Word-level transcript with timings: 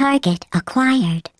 Target 0.00 0.46
acquired. 0.48 1.30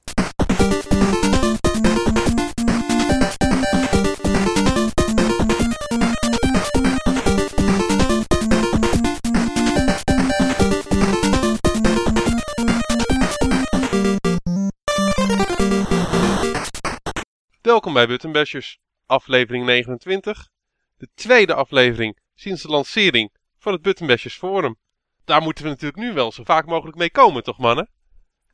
Welkom 17.61 17.93
bij 17.93 18.07
Button 18.07 18.33
Bashers, 18.33 18.79
aflevering 19.07 19.65
29. 19.65 20.49
De 20.97 21.09
tweede 21.15 21.55
aflevering 21.55 22.19
sinds 22.35 22.63
de 22.63 22.69
lancering 22.69 23.33
van 23.59 23.73
het 23.73 23.83
Button 23.83 24.07
Bashers 24.07 24.37
Forum. 24.37 24.79
Daar 25.25 25.43
moeten 25.43 25.65
we 25.65 25.71
natuurlijk 25.71 26.03
nu 26.03 26.13
wel 26.13 26.33
zo 26.33 26.45
vaak 26.45 26.67
mogelijk 26.67 26.97
mee 26.97 27.11
komen, 27.11 27.43
toch 27.43 27.59
mannen? 27.59 27.91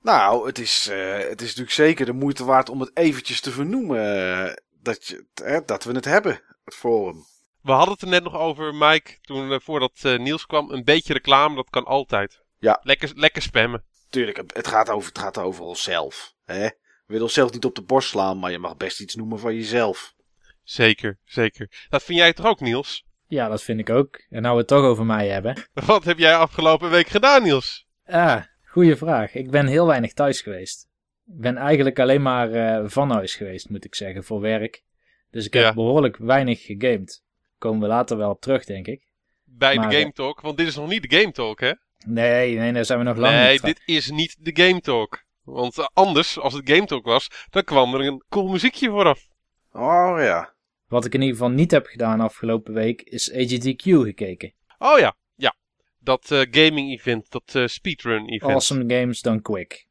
Nou, 0.07 0.47
het 0.47 0.59
is, 0.59 0.89
eh, 0.89 1.19
het 1.19 1.41
is 1.41 1.47
natuurlijk 1.47 1.71
zeker 1.71 2.07
de 2.07 2.13
moeite 2.13 2.45
waard 2.45 2.69
om 2.69 2.81
het 2.81 2.91
eventjes 2.95 3.41
te 3.41 3.51
vernoemen. 3.51 3.99
eh, 4.49 4.55
dat, 4.83 5.07
je, 5.07 5.27
hè, 5.35 5.65
dat 5.65 5.85
we 5.85 5.93
het 5.93 6.05
hebben, 6.05 6.41
het 6.65 6.75
forum. 6.75 7.25
We 7.63 7.73
hadden 7.73 7.93
het 7.93 8.03
er 8.03 8.09
net 8.09 8.23
nog 8.23 8.35
over, 8.35 8.75
Mike, 8.75 9.19
toen 9.21 9.53
eh, 9.53 9.59
voordat 9.61 9.93
eh, 10.03 10.19
Niels 10.19 10.47
kwam. 10.47 10.71
Een 10.71 10.85
beetje 10.85 11.13
reclame, 11.13 11.55
dat 11.55 11.71
kan 11.71 11.85
altijd. 11.85 12.41
Ja. 12.59 12.81
Lekker, 12.83 13.13
lekker 13.15 13.43
spammen. 13.43 13.85
Tuurlijk, 14.11 14.43
het 14.47 14.67
gaat 14.67 14.91
over, 14.91 15.09
het 15.09 15.19
gaat 15.19 15.39
over 15.39 15.65
onszelf. 15.65 16.35
Hè? 16.45 16.65
We 16.67 16.73
willen 17.07 17.23
onszelf 17.23 17.53
niet 17.53 17.65
op 17.65 17.75
de 17.75 17.83
borst 17.83 18.09
slaan, 18.09 18.39
maar 18.39 18.51
je 18.51 18.59
mag 18.59 18.77
best 18.77 19.01
iets 19.01 19.15
noemen 19.15 19.39
van 19.39 19.55
jezelf. 19.55 20.15
Zeker, 20.63 21.19
zeker. 21.25 21.87
Dat 21.89 22.03
vind 22.03 22.19
jij 22.19 22.33
toch 22.33 22.47
ook, 22.47 22.61
Niels? 22.61 23.05
Ja, 23.27 23.49
dat 23.49 23.63
vind 23.63 23.81
ik 23.81 23.91
ook. 23.91 24.25
En 24.29 24.43
nou 24.43 24.55
we 24.55 24.61
het 24.61 24.69
toch 24.69 24.85
over 24.85 25.07
mij 25.07 25.29
hebben. 25.29 25.69
Wat 25.87 26.05
heb 26.05 26.19
jij 26.19 26.37
afgelopen 26.37 26.91
week 26.91 27.09
gedaan, 27.09 27.43
Niels? 27.43 27.87
Ah, 28.05 28.43
goede 28.77 28.97
vraag. 28.97 29.35
Ik 29.35 29.51
ben 29.51 29.67
heel 29.67 29.87
weinig 29.87 30.13
thuis 30.13 30.41
geweest. 30.41 30.89
Ik 31.27 31.41
ben 31.41 31.57
eigenlijk 31.57 31.99
alleen 31.99 32.23
maar 32.23 32.53
eh, 32.53 32.83
van 32.89 33.11
huis 33.11 33.35
geweest, 33.35 33.69
moet 33.71 33.85
ik 33.85 33.95
zeggen, 33.95 34.25
voor 34.25 34.41
werk. 34.41 34.83
Dus 35.31 35.47
ik 35.47 35.53
heb 35.53 35.63
Ja. 35.63 35.75
behoorlijk 35.75 36.17
weinig 36.17 36.63
gegamed. 36.63 37.23
Komen 37.59 37.81
we 37.81 37.87
later 37.87 38.17
wel 38.17 38.31
op 38.31 38.41
terug, 38.41 38.65
denk 38.65 38.87
ik. 38.87 39.09
Bij 39.45 39.77
Maar, 39.77 39.89
de 39.91 39.97
Game 39.97 40.13
Talk, 40.13 40.41
want 40.41 40.57
dit 40.57 40.67
is 40.67 40.77
nog 40.77 40.89
niet 40.89 41.11
de 41.11 41.17
Game 41.19 41.33
Talk, 41.33 41.61
hè? 41.61 41.73
Nee, 42.07 42.57
nee, 42.59 42.73
daar 42.73 42.85
zijn 42.85 42.99
we 42.99 43.05
nog 43.05 43.17
lang 43.17 43.35
Nee, 43.35 43.51
niet 43.53 43.61
van. 43.61 43.69
dit 43.69 43.83
is 43.85 44.11
niet 44.11 44.37
de 44.39 44.63
Game 44.63 44.81
Talk. 44.81 45.25
Want 45.43 45.79
eh, 45.79 45.87
anders, 45.93 46.39
als 46.39 46.53
het 46.55 46.71
Game 46.71 46.87
Talk 46.87 47.05
was, 47.05 47.31
dan 47.51 47.65
kwam 47.65 47.95
er 47.95 48.01
een 48.01 48.25
cool 48.29 48.49
muziekje 48.49 48.89
vooraf. 48.91 49.27
Oh 49.73 50.17
ja. 50.19 50.55
Wat 50.89 51.05
ik 51.05 51.15
in 51.15 51.21
ieder 51.21 51.37
geval 51.37 51.51
niet 51.53 51.71
heb 51.71 51.87
gedaan 51.87 52.21
afgelopen 52.21 52.75
week, 52.75 53.03
is 53.03 53.33
AGDQ 53.33 53.83
gekeken. 54.03 54.53
Oh 54.79 54.99
ja. 54.99 55.17
Dat 56.07 56.31
eh, 56.31 56.41
gaming 56.51 56.91
event, 56.91 57.31
dat 57.31 57.55
eh, 57.55 57.67
speedrun 57.67 58.29
event. 58.29 58.53
Awesome 58.53 58.95
Games 58.95 59.21
Done 59.21 59.43
Quick. 59.43 59.87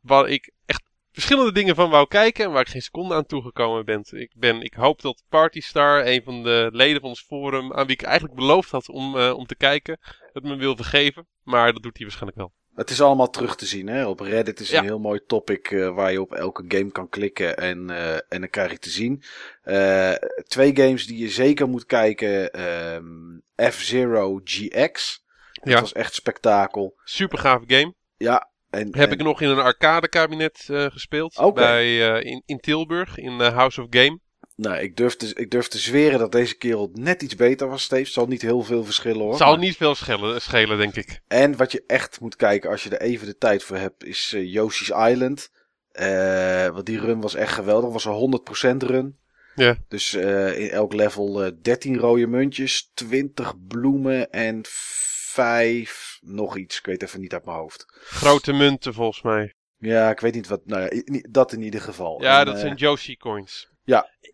Waar 0.00 0.28
ik 0.28 0.50
echt 0.66 0.82
verschillende 1.12 1.52
dingen 1.52 1.74
van 1.74 1.90
wou 1.90 2.08
kijken 2.08 2.44
en 2.44 2.50
waar 2.50 2.60
ik 2.60 2.68
geen 2.68 2.82
seconde 2.82 3.14
aan 3.14 3.26
toegekomen 3.26 3.84
ben. 3.84 4.04
Ik, 4.10 4.32
ben, 4.36 4.62
ik 4.62 4.74
hoop 4.74 5.00
dat 5.00 5.22
Partystar, 5.28 6.06
een 6.06 6.22
van 6.22 6.42
de 6.42 6.68
leden 6.72 7.00
van 7.00 7.08
ons 7.08 7.22
forum, 7.22 7.72
aan 7.72 7.86
wie 7.86 7.96
ik 7.96 8.02
eigenlijk 8.02 8.34
beloofd 8.34 8.70
had 8.70 8.88
om, 8.88 9.18
eh, 9.18 9.32
om 9.36 9.46
te 9.46 9.56
kijken, 9.56 9.98
het 10.32 10.42
me 10.42 10.56
wil 10.56 10.76
vergeven. 10.76 11.26
Maar 11.42 11.72
dat 11.72 11.82
doet 11.82 11.96
hij 11.96 12.06
waarschijnlijk 12.06 12.38
wel. 12.38 12.52
Het 12.76 12.90
is 12.90 13.00
allemaal 13.00 13.30
terug 13.30 13.56
te 13.56 13.66
zien. 13.66 13.86
Hè? 13.86 14.06
Op 14.06 14.20
Reddit 14.20 14.60
is 14.60 14.70
Ja. 14.70 14.78
een 14.78 14.84
heel 14.84 14.98
mooi 14.98 15.20
topic 15.26 15.70
eh, 15.70 15.94
waar 15.94 16.12
je 16.12 16.20
op 16.20 16.32
elke 16.34 16.64
game 16.68 16.90
kan 16.92 17.08
klikken 17.08 17.56
en, 17.56 17.90
eh, 17.90 18.12
en 18.14 18.40
dan 18.40 18.50
krijg 18.50 18.70
je 18.70 18.78
te 18.78 18.90
zien. 18.90 19.22
Eh, 19.62 20.12
twee 20.46 20.76
games 20.76 21.06
die 21.06 21.18
je 21.18 21.28
zeker 21.28 21.68
moet 21.68 21.86
kijken. 21.86 22.52
ehm, 22.52 23.38
F-Zero 23.70 24.40
GX. 24.44 25.24
Dat 25.52 25.72
Ja. 25.72 25.80
was 25.80 25.92
echt 25.92 26.14
spektakel. 26.14 26.98
Super 27.04 27.38
gave 27.38 27.64
game. 27.66 27.94
Ja. 28.16 28.50
En, 28.70 28.96
Heb 28.96 29.06
en- 29.10 29.12
ik 29.18 29.22
nog 29.22 29.40
in 29.40 29.48
een 29.48 29.58
arcade 29.58 30.08
kabinet 30.08 30.66
eh, 30.70 30.84
gespeeld. 30.90 31.52
Bij, 31.54 32.20
in, 32.22 32.42
in 32.46 32.58
Tilburg, 32.58 33.18
in 33.18 33.40
House 33.40 33.80
of 33.82 33.86
Game. 33.90 34.18
Nou, 34.56 34.76
ik 34.78 34.96
durf, 34.96 35.16
te, 35.16 35.34
ik 35.34 35.50
durf 35.50 35.68
te 35.68 35.78
zweren 35.78 36.18
dat 36.18 36.32
deze 36.32 36.54
kerel 36.56 36.90
net 36.94 37.22
iets 37.22 37.34
beter 37.34 37.68
was, 37.68 37.82
Steve. 37.82 38.10
Zal 38.10 38.26
niet 38.26 38.42
heel 38.42 38.62
veel 38.62 38.84
verschillen 38.84 39.20
hoor. 39.20 39.36
Zal 39.36 39.50
Maar- 39.50 39.58
niet 39.58 39.76
veel 39.76 39.94
schelen, 39.94 40.42
schelen, 40.42 40.78
denk 40.78 40.94
ik. 40.96 41.20
En 41.28 41.56
wat 41.56 41.72
je 41.72 41.84
echt 41.86 42.20
moet 42.20 42.36
kijken 42.36 42.70
als 42.70 42.82
je 42.82 42.90
er 42.90 43.00
even 43.00 43.26
de 43.26 43.36
tijd 43.38 43.62
voor 43.62 43.76
hebt, 43.76 44.04
is 44.04 44.32
eh, 44.34 44.52
Yoshi's 44.52 44.88
Island. 45.10 45.50
Eh, 45.92 46.68
want 46.68 46.86
die 46.86 47.00
run 47.00 47.20
was 47.20 47.34
echt 47.34 47.52
geweldig. 47.52 47.90
was 47.92 48.04
een 48.04 48.12
100% 48.12 48.82
run. 48.82 49.18
Ja. 49.54 49.76
Dus 49.88 50.14
eh, 50.14 50.58
in 50.58 50.70
elk 50.70 50.92
level 50.92 51.44
eh 51.44 51.50
13 51.62 51.98
rode 51.98 52.26
muntjes, 52.26 52.90
20 52.94 53.54
bloemen 53.66 54.30
en 54.30 54.60
5 54.68 56.18
nog 56.20 56.56
iets. 56.56 56.78
Ik 56.78 56.86
weet 56.86 57.02
even 57.02 57.20
niet 57.20 57.32
uit 57.32 57.44
mijn 57.44 57.56
hoofd. 57.56 57.84
Grote 58.04 58.52
munten 58.52 58.94
volgens 58.94 59.22
mij. 59.22 59.52
Ja, 59.78 60.10
ik 60.10 60.20
weet 60.20 60.34
niet 60.34 60.48
wat. 60.48 60.60
Nou 60.66 60.82
ja, 60.82 61.20
dat 61.30 61.52
in 61.52 61.62
ieder 61.62 61.80
geval. 61.80 62.22
Ja, 62.22 62.40
En, 62.40 62.46
dat 62.46 62.58
zijn 62.58 62.74
Yoshi 62.74 63.16
coins. 63.16 63.68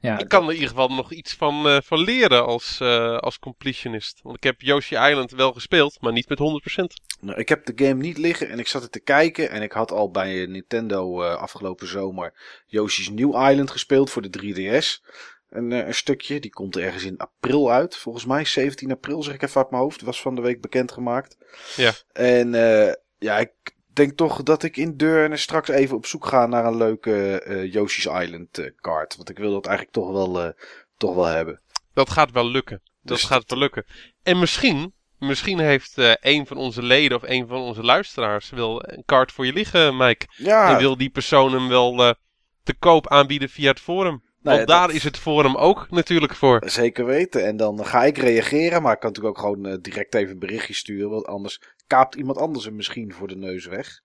Ja, 0.00 0.18
Ik 0.18 0.28
kan 0.28 0.42
er 0.42 0.48
in 0.48 0.54
ieder 0.54 0.68
geval 0.68 0.88
nog 0.88 1.12
iets 1.12 1.34
van, 1.34 1.68
eh, 1.68 1.78
van 1.82 2.00
leren 2.00 2.46
als, 2.46 2.80
eh, 2.80 3.16
als 3.16 3.38
completionist. 3.38 4.20
Want 4.22 4.36
ik 4.36 4.42
heb 4.42 4.60
Yoshi 4.60 4.96
Island 4.96 5.30
wel 5.30 5.52
gespeeld, 5.52 5.98
maar 6.00 6.12
niet 6.12 6.28
met 6.28 6.38
100%. 6.38 7.00
Nou, 7.20 7.38
ik 7.38 7.48
heb 7.48 7.66
de 7.66 7.84
game 7.84 8.02
niet 8.02 8.18
liggen 8.18 8.48
en 8.48 8.58
ik 8.58 8.66
zat 8.66 8.82
er 8.82 8.90
te 8.90 9.00
kijken. 9.00 9.50
En 9.50 9.62
ik 9.62 9.72
had 9.72 9.90
al 9.90 10.10
bij 10.10 10.46
Nintendo 10.46 11.22
eh, 11.22 11.34
afgelopen 11.34 11.86
zomer 11.86 12.32
Yoshi's 12.66 13.10
New 13.10 13.48
Island 13.50 13.70
gespeeld 13.70 14.10
voor 14.10 14.22
de 14.22 14.30
3DS. 14.30 15.02
Een, 15.48 15.72
eh, 15.72 15.86
een 15.86 15.94
stukje, 15.94 16.40
die 16.40 16.50
komt 16.50 16.76
ergens 16.76 17.04
in 17.04 17.18
april 17.18 17.70
uit. 17.70 17.96
Volgens 17.96 18.24
mij 18.24 18.44
17 18.44 18.90
april, 18.90 19.22
zeg 19.22 19.34
ik 19.34 19.42
even 19.42 19.60
uit 19.60 19.70
mijn 19.70 19.82
hoofd. 19.82 20.02
Was 20.02 20.20
van 20.20 20.34
de 20.34 20.40
week 20.40 20.60
bekendgemaakt. 20.60 21.36
Ja. 21.76 21.92
En 22.12 22.54
eh, 22.54 22.92
ja, 23.18 23.38
ik 23.38 23.52
denk 23.92 24.16
toch 24.16 24.42
dat 24.42 24.62
ik 24.62 24.76
in 24.76 24.96
Deurne 24.96 25.36
straks 25.36 25.68
even 25.68 25.96
op 25.96 26.06
zoek 26.06 26.26
ga 26.26 26.46
naar 26.46 26.64
een 26.64 26.76
leuke 26.76 27.40
eh, 27.40 27.72
Yoshi's 27.72 28.06
Island 28.06 28.58
eh, 28.58 28.70
kaart. 28.80 29.16
Want 29.16 29.30
ik 29.30 29.38
wil 29.38 29.52
dat 29.52 29.66
eigenlijk 29.66 29.96
toch 29.96 30.12
wel, 30.12 30.42
eh, 30.42 30.52
toch 30.96 31.14
wel 31.14 31.24
hebben. 31.24 31.60
Dat 31.94 32.10
gaat 32.10 32.30
wel 32.30 32.50
lukken. 32.50 32.80
Dat 33.02 33.16
Dus 33.16 33.26
gaat 33.26 33.50
wel 33.50 33.58
lukken. 33.58 33.84
En 34.22 34.38
misschien, 34.38 34.94
misschien 35.18 35.58
heeft 35.58 35.94
een 36.20 36.46
van 36.46 36.56
onze 36.56 36.82
leden 36.82 37.16
of 37.16 37.22
een 37.22 37.46
van 37.46 37.60
onze 37.60 37.82
luisteraars 37.82 38.50
wel 38.50 38.90
een 38.90 39.02
kaart 39.04 39.32
voor 39.32 39.46
je 39.46 39.52
liggen, 39.52 39.96
Mike. 39.96 40.26
Ja, 40.36 40.72
En 40.72 40.78
wil 40.78 40.96
die 40.96 41.10
persoon 41.10 41.52
hem 41.52 41.68
wel 41.68 42.14
te 42.62 42.74
koop 42.78 43.08
aanbieden 43.08 43.48
via 43.48 43.70
het 43.70 43.80
forum. 43.80 44.22
Nou 44.42 44.56
Want 44.56 44.68
ja, 44.68 44.76
daar 44.76 44.86
dat- 44.86 44.96
is 44.96 45.04
het 45.04 45.18
forum 45.18 45.56
ook 45.56 45.90
natuurlijk 45.90 46.34
voor. 46.34 46.62
Zeker 46.70 47.04
weten. 47.04 47.44
En 47.44 47.56
dan 47.56 47.86
ga 47.86 48.04
ik 48.04 48.18
reageren. 48.18 48.82
Maar 48.82 48.92
ik 48.92 49.00
kan 49.00 49.08
natuurlijk 49.08 49.38
ook 49.38 49.44
gewoon 49.44 49.66
eh, 49.66 49.76
direct 49.80 50.14
even 50.14 50.32
een 50.32 50.38
berichtje 50.38 50.74
sturen. 50.74 51.10
Want 51.10 51.26
anders 51.26 51.60
kaapt 51.86 52.14
iemand 52.14 52.38
anders 52.38 52.64
hem 52.64 52.76
misschien 52.76 53.12
voor 53.12 53.28
de 53.28 53.36
neus 53.36 53.66
weg. 53.66 54.00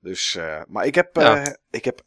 Dus, 0.00 0.34
eh, 0.36 0.62
maar 0.68 0.86
ik 0.86 0.94
heb, 0.94 1.16
eh, 1.16 1.22
Ja. 1.24 1.56
ik 1.70 1.84
heb, 1.84 2.02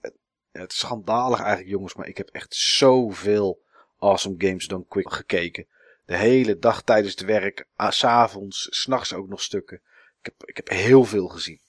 het 0.51 0.71
is 0.71 0.77
schandalig 0.77 1.39
eigenlijk 1.39 1.69
jongens. 1.69 1.93
Maar 1.95 2.07
ik 2.07 2.17
heb 2.17 2.29
echt 2.29 2.55
zoveel 2.55 3.61
Awesome 3.99 4.35
Games 4.37 4.67
Done 4.67 4.85
Quick 4.87 5.13
gekeken. 5.13 5.67
De 6.05 6.17
hele 6.17 6.57
dag 6.59 6.81
tijdens 6.83 7.11
het 7.13 7.23
werk. 7.25 7.65
ah, 7.75 7.91
s'avonds, 7.91 8.67
s'nachts 8.69 9.13
ook 9.13 9.27
nog 9.27 9.41
stukken. 9.41 9.81
Ik 10.21 10.25
heb, 10.25 10.49
ik 10.49 10.55
heb 10.57 10.69
heel 10.69 11.03
veel 11.03 11.27
gezien. 11.27 11.59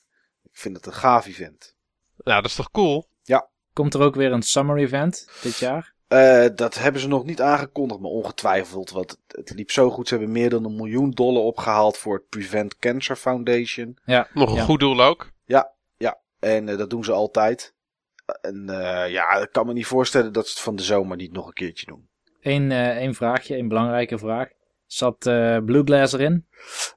Ik 0.42 0.50
vind 0.60 0.76
het 0.76 0.86
een 0.86 0.92
gaaf 0.92 1.26
event. 1.26 1.74
Nou, 2.16 2.40
dat 2.42 2.50
is 2.50 2.56
toch 2.56 2.70
cool? 2.70 3.08
Komt 3.74 3.94
er 3.94 4.00
ook 4.00 4.14
weer 4.14 4.32
een 4.32 4.42
summer 4.42 4.78
event 4.78 5.28
dit 5.42 5.58
jaar? 5.58 5.92
Eh, 6.08 6.46
dat 6.54 6.74
hebben 6.74 7.00
ze 7.00 7.08
nog 7.08 7.24
niet 7.24 7.40
aangekondigd, 7.40 8.00
maar 8.00 8.10
ongetwijfeld. 8.10 8.90
Want 8.90 9.18
het, 9.26 9.52
liep 9.54 9.70
zo 9.70 9.90
goed. 9.90 10.08
Ze 10.08 10.14
hebben 10.14 10.32
meer 10.32 10.50
dan 10.50 10.64
een 10.64 10.76
miljoen 10.76 11.10
dollar 11.10 11.42
opgehaald 11.42 11.96
voor 11.96 12.14
het 12.14 12.28
Prevent 12.28 12.76
Cancer 12.78 13.16
Foundation. 13.16 13.98
Ja, 14.04 14.28
Nog 14.32 14.50
een 14.50 14.56
ja. 14.56 14.64
goed 14.64 14.80
doel 14.80 15.02
ook. 15.02 15.32
En 16.44 16.68
eh, 16.68 16.78
dat 16.78 16.90
doen 16.90 17.04
ze 17.04 17.12
altijd. 17.12 17.74
En 18.40 18.68
eh, 18.68 19.12
ja, 19.12 19.34
ik 19.34 19.52
kan 19.52 19.66
me 19.66 19.72
niet 19.72 19.86
voorstellen 19.86 20.32
dat 20.32 20.46
ze 20.46 20.52
het 20.52 20.62
van 20.62 20.76
de 20.76 20.82
zomer 20.82 21.16
niet 21.16 21.32
nog 21.32 21.46
een 21.46 21.52
keertje 21.52 21.86
doen. 21.86 22.08
Eén 22.40 22.70
eh, 22.70 22.96
één 22.96 23.14
vraagje, 23.14 23.56
een 23.56 23.68
belangrijke 23.68 24.18
vraag. 24.18 24.48
Zat 24.86 25.26
eh 25.26 25.58
Blue 25.58 25.82
Glass 25.84 26.12
erin? 26.12 26.46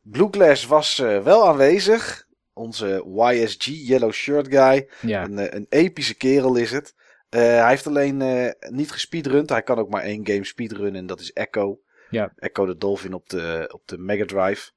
Blueglass 0.01 0.65
was 0.65 0.99
eh, 0.99 1.23
wel 1.23 1.47
aanwezig. 1.47 2.26
Onze 2.57 3.03
YSG, 3.15 3.65
Yellow 3.65 4.11
Shirt 4.11 4.47
Guy. 4.47 4.89
Ja, 5.01 5.23
Een, 5.23 5.37
eh, 5.39 5.53
een 5.59 5.65
epische 5.69 6.15
kerel 6.15 6.55
is 6.55 6.71
het. 6.71 6.95
Eh, 7.29 7.41
hij 7.41 7.69
heeft 7.69 7.87
alleen 7.87 8.21
eh, 8.21 8.71
niet 8.71 8.91
gespeedrund. 8.91 9.49
Hij 9.49 9.61
kan 9.61 9.77
ook 9.77 9.89
maar 9.89 10.01
één 10.01 10.27
game 10.27 10.45
speedrunnen 10.45 10.95
en 10.95 11.07
dat 11.07 11.19
is 11.19 11.33
Echo. 11.33 11.79
Ja. 12.09 12.31
Echo 12.35 12.65
de 12.65 12.77
Dolphin 12.77 13.13
op 13.13 13.29
de, 13.29 13.69
op 13.73 13.81
de 13.85 13.97
Mega 13.97 14.25
Drive. 14.25 14.71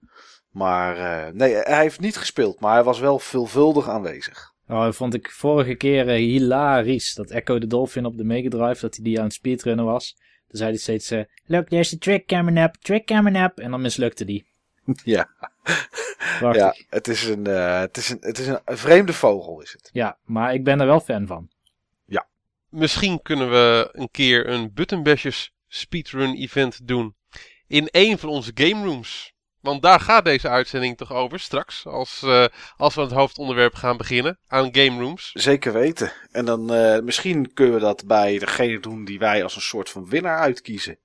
Maar 0.51 1.35
nee, 1.35 1.55
hij 1.55 1.81
heeft 1.81 2.01
niet 2.01 2.17
gespeeld. 2.17 2.61
Maar 2.61 2.75
hij 2.75 2.83
was 2.83 2.99
wel 3.01 3.19
veelvuldig 3.19 3.89
aanwezig. 3.89 4.53
oh, 4.69 4.85
dat 4.85 4.97
vond 4.97 5.15
ik 5.15 5.31
vorige 5.31 5.75
keer 5.75 6.07
hilarisch. 6.07 7.15
Dat 7.15 7.31
Echo 7.31 7.59
de 7.59 7.67
Dolphin 7.67 8.05
op 8.05 8.17
de 8.17 8.25
Mega 8.25 8.49
Drive, 8.49 8.81
dat 8.81 8.95
hij 8.95 9.05
die 9.05 9.19
aan 9.19 9.25
het 9.25 9.33
speedrunnen 9.33 9.85
was. 9.85 10.17
Dan 10.49 10.57
zei 10.57 10.71
hij 10.71 10.79
steeds, 10.79 11.11
look, 11.45 11.69
there's 11.69 11.95
a 11.95 11.97
trick 11.99 12.27
coming 12.27 12.59
up, 12.59 12.75
trick 12.81 13.07
coming 13.07 13.43
up. 13.43 13.59
En 13.59 13.71
dan 13.71 13.81
mislukte 13.81 14.25
die. 14.25 14.47
Ja. 15.05 15.29
Ja, 16.41 16.53
Ja. 16.53 16.75
het 16.89 17.09
is, 17.09 17.25
een, 17.25 17.47
eh, 17.47 17.81
het, 17.81 17.97
is 17.97 18.09
een, 18.09 18.19
het 18.21 18.39
is 18.39 18.47
een, 18.47 18.61
vreemde 18.65 19.13
vogel 19.13 19.61
is 19.61 19.73
het. 19.73 19.91
maar 20.25 20.55
ik 20.55 20.65
ben 20.65 20.81
er 20.81 20.87
wel 20.87 21.01
fan 21.01 21.27
van. 21.27 21.51
Misschien 22.71 23.23
kunnen 23.23 23.51
we 23.51 23.89
een 23.93 24.11
keer 24.11 24.49
een 24.49 24.73
Button 24.75 25.03
Bashers 25.03 25.53
speedrun 25.69 26.35
event 26.35 26.87
doen. 26.89 27.15
In 27.67 27.89
een 27.91 28.19
van 28.19 28.29
onze 28.29 28.51
game 28.55 28.85
rooms. 28.85 29.33
Want 29.61 29.83
daar 29.83 30.01
gaat 30.01 30.25
deze 30.25 30.49
uitzending 30.49 30.97
toch 30.97 31.13
over 31.13 31.41
straks. 31.41 31.87
Als, 31.87 32.23
uh, 32.25 32.47
als 32.77 32.95
we 32.95 33.01
het 33.01 33.11
hoofdonderwerp 33.11 33.75
gaan 33.75 33.97
beginnen 33.97 34.39
aan 34.47 34.75
game 34.75 35.01
rooms. 35.01 35.31
Zeker 35.33 35.73
weten. 35.73 36.13
En 36.31 36.45
dan 36.45 36.75
uh, 36.75 36.99
misschien 36.99 37.53
kunnen 37.53 37.75
we 37.75 37.81
dat 37.81 38.07
bij 38.07 38.39
degene 38.39 38.81
doen 38.81 39.05
die 39.05 39.19
wij 39.19 39.43
als 39.43 39.57
een 39.57 39.63
soort 39.63 39.91
van 39.91 40.09
winnaar 40.09 40.39
uitkiezen. 40.39 40.99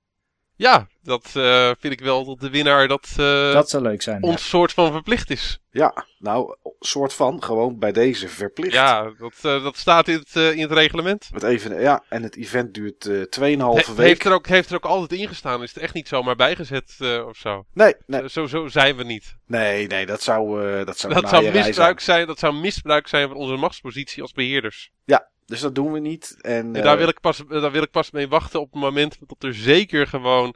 Ja, 0.56 0.86
dat 1.02 1.32
uh, 1.36 1.70
vind 1.78 1.92
ik 1.92 2.00
wel 2.00 2.24
dat 2.24 2.40
de 2.40 2.50
winnaar 2.50 2.88
dat, 2.88 3.08
uh, 3.20 3.52
dat 3.52 3.70
zou 3.70 3.82
leuk 3.82 4.02
zijn, 4.02 4.22
ons 4.22 4.42
ja. 4.42 4.48
soort 4.48 4.72
van 4.72 4.92
verplicht 4.92 5.30
is. 5.30 5.58
Ja, 5.70 6.06
nou, 6.18 6.56
soort 6.80 7.12
van, 7.12 7.42
gewoon 7.42 7.78
bij 7.78 7.92
deze 7.92 8.28
verplicht. 8.28 8.72
Ja, 8.72 9.02
dat, 9.18 9.32
uh, 9.42 9.62
dat 9.62 9.76
staat 9.76 10.08
in 10.08 10.18
het, 10.18 10.54
in 10.54 10.60
het 10.60 10.72
reglement. 10.72 11.28
Het 11.32 11.42
even, 11.42 11.80
ja, 11.80 12.02
en 12.08 12.22
het 12.22 12.36
event 12.36 12.74
duurt 12.74 13.08
2,5 13.08 13.12
He, 13.40 13.56
week. 13.58 13.96
Heeft 13.96 14.24
er, 14.24 14.32
ook, 14.32 14.46
heeft 14.46 14.70
er 14.70 14.76
ook 14.76 14.84
altijd 14.84 15.20
ingestaan, 15.20 15.62
is 15.62 15.76
er 15.76 15.82
echt 15.82 15.94
niet 15.94 16.08
zomaar 16.08 16.36
bijgezet 16.36 16.96
of 17.26 17.36
zo? 17.36 17.64
Nee, 17.72 17.94
nee. 18.06 18.28
Zo, 18.28 18.46
zo 18.46 18.68
zijn 18.68 18.96
we 18.96 19.04
niet. 19.04 19.36
Nee, 19.46 19.86
nee, 19.86 20.06
dat 20.06 20.22
zou, 20.22 20.60
dat 20.84 20.98
zou, 20.98 21.14
dat 21.14 21.28
zou 21.28 21.44
misbruik 21.44 22.00
zijn. 22.00 22.16
zijn. 22.16 22.26
Dat 22.26 22.38
zou 22.38 22.54
misbruik 22.54 23.08
zijn 23.08 23.28
van 23.28 23.36
onze 23.36 23.56
machtspositie 23.56 24.22
als 24.22 24.32
beheerders. 24.32 24.90
Ja, 25.04 25.28
dus 25.46 25.60
dat 25.60 25.74
doen 25.74 25.92
we 25.92 25.98
niet. 25.98 26.36
En, 26.40 26.76
en 26.76 26.82
daar, 26.82 26.98
wil 26.98 27.08
ik 27.08 27.20
pas, 27.20 27.42
daar 27.48 27.72
wil 27.72 27.82
ik 27.82 27.90
pas 27.90 28.10
mee 28.10 28.28
wachten 28.28 28.60
op 28.60 28.72
het 28.72 28.80
moment 28.80 29.18
dat 29.26 29.42
er 29.42 29.54
zeker 29.54 30.06
gewoon 30.06 30.54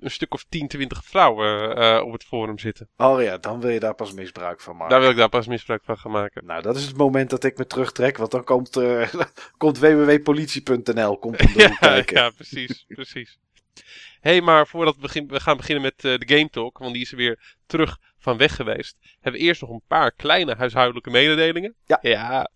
een 0.00 0.10
stuk 0.10 0.34
of 0.34 0.44
10, 0.48 0.68
20 0.68 1.04
vrouwen 1.04 1.78
uh, 1.78 2.02
op 2.04 2.12
het 2.12 2.24
forum 2.24 2.58
zitten. 2.58 2.88
Oh 2.96 3.22
ja, 3.22 3.38
dan 3.38 3.60
wil 3.60 3.70
je 3.70 3.80
daar 3.80 3.94
pas 3.94 4.12
misbruik 4.12 4.60
van 4.60 4.76
maken. 4.76 4.90
Daar 4.90 5.00
wil 5.00 5.10
ik 5.10 5.16
daar 5.16 5.28
pas 5.28 5.46
misbruik 5.46 5.84
van 5.84 5.98
gaan 5.98 6.10
maken. 6.10 6.46
Nou, 6.46 6.62
dat 6.62 6.76
is 6.76 6.86
het 6.86 6.96
moment 6.96 7.30
dat 7.30 7.44
ik 7.44 7.58
me 7.58 7.66
terugtrek, 7.66 8.16
want 8.16 8.30
dan 8.30 8.44
komt, 8.44 8.76
uh, 8.76 9.08
komt 9.56 9.78
www.politie.nl 9.78 11.18
komt 11.18 11.40
om 11.40 11.48
ja, 11.60 11.68
kijken. 11.68 12.16
ja, 12.16 12.30
precies, 12.30 12.84
precies. 12.88 13.38
Hé, 14.20 14.30
hey, 14.30 14.40
maar 14.40 14.66
voordat 14.66 14.94
we, 14.94 15.00
begin, 15.00 15.28
we 15.28 15.40
gaan 15.40 15.56
beginnen 15.56 15.82
met 15.82 16.04
uh, 16.04 16.18
de 16.18 16.36
Game 16.36 16.50
Talk, 16.50 16.78
want 16.78 16.92
die 16.92 17.02
is 17.02 17.10
weer 17.10 17.56
terug 17.66 17.98
van 18.18 18.36
weg 18.36 18.56
geweest, 18.56 18.98
hebben 19.20 19.40
we 19.40 19.46
eerst 19.46 19.60
nog 19.60 19.70
een 19.70 19.82
paar 19.86 20.12
kleine 20.12 20.54
huishoudelijke 20.54 21.10
mededelingen. 21.10 21.74
Ja. 21.86 21.98
ja. 22.02 22.50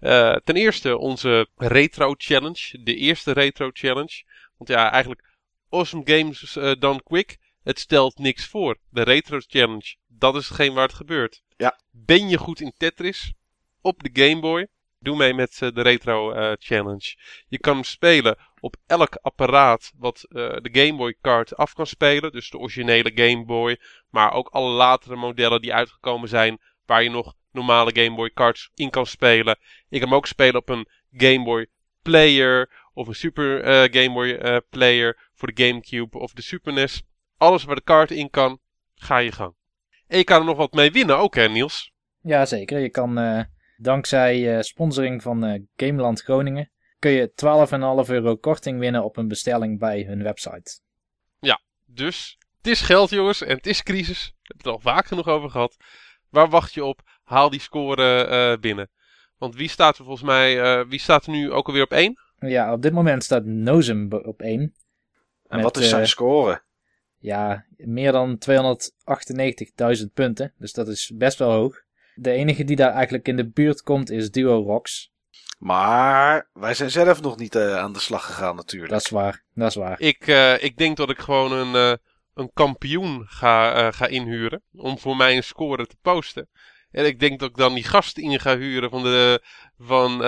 Uh, 0.00 0.36
ten 0.44 0.56
eerste 0.56 0.98
onze 0.98 1.48
Retro 1.56 2.14
Challenge, 2.18 2.82
de 2.82 2.94
eerste 2.94 3.32
Retro 3.32 3.70
Challenge. 3.72 4.22
Want 4.56 4.70
ja, 4.70 4.90
eigenlijk 4.90 5.24
Awesome 5.68 6.02
Games 6.04 6.56
uh, 6.56 6.72
Done 6.78 7.02
Quick. 7.02 7.38
Het 7.62 7.78
stelt 7.78 8.18
niks 8.18 8.46
voor. 8.46 8.78
De 8.90 9.02
Retro 9.02 9.38
Challenge, 9.46 9.96
dat 10.06 10.36
is 10.36 10.48
hetgeen 10.48 10.74
waar 10.74 10.86
het 10.86 10.96
gebeurt. 10.96 11.42
Ja. 11.56 11.78
Ben 11.90 12.28
je 12.28 12.36
goed 12.38 12.60
in 12.60 12.72
Tetris? 12.76 13.32
Op 13.80 14.02
de 14.02 14.22
Game 14.22 14.40
Boy? 14.40 14.66
Doe 14.98 15.16
mee 15.16 15.34
met 15.34 15.58
de 15.58 15.82
Retro 15.82 16.32
uh, 16.32 16.52
Challenge. 16.58 17.16
Je 17.48 17.58
kan 17.58 17.74
hem 17.74 17.84
spelen 17.84 18.38
op 18.60 18.76
elk 18.86 19.18
apparaat 19.22 19.92
wat 19.96 20.26
uh, 20.28 20.48
de 20.48 20.68
Game 20.72 20.96
Boy 20.96 21.16
kaart 21.20 21.56
af 21.56 21.72
kan 21.72 21.86
spelen. 21.86 22.32
Dus 22.32 22.50
de 22.50 22.58
originele 22.58 23.12
Game 23.14 23.44
Boy. 23.44 23.80
Maar 24.10 24.32
ook 24.32 24.48
alle 24.48 24.70
latere 24.70 25.16
modellen 25.16 25.60
die 25.60 25.74
uitgekomen 25.74 26.28
zijn. 26.28 26.58
Waar 26.86 27.02
je 27.02 27.10
nog 27.10 27.34
normale 27.52 27.90
Game 27.94 28.16
Boy 28.16 28.30
cards 28.30 28.70
in 28.74 28.90
kan 28.90 29.06
spelen. 29.06 29.58
Je 29.88 29.98
kan 29.98 30.08
hem 30.08 30.16
ook 30.16 30.26
spelen 30.26 30.60
op 30.60 30.68
een 30.68 30.88
Game 31.16 31.44
Boy 31.44 31.66
Player. 32.02 32.70
Of 32.92 33.08
een 33.08 33.14
Super 33.14 33.62
Game 33.92 34.12
Boy 34.12 34.60
Player 34.70 35.30
voor 35.34 35.52
de 35.52 35.66
Gamecube 35.66 36.18
of 36.18 36.32
de 36.32 36.42
Super 36.42 36.72
NES. 36.72 37.02
Alles 37.36 37.64
waar 37.64 37.74
de 37.74 37.82
kaart 37.82 38.10
in 38.10 38.30
kan, 38.30 38.60
ga 38.94 39.18
je 39.18 39.32
gang. 39.32 39.54
En 40.06 40.18
je 40.18 40.24
kan 40.24 40.38
er 40.38 40.46
nog 40.46 40.56
wat 40.56 40.72
mee 40.72 40.90
winnen 40.90 41.18
ook 41.18 41.34
hè 41.34 41.48
Niels? 41.48 41.92
Ja 42.20 42.46
zeker, 42.46 42.78
je 42.78 42.90
kan 42.90 43.46
dankzij 43.76 44.62
sponsoring 44.62 45.22
van 45.22 45.68
Gameland 45.76 46.22
Groningen... 46.22 46.70
kun 47.00 47.10
je 47.10 47.32
12,5 48.06 48.10
euro 48.10 48.36
korting 48.36 48.78
winnen 48.78 49.04
op 49.04 49.16
een 49.16 49.28
bestelling 49.28 49.78
bij 49.78 50.02
hun 50.02 50.22
website. 50.22 50.80
Ja, 51.40 51.60
dus 51.84 52.38
het 52.56 52.66
is 52.66 52.80
geld 52.80 53.10
jongens 53.10 53.42
en 53.42 53.56
het 53.56 53.66
is 53.66 53.82
crisis. 53.82 54.24
We 54.24 54.32
hebben 54.42 54.56
het 54.56 54.66
er 54.66 54.72
al 54.72 54.94
vaak 54.94 55.06
genoeg 55.06 55.28
over 55.28 55.50
gehad. 55.50 55.76
Waar 56.28 56.48
wacht 56.48 56.74
je 56.74 56.84
op? 56.84 57.02
Haal 57.22 57.50
die 57.50 57.60
score 57.60 58.58
binnen. 58.58 58.90
Want 59.38 59.54
wie 59.54 59.68
staat 59.68 59.98
er 59.98 60.04
volgens 60.04 60.26
mij, 60.26 60.86
wie 60.86 61.00
staat 61.00 61.26
er 61.26 61.32
nu 61.32 61.52
ook 61.52 61.66
alweer 61.66 61.82
op 61.82 61.92
1? 61.92 62.18
Ja, 62.38 62.72
op 62.72 62.82
dit 62.82 62.92
moment 62.92 63.24
staat 63.24 63.44
Nozem 63.44 64.12
op 64.12 64.42
1. 64.42 64.60
En 64.60 64.74
Met, 65.48 65.62
wat 65.62 65.76
is 65.76 65.88
zijn 65.88 66.02
eh, 66.02 66.08
score? 66.08 66.62
Ja, 67.18 67.66
meer 67.76 68.12
dan 68.12 68.38
298.000 69.98 70.04
punten. 70.14 70.54
Dus 70.58 70.72
dat 70.72 70.88
is 70.88 71.12
best 71.14 71.38
wel 71.38 71.50
hoog. 71.50 71.82
De 72.14 72.30
enige 72.30 72.64
die 72.64 72.76
daar 72.76 72.92
eigenlijk 72.92 73.28
in 73.28 73.36
de 73.36 73.48
buurt 73.48 73.82
komt 73.82 74.10
is 74.10 74.30
Duo 74.30 74.62
Rocks. 74.62 75.12
Maar 75.60 76.48
wij 76.52 76.74
zijn 76.74 76.90
zelf 76.90 77.20
nog 77.20 77.36
niet 77.36 77.54
uh, 77.54 77.76
aan 77.76 77.92
de 77.92 77.98
slag 77.98 78.26
gegaan 78.26 78.56
natuurlijk. 78.56 78.92
Dat 78.92 79.00
is 79.00 79.08
waar, 79.08 79.42
dat 79.54 79.68
is 79.68 79.74
waar. 79.74 80.00
Ik, 80.00 80.26
uh, 80.26 80.62
ik 80.62 80.76
denk 80.76 80.96
dat 80.96 81.10
ik 81.10 81.18
gewoon 81.18 81.52
een, 81.52 81.90
uh, 81.90 81.96
een 82.34 82.50
kampioen 82.54 83.24
ga, 83.26 83.90
ga 83.90 84.06
inhuren 84.06 84.62
om 84.72 84.98
voor 84.98 85.16
mij 85.16 85.36
een 85.36 85.42
score 85.42 85.86
te 85.86 85.96
posten. 86.02 86.48
En 86.90 87.06
ik 87.06 87.20
denk 87.20 87.40
dat 87.40 87.50
ik 87.50 87.56
dan 87.56 87.74
die 87.74 87.84
gasten 87.84 88.22
in 88.22 88.40
ga 88.40 88.56
huren 88.56 88.90
van 88.90 89.02
de, 89.02 89.42
van, 89.78 90.20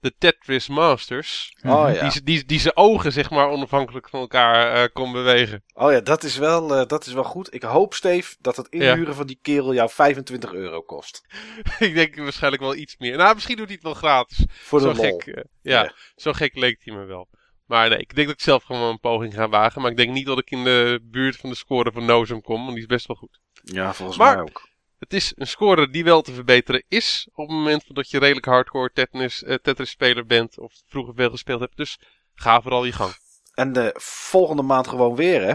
de 0.00 0.14
Tetris 0.18 0.68
Masters. 0.68 1.56
Oh, 1.62 1.94
ja. 1.94 2.08
die, 2.08 2.22
die, 2.22 2.44
die 2.44 2.60
zijn 2.60 2.76
ogen 2.76 3.12
zeg 3.12 3.30
maar 3.30 3.48
onafhankelijk 3.48 4.08
van 4.08 4.20
elkaar 4.20 4.76
uh, 4.76 4.84
kon 4.92 5.12
bewegen. 5.12 5.64
Oh 5.72 5.92
ja, 5.92 6.00
dat 6.00 6.22
is, 6.22 6.36
wel, 6.36 6.80
uh, 6.80 6.86
dat 6.86 7.06
is 7.06 7.12
wel 7.12 7.24
goed. 7.24 7.54
Ik 7.54 7.62
hoop, 7.62 7.94
Steve, 7.94 8.36
dat 8.40 8.56
het 8.56 8.68
inhuren 8.68 9.06
ja. 9.06 9.12
van 9.12 9.26
die 9.26 9.38
kerel 9.42 9.74
jou 9.74 9.90
25 9.90 10.52
euro 10.52 10.80
kost. 10.80 11.26
ik 11.78 11.94
denk 11.94 12.16
waarschijnlijk 12.16 12.62
wel 12.62 12.74
iets 12.74 12.96
meer. 12.98 13.16
Nou, 13.16 13.34
misschien 13.34 13.56
doet 13.56 13.66
hij 13.66 13.74
het 13.74 13.84
wel 13.84 13.94
gratis. 13.94 14.44
Voor 14.48 14.78
de 14.78 14.94
zo 14.94 15.02
lol. 15.02 15.18
gek, 15.18 15.34
ja, 15.62 15.82
ja, 15.82 15.94
zo 16.16 16.32
gek 16.32 16.56
leek 16.56 16.80
hij 16.84 16.94
me 16.94 17.04
wel. 17.04 17.28
Maar 17.66 17.88
nee, 17.88 17.98
ik 17.98 18.14
denk 18.14 18.26
dat 18.26 18.36
ik 18.36 18.42
zelf 18.42 18.62
gewoon 18.62 18.88
een 18.88 19.00
poging 19.00 19.34
ga 19.34 19.48
wagen. 19.48 19.82
Maar 19.82 19.90
ik 19.90 19.96
denk 19.96 20.12
niet 20.12 20.26
dat 20.26 20.38
ik 20.38 20.50
in 20.50 20.64
de 20.64 21.00
buurt 21.02 21.36
van 21.36 21.50
de 21.50 21.56
score 21.56 21.92
van 21.92 22.04
Nozem 22.04 22.40
kom, 22.40 22.60
want 22.60 22.72
die 22.72 22.80
is 22.80 22.86
best 22.86 23.06
wel 23.06 23.16
goed. 23.16 23.40
Ja, 23.62 23.94
volgens 23.94 24.18
maar, 24.18 24.34
mij 24.34 24.42
ook. 24.42 24.68
Het 25.00 25.12
is 25.12 25.32
een 25.36 25.46
score 25.46 25.90
die 25.90 26.04
wel 26.04 26.22
te 26.22 26.32
verbeteren 26.32 26.84
is 26.88 27.28
op 27.32 27.48
het 27.48 27.56
moment 27.56 27.94
dat 27.94 28.10
je 28.10 28.18
redelijk 28.18 28.46
hardcore 28.46 28.90
Tetris, 28.92 29.42
uh, 29.42 29.54
Tetris 29.54 29.90
speler 29.90 30.26
bent 30.26 30.58
of 30.58 30.72
vroeger 30.86 31.14
veel 31.14 31.30
gespeeld 31.30 31.60
hebt. 31.60 31.76
Dus 31.76 31.98
ga 32.34 32.60
vooral 32.60 32.84
je 32.84 32.92
gang. 32.92 33.12
En 33.54 33.72
de 33.72 33.94
volgende 33.98 34.62
maand 34.62 34.88
gewoon 34.88 35.14
weer, 35.16 35.42
hè? 35.42 35.54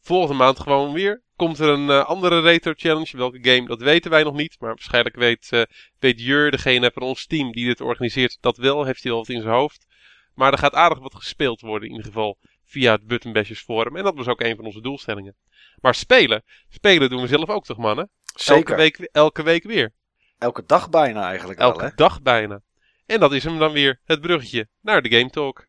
Volgende 0.00 0.34
maand 0.34 0.60
gewoon 0.60 0.92
weer. 0.92 1.22
Komt 1.36 1.58
er 1.58 1.68
een 1.68 1.88
uh, 1.88 2.04
andere 2.04 2.40
retro 2.40 2.72
challenge. 2.76 3.16
Welke 3.16 3.38
game, 3.42 3.66
dat 3.66 3.80
weten 3.80 4.10
wij 4.10 4.22
nog 4.22 4.34
niet. 4.34 4.56
Maar 4.58 4.68
waarschijnlijk 4.68 5.16
weet, 5.16 5.48
uh, 5.50 5.62
weet 5.98 6.20
Jur, 6.20 6.50
degene 6.50 6.90
van 6.94 7.02
ons 7.02 7.26
team 7.26 7.52
die 7.52 7.66
dit 7.66 7.80
organiseert, 7.80 8.38
dat 8.40 8.56
wel. 8.56 8.84
Heeft 8.84 9.02
hij 9.02 9.12
al 9.12 9.18
wat 9.18 9.28
in 9.28 9.40
zijn 9.40 9.54
hoofd. 9.54 9.86
Maar 10.34 10.52
er 10.52 10.58
gaat 10.58 10.74
aardig 10.74 10.98
wat 10.98 11.14
gespeeld 11.14 11.60
worden 11.60 11.88
in 11.88 11.94
ieder 11.94 12.10
geval 12.12 12.38
via 12.64 12.92
het 12.92 13.06
Button 13.06 13.32
Bashers 13.32 13.62
forum. 13.62 13.96
En 13.96 14.04
dat 14.04 14.16
was 14.16 14.28
ook 14.28 14.40
een 14.40 14.56
van 14.56 14.64
onze 14.64 14.80
doelstellingen. 14.80 15.36
Maar 15.80 15.94
spelen, 15.94 16.44
spelen 16.68 17.10
doen 17.10 17.20
we 17.20 17.26
zelf 17.26 17.48
ook 17.48 17.64
toch 17.64 17.76
mannen? 17.76 18.10
Zeker. 18.34 18.56
Elke 18.56 18.74
week, 18.74 19.08
elke 19.12 19.42
week 19.42 19.64
weer. 19.64 19.92
Elke 20.38 20.62
dag 20.66 20.90
bijna 20.90 21.28
eigenlijk 21.28 21.60
elke 21.60 21.78
wel, 21.78 21.88
hè? 21.88 21.94
dag 21.94 22.22
bijna. 22.22 22.60
En 23.06 23.20
dat 23.20 23.32
is 23.32 23.44
hem 23.44 23.58
dan 23.58 23.72
weer, 23.72 24.00
het 24.04 24.20
bruggetje 24.20 24.68
naar 24.80 25.02
de 25.02 25.10
Game 25.10 25.30
Talk. 25.30 25.66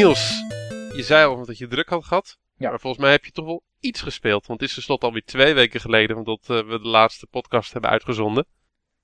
Niels, 0.00 0.44
je 0.96 1.02
zei 1.02 1.26
al 1.26 1.46
dat 1.46 1.58
je 1.58 1.66
druk 1.66 1.88
had 1.88 2.04
gehad. 2.04 2.38
Ja. 2.56 2.70
Maar 2.70 2.80
volgens 2.80 3.02
mij 3.02 3.10
heb 3.10 3.24
je 3.24 3.30
toch 3.30 3.44
wel 3.44 3.62
iets 3.80 4.00
gespeeld. 4.00 4.46
Want 4.46 4.60
het 4.60 4.68
is 4.68 4.74
tenslotte 4.74 5.06
alweer 5.06 5.24
twee 5.24 5.54
weken 5.54 5.80
geleden 5.80 6.16
omdat 6.16 6.48
uh, 6.50 6.56
we 6.56 6.80
de 6.80 6.88
laatste 6.88 7.26
podcast 7.26 7.72
hebben 7.72 7.90
uitgezonden. 7.90 8.46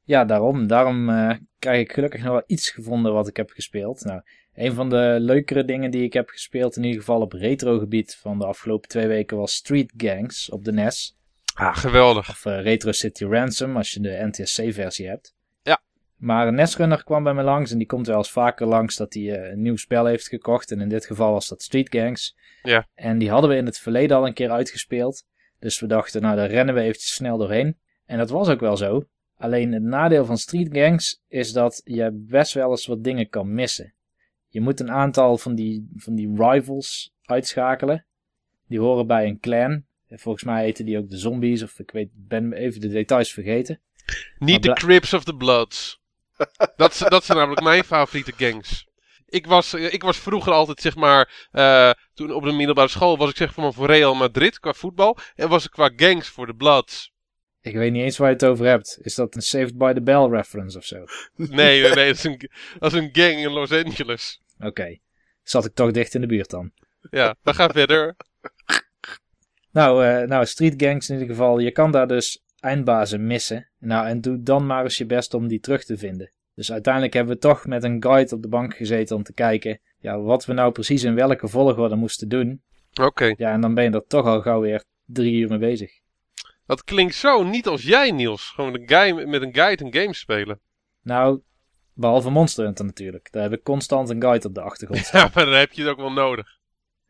Ja, 0.02 0.24
daarom. 0.24 0.66
Daarom 0.66 1.08
uh, 1.08 1.32
krijg 1.58 1.80
ik 1.80 1.92
gelukkig 1.92 2.22
nog 2.22 2.32
wel 2.32 2.42
iets 2.46 2.70
gevonden 2.70 3.12
wat 3.12 3.28
ik 3.28 3.36
heb 3.36 3.50
gespeeld. 3.50 4.04
Nou, 4.04 4.20
een 4.54 4.72
van 4.72 4.88
de 4.88 5.16
leukere 5.20 5.64
dingen 5.64 5.90
die 5.90 6.02
ik 6.02 6.12
heb 6.12 6.28
gespeeld, 6.28 6.76
in 6.76 6.84
ieder 6.84 7.00
geval 7.00 7.20
op 7.20 7.32
retro 7.32 7.78
gebied 7.78 8.16
van 8.20 8.38
de 8.38 8.46
afgelopen 8.46 8.88
twee 8.88 9.06
weken, 9.06 9.36
was 9.36 9.54
Street 9.54 9.92
Gangs 9.96 10.50
op 10.50 10.64
de 10.64 10.72
NES. 10.72 11.16
Ah, 11.54 11.76
geweldig. 11.76 12.28
Of 12.28 12.44
uh, 12.44 12.62
Retro 12.62 12.92
City 12.92 13.24
Ransom 13.24 13.76
als 13.76 13.90
je 13.90 14.00
de 14.00 14.28
NTSC-versie 14.30 15.08
hebt. 15.08 15.35
Maar 16.16 16.46
een 16.46 16.54
NES-runner 16.54 17.04
kwam 17.04 17.24
bij 17.24 17.34
me 17.34 17.42
langs 17.42 17.70
en 17.70 17.78
die 17.78 17.86
komt 17.86 18.06
wel 18.06 18.16
eens 18.16 18.30
vaker 18.30 18.66
langs 18.66 18.96
dat 18.96 19.14
hij 19.14 19.22
uh, 19.22 19.50
een 19.50 19.62
nieuw 19.62 19.76
spel 19.76 20.06
heeft 20.06 20.28
gekocht. 20.28 20.70
En 20.70 20.80
in 20.80 20.88
dit 20.88 21.06
geval 21.06 21.32
was 21.32 21.48
dat 21.48 21.62
Street 21.62 21.94
Gangs. 21.94 22.36
Ja. 22.62 22.88
En 22.94 23.18
die 23.18 23.30
hadden 23.30 23.50
we 23.50 23.56
in 23.56 23.66
het 23.66 23.78
verleden 23.78 24.16
al 24.16 24.26
een 24.26 24.34
keer 24.34 24.50
uitgespeeld. 24.50 25.24
Dus 25.58 25.80
we 25.80 25.86
dachten, 25.86 26.22
nou 26.22 26.36
daar 26.36 26.50
rennen 26.50 26.74
we 26.74 26.80
eventjes 26.80 27.14
snel 27.14 27.38
doorheen. 27.38 27.78
En 28.06 28.18
dat 28.18 28.30
was 28.30 28.48
ook 28.48 28.60
wel 28.60 28.76
zo. 28.76 29.08
Alleen 29.36 29.72
het 29.72 29.82
nadeel 29.82 30.24
van 30.24 30.38
Street 30.38 30.76
Gangs 30.76 31.22
is 31.28 31.52
dat 31.52 31.80
je 31.84 32.10
best 32.12 32.52
wel 32.52 32.70
eens 32.70 32.86
wat 32.86 33.04
dingen 33.04 33.28
kan 33.28 33.54
missen. 33.54 33.94
Je 34.48 34.60
moet 34.60 34.80
een 34.80 34.90
aantal 34.90 35.38
van 35.38 35.54
die, 35.54 35.88
van 35.96 36.14
die 36.14 36.34
rivals 36.36 37.14
uitschakelen. 37.22 38.06
Die 38.68 38.80
horen 38.80 39.06
bij 39.06 39.26
een 39.26 39.40
clan. 39.40 39.84
Volgens 40.08 40.44
mij 40.44 40.64
heten 40.64 40.84
die 40.84 40.98
ook 40.98 41.10
de 41.10 41.18
zombies, 41.18 41.62
of 41.62 41.78
ik 41.78 41.90
weet, 41.90 42.08
ben 42.12 42.52
even 42.52 42.80
de 42.80 42.88
details 42.88 43.32
vergeten. 43.32 43.80
Niet 44.38 44.62
de 44.62 44.72
Crips 44.72 45.14
of 45.14 45.24
the 45.24 45.34
Bloods. 45.34 46.00
Dat, 46.76 47.04
dat 47.08 47.24
zijn 47.24 47.38
namelijk 47.38 47.62
mijn 47.62 47.84
favoriete 47.84 48.32
gangs. 48.36 48.86
Ik 49.26 49.46
was, 49.46 49.72
eh, 49.72 49.92
ik 49.92 50.02
was 50.02 50.18
vroeger 50.18 50.52
altijd, 50.52 50.80
zeg 50.80 50.96
maar, 50.96 51.48
eh, 51.50 51.90
toen 52.14 52.32
op 52.32 52.42
de 52.42 52.52
middelbare 52.52 52.88
school 52.88 53.16
was 53.18 53.30
ik 53.30 53.36
zeg 53.36 53.56
maar 53.56 53.72
voor 53.72 53.86
Real 53.86 54.14
Madrid 54.14 54.58
qua 54.58 54.72
voetbal. 54.72 55.18
En 55.34 55.48
was 55.48 55.64
ik 55.64 55.70
qua 55.70 55.90
gangs 55.96 56.28
voor 56.28 56.46
de 56.46 56.54
Bloods. 56.54 57.14
Ik 57.60 57.74
weet 57.74 57.92
niet 57.92 58.02
eens 58.02 58.16
waar 58.16 58.28
je 58.28 58.34
het 58.34 58.44
over 58.44 58.66
hebt. 58.66 58.98
Is 59.00 59.14
dat 59.14 59.34
een 59.34 59.42
Saved 59.42 59.78
by 59.78 59.92
the 59.92 60.02
Bell 60.02 60.28
reference 60.28 60.78
of 60.78 60.84
zo? 60.84 61.04
Nee, 61.36 61.48
nee, 61.48 61.94
nee 61.94 62.06
dat, 62.06 62.16
is 62.16 62.24
een, 62.24 62.50
dat 62.78 62.92
is 62.92 62.98
een 62.98 63.08
gang 63.12 63.36
in 63.36 63.50
Los 63.50 63.72
Angeles. 63.72 64.40
Oké. 64.58 64.98
Zat 65.42 65.64
ik 65.64 65.74
toch 65.74 65.90
dicht 65.90 66.14
in 66.14 66.20
de 66.20 66.26
buurt 66.26 66.50
dan. 66.50 66.72
Ja, 67.10 67.36
dan 67.42 67.54
ga 67.54 67.68
verder. 67.68 68.16
Nou, 69.72 70.04
eh, 70.04 70.28
nou, 70.28 70.46
street 70.46 70.74
gangs 70.76 71.08
in 71.08 71.18
ieder 71.18 71.34
geval. 71.34 71.58
Je 71.58 71.70
kan 71.70 71.90
daar 71.90 72.08
dus 72.08 72.42
eindbazen 72.66 73.26
missen. 73.26 73.68
Nou, 73.78 74.06
en 74.06 74.20
doe 74.20 74.42
dan 74.42 74.66
maar 74.66 74.82
eens 74.82 74.98
je 74.98 75.06
best 75.06 75.34
om 75.34 75.48
die 75.48 75.60
terug 75.60 75.84
te 75.84 75.96
vinden. 75.96 76.30
Dus 76.54 76.72
uiteindelijk 76.72 77.12
hebben 77.14 77.34
we 77.34 77.40
toch 77.40 77.66
met 77.66 77.84
een 77.84 78.02
guide 78.02 78.34
op 78.34 78.42
de 78.42 78.48
bank 78.48 78.76
gezeten 78.76 79.16
om 79.16 79.22
te 79.22 79.32
kijken 79.32 79.78
ja, 79.98 80.18
wat 80.20 80.44
we 80.44 80.52
nou 80.52 80.72
precies 80.72 81.02
in 81.02 81.14
welke 81.14 81.48
volgorde 81.48 81.96
moesten 81.96 82.28
doen. 82.28 82.62
Oké, 83.02 83.34
Ja, 83.36 83.52
en 83.52 83.60
dan 83.60 83.74
ben 83.74 83.84
je 83.84 83.90
er 83.90 84.06
toch 84.06 84.26
al 84.26 84.40
gauw 84.40 84.60
weer 84.60 84.84
drie 85.04 85.34
uur 85.40 85.48
mee 85.48 85.58
bezig. 85.58 85.90
dat 86.66 86.84
klinkt 86.84 87.14
zo 87.14 87.42
niet 87.42 87.66
als 87.66 87.82
jij, 87.82 88.10
Niels. 88.10 88.50
Gewoon 88.54 88.74
een 88.74 88.88
guy 88.88 89.28
met 89.28 89.42
een 89.42 89.54
guide 89.54 89.84
een 89.84 89.94
game 89.94 90.14
spelen. 90.14 90.60
Nou, 91.02 91.40
behalve 91.94 92.30
Monster 92.30 92.64
Hunter 92.64 92.84
natuurlijk. 92.84 93.32
Daar 93.32 93.42
heb 93.42 93.52
ik 93.52 93.62
constant 93.62 94.10
een 94.10 94.22
guide 94.22 94.46
op 94.48 94.54
de 94.54 94.60
achtergrond 94.60 95.04
staan. 95.06 95.20
Ja, 95.20 95.30
maar 95.34 95.44
dan 95.44 95.54
heb 95.54 95.72
je 95.72 95.82
het 95.82 95.90
ook 95.90 95.96
wel 95.96 96.12
nodig. 96.12 96.46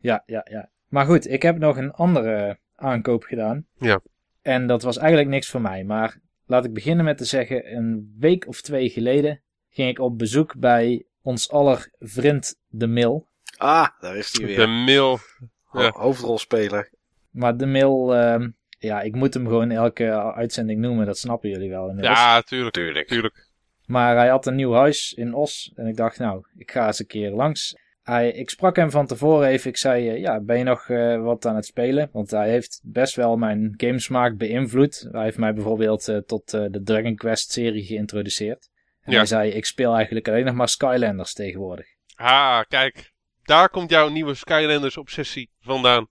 Ja, 0.00 0.22
ja, 0.26 0.46
ja. 0.50 0.70
Maar 0.88 1.06
goed, 1.06 1.30
ik 1.30 1.42
heb 1.42 1.58
nog 1.58 1.76
een 1.76 1.92
andere 1.92 2.58
aankoop 2.74 3.22
gedaan. 3.24 3.66
Ja. 3.78 4.00
En 4.46 4.66
dat 4.66 4.82
was 4.82 4.96
eigenlijk 4.98 5.28
niks 5.28 5.48
voor 5.48 5.60
mij. 5.60 5.84
Maar 5.84 6.18
laat 6.46 6.64
ik 6.64 6.72
beginnen 6.72 7.04
met 7.04 7.18
te 7.18 7.24
zeggen, 7.24 7.76
een 7.76 8.14
week 8.18 8.46
of 8.46 8.60
twee 8.60 8.88
geleden 8.90 9.40
ging 9.70 9.88
ik 9.88 9.98
op 9.98 10.18
bezoek 10.18 10.58
bij 10.58 11.04
ons 11.22 11.50
aller 11.50 11.90
vriend 11.98 12.58
De 12.68 12.86
Mil. 12.86 13.26
Ah, 13.56 13.88
daar 14.00 14.16
is 14.16 14.36
hij 14.36 14.46
weer. 14.46 14.56
De 14.56 14.66
mail. 14.66 15.18
Ho- 15.64 15.82
ja. 15.82 15.90
Hoofdrolspeler. 15.94 16.90
Maar 17.30 17.56
De 17.56 17.66
Mil, 17.66 18.14
ehm, 18.14 18.48
ja, 18.78 19.00
ik 19.00 19.14
moet 19.14 19.34
hem 19.34 19.46
gewoon 19.46 19.70
elke 19.70 20.32
uitzending 20.32 20.80
noemen, 20.80 21.06
dat 21.06 21.18
snappen 21.18 21.48
jullie 21.48 21.70
wel 21.70 21.88
inmiddels. 21.88 22.18
Ja, 22.18 22.42
tuurlijk. 22.42 22.74
Tuurlijk. 22.74 23.06
Tuurlijk. 23.08 23.48
Maar 23.86 24.16
hij 24.16 24.28
had 24.28 24.46
een 24.46 24.54
nieuw 24.54 24.72
huis 24.72 25.12
in 25.12 25.34
Os. 25.34 25.72
En 25.74 25.86
ik 25.86 25.96
dacht, 25.96 26.18
nou, 26.18 26.44
ik 26.56 26.70
ga 26.70 26.86
eens 26.86 26.98
een 26.98 27.06
keer 27.06 27.30
langs. 27.30 27.76
Hij, 28.06 28.30
ik 28.32 28.50
sprak 28.50 28.76
hem 28.76 28.90
van 28.90 29.06
tevoren 29.06 29.48
even. 29.48 29.70
Ik 29.70 29.76
zei, 29.76 30.08
eh, 30.08 30.20
ja, 30.20 30.40
ben 30.40 30.58
je 30.58 30.64
nog 30.64 30.88
eh, 30.88 31.22
wat 31.22 31.46
aan 31.46 31.54
het 31.56 31.66
spelen? 31.66 32.08
Want 32.12 32.30
hij 32.30 32.50
heeft 32.50 32.80
best 32.84 33.14
wel 33.16 33.36
mijn 33.36 33.74
gamesmaak 33.76 34.36
beïnvloed. 34.36 35.08
Hij 35.12 35.22
heeft 35.24 35.38
mij 35.38 35.54
bijvoorbeeld 35.54 36.08
eh, 36.08 36.16
tot 36.16 36.54
eh, 36.54 36.64
de 36.70 36.82
Dragon 36.82 37.14
Quest 37.16 37.50
serie 37.52 37.84
geïntroduceerd. 37.84 38.68
En 39.00 39.12
Ja. 39.12 39.16
hij 39.18 39.26
zei, 39.26 39.50
ik 39.50 39.64
speel 39.64 39.94
eigenlijk 39.94 40.28
alleen 40.28 40.44
nog 40.44 40.54
maar 40.54 40.68
Skylanders 40.68 41.32
tegenwoordig. 41.32 41.86
Ah, 42.14 42.60
kijk. 42.68 43.12
Daar 43.42 43.68
komt 43.68 43.90
jouw 43.90 44.08
nieuwe 44.08 44.34
Skylanders 44.34 44.96
obsessie 44.96 45.50
vandaan. 45.60 46.08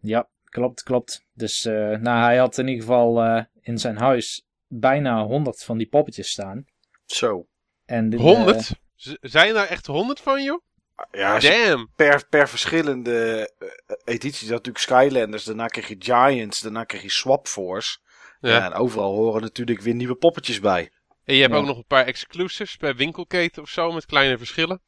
Ja, 0.00 0.28
klopt, 0.44 0.82
klopt. 0.82 1.24
Dus 1.32 1.64
eh, 1.64 1.74
nou, 1.74 2.22
hij 2.24 2.36
had 2.36 2.58
in 2.58 2.68
ieder 2.68 2.82
geval 2.84 3.22
eh, 3.22 3.44
in 3.60 3.78
zijn 3.78 3.96
huis 3.96 4.44
bijna 4.66 5.22
100 5.24 5.62
van 5.64 5.78
die 5.78 5.86
poppetjes 5.88 6.28
staan. 6.30 6.64
Zo. 7.06 7.46
En 7.84 8.10
dit, 8.10 8.20
eh, 8.20 8.26
100? 8.26 8.72
Z- 8.94 9.14
Zijn 9.20 9.56
er 9.56 9.66
echt 9.68 9.86
100 9.86 10.20
van, 10.20 10.42
joh? 10.42 10.60
Ja, 11.10 11.38
Damn. 11.38 11.88
per, 11.96 12.26
per 12.28 12.48
verschillende 12.48 13.50
eh, 13.58 13.68
edities. 14.04 14.48
Dat 14.48 14.64
natuurlijk 14.66 14.84
Skylanders. 14.84 15.44
Daarna 15.44 15.66
kreeg 15.66 15.88
je 15.88 15.96
Giants. 15.98 16.60
Daarna 16.60 16.84
kreeg 16.84 17.02
je 17.02 17.10
Swap 17.10 17.46
Force. 17.48 17.98
Ja. 18.40 18.50
Ja. 18.50 18.64
en 18.64 18.72
overal 18.72 19.14
horen 19.14 19.42
natuurlijk 19.42 19.80
weer 19.80 19.94
nieuwe 19.94 20.14
poppetjes 20.14 20.60
bij. 20.60 20.90
En 21.24 21.34
je 21.34 21.40
hebt 21.40 21.52
Ja. 21.52 21.58
ook 21.60 21.66
nog 21.66 21.76
een 21.76 21.86
paar 21.86 22.04
exclusives 22.06 22.76
per 22.76 22.96
winkelketen 22.96 23.62
of 23.62 23.68
zo 23.68 23.92
met 23.92 24.06
kleine 24.06 24.38
verschillen. 24.38 24.82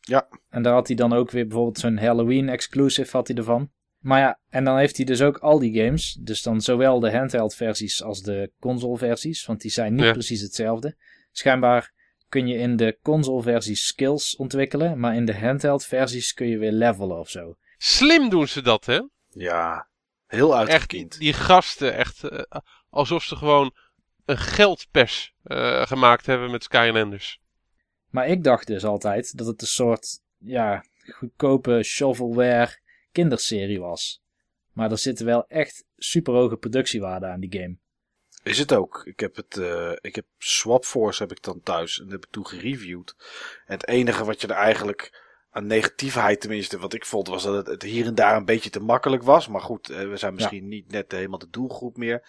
En 0.50 0.62
daar 0.62 0.72
had 0.72 0.86
hij 0.86 0.96
dan 0.96 1.12
ook 1.12 1.30
weer 1.30 1.46
bijvoorbeeld 1.46 1.78
zo'n 1.78 1.98
Halloween 1.98 2.48
exclusive 2.48 3.16
had 3.16 3.28
hij 3.28 3.36
ervan. 3.36 3.70
Maar 3.98 4.20
ja, 4.20 4.38
en 4.48 4.64
dan 4.64 4.78
heeft 4.78 4.96
hij 4.96 5.06
dus 5.06 5.22
ook 5.22 5.38
al 5.38 5.58
die 5.58 5.82
games. 5.84 6.18
Dus 6.20 6.42
dan 6.42 6.60
zowel 6.60 7.00
de 7.00 7.10
handheld 7.16 7.54
versies 7.54 8.02
als 8.02 8.22
de 8.22 8.52
console 8.60 8.98
versies. 8.98 9.46
Want 9.46 9.60
die 9.60 9.70
zijn 9.70 9.94
niet 9.94 10.04
Ja. 10.04 10.12
precies 10.12 10.40
hetzelfde. 10.40 10.96
Schijnbaar 11.32 11.92
kun 12.28 12.46
je 12.46 12.56
in 12.56 12.76
de 12.76 12.98
console 13.02 13.42
versies 13.42 13.86
skills 13.86 14.36
ontwikkelen. 14.36 15.00
Maar 15.00 15.14
in 15.14 15.24
de 15.24 15.38
handheld 15.38 15.86
versies 15.86 16.34
kun 16.34 16.46
je 16.46 16.58
weer 16.58 16.72
levelen 16.72 17.18
of 17.18 17.28
zo. 17.30 17.56
Slim 17.76 18.28
doen 18.28 18.48
ze 18.48 18.62
dat, 18.62 18.84
hè? 18.86 19.00
Ja, 19.28 19.88
heel 20.26 20.56
Echt, 20.58 20.68
uitgekiend. 20.70 21.18
die 21.18 21.32
gasten, 21.32 21.94
echt 21.94 22.24
eh, 22.24 22.60
alsof 22.90 23.22
ze 23.22 23.36
gewoon 23.36 23.74
een 24.24 24.38
geldpers 24.38 25.34
eh, 25.42 25.86
gemaakt 25.86 26.26
hebben 26.26 26.50
met 26.50 26.62
Skylanders. 26.62 27.40
Maar 28.10 28.28
ik 28.28 28.44
dacht 28.44 28.66
dus 28.66 28.84
altijd 28.84 29.36
dat 29.36 29.46
het 29.46 29.60
een 29.60 29.66
soort, 29.66 30.20
ja, 30.38 30.84
goedkope 31.10 31.82
shovelware 31.82 32.78
kinderserie 33.12 33.80
was. 33.80 34.22
Maar 34.72 34.90
er 34.90 34.98
zitten 34.98 35.26
wel 35.26 35.46
echt 35.46 35.84
super 35.96 36.34
hoge 36.34 36.56
productiewaarden 36.56 37.30
aan 37.30 37.40
die 37.40 37.60
game. 37.60 37.76
Is 38.48 38.58
het 38.58 38.72
ook. 38.72 39.02
Ik 39.04 39.20
heb 39.20 39.36
het, 39.36 39.56
eh, 39.56 39.92
ik 40.00 40.14
heb 40.14 40.24
Swap 40.38 40.84
Force 40.84 41.22
heb 41.22 41.30
ik 41.30 41.42
dan 41.42 41.60
thuis 41.62 41.98
en 41.98 42.04
dat 42.04 42.12
heb 42.12 42.24
ik 42.24 42.30
toen 42.30 42.46
gereviewd. 42.46 43.14
En 43.66 43.74
het 43.74 43.88
enige 43.88 44.24
wat 44.24 44.40
je 44.40 44.46
er 44.46 44.54
eigenlijk 44.54 45.26
aan 45.50 45.66
negatiefheid 45.66 46.40
tenminste, 46.40 46.78
wat 46.78 46.92
ik 46.92 47.06
vond, 47.06 47.28
was 47.28 47.42
dat 47.42 47.54
het, 47.54 47.66
het 47.66 47.82
hier 47.82 48.06
en 48.06 48.14
daar 48.14 48.36
een 48.36 48.44
beetje 48.44 48.70
te 48.70 48.80
makkelijk 48.80 49.22
was. 49.22 49.48
Maar 49.48 49.60
goed, 49.60 49.90
eh, 49.90 50.08
we 50.08 50.16
zijn 50.16 50.34
misschien 50.34 50.68
niet 50.68 50.90
net 50.90 51.12
helemaal 51.12 51.38
de 51.38 51.50
doelgroep 51.50 51.96
meer. 51.96 52.28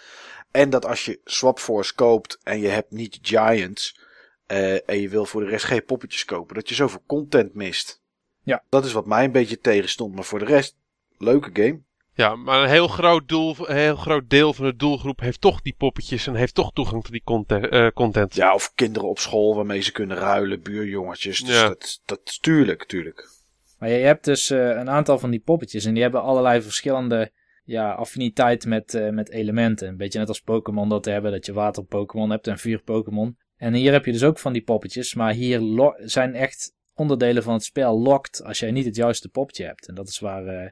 En 0.52 0.70
dat 0.70 0.86
als 0.86 1.06
je 1.06 1.20
Swap 1.24 1.60
Force 1.60 1.96
koopt 1.96 2.38
en 2.44 2.60
je 2.60 2.68
hebt 2.68 2.92
niet 2.92 3.20
Giants 3.22 4.00
eh, 4.46 4.90
en 4.90 5.02
je 5.02 5.10
wil 5.10 5.26
voor 5.26 5.42
de 5.42 5.50
rest 5.50 5.66
geen 5.66 5.86
poppetjes 5.86 6.26
kopen, 6.26 6.56
dat 6.56 6.70
je 6.70 6.76
zoveel 6.76 7.04
content 7.08 7.54
mist. 7.54 8.02
Ja. 8.44 8.64
Dat 8.70 8.86
is 8.86 8.92
wat 8.92 9.06
mij 9.06 9.24
een 9.24 9.32
beetje 9.32 9.60
tegenstond. 9.60 10.16
Maar 10.16 10.24
voor 10.24 10.40
de 10.40 10.46
rest, 10.46 10.78
leuke 11.18 11.50
game. 11.54 11.82
Ja, 12.20 12.36
maar 12.36 12.64
een 12.64 12.70
heel 12.70 12.88
groot, 12.88 13.28
doel, 13.28 13.56
een 13.70 13.76
heel 13.76 13.96
groot 13.96 14.30
deel 14.30 14.54
van 14.54 14.66
de 14.66 14.76
doelgroep 14.76 15.20
heeft 15.20 15.42
toch 15.42 15.62
die 15.62 15.76
poppetjes 15.78 16.28
en 16.28 16.36
heeft 16.36 16.56
toch 16.56 16.72
toegang 16.74 17.04
tot 17.04 17.12
die 17.12 17.22
content. 17.24 17.68
eh, 17.68 17.88
content. 17.94 18.36
Ja, 18.36 18.54
of 18.54 18.72
kinderen 18.76 19.10
op 19.10 19.20
school 19.20 19.56
waarmee 19.56 19.82
ze 19.82 19.92
kunnen 19.92 20.18
ruilen, 20.18 20.62
buurjongetjes. 20.62 21.40
Dus 21.40 21.56
Ja. 21.56 21.68
dat, 21.68 22.02
dat 22.06 22.42
tuurlijk, 22.42 22.86
tuurlijk. 22.86 23.30
Maar 23.78 23.90
je 23.90 23.96
hebt 23.96 24.26
dus 24.26 24.50
eh, 24.50 24.68
een 24.70 24.90
aantal 24.90 25.20
van 25.20 25.30
die 25.30 25.40
poppetjes 25.40 25.86
en 25.86 25.94
die 25.94 26.02
hebben 26.02 26.22
allerlei 26.22 26.62
verschillende 26.62 27.32
ja, 27.64 27.92
affiniteit 27.92 28.66
met, 28.66 28.94
eh, 28.94 29.10
met 29.10 29.30
elementen. 29.30 29.88
Een 29.88 29.98
beetje 29.98 30.20
net 30.20 30.28
als 30.28 30.42
Pokémon 30.42 30.90
dat 30.90 31.06
hebben, 31.06 31.32
dat 31.32 31.46
je 31.46 31.54
water 31.54 31.84
Pokémon 31.84 32.30
hebt 32.30 32.48
en 32.48 32.58
vuur 32.58 32.82
Pokémon. 32.82 33.38
En 33.58 33.74
hier 33.74 33.92
heb 33.92 34.06
je 34.06 34.12
dus 34.12 34.24
ook 34.24 34.40
van 34.40 34.54
die 34.54 34.64
poppetjes, 34.64 35.14
maar 35.14 35.34
hier 35.34 35.62
zijn 35.98 36.36
echt 36.36 36.74
onderdelen 36.94 37.44
van 37.44 37.54
het 37.54 37.64
spel 37.64 38.00
locked 38.00 38.44
als 38.44 38.60
jij 38.60 38.72
niet 38.72 38.86
het 38.86 38.96
juiste 38.96 39.30
poppetje 39.30 39.66
hebt. 39.66 39.88
En 39.88 39.96
dat 39.96 40.08
is 40.08 40.20
waar, 40.20 40.46
eh, 40.46 40.70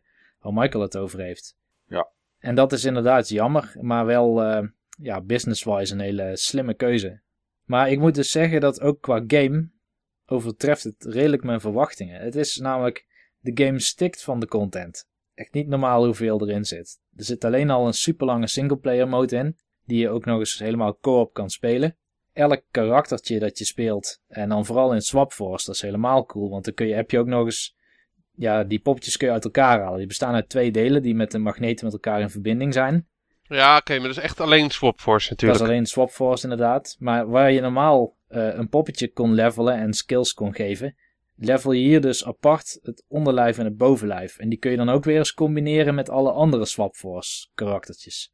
waar 0.53 0.63
Michael 0.63 0.83
het 0.83 0.97
over 0.97 1.19
heeft. 1.19 1.57
Ja. 1.85 2.09
En 2.37 2.55
dat 2.55 2.71
is 2.71 2.85
inderdaad 2.85 3.29
jammer, 3.29 3.75
maar 3.81 4.05
wel 4.05 4.43
eh, 4.43 4.67
ja, 4.99 5.21
business-wise 5.21 5.93
een 5.93 5.99
hele 5.99 6.37
slimme 6.37 6.73
keuze. 6.73 7.21
Maar 7.63 7.91
ik 7.91 7.99
moet 7.99 8.15
dus 8.15 8.31
zeggen 8.31 8.61
dat 8.61 8.81
ook 8.81 9.01
qua 9.01 9.23
game 9.27 9.69
overtreft 10.25 10.83
het 10.83 11.05
redelijk 11.05 11.43
mijn 11.43 11.61
verwachtingen. 11.61 12.21
Het 12.21 12.35
is 12.35 12.57
namelijk, 12.57 13.05
de 13.39 13.65
game 13.65 13.79
stikt 13.79 14.23
van 14.23 14.39
de 14.39 14.47
content. 14.47 15.07
Echt 15.33 15.53
niet 15.53 15.67
normaal 15.67 16.05
hoeveel 16.05 16.41
erin 16.41 16.65
zit. 16.65 16.99
Er 17.15 17.23
zit 17.23 17.43
alleen 17.43 17.69
al 17.69 17.87
een 17.87 17.93
super 17.93 18.25
lange 18.25 18.47
singleplayer 18.47 19.07
mode 19.07 19.35
in, 19.35 19.57
die 19.85 19.99
je 19.99 20.09
ook 20.09 20.25
nog 20.25 20.39
eens 20.39 20.59
helemaal 20.59 20.97
co-op 20.99 21.33
kan 21.33 21.49
spelen. 21.49 21.97
Elk 22.33 22.63
karaktertje 22.71 23.39
dat 23.39 23.57
je 23.57 23.65
speelt, 23.65 24.21
en 24.27 24.49
dan 24.49 24.65
vooral 24.65 24.93
in 24.93 25.01
Swap 25.01 25.31
Force, 25.31 25.65
dat 25.65 25.75
is 25.75 25.81
helemaal 25.81 26.25
cool, 26.25 26.49
want 26.49 26.65
dan 26.65 26.73
kun 26.73 26.87
je, 26.87 26.93
heb 26.93 27.11
je 27.11 27.19
ook 27.19 27.27
nog 27.27 27.45
eens, 27.45 27.76
ja, 28.37 28.63
die 28.63 28.79
poppetjes 28.79 29.17
kun 29.17 29.27
je 29.27 29.33
uit 29.33 29.43
elkaar 29.43 29.81
halen. 29.81 29.97
Die 29.97 30.07
bestaan 30.07 30.33
uit 30.33 30.49
twee 30.49 30.71
delen 30.71 31.01
die 31.01 31.15
met 31.15 31.33
een 31.33 31.41
magneet 31.41 31.81
met 31.81 31.93
elkaar 31.93 32.21
in 32.21 32.29
verbinding 32.29 32.73
zijn. 32.73 33.07
Ja, 33.43 33.77
oké, 33.77 33.93
maar 33.93 34.07
dat 34.07 34.17
is 34.17 34.23
echt 34.23 34.39
alleen 34.39 34.69
Swap 34.69 34.99
Force 34.99 35.29
Dat 35.29 35.29
natuurlijk. 35.29 35.61
is 35.61 35.67
alleen 35.67 35.85
Swap 35.85 36.09
Force 36.09 36.43
inderdaad. 36.43 36.95
Maar 36.99 37.29
waar 37.29 37.51
je 37.51 37.61
normaal 37.61 38.17
eh, 38.27 38.47
een 38.53 38.69
poppetje 38.69 39.11
kon 39.11 39.33
levelen 39.33 39.77
en 39.77 39.93
skills 39.93 40.33
kon 40.33 40.53
geven, 40.53 40.95
level 41.35 41.71
je 41.71 41.83
hier 41.83 42.01
dus 42.01 42.25
apart 42.25 42.79
het 42.81 43.03
onderlijf 43.07 43.57
en 43.57 43.65
het 43.65 43.77
bovenlijf. 43.77 44.37
En 44.37 44.49
die 44.49 44.59
kun 44.59 44.71
je 44.71 44.77
dan 44.77 44.89
ook 44.89 45.03
weer 45.03 45.17
eens 45.17 45.33
combineren 45.33 45.95
met 45.95 46.09
alle 46.09 46.31
andere 46.31 46.65
Swap 46.65 46.95
Force 46.95 47.47
karaktertjes. 47.53 48.33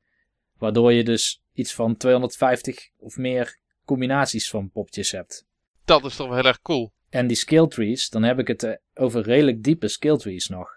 Waardoor 0.57 0.93
je 0.93 1.03
dus 1.03 1.43
iets 1.53 1.74
van 1.74 1.98
250 1.98 2.89
of 2.98 3.17
meer 3.17 3.57
combinaties 3.86 4.50
van 4.50 4.72
poppetjes 4.72 5.12
hebt. 5.12 5.45
Dat 5.86 6.05
is 6.05 6.15
toch 6.15 6.27
wel 6.27 6.36
heel 6.36 6.45
erg 6.45 6.62
cool. 6.62 6.93
En 7.13 7.27
die 7.27 7.38
skill 7.38 7.67
trees, 7.67 8.10
dan 8.10 8.24
heb 8.24 8.39
ik 8.39 8.48
het 8.48 8.63
eh, 8.63 8.74
over 8.93 9.22
redelijk 9.22 9.63
diepe 9.63 9.88
skill 9.88 10.17
trees 10.17 10.48
nog. 10.48 10.70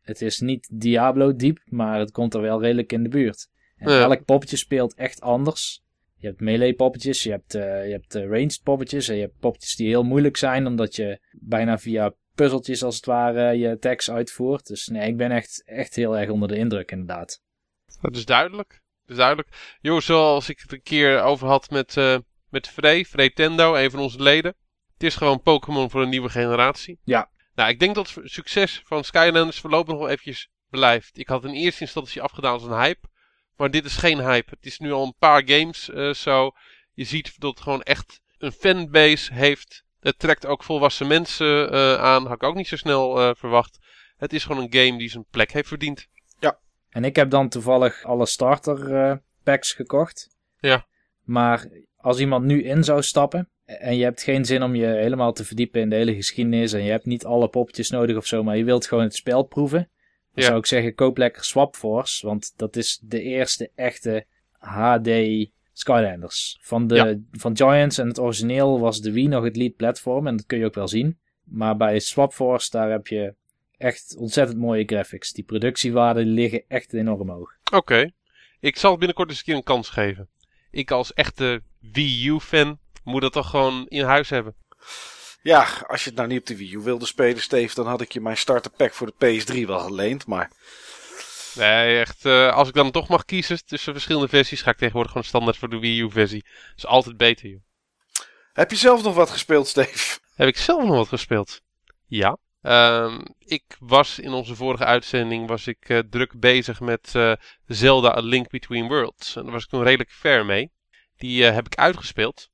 Het 0.00 0.22
is 0.22 0.40
niet 0.40 0.68
Diablo 0.72 1.36
diep, 1.36 1.58
maar 1.64 1.98
het 1.98 2.10
komt 2.10 2.34
er 2.34 2.40
wel 2.40 2.60
redelijk 2.60 2.92
in 2.92 3.02
de 3.02 3.08
buurt. 3.08 3.48
En 3.76 3.92
Ja. 3.92 4.00
elk 4.00 4.24
poppetje 4.24 4.56
speelt 4.56 4.94
echt 4.94 5.20
anders. 5.20 5.82
Je 6.16 6.26
hebt 6.26 6.40
melee 6.40 6.74
poppetjes, 6.74 7.22
je 7.22 7.30
hebt, 7.30 7.54
eh, 7.54 7.86
je 7.86 7.92
hebt 7.92 8.14
eh, 8.14 8.26
ranged 8.28 8.60
poppetjes 8.62 9.08
en 9.08 9.14
je 9.14 9.20
hebt 9.20 9.38
poppetjes 9.38 9.76
die 9.76 9.88
heel 9.88 10.02
moeilijk 10.02 10.36
zijn 10.36 10.66
omdat 10.66 10.96
je 10.96 11.20
bijna 11.30 11.78
via 11.78 12.14
puzzeltjes 12.34 12.82
als 12.82 12.96
het 12.96 13.06
ware 13.06 13.58
je 13.58 13.70
attacks 13.70 14.10
uitvoert. 14.10 14.66
Dus 14.66 14.86
nee, 14.86 15.08
ik 15.08 15.16
ben 15.16 15.30
echt, 15.30 15.62
echt 15.66 15.94
heel 15.94 16.18
erg 16.18 16.30
onder 16.30 16.48
de 16.48 16.56
indruk 16.56 16.90
inderdaad. 16.90 17.42
Dat 18.00 18.16
is 18.16 18.24
duidelijk. 18.24 18.68
Dat 19.02 19.10
is 19.10 19.16
duidelijk. 19.16 19.76
Joh, 19.80 20.00
zoals 20.00 20.48
ik 20.48 20.58
het 20.60 20.72
een 20.72 20.82
keer 20.82 21.20
over 21.22 21.46
had 21.48 21.70
met, 21.70 21.96
eh, 21.96 22.18
met 22.48 22.68
Frey, 22.68 23.04
Freytendo, 23.04 23.74
een 23.74 23.90
van 23.90 24.00
onze 24.00 24.22
leden. 24.22 24.54
Het 25.00 25.08
is 25.08 25.16
gewoon 25.16 25.42
Pokémon 25.42 25.90
voor 25.90 26.02
een 26.02 26.08
nieuwe 26.08 26.28
generatie. 26.28 26.98
Ja. 27.04 27.30
Nou, 27.54 27.70
ik 27.70 27.78
denk 27.78 27.94
dat 27.94 28.14
het 28.14 28.30
succes 28.30 28.82
van 28.84 29.04
Skylanders 29.04 29.60
voorlopig 29.60 29.92
nog 29.92 29.98
wel 29.98 30.08
eventjes 30.08 30.50
blijft. 30.70 31.18
Ik 31.18 31.28
had 31.28 31.44
in 31.44 31.50
eerste 31.50 31.80
instantie 31.80 32.22
afgedaan 32.22 32.52
als 32.52 32.62
een 32.62 32.78
hype. 32.78 33.08
Maar 33.56 33.70
dit 33.70 33.84
is 33.84 33.96
geen 33.96 34.20
hype. 34.20 34.50
Het 34.50 34.66
is 34.66 34.78
nu 34.78 34.92
al 34.92 35.04
een 35.04 35.14
paar 35.18 35.42
games 35.44 35.88
uh, 35.88 36.12
zo. 36.12 36.50
Je 36.92 37.04
ziet 37.04 37.40
dat 37.40 37.50
het 37.50 37.60
gewoon 37.60 37.82
echt 37.82 38.20
een 38.38 38.52
fanbase 38.52 39.34
heeft. 39.34 39.84
Het 40.00 40.18
trekt 40.18 40.46
ook 40.46 40.62
volwassen 40.62 41.06
mensen 41.06 41.74
uh, 41.74 41.94
aan. 41.94 42.26
Had 42.26 42.34
ik 42.34 42.42
ook 42.42 42.54
niet 42.54 42.68
zo 42.68 42.76
snel 42.76 43.20
uh, 43.20 43.34
verwacht. 43.34 43.78
Het 44.16 44.32
is 44.32 44.44
gewoon 44.44 44.62
een 44.62 44.84
game 44.84 44.98
die 44.98 45.10
zijn 45.10 45.26
plek 45.30 45.52
heeft 45.52 45.68
verdiend. 45.68 46.06
Ja. 46.38 46.58
En 46.88 47.04
ik 47.04 47.16
heb 47.16 47.30
dan 47.30 47.48
toevallig 47.48 48.04
alle 48.04 48.26
starter 48.26 49.22
packs 49.42 49.72
gekocht. 49.72 50.36
Ja. 50.58 50.86
Maar 51.24 51.68
als 51.96 52.18
iemand 52.18 52.44
nu 52.44 52.64
in 52.64 52.84
zou 52.84 53.02
stappen 53.02 53.48
en 53.78 53.96
je 53.96 54.02
hebt 54.04 54.22
geen 54.22 54.44
zin 54.44 54.62
om 54.62 54.74
je 54.74 54.86
helemaal 54.86 55.32
te 55.32 55.44
verdiepen 55.44 55.80
in 55.80 55.90
de 55.90 55.96
hele 55.96 56.14
geschiedenis 56.14 56.72
en 56.72 56.82
je 56.82 56.90
hebt 56.90 57.06
niet 57.06 57.24
alle 57.24 57.48
poppetjes 57.48 57.90
nodig 57.90 58.16
of 58.16 58.26
zo, 58.26 58.42
maar 58.42 58.56
je 58.56 58.64
wilt 58.64 58.86
gewoon 58.86 59.04
het 59.04 59.14
spel 59.14 59.42
proeven, 59.42 59.88
dan 60.34 60.44
zou 60.44 60.58
ik 60.58 60.66
zeggen 60.66 60.94
koop 60.94 61.16
lekker 61.18 61.44
Swap 61.44 61.76
Force, 61.76 62.26
want 62.26 62.52
dat 62.56 62.76
is 62.76 63.00
de 63.02 63.22
eerste 63.22 63.70
echte 63.74 64.26
HD 64.58 65.08
Skylanders. 65.72 66.58
Van, 66.60 66.86
de, 66.86 66.94
Ja. 66.94 67.16
van 67.30 67.56
Giants 67.56 67.98
en 67.98 68.08
het 68.08 68.18
origineel 68.18 68.80
was 68.80 69.00
de 69.00 69.12
Wii 69.12 69.28
nog 69.28 69.44
het 69.44 69.56
lead 69.56 69.76
platform 69.76 70.26
en 70.26 70.36
dat 70.36 70.46
kun 70.46 70.58
je 70.58 70.64
ook 70.64 70.74
wel 70.74 70.88
zien. 70.88 71.18
Maar 71.44 71.76
bij 71.76 71.98
Swap 71.98 72.32
Force 72.32 72.70
daar 72.70 72.90
heb 72.90 73.06
je 73.06 73.34
echt 73.76 74.16
ontzettend 74.18 74.58
mooie 74.58 74.84
graphics. 74.84 75.32
Die 75.32 75.44
productiewaarden 75.44 76.26
liggen 76.26 76.64
echt 76.68 76.92
enorm 76.92 77.30
hoog. 77.30 77.52
Oké. 77.72 78.10
Ik 78.60 78.76
zal 78.76 78.90
het 78.90 78.98
binnenkort 78.98 79.28
eens 79.28 79.38
een 79.38 79.44
keer 79.44 79.54
een 79.54 79.62
kans 79.62 79.88
geven. 79.88 80.28
Ik 80.70 80.90
als 80.90 81.12
echte 81.12 81.62
Wii 81.80 82.28
U-fan 82.28 82.78
moet 83.04 83.20
dat 83.22 83.32
toch 83.32 83.50
gewoon 83.50 83.86
in 83.88 84.04
huis 84.04 84.30
hebben. 84.30 84.54
Ja, 85.42 85.68
als 85.86 86.02
je 86.04 86.08
het 86.08 86.18
nou 86.18 86.28
niet 86.28 86.40
op 86.40 86.46
de 86.46 86.56
Wii 86.56 86.74
U 86.74 86.78
wilde 86.78 87.06
spelen, 87.06 87.42
Steve, 87.42 87.74
dan 87.74 87.86
had 87.86 88.00
ik 88.00 88.12
je 88.12 88.20
mijn 88.20 88.36
starter 88.36 88.70
pack 88.70 88.92
voor 88.94 89.12
de 89.18 89.40
PS3 89.42 89.66
wel 89.66 89.78
geleend. 89.78 90.26
Maar 90.26 90.50
Nee, 91.54 91.98
echt. 92.00 92.24
eh, 92.24 92.52
als 92.54 92.68
ik 92.68 92.74
dan 92.74 92.90
toch 92.90 93.08
mag 93.08 93.24
kiezen 93.24 93.66
tussen 93.66 93.92
verschillende 93.92 94.28
versies, 94.28 94.62
ga 94.62 94.70
ik 94.70 94.76
tegenwoordig 94.76 95.12
gewoon 95.12 95.26
standaard 95.26 95.56
voor 95.56 95.68
de 95.68 95.78
Wii 95.78 96.00
U-versie. 96.00 96.42
Dat 96.44 96.76
is 96.76 96.86
altijd 96.86 97.16
beter, 97.16 97.48
joh. 97.48 97.60
heb 98.52 98.70
je 98.70 98.76
zelf 98.76 99.02
nog 99.02 99.14
wat 99.14 99.30
gespeeld, 99.30 99.68
Steve? 99.68 100.18
Heb 100.34 100.48
ik 100.48 100.56
zelf 100.56 100.84
nog 100.84 100.96
wat 100.96 101.08
gespeeld? 101.08 101.60
Ja. 102.06 102.36
Ehm, 102.62 103.20
ik 103.38 103.62
was 103.78 104.18
in 104.18 104.32
onze 104.32 104.54
vorige 104.54 104.84
uitzending 104.84 105.48
was 105.48 105.66
ik, 105.66 105.88
eh, 105.88 105.98
druk 105.98 106.40
bezig 106.40 106.80
met 106.80 107.10
eh, 107.14 107.32
Zelda 107.66 108.16
A 108.16 108.20
Link 108.20 108.50
Between 108.50 108.88
Worlds. 108.88 109.36
En 109.36 109.42
daar 109.42 109.52
was 109.52 109.62
ik 109.62 109.68
toen 109.68 109.82
redelijk 109.82 110.10
ver 110.10 110.46
mee. 110.46 110.70
Die 111.16 111.44
heb 111.44 111.66
ik 111.66 111.74
uitgespeeld. 111.74 112.49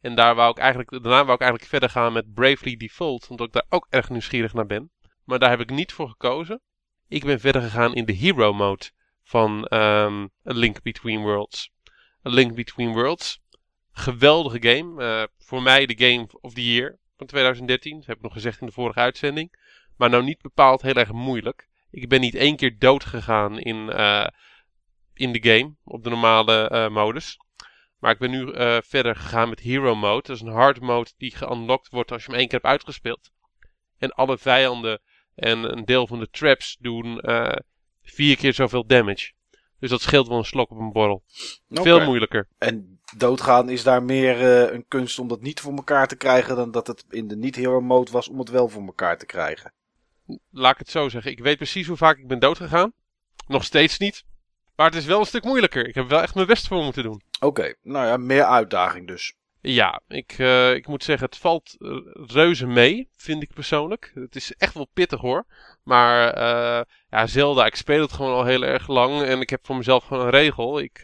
En 0.00 0.14
daar 0.14 0.34
wou 0.34 0.50
ik 0.50 0.58
eigenlijk, 0.58 0.90
daarna 0.90 1.24
wou 1.24 1.32
ik 1.32 1.40
eigenlijk 1.40 1.70
verder 1.70 1.90
gaan 1.90 2.12
met 2.12 2.34
Bravely 2.34 2.76
Default. 2.76 3.28
Omdat 3.28 3.46
ik 3.46 3.52
daar 3.52 3.66
ook 3.68 3.86
erg 3.90 4.10
nieuwsgierig 4.10 4.52
naar 4.52 4.66
ben. 4.66 4.90
Maar 5.24 5.38
daar 5.38 5.50
heb 5.50 5.60
ik 5.60 5.70
niet 5.70 5.92
voor 5.92 6.08
gekozen. 6.08 6.60
Ik 7.08 7.24
ben 7.24 7.40
verder 7.40 7.62
gegaan 7.62 7.94
in 7.94 8.04
de 8.04 8.12
Hero 8.12 8.52
Mode 8.52 8.90
van 9.22 9.64
ehm, 9.64 10.22
A 10.22 10.28
Link 10.42 10.82
Between 10.82 11.20
Worlds. 11.20 11.70
A 12.26 12.30
Link 12.30 12.54
Between 12.54 12.92
Worlds. 12.92 13.40
Geweldige 13.92 14.68
game. 14.68 15.04
Eh, 15.04 15.22
voor 15.38 15.62
mij 15.62 15.86
de 15.86 16.06
Game 16.06 16.28
of 16.40 16.52
the 16.52 16.72
Year 16.72 16.98
van 17.16 17.26
2013. 17.26 17.96
Dat 17.96 18.06
heb 18.06 18.16
ik 18.16 18.22
nog 18.22 18.32
gezegd 18.32 18.60
in 18.60 18.66
de 18.66 18.72
vorige 18.72 19.00
uitzending. 19.00 19.58
Maar 19.96 20.10
nou 20.10 20.22
niet 20.22 20.42
bepaald 20.42 20.82
heel 20.82 20.94
erg 20.94 21.12
moeilijk. 21.12 21.68
Ik 21.90 22.08
ben 22.08 22.20
niet 22.20 22.34
één 22.34 22.56
keer 22.56 22.78
dood 22.78 23.04
gegaan 23.04 23.58
in, 23.58 23.90
eh, 23.90 24.26
in 25.14 25.32
de 25.32 25.42
game. 25.42 25.74
Op 25.84 26.04
de 26.04 26.10
normale 26.10 26.68
eh, 26.68 26.88
modus. 26.88 27.38
Maar 28.00 28.12
ik 28.12 28.18
ben 28.18 28.30
nu 28.30 28.52
eh, 28.52 28.78
verder 28.82 29.16
gegaan 29.16 29.48
met 29.48 29.60
Hero 29.60 29.94
Mode. 29.94 30.26
Dat 30.26 30.36
is 30.36 30.42
een 30.42 30.52
hard 30.52 30.80
mode 30.80 31.10
die 31.16 31.36
geunlocked 31.36 31.90
wordt 31.90 32.12
als 32.12 32.24
je 32.24 32.30
hem 32.30 32.38
één 32.38 32.48
keer 32.48 32.58
hebt 32.58 32.72
uitgespeeld. 32.72 33.30
En 33.98 34.10
alle 34.10 34.38
vijanden 34.38 35.00
en 35.34 35.76
een 35.76 35.84
deel 35.84 36.06
van 36.06 36.18
de 36.18 36.30
traps 36.30 36.76
doen 36.80 37.20
eh, 37.20 37.56
vier 38.02 38.36
keer 38.36 38.54
zoveel 38.54 38.86
damage. 38.86 39.32
Dus 39.78 39.90
dat 39.90 40.00
scheelt 40.00 40.28
wel 40.28 40.38
een 40.38 40.44
slok 40.44 40.70
op 40.70 40.78
een 40.78 40.92
borrel. 40.92 41.24
Veel 41.68 42.04
moeilijker. 42.04 42.48
En 42.58 43.00
doodgaan 43.16 43.68
is 43.68 43.82
daar 43.82 44.02
meer 44.02 44.40
eh, 44.40 44.72
een 44.72 44.84
kunst 44.88 45.18
om 45.18 45.28
dat 45.28 45.40
niet 45.40 45.60
voor 45.60 45.74
elkaar 45.74 46.08
te 46.08 46.16
krijgen 46.16 46.56
dan 46.56 46.70
dat 46.70 46.86
het 46.86 47.04
in 47.08 47.28
de 47.28 47.36
niet-hero 47.36 47.80
mode 47.80 48.10
was 48.10 48.28
om 48.28 48.38
het 48.38 48.48
wel 48.48 48.68
voor 48.68 48.82
elkaar 48.82 49.18
te 49.18 49.26
krijgen. 49.26 49.72
Laat 50.50 50.72
ik 50.72 50.78
het 50.78 50.90
zo 50.90 51.08
zeggen. 51.08 51.30
Ik 51.30 51.38
weet 51.38 51.56
precies 51.56 51.86
hoe 51.86 51.96
vaak 51.96 52.18
ik 52.18 52.28
ben 52.28 52.38
doodgegaan. 52.38 52.92
Nog 53.46 53.64
steeds 53.64 53.98
niet. 53.98 54.24
Maar 54.80 54.88
het 54.88 54.98
is 54.98 55.06
wel 55.06 55.20
een 55.20 55.26
stuk 55.26 55.44
moeilijker. 55.44 55.88
Ik 55.88 55.94
heb 55.94 56.08
wel 56.08 56.22
echt 56.22 56.34
mijn 56.34 56.46
best 56.46 56.68
voor 56.68 56.82
moeten 56.82 57.02
doen. 57.02 57.22
Oké, 57.40 57.74
nou 57.82 58.06
ja, 58.06 58.16
meer 58.16 58.44
uitdaging 58.44 59.06
dus. 59.06 59.34
Ja, 59.60 60.00
ik, 60.08 60.34
eh, 60.38 60.74
ik 60.74 60.86
moet 60.86 61.04
zeggen, 61.04 61.26
het 61.26 61.36
valt 61.36 61.76
eh, 61.78 61.96
reuze 62.26 62.66
mee, 62.66 63.08
vind 63.16 63.42
ik 63.42 63.54
persoonlijk. 63.54 64.10
Het 64.14 64.36
is 64.36 64.54
echt 64.54 64.74
wel 64.74 64.88
pittig 64.92 65.20
hoor. 65.20 65.46
Maar 65.82 66.32
eh, 66.32 66.84
ja, 67.10 67.26
Zelda, 67.26 67.66
ik 67.66 67.74
speel 67.74 68.00
het 68.00 68.12
gewoon 68.12 68.32
al 68.32 68.44
heel 68.44 68.62
erg 68.62 68.88
lang. 68.88 69.22
En 69.22 69.40
ik 69.40 69.50
heb 69.50 69.66
voor 69.66 69.76
mezelf 69.76 70.04
gewoon 70.04 70.24
een 70.24 70.30
regel. 70.30 70.80
Ik 70.80 71.00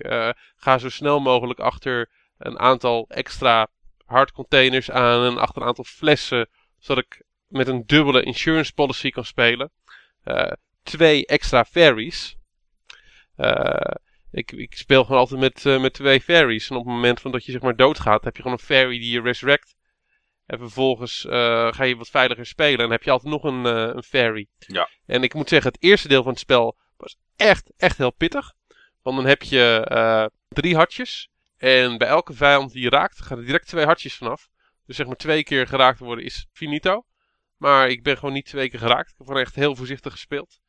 ga 0.57 0.79
zo 0.79 0.89
snel 0.89 1.21
mogelijk 1.21 1.61
achter 1.61 2.11
een 2.39 2.59
aantal 2.59 3.07
extra 3.09 3.69
hardcontainers 4.07 4.91
aan. 4.91 5.25
En 5.25 5.39
achter 5.39 5.63
een 5.63 5.69
aantal 5.69 5.85
flessen. 5.85 6.49
Zodat 6.79 7.05
ik 7.05 7.23
met 7.47 7.69
een 7.69 7.83
dubbele 7.87 8.23
insurance 8.23 8.73
policy 8.73 9.11
kan 9.11 9.25
spelen. 9.25 9.71
Twee 10.83 11.27
extra 11.27 11.65
fairies. 11.65 12.36
Eh 13.37 13.95
ik, 14.31 14.53
ik 14.53 14.77
speel 14.77 15.05
gewoon 15.05 15.21
altijd 15.21 15.41
met, 15.41 15.67
eh, 15.67 15.81
met 15.81 15.93
twee 15.93 16.21
fairies. 16.21 16.71
En 16.71 16.77
op 16.77 16.85
het 16.85 16.95
moment 16.95 17.21
van 17.21 17.33
dat 17.33 17.45
je 17.45 17.53
zeg 17.53 17.61
maar 17.61 17.77
doodgaat, 17.77 18.25
heb 18.25 18.37
je 18.37 18.43
gewoon 18.43 18.59
een 18.59 18.65
fairy 18.65 18.99
die 18.99 19.13
je 19.13 19.21
resurrect. 19.21 19.77
En 20.47 20.59
vervolgens 20.59 21.25
eh, 21.25 21.73
ga 21.73 21.85
je 21.85 21.97
wat 21.97 22.09
veiliger 22.09 22.47
spelen. 22.47 22.85
En 22.85 22.91
heb 22.91 23.03
je 23.03 23.11
altijd 23.11 23.33
nog 23.33 23.45
een, 23.45 23.65
een 23.65 24.03
fairy. 24.03 24.47
Ja. 24.59 24.89
En 25.07 25.23
ik 25.23 25.35
moet 25.35 25.49
zeggen, 25.49 25.73
het 25.73 25.83
eerste 25.83 26.09
deel 26.09 26.23
van 26.23 26.33
het 26.33 26.41
spel 26.41 26.77
was 26.97 27.17
echt, 27.37 27.73
echt 27.77 27.99
heel 27.99 28.13
pittig. 28.13 28.53
Want 29.03 29.17
dan 29.17 29.27
heb 29.27 29.43
je 29.43 30.31
drie 30.49 30.75
hartjes. 30.75 31.31
En 31.57 31.99
bij 31.99 32.09
elke 32.09 32.33
vijand 32.33 32.73
die 32.73 32.83
je 32.83 32.91
raakt, 32.91 33.23
gaan 33.23 33.39
er 33.39 33.45
direct 33.45 33.67
twee 33.67 33.85
hartjes 33.85 34.15
vanaf. 34.15 34.49
Dus 34.87 34.97
zeg 34.97 35.07
maar 35.07 35.17
twee 35.17 35.45
keer 35.45 35.67
geraakt 35.67 35.99
worden 35.99 36.25
is 36.25 36.47
finito. 36.53 37.05
Maar 37.57 37.89
ik 37.89 38.03
ben 38.03 38.19
gewoon 38.19 38.35
niet 38.35 38.47
twee 38.47 38.71
keer 38.71 38.79
geraakt. 38.79 39.11
Ik 39.11 39.15
heb 39.19 39.27
gewoon 39.27 39.43
echt 39.43 39.55
heel 39.55 39.77
voorzichtig 39.77 40.13
gespeeld. 40.13 40.61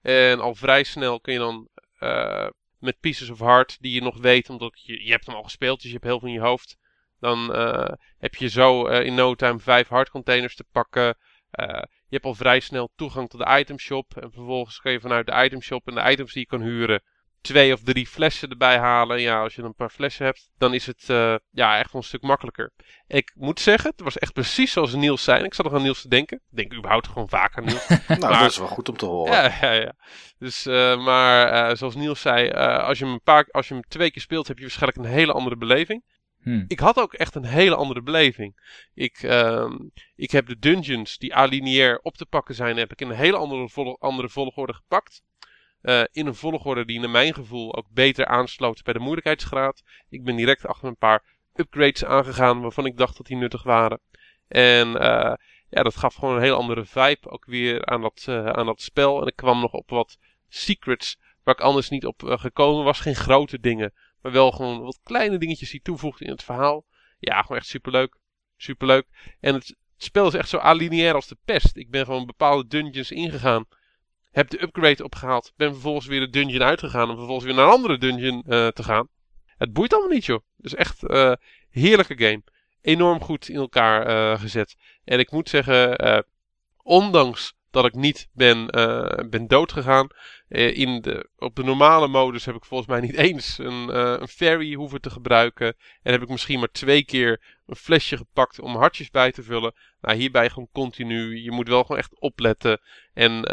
En 0.00 0.40
al 0.40 0.54
vrij 0.54 0.84
snel 0.84 1.20
kun 1.20 1.32
je 1.32 1.38
dan 1.38 1.68
eh, 2.02 2.48
met 2.78 3.00
Pieces 3.00 3.30
of 3.30 3.38
Heart, 3.38 3.76
die 3.80 3.92
je 3.92 4.02
nog 4.02 4.18
weet, 4.18 4.50
omdat 4.50 4.80
je, 4.82 5.04
je 5.04 5.10
hebt 5.10 5.26
hem 5.26 5.34
al 5.34 5.42
gespeeld, 5.42 5.76
dus 5.76 5.86
je 5.86 5.92
hebt 5.92 6.04
heel 6.04 6.18
veel 6.18 6.28
in 6.28 6.34
je 6.34 6.40
hoofd. 6.40 6.76
Dan 7.20 7.54
eh, 7.54 7.92
heb 8.18 8.34
je 8.34 8.48
zo 8.48 8.86
eh, 8.86 9.06
in 9.06 9.14
no 9.14 9.34
time 9.34 9.58
vijf 9.58 9.88
hardcontainers 9.88 10.56
te 10.56 10.64
pakken. 10.72 11.16
Je 11.52 12.18
hebt 12.18 12.24
al 12.24 12.34
vrij 12.34 12.60
snel 12.60 12.92
toegang 12.96 13.28
tot 13.28 13.40
de 13.40 13.58
itemshop. 13.58 14.16
En 14.16 14.32
vervolgens 14.32 14.80
kun 14.80 14.92
je 14.92 15.00
vanuit 15.00 15.26
de 15.26 15.44
itemshop 15.44 15.88
en 15.88 15.94
de 15.94 16.10
items 16.10 16.32
die 16.32 16.42
je 16.42 16.48
kan 16.48 16.62
huren, 16.62 17.02
twee 17.42 17.72
of 17.72 17.80
drie 17.82 18.06
flessen 18.06 18.50
erbij 18.50 18.78
halen. 18.78 19.16
En 19.16 19.22
ja, 19.22 19.42
als 19.42 19.54
je 19.54 19.62
een 19.62 19.74
paar 19.74 19.90
flessen 19.90 20.24
hebt, 20.24 20.50
dan 20.58 20.74
is 20.74 20.86
het 20.86 21.04
eh, 21.10 21.34
ja, 21.50 21.78
echt 21.78 21.92
wel 21.92 22.00
een 22.02 22.06
stuk 22.08 22.22
makkelijker. 22.22 22.72
Ik 23.06 23.32
moet 23.34 23.60
zeggen, 23.60 23.90
het 23.90 24.00
was 24.00 24.18
echt 24.18 24.32
precies 24.32 24.72
zoals 24.72 24.94
Niels 24.94 25.22
zei. 25.24 25.44
Ik 25.44 25.54
zat 25.54 25.64
nog 25.64 25.74
aan 25.74 25.82
Niels 25.82 26.02
te 26.02 26.08
denken. 26.08 26.36
Ik 26.50 26.56
denk 26.56 26.74
überhaupt 26.74 27.08
gewoon 27.08 27.28
vaak 27.28 27.56
aan 27.58 27.64
Niels. 27.64 27.88
Nou, 28.08 28.20
Maar- 28.20 28.40
dat 28.42 28.50
is 28.50 28.58
wel 28.58 28.66
goed 28.66 28.88
om 28.88 28.96
te 28.96 29.06
horen. 29.06 29.32
Ja, 29.32 29.56
ja, 29.60 29.72
ja. 29.72 29.92
Dus, 30.38 30.66
eh, 30.66 31.04
maar 31.04 31.48
eh, 31.48 31.76
zoals 31.76 31.94
Niels 31.94 32.20
zei, 32.20 32.48
eh, 32.48 32.84
als, 32.84 32.98
je 32.98 33.04
hem 33.04 33.12
een 33.14 33.22
paar, 33.22 33.48
als 33.50 33.68
je 33.68 33.74
hem 33.74 33.82
twee 33.88 34.10
keer 34.10 34.22
speelt, 34.22 34.48
heb 34.48 34.56
je 34.56 34.62
waarschijnlijk 34.62 34.98
een 34.98 35.12
hele 35.14 35.32
andere 35.32 35.56
beleving. 35.56 36.04
Hm. 36.42 36.64
Ik 36.68 36.78
had 36.80 36.98
ook 36.98 37.14
echt 37.14 37.34
een 37.34 37.44
hele 37.44 37.74
andere 37.74 38.02
beleving. 38.02 38.80
Ik, 38.94 39.16
ehm, 39.22 39.72
ik 40.14 40.30
heb 40.30 40.46
de 40.46 40.58
dungeons 40.58 41.18
die 41.18 41.34
alineair 41.34 41.98
op 41.98 42.16
te 42.16 42.26
pakken 42.26 42.54
zijn, 42.54 42.76
heb 42.76 42.92
ik 42.92 43.00
in 43.00 43.08
een 43.10 43.16
hele 43.16 43.36
andere, 43.36 43.68
vol- 43.68 43.96
andere 44.00 44.28
volgorde 44.28 44.74
gepakt. 44.74 45.22
Eh, 45.82 46.02
in 46.12 46.26
een 46.26 46.34
volgorde 46.34 46.84
die 46.84 47.00
naar 47.00 47.10
mijn 47.10 47.34
gevoel 47.34 47.76
ook 47.76 47.86
beter 47.90 48.26
aansloot 48.26 48.82
bij 48.82 48.92
de 48.92 48.98
moeilijkheidsgraad. 48.98 49.82
Ik 50.08 50.24
ben 50.24 50.36
direct 50.36 50.66
achter 50.66 50.88
een 50.88 50.96
paar 50.96 51.22
upgrades 51.54 52.04
aangegaan 52.04 52.60
waarvan 52.60 52.86
ik 52.86 52.96
dacht 52.96 53.16
dat 53.16 53.26
die 53.26 53.36
nuttig 53.36 53.62
waren. 53.62 54.00
En 54.48 54.96
eh, 55.00 55.34
ja, 55.68 55.82
dat 55.82 55.96
gaf 55.96 56.14
gewoon 56.14 56.36
een 56.36 56.42
heel 56.42 56.56
andere 56.56 56.84
vibe 56.84 57.30
ook 57.30 57.44
weer 57.44 57.86
aan 57.86 58.00
dat, 58.00 58.24
eh, 58.28 58.46
aan 58.46 58.66
dat 58.66 58.82
spel. 58.82 59.20
En 59.20 59.26
ik 59.26 59.36
kwam 59.36 59.60
nog 59.60 59.72
op 59.72 59.90
wat 59.90 60.18
secrets 60.48 61.18
waar 61.42 61.54
ik 61.54 61.60
anders 61.60 61.88
niet 61.88 62.06
op 62.06 62.22
gekomen 62.24 62.84
was. 62.84 63.00
Geen 63.00 63.14
grote 63.14 63.60
dingen, 63.60 63.92
maar 64.20 64.32
wel 64.32 64.50
gewoon 64.50 64.80
wat 64.80 65.00
kleine 65.02 65.38
dingetjes 65.38 65.70
die 65.70 65.82
toevoegden 65.82 66.26
in 66.26 66.32
het 66.32 66.42
verhaal. 66.42 66.84
Ja, 67.18 67.42
gewoon 67.42 67.58
echt 67.58 67.66
superleuk. 67.66 68.16
Superleuk. 68.56 69.06
En 69.40 69.54
het, 69.54 69.66
het 69.66 69.76
spel 69.96 70.26
is 70.26 70.34
echt 70.34 70.48
zo 70.48 70.58
alineair 70.58 71.14
als 71.14 71.28
de 71.28 71.36
pest. 71.44 71.76
Ik 71.76 71.90
ben 71.90 72.04
gewoon 72.04 72.26
bepaalde 72.26 72.66
dungeons 72.66 73.10
ingegaan. 73.10 73.66
Heb 74.32 74.50
de 74.50 74.62
upgrade 74.62 75.04
opgehaald. 75.04 75.52
Ben 75.56 75.72
vervolgens 75.72 76.06
weer 76.06 76.20
de 76.20 76.30
dungeon 76.30 76.62
uitgegaan. 76.62 77.10
Om 77.10 77.16
vervolgens 77.16 77.46
weer 77.46 77.54
naar 77.54 77.64
een 77.64 77.70
andere 77.70 77.98
dungeon 77.98 78.42
eh, 78.46 78.68
te 78.68 78.82
gaan. 78.82 79.08
Het 79.56 79.72
boeit 79.72 79.92
allemaal 79.92 80.10
niet, 80.10 80.24
joh. 80.24 80.40
Dus 80.56 80.74
echt 80.74 81.06
eh 81.06 81.32
heerlijke 81.70 82.18
game. 82.18 82.42
Enorm 82.80 83.20
goed 83.20 83.48
in 83.48 83.56
elkaar 83.56 84.06
eh, 84.06 84.40
gezet. 84.40 84.76
En 85.04 85.18
ik 85.18 85.30
moet 85.30 85.48
zeggen, 85.48 86.24
ondanks 86.82 87.54
dat 87.70 87.84
ik 87.84 87.94
niet 87.94 88.28
ben, 88.32 88.66
ben 89.30 89.46
doodgegaan. 89.46 90.06
In 90.48 91.00
de, 91.00 91.28
op 91.36 91.56
de 91.56 91.64
normale 91.64 92.08
modus 92.08 92.44
heb 92.44 92.54
ik 92.54 92.64
volgens 92.64 92.88
mij 92.88 93.00
niet 93.00 93.16
eens 93.26 93.58
een, 93.58 93.96
een 94.22 94.28
ferry 94.28 94.74
hoeven 94.74 95.00
te 95.00 95.10
gebruiken. 95.10 95.76
En 96.02 96.12
heb 96.12 96.22
ik 96.22 96.28
misschien 96.28 96.58
maar 96.58 96.70
twee 96.72 97.04
keer 97.04 97.40
een 97.66 97.76
flesje 97.76 98.16
gepakt 98.16 98.60
om 98.60 98.76
hartjes 98.76 99.10
bij 99.10 99.32
te 99.32 99.42
vullen. 99.42 99.74
Nou, 100.00 100.16
hierbij 100.16 100.48
gewoon 100.48 100.68
continu. 100.72 101.42
Je 101.42 101.50
moet 101.50 101.68
wel 101.68 101.82
gewoon 101.82 101.98
echt 101.98 102.20
opletten. 102.20 102.80
En 103.14 103.44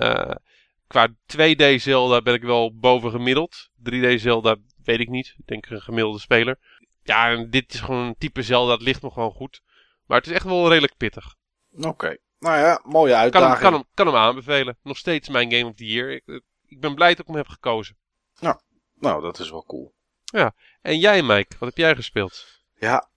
qua 0.90 1.08
2D 1.08 1.76
Zelda 1.76 2.22
ben 2.22 2.34
ik 2.34 2.42
wel 2.42 2.78
boven 2.78 3.12
gemiddeld. 3.12 3.70
3D 3.90 4.14
Zelda 4.16 4.56
weet 4.84 5.00
ik 5.00 5.10
niet. 5.10 5.36
Ik 5.38 5.48
denk 5.48 5.66
een 5.70 5.82
gemiddelde 5.82 6.20
speler. 6.20 6.60
Ja, 7.04 7.30
en 7.30 7.50
dit 7.50 7.74
is 7.74 7.80
gewoon 7.80 8.06
een 8.06 8.18
type 8.18 8.42
Zelda. 8.42 8.72
Dat 8.72 8.82
ligt 8.82 9.02
me 9.02 9.12
gewoon 9.12 9.32
goed. 9.32 9.62
Maar 10.06 10.18
het 10.18 10.28
is 10.28 10.34
echt 10.34 10.46
wel 10.46 10.70
redelijk 10.70 10.98
pittig. 10.98 11.36
Oké. 11.72 12.18
Nou 12.40 12.58
ja, 12.58 12.82
mooie 12.84 13.12
Kan 13.12 13.22
uitdaging. 13.22 13.52
hem, 13.52 13.62
kan, 13.62 13.74
hem, 13.74 13.84
kan 13.94 14.08
hem 14.08 14.16
aanbevelen. 14.16 14.78
Nog 14.84 14.98
steeds 14.98 15.30
mijn 15.30 15.52
Game 15.52 15.66
of 15.66 15.76
the 15.76 15.86
Year. 15.86 16.12
Ik, 16.12 16.42
ik 16.66 16.80
ben 16.80 16.96
blij 16.96 17.10
dat 17.10 17.20
ik 17.20 17.28
hem 17.28 17.36
heb 17.36 17.48
gekozen. 17.48 17.98
Nou, 19.00 19.22
dat 19.22 19.40
is 19.40 19.50
wel 19.50 19.64
cool. 19.64 19.94
En 20.82 21.00
jij, 21.00 21.22
Mike, 21.22 21.56
wat 21.60 21.70
heb 21.70 21.78
jij 21.78 21.96
gespeeld? 21.96 22.46
Ja, 22.74 23.10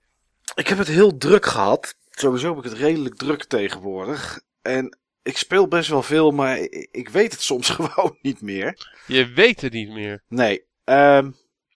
ik 0.54 0.68
heb 0.68 0.78
het 0.78 0.88
heel 0.88 1.16
druk 1.16 1.46
gehad. 1.46 1.94
Sowieso 2.10 2.48
heb 2.48 2.64
ik 2.64 2.70
het 2.70 2.80
redelijk 2.80 3.14
druk 3.14 3.44
tegenwoordig. 3.44 4.40
En 4.62 4.98
ik 5.22 5.36
speel 5.36 5.68
best 5.68 5.88
wel 5.88 6.02
veel, 6.02 6.30
maar 6.30 6.58
ik, 6.90 7.08
weet 7.08 7.32
het 7.32 7.42
soms 7.52 7.70
gewoon 7.70 8.18
niet 8.22 8.40
meer. 8.40 8.90
Je 9.06 9.26
weet 9.32 9.60
het 9.60 9.72
niet 9.72 9.88
meer. 9.90 10.22
Nee, 10.28 10.64
ehm, 10.84 11.30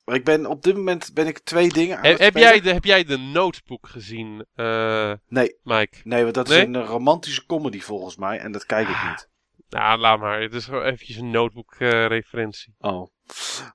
maar 0.05 0.15
ik 0.15 0.25
ben 0.25 0.47
op 0.47 0.63
dit 0.63 0.75
moment 0.77 1.15
ben 1.15 1.27
ik 1.27 1.39
twee 1.39 1.69
dingen 1.69 1.97
aan 1.97 2.03
Heb, 2.05 2.13
het 2.13 2.21
heb, 2.23 2.31
spelen. 2.31 2.49
jij 2.49 2.61
de, 2.61 2.73
heb 2.73 2.85
jij 2.85 3.05
de 3.05 3.17
notebook 3.19 3.89
gezien, 3.89 4.47
eh, 4.55 5.13
Nee, 5.29 5.57
Mike? 5.63 5.97
nee, 6.05 6.23
want 6.23 6.35
dat 6.35 6.49
Nee? 6.49 6.59
is 6.59 6.65
een 6.67 6.85
romantische 6.85 7.47
comedy 7.47 7.81
volgens 7.81 8.17
mij. 8.17 8.39
En 8.39 8.53
dat 8.53 8.67
kijk 8.67 8.89
ik 8.89 8.97
niet. 9.09 9.29
Nou, 9.69 9.99
laat 9.99 10.21
maar. 10.21 10.41
Het 10.41 10.55
is 10.55 10.65
gewoon 10.65 10.83
eventjes 10.83 11.17
een 11.17 11.31
notebook-referentie. 11.31 12.75
Oh. 12.79 13.11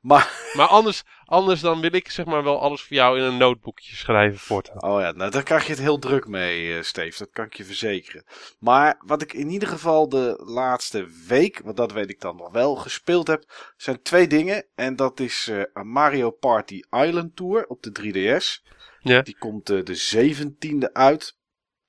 Maar, 0.01 0.51
maar 0.53 0.67
anders, 0.67 1.03
anders 1.25 1.61
dan 1.61 1.81
wil 1.81 1.93
ik 1.93 2.09
zeg 2.09 2.25
maar 2.25 2.43
wel 2.43 2.59
alles 2.59 2.81
voor 2.81 2.95
jou 2.95 3.17
in 3.17 3.23
een 3.23 3.37
notebookje 3.37 3.95
schrijven 3.95 4.39
voortaan. 4.39 4.83
oh 4.83 5.01
ja, 5.01 5.11
nou 5.11 5.31
daar 5.31 5.43
krijg 5.43 5.65
je 5.65 5.71
het 5.71 5.81
heel 5.81 5.99
druk 5.99 6.27
mee, 6.27 6.77
eh 6.77 6.83
Steve. 6.83 7.17
Dat 7.17 7.29
kan 7.31 7.45
ik 7.45 7.53
je 7.53 7.63
verzekeren. 7.63 8.25
Maar 8.59 9.01
wat 9.05 9.21
ik 9.21 9.33
in 9.33 9.49
ieder 9.49 9.67
geval 9.67 10.09
de 10.09 10.41
laatste 10.45 11.07
week, 11.27 11.61
want 11.63 11.77
dat 11.77 11.91
weet 11.91 12.09
ik 12.09 12.21
dan 12.21 12.35
nog 12.35 12.51
wel, 12.51 12.75
gespeeld 12.75 13.27
heb, 13.27 13.73
zijn 13.77 14.01
twee 14.01 14.27
dingen. 14.27 14.65
En 14.75 14.95
dat 14.95 15.19
is 15.19 15.47
eh, 15.47 15.61
een 15.73 15.87
Mario 15.87 16.31
Party 16.31 16.81
Island 16.89 17.35
Tour 17.35 17.65
op 17.67 17.83
de 17.83 17.91
3DS. 18.01 18.69
Ja. 18.99 19.21
Die 19.21 19.37
komt 19.37 19.69
eh, 19.69 19.83
de 19.83 20.31
17e 20.31 20.91
uit. 20.91 21.37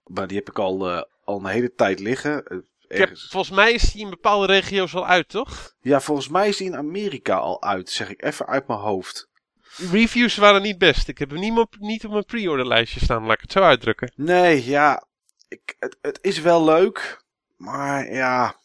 Maar 0.04 0.26
die 0.26 0.36
heb 0.36 0.48
ik 0.48 0.58
al, 0.58 0.88
eh, 0.90 1.02
al 1.24 1.38
een 1.38 1.46
hele 1.46 1.72
tijd 1.72 2.00
liggen. 2.00 2.66
Heb, 2.98 3.18
volgens 3.18 3.56
mij 3.56 3.72
is 3.72 3.92
die 3.92 4.02
in 4.02 4.10
bepaalde 4.10 4.46
regio's 4.46 4.94
al 4.94 5.06
uit, 5.06 5.28
toch? 5.28 5.74
Ja, 5.80 6.00
volgens 6.00 6.28
mij 6.28 6.48
is 6.48 6.56
die 6.56 6.66
in 6.66 6.76
Amerika 6.76 7.36
al 7.36 7.62
uit, 7.62 7.90
zeg 7.90 8.10
ik 8.10 8.22
even 8.22 8.46
uit 8.46 8.66
mijn 8.66 8.80
hoofd. 8.80 9.30
Reviews 9.90 10.36
waren 10.36 10.62
niet 10.62 10.78
best. 10.78 11.08
Ik 11.08 11.18
heb 11.18 11.30
hem 11.30 11.40
niet 11.40 11.58
op, 11.58 11.76
niet 11.78 12.04
op 12.04 12.10
mijn 12.10 12.24
pre-order 12.24 12.66
lijstje 12.66 13.00
staan, 13.00 13.22
laat 13.22 13.34
ik 13.34 13.40
het 13.40 13.52
zo 13.52 13.60
uitdrukken. 13.60 14.12
Nee, 14.16 14.64
ja, 14.64 15.06
ik, 15.48 15.76
het, 15.78 15.96
het 16.00 16.18
is 16.22 16.40
wel 16.40 16.64
leuk, 16.64 17.24
maar 17.56 18.12
ja, 18.12 18.56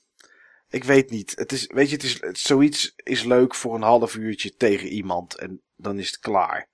ik 0.69 0.83
weet 0.83 1.09
niet. 1.09 1.33
Het 1.35 1.51
is, 1.51 1.67
weet 1.67 1.89
je, 1.89 1.95
het 1.95 2.03
is, 2.03 2.21
het, 2.21 2.39
zoiets 2.39 2.93
is 2.95 3.23
leuk 3.23 3.55
voor 3.55 3.75
een 3.75 3.81
half 3.81 4.15
uurtje 4.15 4.55
tegen 4.55 4.87
iemand 4.87 5.35
en 5.35 5.61
dan 5.75 5.99
is 5.99 6.07
het 6.07 6.19
klaar. 6.19 6.69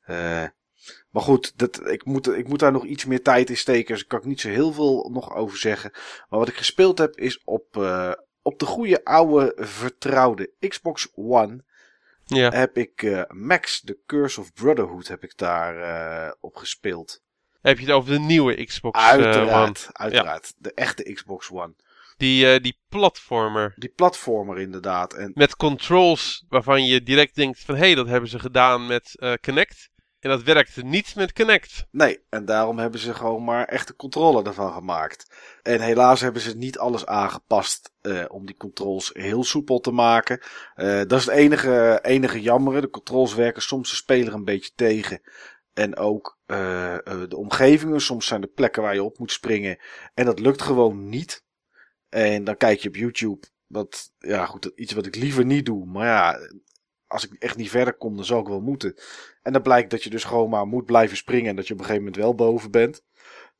Eh, 0.00 0.44
maar 1.16 1.24
goed, 1.24 1.58
dat, 1.58 1.90
ik, 1.90 2.04
moet, 2.04 2.36
ik 2.36 2.48
moet 2.48 2.58
daar 2.58 2.72
nog 2.72 2.84
iets 2.84 3.04
meer 3.04 3.22
tijd 3.22 3.50
in 3.50 3.56
steken, 3.56 3.88
dus 3.94 3.98
daar 3.98 4.08
kan 4.08 4.18
ik 4.18 4.24
niet 4.24 4.40
zo 4.40 4.48
heel 4.48 4.72
veel 4.72 5.10
nog 5.12 5.34
over 5.34 5.58
zeggen. 5.58 5.90
Maar 6.28 6.38
wat 6.38 6.48
ik 6.48 6.56
gespeeld 6.56 6.98
heb 6.98 7.16
is 7.16 7.42
op, 7.44 7.76
eh, 7.76 8.12
op 8.42 8.58
de 8.58 8.64
goede 8.64 9.04
oude 9.04 9.52
vertrouwde 9.56 10.52
Xbox 10.68 11.08
One 11.14 11.64
Ja. 12.24 12.50
heb 12.50 12.76
ik 12.76 13.02
eh, 13.02 13.22
Max, 13.28 13.80
The 13.80 13.98
Curse 14.06 14.40
of 14.40 14.52
Brotherhood, 14.52 15.08
heb 15.08 15.22
ik 15.22 15.36
daar 15.36 15.76
eh, 15.76 16.32
op 16.40 16.56
gespeeld. 16.56 17.22
Heb 17.60 17.78
je 17.78 17.84
het 17.84 17.94
over 17.94 18.12
de 18.12 18.18
nieuwe 18.18 18.64
Xbox 18.64 18.98
eh, 18.98 19.12
One? 19.14 19.24
Uiteraard, 19.24 19.88
uiteraard. 19.92 20.54
De 20.58 20.74
echte 20.74 21.12
Xbox 21.12 21.50
One. 21.50 21.74
Die, 22.16 22.52
eh, 22.52 22.62
die 22.62 22.80
platformer. 22.88 23.72
Die 23.76 23.92
platformer 23.96 24.58
inderdaad. 24.58 25.14
En 25.14 25.30
Met 25.34 25.56
controls 25.56 26.44
waarvan 26.48 26.84
je 26.84 27.02
direct 27.02 27.34
denkt 27.34 27.60
van... 27.60 27.74
Hé, 27.74 27.80
hey, 27.80 27.94
dat 27.94 28.06
hebben 28.08 28.30
ze 28.30 28.38
gedaan 28.38 28.86
met 28.86 29.18
eh 29.18 29.32
Kinect. 29.40 29.94
En 30.26 30.32
dat 30.32 30.42
werkte 30.42 30.84
niet 30.84 31.14
met 31.14 31.32
Kinect. 31.32 31.86
nee, 31.90 32.20
en 32.28 32.44
daarom 32.44 32.78
hebben 32.78 33.00
ze 33.00 33.14
gewoon 33.14 33.44
maar 33.44 33.64
echte 33.64 33.96
controle 33.96 34.42
ervan 34.42 34.72
gemaakt. 34.72 35.30
En 35.62 35.80
helaas 35.80 36.20
hebben 36.20 36.42
ze 36.42 36.56
niet 36.56 36.78
alles 36.78 37.06
aangepast 37.06 37.92
eh, 38.00 38.24
om 38.28 38.46
die 38.46 38.56
controls 38.56 39.10
heel 39.12 39.44
soepel 39.44 39.80
te 39.80 39.90
maken. 39.90 40.40
Eh, 40.74 40.86
dat 40.86 41.12
is 41.12 41.24
het 41.24 41.34
enige, 41.34 41.98
enige 42.02 42.40
jammere. 42.40 42.80
De 42.80 42.90
controls 42.90 43.34
werken 43.34 43.62
soms 43.62 43.90
de 43.90 43.96
speler 43.96 44.34
een 44.34 44.44
beetje 44.44 44.70
tegen. 44.74 45.20
En 45.72 45.96
ook 45.96 46.38
eh, 46.46 46.96
de 47.04 47.36
omgevingen. 47.36 48.00
Soms 48.00 48.26
zijn 48.26 48.42
er 48.42 48.48
plekken 48.48 48.82
waar 48.82 48.94
je 48.94 49.04
op 49.04 49.18
moet 49.18 49.32
springen. 49.32 49.78
En 50.14 50.24
dat 50.24 50.38
lukt 50.38 50.62
gewoon 50.62 51.08
niet. 51.08 51.44
En 52.08 52.44
dan 52.44 52.56
kijk 52.56 52.80
je 52.80 52.88
op 52.88 52.96
YouTube. 52.96 53.46
Wat, 53.66 54.12
ja 54.18 54.46
goed, 54.46 54.72
iets 54.74 54.92
wat 54.92 55.06
ik 55.06 55.16
liever 55.16 55.44
niet 55.44 55.66
doe. 55.66 55.86
Maar 55.86 56.06
ja, 56.06 56.38
als 57.06 57.26
ik 57.26 57.32
echt 57.38 57.56
niet 57.56 57.70
verder 57.70 57.94
kom, 57.94 58.16
dan 58.16 58.24
zal 58.24 58.40
ik 58.40 58.46
wel 58.46 58.60
moeten. 58.60 58.94
En 59.42 59.52
dan 59.52 59.62
blijkt 59.62 59.90
dat 59.90 60.02
je 60.02 60.10
dus 60.10 60.24
gewoon 60.24 60.50
maar 60.50 60.66
moet 60.66 60.84
blijven 60.84 61.16
springen. 61.16 61.50
En 61.50 61.56
dat 61.56 61.66
je 61.66 61.72
op 61.72 61.78
een 61.78 61.84
gegeven 61.86 62.04
moment 62.06 62.22
wel 62.22 62.34
boven 62.34 62.70
bent. 62.70 63.02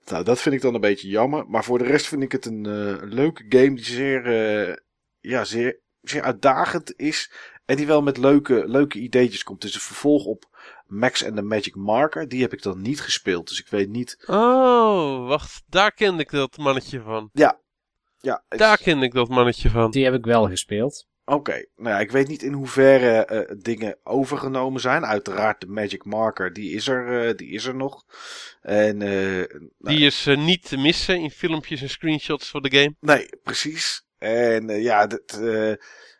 Nou, 0.04 0.24
dat 0.24 0.40
vind 0.40 0.54
ik 0.54 0.61
dan 0.61 0.74
een 0.74 0.80
beetje 0.80 1.09
jammer. 1.09 1.48
Maar 1.48 1.64
voor 1.64 1.78
de 1.78 1.85
rest 1.85 2.06
vind 2.06 2.22
ik 2.22 2.32
het 2.32 2.46
een, 2.46 2.66
eh, 2.66 3.02
leuke 3.02 3.44
game 3.48 3.74
die 3.74 3.85
zeer, 3.85 4.26
eh, 4.68 4.74
ja, 5.20 5.44
zeer, 5.44 5.78
zeer 6.02 6.22
uitdagend 6.22 6.92
is. 6.96 7.32
En 7.64 7.76
die 7.76 7.87
wel 7.87 8.02
met 8.02 8.16
leuke, 8.16 8.62
leuke 8.68 8.98
ideetjes 8.98 9.42
komt. 9.42 9.62
Het 9.62 9.70
is 9.70 9.76
een 9.76 9.82
vervolg 9.85 10.24
op 10.24 10.44
Max 10.87 11.24
and 11.24 11.37
the 11.37 11.42
Magic 11.42 11.74
Marker. 11.74 12.28
Die 12.28 12.42
heb 12.42 12.52
ik 12.52 12.62
dan 12.62 12.80
niet 12.82 13.00
gespeeld. 13.00 13.48
Dus 13.48 13.61
ik 13.61 13.68
weet 13.68 13.88
niet. 13.88 14.24
Oh, 14.26 15.26
wacht. 15.28 15.62
Daar 15.68 15.92
kende 15.92 16.22
ik 16.22 16.30
dat 16.30 16.56
mannetje 16.56 17.00
van. 17.00 17.30
Ja, 18.20 18.44
ik- 18.48 18.59
Daar 18.59 18.78
kende 18.78 19.04
ik 19.04 19.12
dat 19.12 19.28
mannetje 19.28 19.70
van. 19.70 19.90
Die 19.90 20.04
heb 20.04 20.14
ik 20.14 20.24
wel 20.24 20.48
gespeeld. 20.48 21.06
Oké, 21.28 21.64
nou 21.76 21.88
ja, 21.88 22.00
ik 22.00 22.10
weet 22.10 22.28
niet 22.28 22.42
in 22.42 22.52
hoeverre 22.52 23.24
eh, 23.24 23.56
dingen 23.58 23.96
overgenomen 24.04 24.80
zijn. 24.80 25.06
Uiteraard 25.06 25.60
de 25.60 25.66
Magic 25.66 26.04
Marker, 26.04 26.52
die 26.52 26.74
is 26.74 26.88
er, 26.88 27.28
eh, 27.28 27.36
die 27.36 27.48
is 27.48 27.64
er 27.64 27.74
nog. 27.74 28.04
En, 28.62 28.96
nou, 28.96 29.46
Die 29.78 30.06
is 30.06 30.26
niet 30.36 30.68
te 30.68 30.76
missen 30.76 31.20
in 31.20 31.30
filmpjes 31.30 31.82
en 31.82 31.90
screenshots 31.90 32.50
voor 32.50 32.62
de 32.62 32.76
game. 32.76 32.94
nee, 33.00 33.28
precies. 33.42 34.06
En 34.18 34.68
ja, 34.68 35.06
dat, 35.06 35.38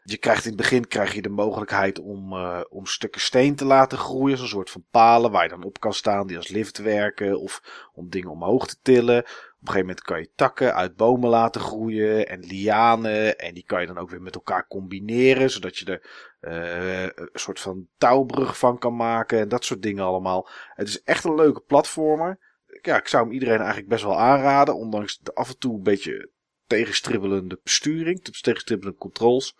je 0.03 0.17
krijgt 0.21 0.45
in 0.45 0.51
het 0.51 0.61
begin 0.61 0.87
krijg 0.89 1.15
je 1.15 1.23
de 1.23 1.29
mogelijkheid 1.29 2.01
om, 2.01 2.35
om 2.69 2.87
stukken 2.87 3.21
steen 3.21 3.57
te 3.57 3.65
laten 3.65 3.99
groeien. 3.99 4.39
Zo'n 4.39 4.47
soort 4.47 4.71
van 4.71 4.85
palen 4.91 5.31
waar 5.31 5.43
je 5.43 5.49
dan 5.49 5.65
op 5.65 5.81
kan 5.81 5.95
staan, 5.95 6.27
die 6.27 6.37
als 6.37 6.49
lift 6.49 6.79
werken. 6.79 7.41
Of 7.41 7.89
om 7.95 8.11
dingen 8.11 8.31
omhoog 8.31 8.67
te 8.67 8.77
tillen. 8.83 9.25
Een 9.67 9.73
gegeven 9.73 9.87
moment 9.89 10.07
kan 10.07 10.21
je 10.21 10.31
takken 10.35 10.75
uit 10.75 10.97
bomen 10.97 11.29
laten 11.29 11.61
groeien 11.61 12.29
en 12.29 12.41
lianen. 12.41 13.39
En 13.39 13.55
die 13.55 13.65
kan 13.65 13.81
je 13.81 13.87
dan 13.87 13.99
ook 13.99 14.11
weer 14.11 14.23
met 14.23 14.35
elkaar 14.35 14.67
combineren, 14.67 15.51
zodat 15.51 15.79
je 15.79 15.85
er 15.85 16.11
eh, 16.41 17.03
een 17.03 17.29
soort 17.33 17.61
van 17.61 17.87
touwbrug 17.99 18.59
van 18.59 18.79
kan 18.79 18.97
maken. 18.97 19.39
En 19.39 19.49
dat 19.49 19.65
soort 19.65 19.83
dingen 19.83 20.05
allemaal. 20.05 20.49
Het 20.75 20.89
is 20.89 21.03
echt 21.03 21.25
een 21.25 21.35
leuke 21.35 21.61
platformer. 21.61 22.39
Ja, 22.83 22.97
ik 22.97 23.09
zou 23.09 23.25
hem 23.25 23.33
iedereen 23.33 23.59
eigenlijk 23.59 23.89
best 23.89 24.05
wel 24.05 24.19
aanraden. 24.19 24.77
Ondanks 24.77 25.19
de 25.19 25.35
af 25.35 25.49
en 25.49 25.59
toe 25.59 25.75
een 25.75 25.83
beetje 25.83 26.31
tegenstribbelende 26.67 27.61
besturing. 27.63 28.25
Tegenstribbelende 28.25 28.99
controls. 28.99 29.57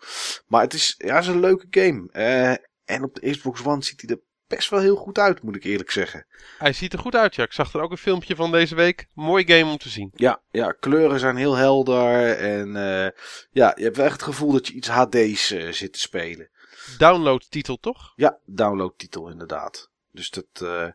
Maar 0.47 0.61
het 0.61 0.73
is, 0.73 0.95
ja, 0.97 1.15
het 1.15 1.23
is 1.23 1.29
een 1.29 1.39
leuke 1.39 1.67
game. 1.69 2.09
Eh, 2.11 2.51
en 2.95 3.03
op 3.03 3.15
de 3.15 3.29
Xbox 3.29 3.65
One 3.65 3.83
ziet 3.83 4.01
hij 4.01 4.09
er 4.09 4.21
best 4.47 4.69
wel 4.69 4.79
heel 4.79 4.95
goed 4.95 5.17
uit, 5.17 5.43
moet 5.43 5.55
ik 5.55 5.63
eerlijk 5.63 5.91
zeggen. 5.91 6.25
Hij 6.57 6.73
ziet 6.73 6.93
er 6.93 6.99
goed 6.99 7.15
uit, 7.15 7.35
ja. 7.35 7.43
Ik 7.43 7.51
zag 7.51 7.73
er 7.73 7.81
ook 7.81 7.91
een 7.91 7.97
filmpje 7.97 8.35
van 8.35 8.51
deze 8.51 8.75
week. 8.75 9.07
Mooi 9.13 9.47
game 9.47 9.71
om 9.71 9.77
te 9.77 9.89
zien. 9.89 10.11
Ja, 10.15 10.41
ja, 10.51 10.71
kleuren 10.71 11.19
zijn 11.19 11.35
heel 11.35 11.55
helder. 11.55 12.37
En 12.37 12.75
eh, 12.75 13.11
ja, 13.51 13.73
je 13.75 13.83
hebt 13.83 13.95
wel 13.95 14.05
echt 14.05 14.13
het 14.13 14.23
gevoel 14.23 14.51
dat 14.51 14.67
je 14.67 14.73
iets 14.73 14.87
HD's 14.87 15.51
eh, 15.51 15.71
zit 15.71 15.93
te 15.93 15.99
spelen. 15.99 16.49
Download-titel, 16.97 17.77
toch? 17.77 18.13
Ja, 18.15 18.39
downloadtitel 18.45 19.29
inderdaad. 19.29 19.91
Dus 20.11 20.29
dat, 20.29 20.61
eh, 20.61 20.87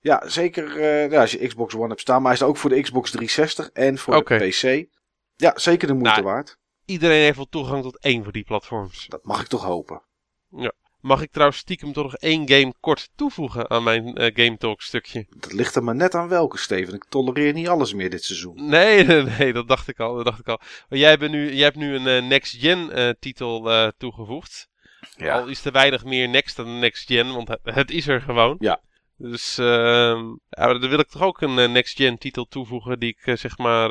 ja, 0.00 0.28
zeker 0.28 0.80
ja, 1.10 1.20
als 1.20 1.30
je 1.30 1.46
Xbox 1.46 1.74
One 1.74 1.88
hebt 1.88 2.00
staan. 2.00 2.22
Maar 2.22 2.32
hij 2.32 2.40
is 2.40 2.46
ook 2.46 2.56
voor 2.56 2.70
de 2.70 2.80
Xbox 2.80 3.10
360 3.10 3.70
en 3.70 3.98
voor 3.98 4.24
de 4.24 4.48
PC. 4.48 4.88
Ja, 5.36 5.58
zeker 5.58 5.88
de 5.88 5.94
moeite 5.94 6.20
Nou, 6.20 6.22
waard. 6.22 6.58
Iedereen 6.84 7.22
heeft 7.22 7.36
wel 7.36 7.48
toegang 7.48 7.82
tot 7.82 7.98
één 7.98 8.22
van 8.22 8.32
die 8.32 8.44
platforms. 8.44 9.06
Dat 9.06 9.24
mag 9.24 9.40
ik 9.40 9.46
toch 9.46 9.64
hopen. 9.64 10.02
Mag 11.00 11.22
ik 11.22 11.30
trouwens 11.30 11.58
stiekem 11.58 11.92
toch 11.92 12.04
nog 12.04 12.14
één 12.14 12.48
game 12.48 12.74
kort 12.80 13.10
toevoegen 13.14 13.70
aan 13.70 13.82
mijn 13.82 14.14
eh, 14.14 14.44
Game 14.44 14.56
Talk 14.56 14.82
stukje? 14.82 15.26
Dat 15.36 15.52
ligt 15.52 15.74
er 15.74 15.84
maar 15.84 15.94
net 15.94 16.14
aan 16.14 16.28
welke, 16.28 16.58
Steven. 16.58 16.94
Ik 16.94 17.04
tolereer 17.08 17.52
niet 17.52 17.68
alles 17.68 17.94
meer 17.94 18.10
dit 18.10 18.24
seizoen. 18.24 18.68
Nee, 18.68 19.04
nee, 19.04 19.22
nee, 19.22 19.52
dat 19.52 19.68
dacht 19.68 19.88
ik 19.88 20.00
al. 20.00 20.14
Dat 20.14 20.24
dacht 20.24 20.40
ik 20.40 20.48
al. 20.48 20.60
Maar 20.88 20.98
jij, 20.98 21.18
bent 21.18 21.32
nu, 21.32 21.52
jij 21.52 21.64
hebt 21.64 21.76
nu 21.76 21.94
een 21.94 22.06
eh, 22.06 22.28
Next-Gen 22.28 22.90
eh, 22.90 23.10
titel 23.18 23.70
toegevoegd. 23.98 24.68
Al 25.18 25.46
is 25.46 25.64
er 25.64 25.72
weinig 25.72 26.04
meer 26.04 26.28
Next 26.28 26.56
dan 26.56 26.78
Next-Gen, 26.78 27.32
want 27.32 27.56
het, 27.62 27.90
is 27.90 28.08
er 28.08 28.20
gewoon. 28.20 28.56
Ja. 28.58 28.80
Dus 29.16 29.58
ehm 29.58 30.34
ja, 30.48 30.78
dan 30.78 30.88
wil 30.88 30.98
ik 30.98 31.08
toch 31.08 31.22
ook 31.22 31.40
een 31.40 31.58
eh, 31.58 31.68
Next-Gen 31.68 32.18
titel 32.18 32.44
toevoegen 32.44 32.98
die 32.98 33.16
ik 33.18 33.38
zeg 33.38 33.58
maar 33.58 33.90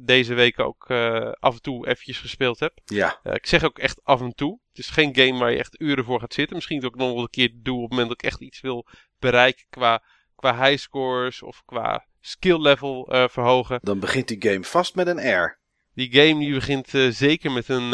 deze 0.00 0.34
week 0.34 0.58
ook 0.58 0.84
eh, 0.88 1.32
af 1.32 1.54
en 1.54 1.62
toe 1.62 1.86
eventjes 1.88 2.18
gespeeld 2.18 2.60
heb. 2.60 2.72
Ja, 2.84 3.20
Eh, 3.22 3.34
ik 3.34 3.46
zeg 3.46 3.64
ook 3.64 3.78
echt 3.78 4.00
af 4.04 4.20
en 4.20 4.34
toe. 4.34 4.60
Het 4.68 4.78
is 4.78 4.88
geen 4.88 5.14
game 5.16 5.38
waar 5.38 5.50
je 5.50 5.58
echt 5.58 5.80
uren 5.80 6.04
voor 6.04 6.20
gaat 6.20 6.34
zitten. 6.34 6.56
Misschien 6.56 6.80
dat 6.80 6.90
ik 6.94 6.96
nog 7.00 7.12
wel 7.12 7.22
een 7.22 7.30
keer 7.30 7.50
doe 7.54 7.76
op 7.76 7.80
het 7.82 7.90
moment 7.90 8.08
dat 8.08 8.22
ik 8.22 8.30
echt 8.30 8.40
iets 8.40 8.60
wil 8.60 8.86
bereiken 9.18 9.64
qua, 9.70 10.02
qua 10.36 10.64
high 10.64 10.82
scores 10.82 11.42
of 11.42 11.62
qua 11.64 12.06
skill 12.20 12.60
level 12.60 13.08
eh, 13.12 13.28
verhogen. 13.28 13.78
dan 13.82 13.98
begint 13.98 14.28
die 14.28 14.42
game 14.50 14.64
vast 14.64 14.94
met 14.94 15.06
een 15.06 15.34
R. 15.42 15.58
Die 15.94 16.12
game 16.12 16.38
die 16.38 16.54
begint 16.54 16.88
zeker 17.14 17.50
met 17.52 17.68
een 17.68 17.90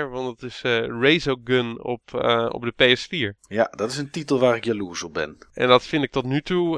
R, 0.00 0.08
want 0.10 0.40
het 0.40 0.50
is 0.50 0.60
Razorgun 1.00 1.84
op, 1.84 2.14
op 2.48 2.62
de 2.62 2.72
PS4. 2.72 3.38
Ja, 3.48 3.64
dat 3.76 3.90
is 3.90 3.96
een 3.96 4.10
titel 4.10 4.38
waar 4.38 4.56
ik 4.56 4.64
jaloers 4.64 5.02
op 5.02 5.14
ben. 5.14 5.38
En 5.52 5.68
dat 5.68 5.86
vind 5.86 6.04
ik 6.04 6.10
tot 6.10 6.24
nu 6.24 6.40
toe 6.40 6.76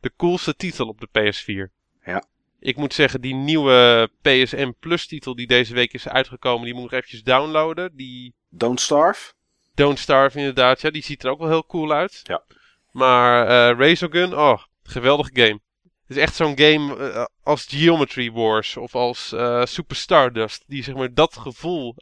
de 0.00 0.12
coolste 0.16 0.54
titel 0.56 0.86
op 0.88 1.00
de 1.00 1.08
PS4. 1.08 1.72
Ja. 2.04 2.24
Ik 2.62 2.76
moet 2.76 2.94
zeggen, 2.94 3.20
die 3.20 3.34
nieuwe 3.34 4.10
PSN 4.20 4.74
Plus 4.80 5.06
titel 5.06 5.34
die 5.34 5.46
deze 5.46 5.74
week 5.74 5.92
is 5.92 6.08
uitgekomen, 6.08 6.64
die 6.64 6.74
moet 6.74 6.84
ik 6.84 6.90
nog 6.90 6.98
eventjes 6.98 7.22
downloaden. 7.22 7.96
Die 7.96 8.34
Don't 8.48 8.80
Starve? 8.80 9.32
Don't 9.74 9.98
Starve 9.98 10.38
inderdaad, 10.38 10.80
ja, 10.80 10.90
die 10.90 11.02
ziet 11.02 11.24
er 11.24 11.30
ook 11.30 11.38
wel 11.38 11.48
heel 11.48 11.66
cool 11.66 11.92
uit. 11.92 12.20
Ja. 12.22 12.44
Maar 12.90 13.46
eh 13.46 13.78
Razorgun, 13.78 14.38
oh, 14.38 14.62
geweldige 14.82 15.30
game. 15.32 15.60
Het 16.06 16.16
is 16.16 16.16
echt 16.16 16.34
zo'n 16.34 16.58
game 16.58 16.96
eh, 16.96 17.24
als 17.42 17.66
Geometry 17.68 18.32
Wars 18.32 18.76
of 18.76 18.94
als 18.94 19.32
eh, 19.32 19.64
Super 19.64 19.96
Stardust, 19.96 20.64
die 20.66 20.82
zeg 20.82 20.94
maar 20.94 21.14
dat 21.14 21.36
gevoel 21.36 21.94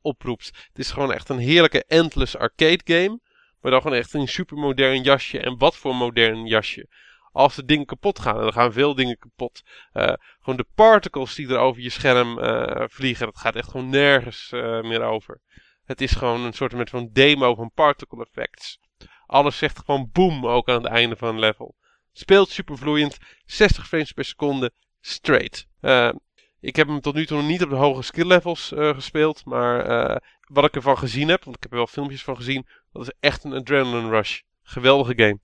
oproept. 0.00 0.46
Het 0.46 0.78
is 0.78 0.90
gewoon 0.90 1.12
echt 1.12 1.28
een 1.28 1.38
heerlijke 1.38 1.84
endless 1.86 2.36
arcade 2.36 2.80
game, 2.84 3.20
maar 3.60 3.70
dan 3.70 3.80
gewoon 3.82 3.96
echt 3.96 4.14
een 4.14 4.28
super 4.28 4.56
modern 4.56 5.02
jasje. 5.02 5.38
En 5.38 5.58
wat 5.58 5.76
voor 5.76 5.94
modern 5.94 6.46
jasje. 6.46 6.88
Als 7.36 7.54
de 7.54 7.64
dingen 7.64 7.86
kapot 7.86 8.18
gaan, 8.18 8.40
en 8.40 8.46
er 8.46 8.52
gaan 8.52 8.72
veel 8.72 8.94
dingen 8.94 9.18
kapot. 9.18 9.62
eh, 9.92 10.12
gewoon 10.40 10.56
de 10.56 10.66
particles 10.74 11.34
die 11.34 11.48
er 11.48 11.58
over 11.58 11.82
je 11.82 11.90
scherm 11.90 12.38
eh, 12.38 12.84
vliegen, 12.88 13.26
dat 13.26 13.38
gaat 13.38 13.54
echt 13.54 13.70
gewoon 13.70 13.88
nergens 13.90 14.52
eh, 14.52 14.80
meer 14.80 15.02
over. 15.02 15.40
Het 15.84 16.00
is 16.00 16.12
gewoon 16.12 16.40
een 16.40 16.52
soort 16.52 16.90
van 16.90 17.08
demo 17.12 17.54
van 17.54 17.70
particle 17.74 18.24
effects. 18.24 18.78
Alles 19.26 19.58
zegt 19.58 19.82
gewoon 19.84 20.10
boom 20.12 20.46
ook 20.46 20.68
aan 20.68 20.82
het 20.82 20.92
einde 20.92 21.16
van 21.16 21.28
een 21.28 21.38
level. 21.38 21.74
Speelt 22.12 22.50
super 22.50 22.78
vloeiend, 22.78 23.18
60 23.44 23.86
frames 23.86 24.12
per 24.12 24.24
seconde, 24.24 24.72
straight. 25.00 25.66
Ik 26.60 26.76
heb 26.76 26.86
hem 26.86 27.00
tot 27.00 27.14
nu 27.14 27.26
toe 27.26 27.36
nog 27.36 27.46
niet 27.46 27.62
op 27.62 27.70
de 27.70 27.76
hoge 27.76 28.02
skill 28.02 28.26
levels 28.26 28.72
gespeeld, 28.74 29.44
maar 29.44 30.20
wat 30.40 30.64
ik 30.64 30.74
ervan 30.74 30.98
gezien 30.98 31.28
heb, 31.28 31.44
want 31.44 31.56
ik 31.56 31.62
heb 31.62 31.70
er 31.70 31.78
wel 31.78 31.86
filmpjes 31.86 32.24
van 32.24 32.36
gezien, 32.36 32.66
dat 32.92 33.02
is 33.02 33.12
echt 33.20 33.44
een 33.44 33.54
adrenaline 33.54 34.08
rush. 34.08 34.40
Geweldige 34.62 35.12
game. 35.16 35.38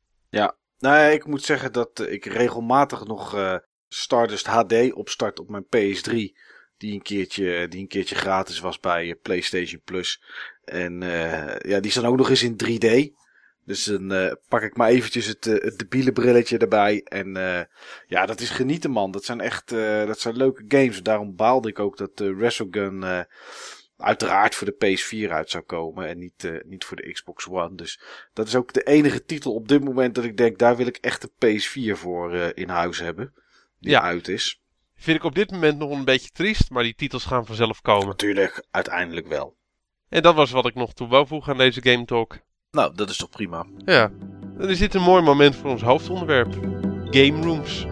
Nou, 0.82 1.12
ik 1.12 1.26
moet 1.26 1.42
zeggen 1.42 1.72
dat 1.72 2.06
ik 2.08 2.24
regelmatig 2.24 3.04
nog 3.04 3.34
eh, 3.34 3.56
Stardust 3.88 4.46
HD 4.46 4.92
opstart 4.92 5.40
op 5.40 5.48
mijn 5.48 5.64
PS3. 5.64 6.40
Die 6.76 6.92
een 6.92 7.02
keertje, 7.02 7.68
die 7.68 7.80
een 7.80 7.88
keertje 7.88 8.14
gratis 8.14 8.60
was 8.60 8.80
bij 8.80 9.08
eh, 9.10 9.14
PlayStation 9.22 9.80
Plus. 9.84 10.22
En 10.64 11.02
eh, 11.02 11.70
ja, 11.70 11.80
die 11.80 11.90
staan 11.90 12.04
ook 12.04 12.16
nog 12.16 12.30
eens 12.30 12.42
in 12.42 12.60
3D. 12.64 13.20
Dus 13.64 13.84
dan 13.84 14.36
pak 14.48 14.62
ik 14.62 14.76
maar 14.76 14.88
eventjes 14.88 15.26
het, 15.26 15.44
het 15.44 15.78
debiele 15.78 16.12
brilletje 16.12 16.58
erbij. 16.58 17.00
En 17.02 17.34
ja, 18.06 18.26
dat 18.26 18.40
is 18.40 18.50
genieten 18.50 18.90
man. 18.90 19.10
Dat 19.10 19.24
zijn 19.24 19.40
echt 19.40 19.68
dat 20.06 20.20
zijn 20.20 20.36
leuke 20.36 20.64
games. 20.68 21.02
Daarom 21.02 21.36
baalde 21.36 21.68
ik 21.68 21.78
ook 21.78 21.96
dat 21.96 22.20
eh 22.20 23.20
uiteraard 24.02 24.54
voor 24.54 24.66
de 24.66 24.76
PS4 25.26 25.30
uit 25.32 25.50
zou 25.50 25.64
komen. 25.64 26.08
En 26.08 26.18
niet, 26.18 26.44
eh, 26.44 26.52
niet 26.64 26.84
voor 26.84 26.96
de 26.96 27.12
Xbox 27.12 27.48
One. 27.48 27.74
Dus 27.74 28.00
dat 28.32 28.46
is 28.46 28.54
ook 28.56 28.72
de 28.72 28.82
enige 28.82 29.24
titel 29.24 29.54
op 29.54 29.68
dit 29.68 29.84
moment 29.84 30.14
dat 30.14 30.24
ik 30.24 30.36
denk, 30.36 30.58
daar 30.58 30.76
wil 30.76 30.86
ik 30.86 30.96
echt 30.96 31.22
een 31.22 31.30
PS4 31.38 31.96
voor 31.96 32.34
eh, 32.34 32.48
in 32.54 32.68
huis 32.68 32.98
hebben. 32.98 33.34
Die 33.78 33.90
Ja. 33.90 34.00
uit 34.02 34.28
is. 34.28 34.60
Vind 34.96 35.16
ik 35.16 35.24
op 35.24 35.34
dit 35.34 35.50
moment 35.50 35.78
nog 35.78 35.90
een 35.90 36.04
beetje 36.04 36.30
triest, 36.30 36.70
maar 36.70 36.82
die 36.82 36.94
titels 36.94 37.24
gaan 37.24 37.46
vanzelf 37.46 37.80
komen. 37.80 38.06
Natuurlijk, 38.06 38.64
uiteindelijk 38.70 39.26
wel. 39.26 39.56
En 40.08 40.22
dat 40.22 40.34
was 40.34 40.50
wat 40.50 40.66
ik 40.66 40.74
nog 40.74 40.92
toe 40.94 41.08
wou 41.08 41.26
voegen 41.26 41.52
aan 41.52 41.58
deze 41.58 41.80
Game 41.82 42.04
Talk. 42.04 42.38
Nou, 42.70 42.94
dat 42.94 43.10
is 43.10 43.16
toch 43.16 43.30
prima. 43.30 43.66
Ja, 43.84 44.10
dan 44.58 44.68
is 44.68 44.78
dit 44.78 44.94
een 44.94 45.02
mooi 45.02 45.22
moment 45.22 45.56
voor 45.56 45.70
ons 45.70 45.82
hoofdonderwerp. 45.82 46.52
Game 47.10 47.42
Rooms. 47.42 47.86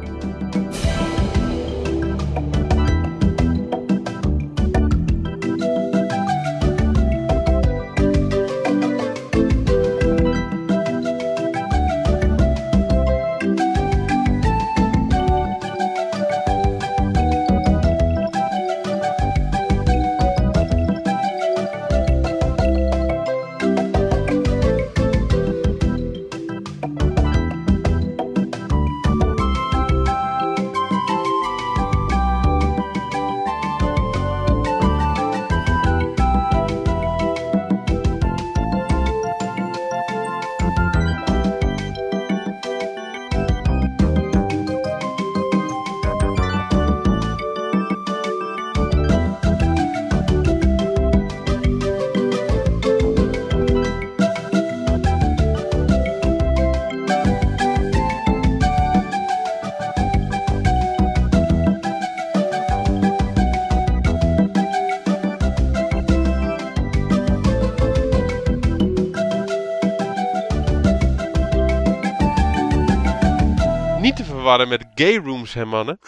Hè 75.54 75.64
mannen. 75.64 75.98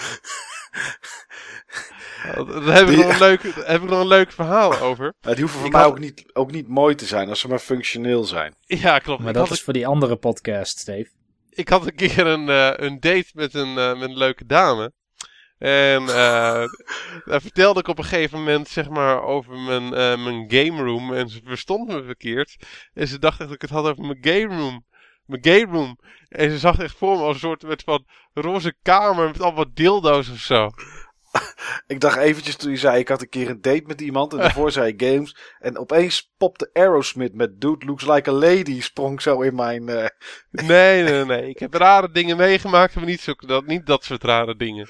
Daar 2.65 2.75
heb 2.77 2.89
ik, 2.89 2.89
Die- 2.89 2.97
nog 2.97 3.13
een 3.13 3.19
leuk, 3.19 3.43
heb 3.43 3.83
ik 3.83 3.89
nog 3.89 4.01
een 4.01 4.07
leuk 4.07 4.33
verhaal 4.33 4.79
over. 4.79 5.15
Maar 5.23 5.33
die 5.35 5.41
hoeven 5.43 5.59
voor 5.59 5.67
Ik 5.69 5.73
mij 5.75 5.83
had- 5.83 5.91
ook, 5.91 5.99
niet, 5.99 6.25
ook 6.33 6.51
niet 6.51 6.69
mooi 6.69 6.95
te 6.95 7.07
zijn 7.07 7.29
als 7.29 7.41
ze 7.41 7.49
maar 7.49 7.59
functioneel 7.59 8.25
zijn. 8.25 8.55
Ja, 8.61 8.99
klopt. 8.99 9.21
Maar 9.21 9.29
ik, 9.29 9.35
dat 9.35 9.51
is 9.51 9.63
voor 9.63 9.73
die 9.73 9.87
andere 9.87 10.17
podcast, 10.17 10.79
Steve. 10.79 11.11
ik 11.51 11.69
had 11.69 11.87
een 11.87 11.95
keer 11.95 12.27
een, 12.27 12.49
eh, 12.49 12.73
een 12.77 13.01
date 13.01 13.31
met 13.33 13.55
een, 13.55 13.79
eh, 13.79 13.99
met 13.99 14.09
een 14.09 14.17
leuke 14.17 14.47
dame. 14.47 14.93
En 15.59 16.03
eh 16.09 16.65
daar 17.25 17.41
vertelde 17.41 17.81
ik 17.81 17.89
op 17.89 17.99
een 17.99 18.05
gegeven 18.05 18.39
moment 18.39 18.69
zeg 18.69 18.89
maar 18.89 19.23
over 19.23 19.59
mijn, 19.59 19.95
eh, 19.95 20.25
mijn 20.25 20.45
game 20.49 20.83
room. 20.83 21.15
En 21.15 21.29
ze 21.29 21.41
verstond 21.45 21.89
me 21.89 22.03
verkeerd. 22.05 22.57
En 22.95 23.09
ze 23.09 23.19
dacht 23.19 23.39
echt 23.41 23.49
dat 23.49 23.55
ik 23.57 23.63
het 23.63 23.71
had 23.71 23.85
over 23.87 24.05
mijn 24.05 24.19
game 24.21 24.57
room. 24.61 24.85
Mijn 25.41 25.59
game 25.61 25.79
room. 25.79 25.99
En 26.29 26.51
ze 26.51 26.59
zag 26.59 26.79
echt 26.79 26.97
voor 26.97 27.17
me 27.17 27.23
als 27.23 27.35
een 27.35 27.41
soort 27.41 27.63
met 27.63 27.83
van 27.83 28.07
roze 28.35 28.75
kamer 28.83 29.27
met 29.27 29.41
allemaal 29.41 29.75
dildo's 29.75 30.29
of 30.31 30.39
zo. 30.39 30.71
Ik 31.87 32.01
dacht 32.01 32.17
eventjes 32.17 32.57
toen 32.57 32.71
je 32.71 32.77
zei, 32.77 32.99
ik 32.99 33.09
had 33.09 33.21
een 33.23 33.29
keer 33.29 33.51
een 33.51 33.61
date 33.61 33.83
met 33.87 34.01
iemand 34.01 34.33
en 34.33 34.39
daarvoor 34.39 34.71
zei 34.71 34.95
je 34.97 35.07
games. 35.07 35.37
En 35.59 35.79
opeens 35.79 36.33
popte 36.37 36.71
Aerosmith 36.73 37.35
met 37.35 37.61
Dude 37.61 37.87
Looks 37.87 38.07
Like 38.07 38.31
a 38.31 38.33
Lady 38.33 38.81
sprong 38.81 39.23
zo 39.23 39.41
in 39.41 39.55
mijn... 39.55 39.89
eh, 39.89 40.07
Nee, 40.69 41.03
nee, 41.03 41.25
nee. 41.25 41.49
Ik 41.49 41.59
heb 41.59 41.75
rare 41.75 42.11
dingen 42.11 42.37
meegemaakt, 42.37 42.95
maar 42.95 43.05
niet, 43.05 43.21
zo, 43.21 43.33
dat, 43.33 43.67
niet 43.67 43.87
dat 43.87 44.05
soort 44.05 44.25
rare 44.25 44.57
dingen. 44.57 44.89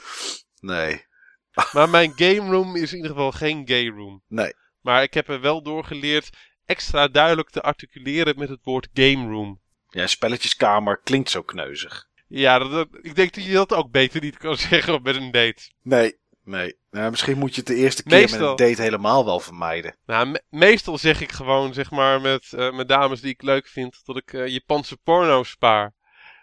Nee, 0.61 1.07
Maar 1.73 1.89
mijn 1.89 2.13
game 2.17 2.51
room 2.51 2.77
is 2.77 2.91
in 2.91 2.97
ieder 2.97 3.11
geval 3.11 3.33
geen 3.33 3.63
gay 3.69 3.89
room. 3.89 4.23
nee. 4.29 4.53
Maar 4.81 5.03
ik 5.03 5.15
heb 5.15 5.29
er 5.29 5.41
wel 5.41 5.63
door 5.63 5.85
geleerd 5.85 6.37
extra 6.65 7.09
duidelijk 7.09 7.51
te 7.51 7.61
articuleren 7.61 8.39
met 8.39 8.49
het 8.49 8.61
woord 8.63 8.89
game 8.93 9.29
room. 9.31 9.61
Ja, 9.93 10.07
spelletjeskamer 10.07 11.01
klinkt 11.05 11.31
zo 11.31 11.43
kneuzig. 11.43 12.09
Ja, 12.29 12.59
dat, 12.59 12.71
dat- 12.71 12.89
ik 13.03 13.15
denk 13.15 13.35
dat 13.35 13.45
je 13.45 13.53
dat 13.53 13.73
ook 13.73 13.91
beter 13.91 14.21
niet 14.21 14.37
kan 14.37 14.57
zeggen 14.71 15.03
met 15.03 15.17
een 15.17 15.31
date. 15.31 15.71
Nee, 15.83 16.17
nee. 16.45 16.77
Nou, 16.91 17.11
misschien 17.11 17.39
moet 17.39 17.51
je 17.55 17.61
het 17.61 17.67
de 17.67 17.75
eerste 17.75 18.03
keer 18.03 18.11
met 18.21 18.41
een 18.51 18.57
date 18.69 18.83
helemaal 18.83 19.25
wel 19.25 19.41
vermijden. 19.41 19.97
Nou, 20.07 20.27
me- 20.27 20.43
meestal 20.51 20.99
zeg 20.99 21.21
ik 21.21 21.33
gewoon, 21.33 21.75
zeg 21.75 21.91
maar, 21.91 22.21
met, 22.21 22.53
eh, 22.53 22.73
met 22.73 22.89
dames 22.89 23.21
die 23.21 23.31
ik 23.33 23.43
leuk 23.43 23.67
vind, 23.69 24.01
dat 24.05 24.17
ik 24.17 24.33
eh, 24.33 24.47
Japanse 24.47 24.97
porno 24.97 25.43
spaar. 25.43 25.85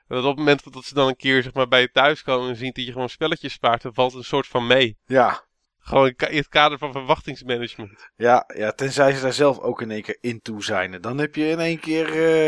En 0.07 0.15
dat 0.15 0.23
op 0.23 0.29
het 0.29 0.37
moment 0.37 0.73
dat 0.73 0.85
ze 0.85 0.93
dan 0.93 1.07
een 1.07 1.15
keer 1.15 1.43
zeg 1.43 1.53
maar, 1.53 1.67
bij 1.67 1.81
je 1.81 1.91
thuis 1.91 2.23
komen 2.23 2.49
en 2.49 2.55
zien 2.55 2.71
dat 2.73 2.85
je 2.85 2.91
gewoon 2.91 3.09
spelletjes 3.09 3.53
spaart, 3.53 3.81
dan 3.81 3.93
valt 3.93 4.11
het 4.11 4.19
een 4.21 4.27
soort 4.27 4.47
van 4.47 4.67
mee. 4.67 4.97
Ja, 5.05 5.43
Gewoon 5.89 6.13
in 6.17 6.37
het 6.37 6.47
kader 6.47 6.77
van 6.77 6.91
verwachtingsmanagement. 6.91 8.09
ja, 8.15 8.43
ja, 8.55 8.71
tenzij 8.71 9.13
ze 9.13 9.21
daar 9.21 9.33
zelf 9.33 9.59
ook 9.59 9.81
in 9.81 9.91
één 9.91 10.01
keer 10.01 10.17
in 10.21 10.41
toe 10.41 10.63
zijn. 10.63 11.01
Dan 11.01 11.17
heb 11.17 11.35
je 11.35 11.47
in 11.49 11.59
één 11.59 11.79
keer... 11.79 12.07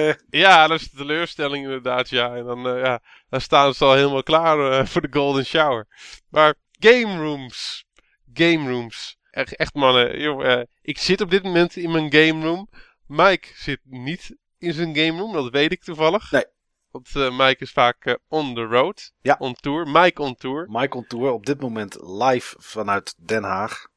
eh, 0.10 0.14
Ja, 0.30 0.68
dat 0.68 0.80
is 0.80 0.90
de 0.90 0.98
teleurstelling 0.98 1.64
inderdaad, 1.64 2.10
ja. 2.10 2.36
En 2.36 2.46
dan, 2.46 2.68
eh, 2.68 2.84
ja, 2.84 3.02
dan 3.30 3.42
staan 3.42 3.74
ze 3.74 3.86
al 3.86 3.94
helemaal 3.94 4.24
klaar 4.24 4.72
eh, 4.72 4.86
voor 4.86 5.02
de 5.02 5.08
golden 5.12 5.46
shower. 5.46 5.88
Maar 6.30 6.56
game 6.80 7.18
rooms. 7.18 7.86
game 8.34 8.70
rooms. 8.70 9.18
Echt, 9.32 9.56
echt 9.56 9.74
mannen, 9.74 10.20
joh, 10.20 10.62
ik 10.82 10.98
zit 10.98 11.22
op 11.22 11.30
dit 11.30 11.44
moment 11.44 11.76
in 11.76 11.92
mijn 11.92 12.14
game 12.14 12.46
room. 12.46 12.70
Mike 13.08 13.48
zit 13.56 13.80
niet 13.84 14.36
in 14.58 14.74
zijn 14.74 14.96
game 14.96 15.20
room, 15.20 15.34
dat 15.34 15.52
weet 15.52 15.72
ik 15.72 15.84
toevallig. 15.84 16.32
Nee. 16.32 16.46
Want 16.92 17.16
eh, 17.16 17.38
Mike 17.38 17.64
is 17.64 17.72
vaak 17.72 18.06
eh, 18.06 18.14
on 18.28 18.54
the 18.56 18.64
road, 18.64 19.14
Ja. 19.22 19.36
on 19.40 19.54
tour. 19.54 19.88
Mike 19.88 20.22
on 20.22 20.36
tour. 20.36 20.66
Michael 20.70 21.06
Tour 21.08 21.32
op 21.32 21.46
dit 21.46 21.62
moment 21.62 21.98
live 22.02 22.56
vanuit 22.60 23.16
Den 23.28 23.44
Haag. 23.44 23.88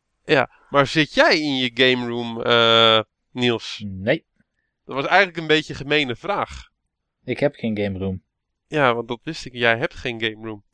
Maar 0.71 0.87
zit 0.87 1.15
jij 1.15 1.41
in 1.41 1.57
je 1.57 1.71
game 1.75 2.09
room, 2.09 2.43
eh, 2.43 3.01
Niels? 3.31 3.83
Nee, 3.87 4.27
Dat 4.85 4.95
was 4.95 5.07
eigenlijk 5.07 5.37
een 5.39 5.47
beetje 5.47 5.73
een 5.73 5.79
gemene 5.79 6.17
vraag. 6.17 6.69
ik 7.25 7.39
heb 7.41 7.55
geen 7.55 7.77
game 7.79 7.99
room. 7.99 8.23
Ja, 8.67 8.95
want 8.95 9.09
dat 9.09 9.21
wist 9.23 9.45
ik. 9.45 9.53
Jij 9.53 9.79
hebt 9.79 9.95
geen 9.95 10.21
game 10.21 10.47
room. 10.47 10.65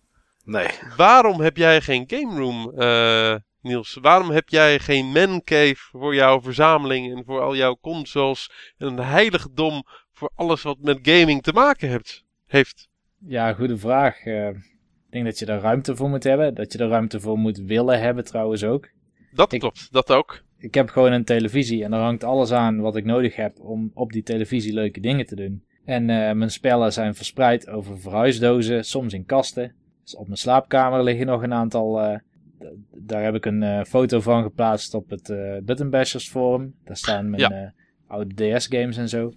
Nee. 0.45 0.69
Waarom 0.97 1.41
heb 1.41 1.57
jij 1.57 1.81
geen 1.81 2.05
game 2.07 2.37
room, 2.39 2.73
eh, 2.79 3.35
Niels? 3.61 3.99
Waarom 4.01 4.31
heb 4.31 4.49
jij 4.49 4.79
geen 4.79 5.07
man 5.07 5.43
cave 5.45 5.77
voor 5.91 6.15
jouw 6.15 6.41
verzameling 6.41 7.17
en 7.17 7.25
voor 7.25 7.41
al 7.41 7.57
jouw 7.57 7.79
consoles 7.81 8.51
en 8.79 8.87
een 8.87 8.99
heiligdom 9.05 9.83
voor 10.21 10.31
alles 10.35 10.63
wat 10.63 10.77
met 10.81 10.99
gaming 11.03 11.43
te 11.43 11.53
maken 11.53 11.89
hebt, 11.89 12.25
heeft? 12.47 12.89
Ja, 13.27 13.53
goede 13.53 13.77
vraag. 13.79 14.25
Eh, 14.25 14.49
ik 14.49 15.11
denk 15.11 15.25
dat 15.25 15.39
je 15.39 15.45
daar 15.47 15.61
ruimte 15.61 15.97
voor 15.97 16.09
moet 16.09 16.25
hebben. 16.25 16.55
Dat 16.55 16.73
je 16.73 16.79
er 16.79 16.89
ruimte 16.89 17.21
voor 17.21 17.39
moet 17.39 17.59
willen 17.59 18.01
hebben 18.01 18.25
trouwens 18.25 18.65
ook. 18.65 18.89
Dat 19.33 19.53
Ik- 19.53 19.61
klopt, 19.61 19.89
dat 19.93 20.11
ook. 20.13 20.43
Ik 20.59 20.75
heb 20.75 20.89
gewoon 20.89 21.13
een 21.13 21.25
televisie 21.25 21.85
en 21.85 21.91
daar 21.91 22.01
hangt 22.01 22.25
alles 22.25 22.53
aan 22.53 22.81
wat 22.81 22.97
ik 22.97 23.05
nodig 23.05 23.37
heb 23.37 23.61
om 23.61 23.91
op 23.95 24.13
die 24.13 24.23
televisie 24.23 24.73
leuke 24.73 25.01
dingen 25.01 25.27
te 25.27 25.37
doen. 25.37 25.65
En 25.85 26.11
eh, 26.11 26.33
mijn 26.33 26.51
spellen 26.51 26.93
zijn 26.93 27.15
verspreid 27.15 27.69
over 27.69 28.01
verhuisdozen, 28.01 28.85
soms 28.85 29.13
in 29.13 29.25
kasten. 29.25 29.75
Dus 30.03 30.17
op 30.17 30.27
mijn 30.27 30.39
slaapkamer 30.39 31.03
liggen 31.03 31.27
nog 31.27 31.43
een 31.43 31.53
aantal. 31.55 32.19
d- 32.59 32.65
daar 32.95 33.23
heb 33.25 33.35
ik 33.35 33.45
een 33.47 33.87
foto 33.87 34.21
van 34.21 34.43
geplaatst 34.43 34.95
op 34.95 35.11
het 35.11 35.29
eh 35.31 35.57
Button 35.63 35.91
Bashers 35.91 36.29
forum. 36.29 36.75
Daar 36.85 36.97
staan 36.97 37.31
mijn 37.31 37.75
oude 38.07 38.35
DS-games 38.35 38.97
en 38.97 39.09
zo. 39.09 39.33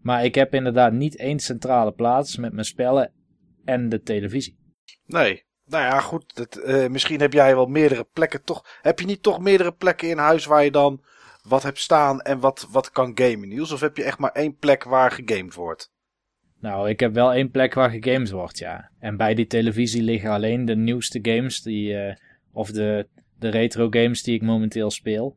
Maar 0.00 0.24
ik 0.24 0.34
heb 0.34 0.54
inderdaad 0.54 0.92
niet 0.92 1.16
één 1.16 1.38
centrale 1.38 1.92
plaats 1.92 2.36
met 2.36 2.52
mijn 2.52 2.64
spellen 2.64 3.12
en 3.64 3.88
de 3.88 4.02
televisie. 4.02 4.58
Nee. 5.06 5.44
Nou 5.66 5.84
ja, 5.84 6.00
goed. 6.00 6.36
Dat, 6.36 6.56
eh, 6.56 6.88
misschien 6.88 7.20
heb 7.20 7.32
jij 7.32 7.54
wel 7.54 7.66
meerdere 7.66 8.06
plekken 8.12 8.44
toch. 8.44 8.64
Heb 8.82 9.00
je 9.00 9.06
niet 9.06 9.22
toch 9.22 9.40
meerdere 9.40 9.72
plekken 9.72 10.08
in 10.08 10.18
huis 10.18 10.44
waar 10.44 10.64
je 10.64 10.70
dan 10.70 11.04
wat 11.42 11.62
hebt 11.62 11.78
staan 11.78 12.20
en 12.20 12.40
wat, 12.40 12.68
wat 12.70 12.90
kan 12.90 13.12
gamen, 13.14 13.48
Niels? 13.48 13.72
Of 13.72 13.80
heb 13.80 13.96
je 13.96 14.04
echt 14.04 14.18
maar 14.18 14.32
één 14.32 14.56
plek 14.56 14.84
waar 14.84 15.10
gegamed 15.10 15.54
wordt? 15.54 15.92
Nou, 16.60 16.88
ik 16.88 17.00
heb 17.00 17.14
wel 17.14 17.32
één 17.32 17.50
plek 17.50 17.74
waar 17.74 17.90
gegamed 17.90 18.30
wordt, 18.30 18.58
ja. 18.58 18.90
En 18.98 19.16
bij 19.16 19.34
die 19.34 19.46
televisie 19.46 20.02
liggen 20.02 20.30
alleen 20.30 20.64
de 20.64 20.76
nieuwste 20.76 21.18
games 21.22 21.62
die, 21.62 21.96
eh, 21.96 22.16
of 22.52 22.70
de, 22.70 23.08
de 23.38 23.48
retro 23.48 23.86
games 23.90 24.22
die 24.22 24.34
ik 24.34 24.42
momenteel 24.42 24.90
speel. 24.90 25.36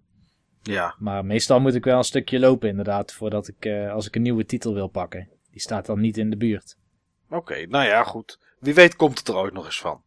Ja. 0.63 0.95
Maar 0.99 1.26
meestal 1.26 1.60
moet 1.60 1.76
ik 1.76 1.84
wel 1.84 1.97
een 1.97 2.04
stukje 2.04 2.39
lopen 2.39 2.69
inderdaad, 2.69 3.13
voordat 3.13 3.47
ik, 3.47 3.65
eh, 3.65 3.91
als 3.91 4.08
ik 4.08 4.15
een 4.15 4.21
nieuwe 4.21 4.45
titel 4.45 4.73
wil 4.73 4.88
pakken. 4.88 5.30
Die 5.52 5.62
staat 5.62 5.86
dan 5.86 5.99
niet 5.99 6.17
in 6.17 6.30
de 6.30 6.38
buurt. 6.38 6.78
Oké, 7.30 7.65
nou 7.65 7.86
ja, 7.86 8.04
goed. 8.04 8.39
Wie 8.60 8.73
weet 8.73 8.95
komt 8.95 9.17
het 9.19 9.28
er 9.28 9.36
ooit 9.36 9.54
nog 9.54 9.65
eens 9.65 9.80
van. 9.80 10.02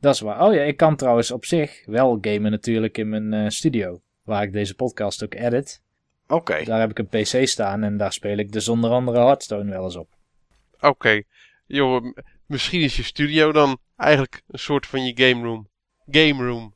Dat 0.00 0.14
is 0.14 0.20
waar. 0.20 0.42
Oh 0.46 0.54
ja, 0.54 0.60
ik 0.62 0.76
kan 0.76 0.96
trouwens 0.96 1.30
op 1.30 1.44
zich 1.44 1.82
wel 1.86 2.18
gamen 2.20 2.50
natuurlijk 2.50 2.98
in 2.98 3.08
mijn 3.08 3.32
eh, 3.32 3.48
studio. 3.48 4.00
Waar 4.22 4.42
ik 4.42 4.52
deze 4.52 4.74
podcast 4.74 5.24
ook 5.24 5.34
edit. 5.34 5.82
Oké. 6.28 6.64
Daar 6.64 6.80
heb 6.80 6.90
ik 6.90 6.98
een 6.98 7.08
PC 7.22 7.46
staan 7.48 7.82
en 7.82 7.96
daar 7.96 8.12
speel 8.12 8.36
ik 8.36 8.52
dus 8.52 8.68
onder 8.68 8.90
andere 8.90 9.18
Hearthstone 9.18 9.70
wel 9.70 9.84
eens 9.84 9.96
op. 9.96 10.08
Oké. 10.80 11.22
Joh, 11.66 12.02
m- 12.02 12.14
misschien 12.46 12.80
is 12.80 12.96
je 12.96 13.02
studio 13.02 13.52
dan 13.52 13.78
eigenlijk 13.96 14.42
een 14.48 14.58
soort 14.58 14.86
van 14.86 15.04
je 15.04 15.12
game 15.28 15.42
room. 15.46 15.68
Game 16.10 16.44
room. 16.46 16.73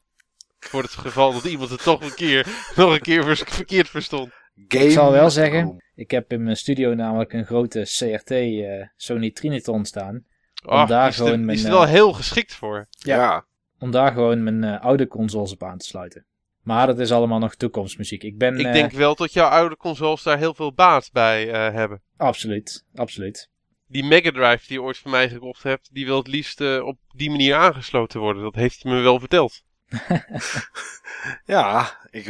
Voor 0.58 0.82
het 0.82 0.90
geval 0.90 1.32
dat 1.32 1.44
iemand 1.44 1.70
het 1.70 1.82
toch 1.82 2.02
een 2.02 2.14
keer, 2.14 2.46
nog 2.76 2.92
een 2.92 3.00
keer 3.00 3.24
vers- 3.24 3.42
verkeerd 3.46 3.88
verstond. 3.88 4.30
Game 4.68 4.84
Ik 4.84 4.90
zal 4.90 5.12
wel 5.12 5.30
zeggen, 5.30 5.84
ik 5.94 6.10
heb 6.10 6.32
in 6.32 6.42
mijn 6.42 6.56
studio 6.56 6.94
namelijk 6.94 7.32
een 7.32 7.44
grote 7.46 7.80
CRT 7.82 8.30
eh, 8.30 8.86
Sony 8.96 9.30
Trinitron 9.30 9.84
staan. 9.84 10.24
Ah, 10.64 10.88
daar 10.88 11.08
is 11.08 11.18
er- 11.18 11.24
gewoon 11.24 11.44
mijn, 11.44 11.56
is 11.58 11.64
er 11.64 11.70
eh, 11.70 11.76
wel 11.76 11.86
heel 11.86 12.12
geschikt 12.12 12.54
voor. 12.54 12.86
Ja. 12.90 13.16
Ja. 13.16 13.46
Om 13.78 13.90
daar 13.90 14.12
gewoon 14.12 14.42
mijn 14.42 14.64
eh, 14.64 14.80
oude 14.84 15.06
consoles 15.06 15.52
op 15.52 15.62
aan 15.62 15.78
te 15.78 15.86
sluiten. 15.86 16.26
Maar 16.62 16.86
dat 16.86 16.98
is 16.98 17.12
allemaal 17.12 17.38
nog 17.38 17.54
toekomstmuziek. 17.54 18.22
Ik 18.22 18.38
ben 18.38 18.58
Ik 18.58 18.72
denk 18.72 18.92
wel 18.92 19.14
dat 19.14 19.32
jouw 19.32 19.48
oude 19.48 19.76
consoles 19.76 20.22
daar 20.22 20.38
heel 20.38 20.54
veel 20.54 20.72
baat 20.72 21.10
bij 21.12 21.50
eh, 21.52 21.74
hebben. 21.74 22.02
absoluut, 22.16 22.84
absoluut. 22.94 23.50
Die 23.86 24.04
Mega 24.04 24.30
Drive 24.30 24.66
die 24.66 24.76
je 24.78 24.82
ooit 24.82 24.98
van 24.98 25.10
mij 25.10 25.28
gekocht 25.28 25.62
hebt, 25.62 25.88
die 25.94 26.06
wil 26.06 26.18
het 26.18 26.26
liefst 26.26 26.60
eh, 26.60 26.84
op 26.86 26.98
die 27.14 27.30
manier 27.30 27.54
aangesloten 27.54 28.20
worden. 28.20 28.42
Dat 28.42 28.54
heeft 28.54 28.82
hij 28.82 28.92
me 28.92 29.00
wel 29.00 29.18
verteld. 29.18 29.62
Ja, 31.44 31.98
ik, 32.10 32.26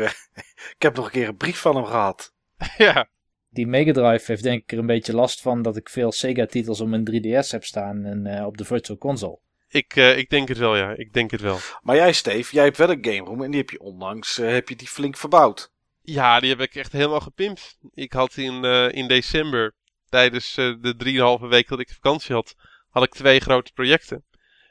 ik 0.77 0.83
heb 0.83 0.97
nog 0.97 1.05
een 1.05 1.11
keer 1.11 1.29
een 1.29 1.37
brief 1.37 1.59
van 1.59 1.77
hem 1.77 1.85
gehad. 1.85 2.35
ja, 2.77 3.09
Die 3.51 3.67
Mega 3.67 3.93
Drive 3.93 4.25
heeft 4.27 4.43
denk 4.43 4.63
ik 4.63 4.73
er 4.73 4.79
een 4.79 4.87
beetje 4.87 5.15
last 5.15 5.41
van 5.41 5.63
dat 5.63 5.77
ik 5.77 5.89
veel 5.89 6.13
Sega-titels 6.13 6.81
op 6.81 6.89
mijn 6.89 7.09
3DS 7.11 7.51
heb 7.51 7.65
staan 7.65 8.05
en 8.05 8.27
eh, 8.27 8.47
op 8.47 8.57
de 8.57 8.65
Virtual 8.65 8.99
Console. 8.99 9.39
ik, 9.69 9.97
eh, 9.97 10.19
ik 10.19 10.31
denk 10.31 10.49
het 10.49 10.59
wel, 10.59 10.77
ja. 10.77 10.91
Ik 10.97 11.13
denk 11.13 11.31
het 11.31 11.41
wel. 11.41 11.59
Maar 11.83 11.97
jij, 11.97 12.13
Steve, 12.13 12.55
jij 12.55 12.65
hebt 12.65 12.77
wel 12.77 12.91
een 12.91 13.05
game 13.05 13.25
room 13.25 13.43
en 13.43 13.51
die 13.51 13.61
heb 13.61 13.71
je 13.71 13.81
onlangs 13.81 14.39
eh, 14.39 14.51
heb 14.51 14.69
je 14.69 14.77
die 14.77 14.89
flink 14.89 15.17
verbouwd. 15.17 15.73
Ja, 16.11 16.41
die 16.41 16.51
heb 16.51 16.61
ik 16.61 16.75
echt 16.75 16.93
helemaal 16.93 17.21
gepimpt. 17.21 17.79
Ik 17.95 18.13
had 18.13 18.37
in, 18.37 18.65
eh, 18.65 18.93
in 18.93 19.09
december, 19.09 19.75
tijdens 20.09 20.57
eh, 20.57 20.73
de 20.81 20.97
drieënhalve 20.97 21.47
week 21.47 21.69
dat 21.69 21.81
ik 21.81 21.89
vakantie 21.89 22.35
had, 22.35 22.55
had 22.91 23.03
ik 23.03 23.13
twee 23.15 23.41
grote 23.41 23.73
projecten. 23.73 24.25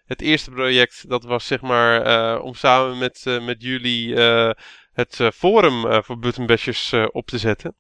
Het 0.08 0.22
eerste 0.22 0.52
project, 0.52 1.10
dat 1.10 1.24
was 1.24 1.48
zeg 1.48 1.62
maar 1.62 2.02
eh, 2.02 2.44
om 2.44 2.54
samen 2.54 2.98
met, 2.98 3.24
eh, 3.26 3.46
met 3.46 3.62
jullie 3.62 4.16
eh, 4.16 4.52
het 4.94 5.20
forum 5.34 6.04
voor 6.04 6.20
Button 6.20 6.46
Bashers 6.46 6.92
eh, 6.92 7.06
op 7.12 7.28
te 7.28 7.38
zetten. 7.38 7.76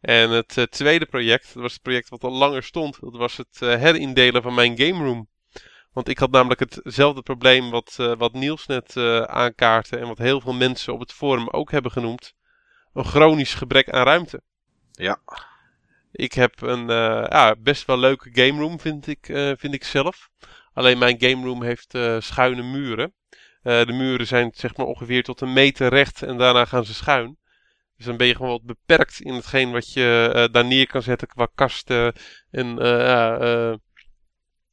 En 0.00 0.30
het 0.30 0.66
tweede 0.70 1.06
project, 1.06 1.54
dat 1.54 1.62
was 1.62 1.72
het 1.72 1.82
project 1.82 2.08
wat 2.08 2.24
al 2.24 2.32
langer 2.32 2.62
stond, 2.62 3.00
dat 3.00 3.16
was 3.16 3.36
het 3.36 3.60
herindelen 3.60 4.42
van 4.42 4.54
mijn 4.54 4.78
game 4.78 5.04
room. 5.04 5.28
Want 5.92 6.08
ik 6.08 6.18
had 6.18 6.30
namelijk 6.30 6.60
hetzelfde 6.60 7.22
probleem 7.22 7.70
wat, 7.70 7.96
wat 8.18 8.32
Niels 8.32 8.66
net 8.66 8.96
aankaartte 9.26 9.96
en 9.96 10.06
wat 10.06 10.18
heel 10.18 10.40
veel 10.40 10.52
mensen 10.52 10.92
op 10.92 11.00
het 11.00 11.12
forum 11.12 11.48
ook 11.48 11.70
hebben 11.70 11.90
genoemd 11.90 12.34
een 12.92 13.04
chronisch 13.04 13.54
gebrek 13.54 13.90
aan 13.90 14.04
ruimte. 14.04 14.42
Ja. 14.92 15.20
Ik 16.12 16.32
heb 16.32 16.60
een 16.60 16.86
ja, 16.86 17.54
best 17.58 17.86
wel 17.86 17.98
leuke 17.98 18.30
game 18.32 18.60
room, 18.60 18.80
vind 18.80 19.06
ik, 19.06 19.26
vind 19.58 19.74
ik 19.74 19.84
zelf. 19.84 20.30
Alleen 20.74 20.98
mijn 20.98 21.20
game 21.20 21.44
room 21.44 21.62
heeft 21.62 21.94
eh, 21.94 22.16
schuine 22.20 22.62
muren. 22.62 23.14
Eh, 23.62 23.86
de 23.86 23.92
muren 23.92 24.26
zijn 24.26 24.50
zeg 24.54 24.76
maar 24.76 24.86
ongeveer 24.86 25.22
tot 25.22 25.40
een 25.40 25.52
meter 25.52 25.88
recht 25.88 26.22
en 26.22 26.38
daarna 26.38 26.64
gaan 26.64 26.84
ze 26.84 26.94
schuin. 26.94 27.38
Dus 27.96 28.06
dan 28.06 28.16
ben 28.16 28.26
je 28.26 28.34
gewoon 28.34 28.50
wat 28.50 28.62
beperkt 28.62 29.20
in 29.20 29.34
hetgeen 29.34 29.72
wat 29.72 29.92
je 29.92 30.30
eh, 30.34 30.52
daar 30.52 30.64
neer 30.64 30.86
kan 30.86 31.02
zetten 31.02 31.28
qua 31.28 31.48
kasten 31.54 32.14
en 32.50 32.76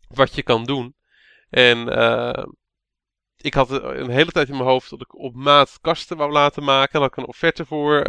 wat 0.07 0.35
je 0.35 0.43
kan 0.43 0.63
doen. 0.65 0.95
En 1.49 1.87
ik 3.37 3.53
had 3.53 3.69
een 3.69 4.09
hele 4.09 4.31
tijd 4.31 4.49
in 4.49 4.55
mijn 4.55 4.69
hoofd 4.69 4.89
dat 4.89 5.01
ik 5.01 5.17
op 5.17 5.35
maat 5.35 5.77
kasten 5.81 6.17
wou 6.17 6.31
laten 6.31 6.63
maken. 6.63 6.91
Daar 6.91 7.01
had 7.01 7.11
ik 7.11 7.17
een 7.17 7.27
offerte 7.29 7.65
voor 7.65 7.99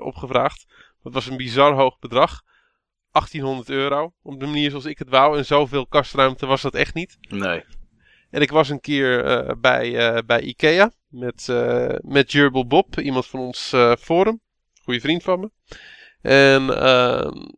opgevraagd. 0.00 0.64
Dat 1.02 1.12
was 1.12 1.26
een 1.26 1.36
bizar 1.36 1.72
hoog 1.72 1.98
bedrag. 1.98 2.42
1800 3.12 3.70
euro. 3.70 4.12
Op 4.22 4.40
de 4.40 4.46
manier 4.46 4.70
zoals 4.70 4.84
ik 4.84 4.98
het 4.98 5.08
wou. 5.08 5.38
En 5.38 5.46
zoveel 5.46 5.86
kastruimte 5.86 6.46
was 6.46 6.62
dat 6.62 6.74
echt 6.74 6.94
niet. 6.94 7.18
Nee. 7.28 7.64
En 8.30 8.40
ik 8.40 8.50
was 8.50 8.68
een 8.68 8.80
keer 8.80 9.24
eh, 9.24 9.54
bij, 9.60 9.96
eh, 9.98 10.22
bij 10.26 10.40
Ikea. 10.40 10.92
Met, 11.08 11.48
eh 11.48 11.94
met 12.00 12.30
Gerbil 12.30 12.66
Bob. 12.66 13.00
Iemand 13.00 13.26
van 13.26 13.40
ons 13.40 13.74
forum. 13.98 14.40
Goeie 14.82 15.00
vriend 15.00 15.22
van 15.22 15.40
me. 15.40 15.50
En 16.20 16.82
ehm, 16.82 17.48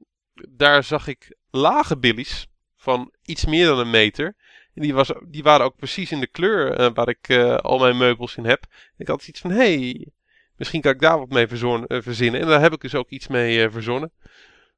daar 0.49 0.85
zag 0.85 1.07
ik 1.07 1.37
lage 1.51 1.99
billies. 1.99 2.47
Van 2.77 3.13
iets 3.23 3.45
meer 3.45 3.67
dan 3.67 3.79
een 3.79 3.91
meter. 3.91 4.37
En 4.75 4.83
die, 4.83 4.95
was, 4.95 5.13
die 5.29 5.43
waren 5.43 5.67
ook 5.67 5.77
precies 5.77 6.11
in 6.11 6.21
de 6.21 6.27
kleur 6.27 6.93
waar 6.93 7.09
ik 7.09 7.31
al 7.63 7.79
mijn 7.79 7.97
meubels 7.97 8.37
in 8.37 8.45
heb. 8.45 8.65
Ik 8.97 9.09
had 9.09 9.29
iets 9.29 9.41
van, 9.41 9.51
hey, 9.51 10.09
misschien 10.57 10.81
kan 10.81 10.93
ik 10.93 11.01
daar 11.01 11.19
wat 11.19 11.29
mee 11.29 11.47
verzinnen. 11.89 12.41
En 12.41 12.47
daar 12.47 12.61
heb 12.61 12.73
ik 12.73 12.81
dus 12.81 12.95
ook 12.95 13.09
iets 13.09 13.27
mee 13.27 13.71
verzonnen. 13.71 14.13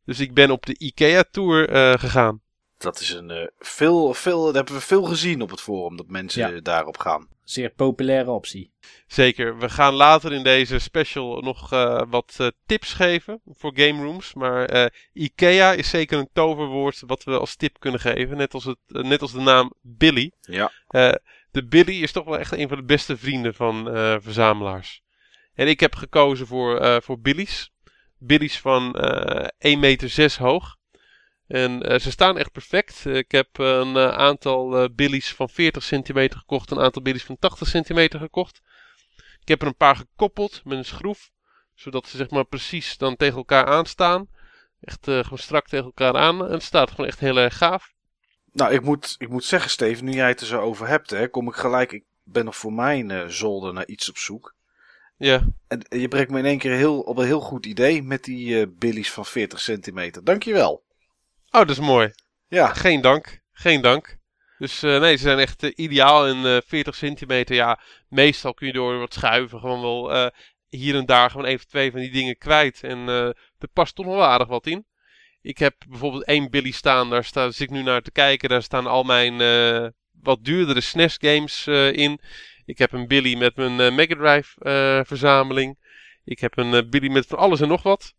Dus 0.07 0.21
ik 0.21 0.35
ben 0.35 0.51
op 0.51 0.67
de 0.67 0.79
IKEA-tour 0.79 1.69
eh, 1.69 1.93
gegaan. 1.99 2.41
Dat 2.79 3.01
is 3.01 3.11
een 3.11 3.31
eh, 3.31 3.47
veel, 3.59 4.15
veel, 4.15 4.45
dat 4.45 4.55
hebben 4.55 4.75
we 4.75 4.81
veel 4.81 5.03
gezien 5.03 5.43
op 5.43 5.51
het 5.51 5.61
forum, 5.61 5.97
dat 5.97 6.09
mensen 6.09 6.55
Ja. 6.55 6.61
daarop 6.61 6.99
gaan. 6.99 7.29
Zeer 7.45 7.71
populaire 7.71 8.31
optie. 8.31 8.71
Zeker, 9.07 9.59
we 9.59 9.69
gaan 9.69 9.95
later 9.95 10.33
in 10.33 10.43
deze 10.43 10.79
special 10.79 11.41
nog 11.41 11.73
eh, 11.73 12.03
wat 12.09 12.35
eh, 12.39 12.47
tips 12.67 12.93
geven 12.93 13.41
voor 13.47 13.73
game 13.75 14.03
rooms. 14.03 14.35
Maar 14.35 14.65
eh, 14.65 14.87
IKEA 15.13 15.73
is 15.73 15.91
zeker 15.91 16.19
een 16.19 16.29
toverwoord 16.33 17.03
wat 17.07 17.25
we 17.25 17.39
als 17.39 17.57
tip 17.57 17.77
kunnen 17.81 18.01
geven. 18.01 18.37
Net 18.37 18.55
als, 18.55 18.65
het, 18.65 18.79
net 18.87 19.23
als 19.23 19.33
de 19.33 19.41
naam 19.41 19.73
Billy. 19.83 20.31
Ja. 20.41 20.73
Eh, 20.89 21.13
de 21.51 21.65
Billy 21.67 22.03
is 22.03 22.13
toch 22.13 22.25
wel 22.25 22.39
echt 22.39 22.53
een 22.53 22.69
van 22.69 22.77
de 22.77 22.85
beste 22.85 23.17
vrienden 23.17 23.55
van 23.55 23.91
eh, 23.91 24.17
verzamelaars. 24.21 25.03
En 25.55 25.69
ik 25.69 25.81
heb 25.81 25.95
gekozen 25.95 26.47
voor, 26.47 26.81
eh 26.81 26.97
voor 27.01 27.21
Billy's. 27.21 27.71
Billy's 28.19 28.61
van 28.61 28.95
1 29.59 29.79
meter 29.79 30.09
6 30.09 30.37
hoog. 30.37 30.77
En 31.47 31.83
eh, 31.83 31.99
ze 31.99 32.11
staan 32.11 32.39
echt 32.39 32.53
perfect. 32.53 33.05
ik 33.05 33.31
heb 33.31 33.59
een 33.59 33.97
eh, 33.97 34.09
aantal 34.09 34.79
eh 34.79 34.89
Billy's 34.95 35.35
van 35.35 35.49
40 35.49 35.83
centimeter 35.83 36.39
gekocht. 36.39 36.71
Een 36.71 36.81
aantal 36.81 37.03
Billy's 37.03 37.25
van 37.25 37.39
80 37.39 37.69
centimeter 37.69 38.21
gekocht. 38.21 38.63
Ik 39.41 39.49
heb 39.49 39.61
er 39.61 39.67
een 39.67 39.77
paar 39.77 39.97
gekoppeld 39.97 40.61
met 40.65 40.79
een 40.79 40.85
schroef. 40.85 41.31
Zodat 41.75 42.09
ze 42.09 42.17
zeg 42.17 42.31
maar 42.31 42.45
precies 42.45 42.99
dan 42.99 43.17
tegen 43.17 43.37
elkaar 43.37 43.67
aanstaan. 43.67 44.29
Echt 44.81 45.09
uh, 45.09 45.23
gewoon 45.23 45.39
strak 45.39 45.69
tegen 45.69 45.85
elkaar 45.85 46.17
aan. 46.17 46.47
En 46.47 46.53
het 46.53 46.63
staat 46.63 46.91
gewoon 46.91 47.07
echt 47.07 47.19
heel 47.19 47.37
erg 47.37 47.57
gaaf. 47.57 47.95
Nou, 48.53 48.73
ik 48.73 48.83
moet, 48.83 49.15
ik 49.19 49.29
moet 49.29 49.45
zeggen, 49.45 49.71
Steven, 49.71 50.05
nu 50.05 50.13
jij 50.13 50.29
het 50.29 50.41
er 50.41 50.47
zo 50.47 50.61
over 50.61 50.87
hebt, 50.87 51.11
hè, 51.11 51.29
kom 51.29 51.49
ik 51.49 51.55
gelijk. 51.55 51.93
Ik 51.93 52.05
ben 52.23 52.45
nog 52.45 52.57
voor 52.57 52.73
mijn 52.73 53.11
uh, 53.11 53.27
zolder 53.27 53.73
naar 53.73 53.87
iets 53.87 54.09
op 54.09 54.17
zoek. 54.17 54.56
Ja. 55.17 55.47
En 55.69 55.87
je 55.89 56.09
brengt 56.09 56.31
me 56.31 56.39
in 56.39 56.45
één 56.45 56.59
keer 56.59 56.73
heel, 56.73 57.01
op 57.01 57.17
een 57.17 57.27
heel 57.27 57.41
goed 57.41 57.67
idee 57.67 58.03
met 58.03 58.25
die 58.25 58.61
uh, 58.61 58.67
billies 58.79 59.13
van 59.13 59.27
40 59.27 59.61
centimeter. 59.61 60.25
Dankjewel. 60.25 60.85
Oh, 61.51 61.61
dat 61.61 61.71
is 61.71 61.79
mooi. 61.79 62.13
Ja. 62.49 62.67
Geen 62.75 63.01
dank. 63.01 63.41
Geen 63.53 63.81
dank. 63.81 64.19
Dus 64.59 64.83
uh, 64.83 65.01
nee, 65.01 65.17
ze 65.17 65.23
zijn 65.23 65.39
echt 65.39 65.63
uh, 65.63 65.73
ideaal. 65.75 66.27
En 66.27 66.37
uh, 66.37 66.57
40 66.67 66.95
centimeter, 66.95 67.55
ja, 67.55 67.81
meestal 68.09 68.55
kun 68.55 68.67
je 68.67 68.73
door 68.73 68.99
wat 68.99 69.15
schuiven 69.15 69.61
gewoon 69.61 69.81
wel 69.81 70.31
hier 70.69 70.95
en 70.95 71.07
daar 71.07 71.31
gewoon 71.31 71.47
even 71.47 71.67
twee 71.67 71.91
van 71.91 72.01
die 72.01 72.11
dingen 72.11 72.39
kwijt. 72.39 72.83
En 72.83 73.09
er 73.09 73.69
past 73.73 73.95
toch 73.95 74.07
nog 74.07 74.15
wel 74.15 74.25
aardig 74.25 74.49
wat 74.49 74.67
in. 74.67 74.87
Ik 75.43 75.59
heb 75.59 75.75
bijvoorbeeld 75.89 76.25
één 76.25 76.51
Billy 76.51 76.71
staan, 76.71 77.11
daar 77.11 77.25
sta, 77.25 77.51
zit 77.51 77.61
ik 77.61 77.71
nu 77.71 77.83
naar 77.83 78.03
te 78.03 78.11
kijken. 78.11 78.49
Daar 78.49 78.63
staan 78.63 78.87
al 78.87 79.03
mijn 79.03 79.37
wat 80.23 80.45
duurdere 80.45 80.81
SNES 80.81 81.17
games 81.21 81.67
in. 81.93 82.21
Ik 82.67 82.79
heb 82.79 82.93
een 82.93 83.07
Billy 83.07 83.39
met 83.39 83.57
mijn 83.57 83.95
Mega 83.95 84.15
Drive 84.15 84.55
verzameling. 85.07 85.79
Ik 86.25 86.41
heb 86.41 86.57
een 86.57 86.91
Billy 86.91 87.09
met 87.09 87.27
van 87.27 87.39
alles 87.39 87.61
en 87.61 87.69
nog 87.69 87.83
wat. 87.83 88.15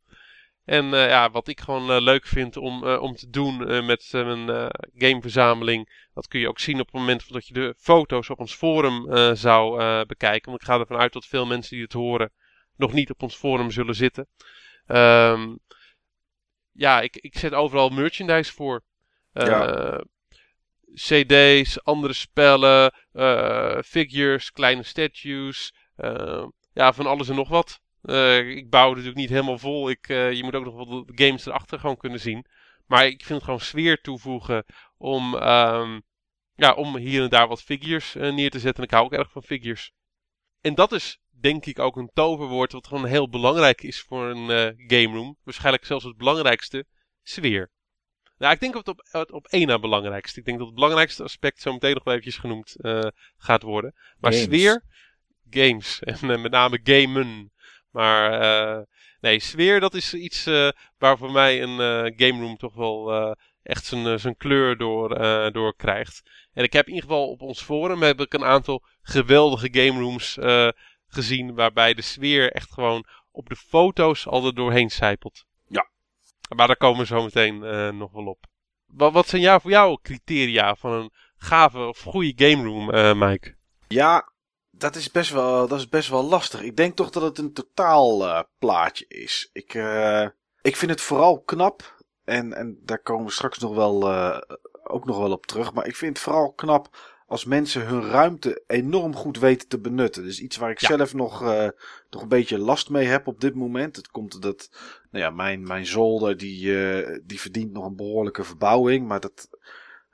En 0.66 0.86
ja, 0.86 1.32
wat 1.32 1.48
ik 1.48 1.60
gewoon 1.60 2.02
leuk 2.04 2.26
vind 2.26 2.58
om, 2.58 2.88
om 2.88 3.16
te 3.16 3.30
doen 3.30 3.86
met 3.86 4.10
mijn 4.12 4.72
gameverzameling. 4.96 6.06
Dat 6.14 6.28
kun 6.28 6.40
je 6.40 6.48
ook 6.48 6.60
zien 6.60 6.80
op 6.80 6.86
het 6.86 6.96
moment 6.96 7.32
dat 7.34 7.48
je 7.48 7.54
de 7.54 7.76
foto's 7.78 8.30
op 8.30 8.40
ons 8.40 8.56
forum 8.56 9.16
zou 9.36 9.80
bekijken. 10.06 10.50
Want 10.50 10.62
ik 10.62 10.68
ga 10.68 10.80
ervan 10.80 10.98
uit 10.98 11.14
dat 11.14 11.26
veel 11.26 11.46
mensen 11.46 11.76
die 11.76 11.84
het 11.84 11.94
horen 11.94 12.32
nog 12.76 12.94
niet 12.94 13.10
op 13.10 13.24
ons 13.24 13.36
forum 13.36 13.72
zullen 13.72 13.96
zitten. 13.96 14.28
Um, 14.88 15.60
ja, 16.72 17.02
ik, 17.02 17.16
ik 17.16 17.38
zet 17.38 17.54
overal 17.54 17.90
merchandise 17.90 18.54
voor. 18.54 18.84
Ja. 19.34 20.04
CD's, 20.94 21.84
andere 21.84 22.14
spellen, 22.14 22.94
figures, 23.86 24.52
kleine 24.52 24.84
statues. 24.84 25.74
ja, 26.74 26.94
van 26.94 27.06
alles 27.06 27.30
en 27.30 27.36
nog 27.36 27.50
wat. 27.50 27.80
Uh, 28.04 28.50
ik 28.50 28.70
bouw 28.70 28.90
natuurlijk 28.90 29.18
niet 29.18 29.30
helemaal 29.30 29.58
vol. 29.58 29.90
Ik, 29.90 30.08
je 30.08 30.40
moet 30.44 30.56
ook 30.56 30.66
nog 30.66 31.06
de 31.06 31.26
games 31.26 31.46
erachter 31.46 31.80
gewoon 31.80 31.98
kunnen 31.98 32.20
zien. 32.20 32.46
Maar 32.86 33.06
ik 33.06 33.26
vind 33.26 33.30
het 33.30 33.44
gewoon 33.44 33.60
sfeer 33.60 34.02
toevoegen 34.02 34.66
om, 34.98 35.34
um, 35.34 36.02
ja, 36.56 36.74
om 36.74 36.98
hier 36.98 37.24
en 37.24 37.30
daar 37.30 37.48
wat 37.48 37.62
figures 37.62 38.14
neer 38.14 38.50
te 38.50 38.60
zetten. 38.60 38.84
En 38.84 38.90
ik 38.90 38.92
hou 38.92 39.06
ook 39.06 39.14
erg 39.14 39.32
van 39.32 39.44
figures. 39.44 39.92
En 40.62 40.76
dat 40.76 40.92
is 40.92 41.20
denk 41.30 41.66
ik 41.66 41.80
ook 41.80 41.96
een 41.96 42.12
toverwoord 42.14 42.72
wat 42.72 42.88
gewoon 42.88 43.06
heel 43.06 43.30
belangrijk 43.30 43.82
is 43.84 44.02
voor 44.02 44.26
een 44.26 44.76
game 44.88 45.18
room. 45.18 45.38
Waarschijnlijk 45.44 45.86
zelfs 45.86 46.04
het 46.04 46.18
belangrijkste, 46.18 46.86
sfeer. 47.24 47.72
Nou, 48.38 48.54
ik 48.54 48.60
denk 48.60 48.74
dat 48.74 48.86
het 48.86 48.98
op, 49.14 49.34
op 49.34 49.48
één 49.48 49.68
na 49.68 49.80
belangrijkste. 49.80 50.40
Ik 50.40 50.46
denk 50.46 50.58
dat 50.58 50.68
het 50.68 50.76
belangrijkste 50.76 51.24
aspect 51.24 51.62
zo 51.62 51.74
meteen 51.74 51.94
nog 51.94 52.04
wel 52.04 52.14
eventjes 52.14 52.42
genoemd 52.42 52.76
gaat 53.38 53.62
worden. 53.62 53.94
Maar 54.20 54.34
games. 54.34 54.46
sfeer, 54.46 54.84
games 55.50 56.00
en 56.22 56.42
met 56.42 56.52
name 56.52 56.80
gamen. 56.84 57.52
Maar 57.92 58.42
uh, 58.42 58.84
nee, 59.22 59.40
sfeer 59.40 59.80
dat 59.80 59.94
is 59.94 60.14
iets 60.14 60.44
waar 60.98 61.18
voor 61.18 61.32
mij 61.32 61.62
een 61.62 61.78
game 62.16 62.42
room 62.42 62.58
toch 62.58 62.74
wel 62.74 63.36
echt 63.64 63.86
zijn, 63.86 64.20
zijn 64.20 64.38
kleur 64.38 64.78
door, 64.78 65.10
door 65.52 65.76
krijgt. 65.76 66.22
En 66.54 66.64
ik 66.64 66.74
heb 66.74 66.88
in 66.88 66.94
ieder 66.94 67.10
geval 67.10 67.30
op 67.30 67.42
ons 67.42 67.62
forum 67.62 68.02
heb 68.02 68.20
ik 68.20 68.34
een 68.34 68.46
aantal 68.46 68.84
geweldige 69.02 69.70
game 69.72 70.00
rooms 70.00 70.38
gezien. 71.08 71.56
Waarbij 71.56 71.94
de 71.94 72.02
sfeer 72.02 72.52
echt 72.52 72.74
gewoon 72.74 73.06
op 73.32 73.50
de 73.50 73.56
foto's 73.56 74.28
al 74.28 74.46
er 74.46 74.56
doorheen 74.56 74.92
zijpelt. 74.92 75.46
Maar 76.56 76.68
daar 76.68 76.78
komen 76.78 77.00
we 77.00 77.06
zo 77.06 77.24
meteen 77.24 77.60
nog 77.98 78.12
wel 78.12 78.26
op. 78.26 78.46
Wat, 78.86 79.14
wat 79.14 79.28
zijn 79.28 79.42
jou, 79.42 79.62
voor 79.62 79.72
jou 79.72 79.98
criteria 80.02 80.76
van 80.76 80.92
een 80.92 81.12
gave 81.38 81.80
of 81.80 82.02
goede 82.02 82.46
game 82.46 82.64
room, 82.64 83.18
Mike? 83.20 83.56
Ja, 83.88 84.32
dat 84.72 84.96
is, 84.96 85.12
best 85.12 85.32
wel, 85.32 85.68
dat 85.68 85.80
is 85.80 85.90
best 85.90 86.10
wel 86.10 86.24
lastig. 86.24 86.62
Ik 86.62 86.76
denk 86.76 86.96
toch 86.96 87.10
dat 87.10 87.24
het 87.24 87.38
een 87.38 87.54
totaal 87.54 88.22
uh, 88.28 88.42
plaatje 88.60 89.06
is. 89.08 89.50
Ik, 89.54 89.74
ik 90.62 90.76
vind 90.76 90.92
het 90.92 91.02
vooral 91.02 91.42
knap. 91.42 91.96
En, 92.24 92.54
en 92.54 92.80
daar 92.84 93.02
komen 93.02 93.26
we 93.26 93.32
straks 93.32 93.58
nog 93.58 93.76
wel, 93.76 94.12
ook 94.84 95.06
nog 95.06 95.18
wel 95.18 95.32
op 95.32 95.46
terug. 95.46 95.74
Maar 95.74 95.88
ik 95.88 95.96
vind 95.96 96.14
het 96.14 96.26
vooral 96.26 96.54
knap 96.54 96.90
als 97.28 97.46
mensen 97.46 97.86
hun 97.86 98.10
ruimte 98.10 98.64
enorm 98.68 99.16
goed 99.16 99.40
weten 99.40 99.68
te 99.68 99.80
benutten. 99.80 100.24
Dus 100.24 100.40
iets 100.40 100.58
waar 100.58 100.70
ik 100.70 100.80
ja. 100.80 100.88
zelf 100.88 101.14
nog, 101.14 101.42
nog 102.10 102.22
een 102.22 102.28
beetje 102.28 102.58
last 102.58 102.90
mee 102.90 103.06
heb 103.06 103.28
op 103.28 103.42
dit 103.42 103.56
moment. 103.56 103.96
Het 103.96 104.08
komt 104.08 104.42
dat 104.42 104.70
nou 105.12 105.24
ja, 105.24 105.30
mijn, 105.30 105.68
mijn 105.68 105.86
zolder 105.86 106.38
die, 106.38 106.76
die 107.24 107.40
verdient 107.40 107.72
nog 107.72 107.86
een 107.86 107.96
behoorlijke 107.96 108.44
verbouwing. 108.44 109.08
Maar 109.08 109.20
dat, 109.20 109.50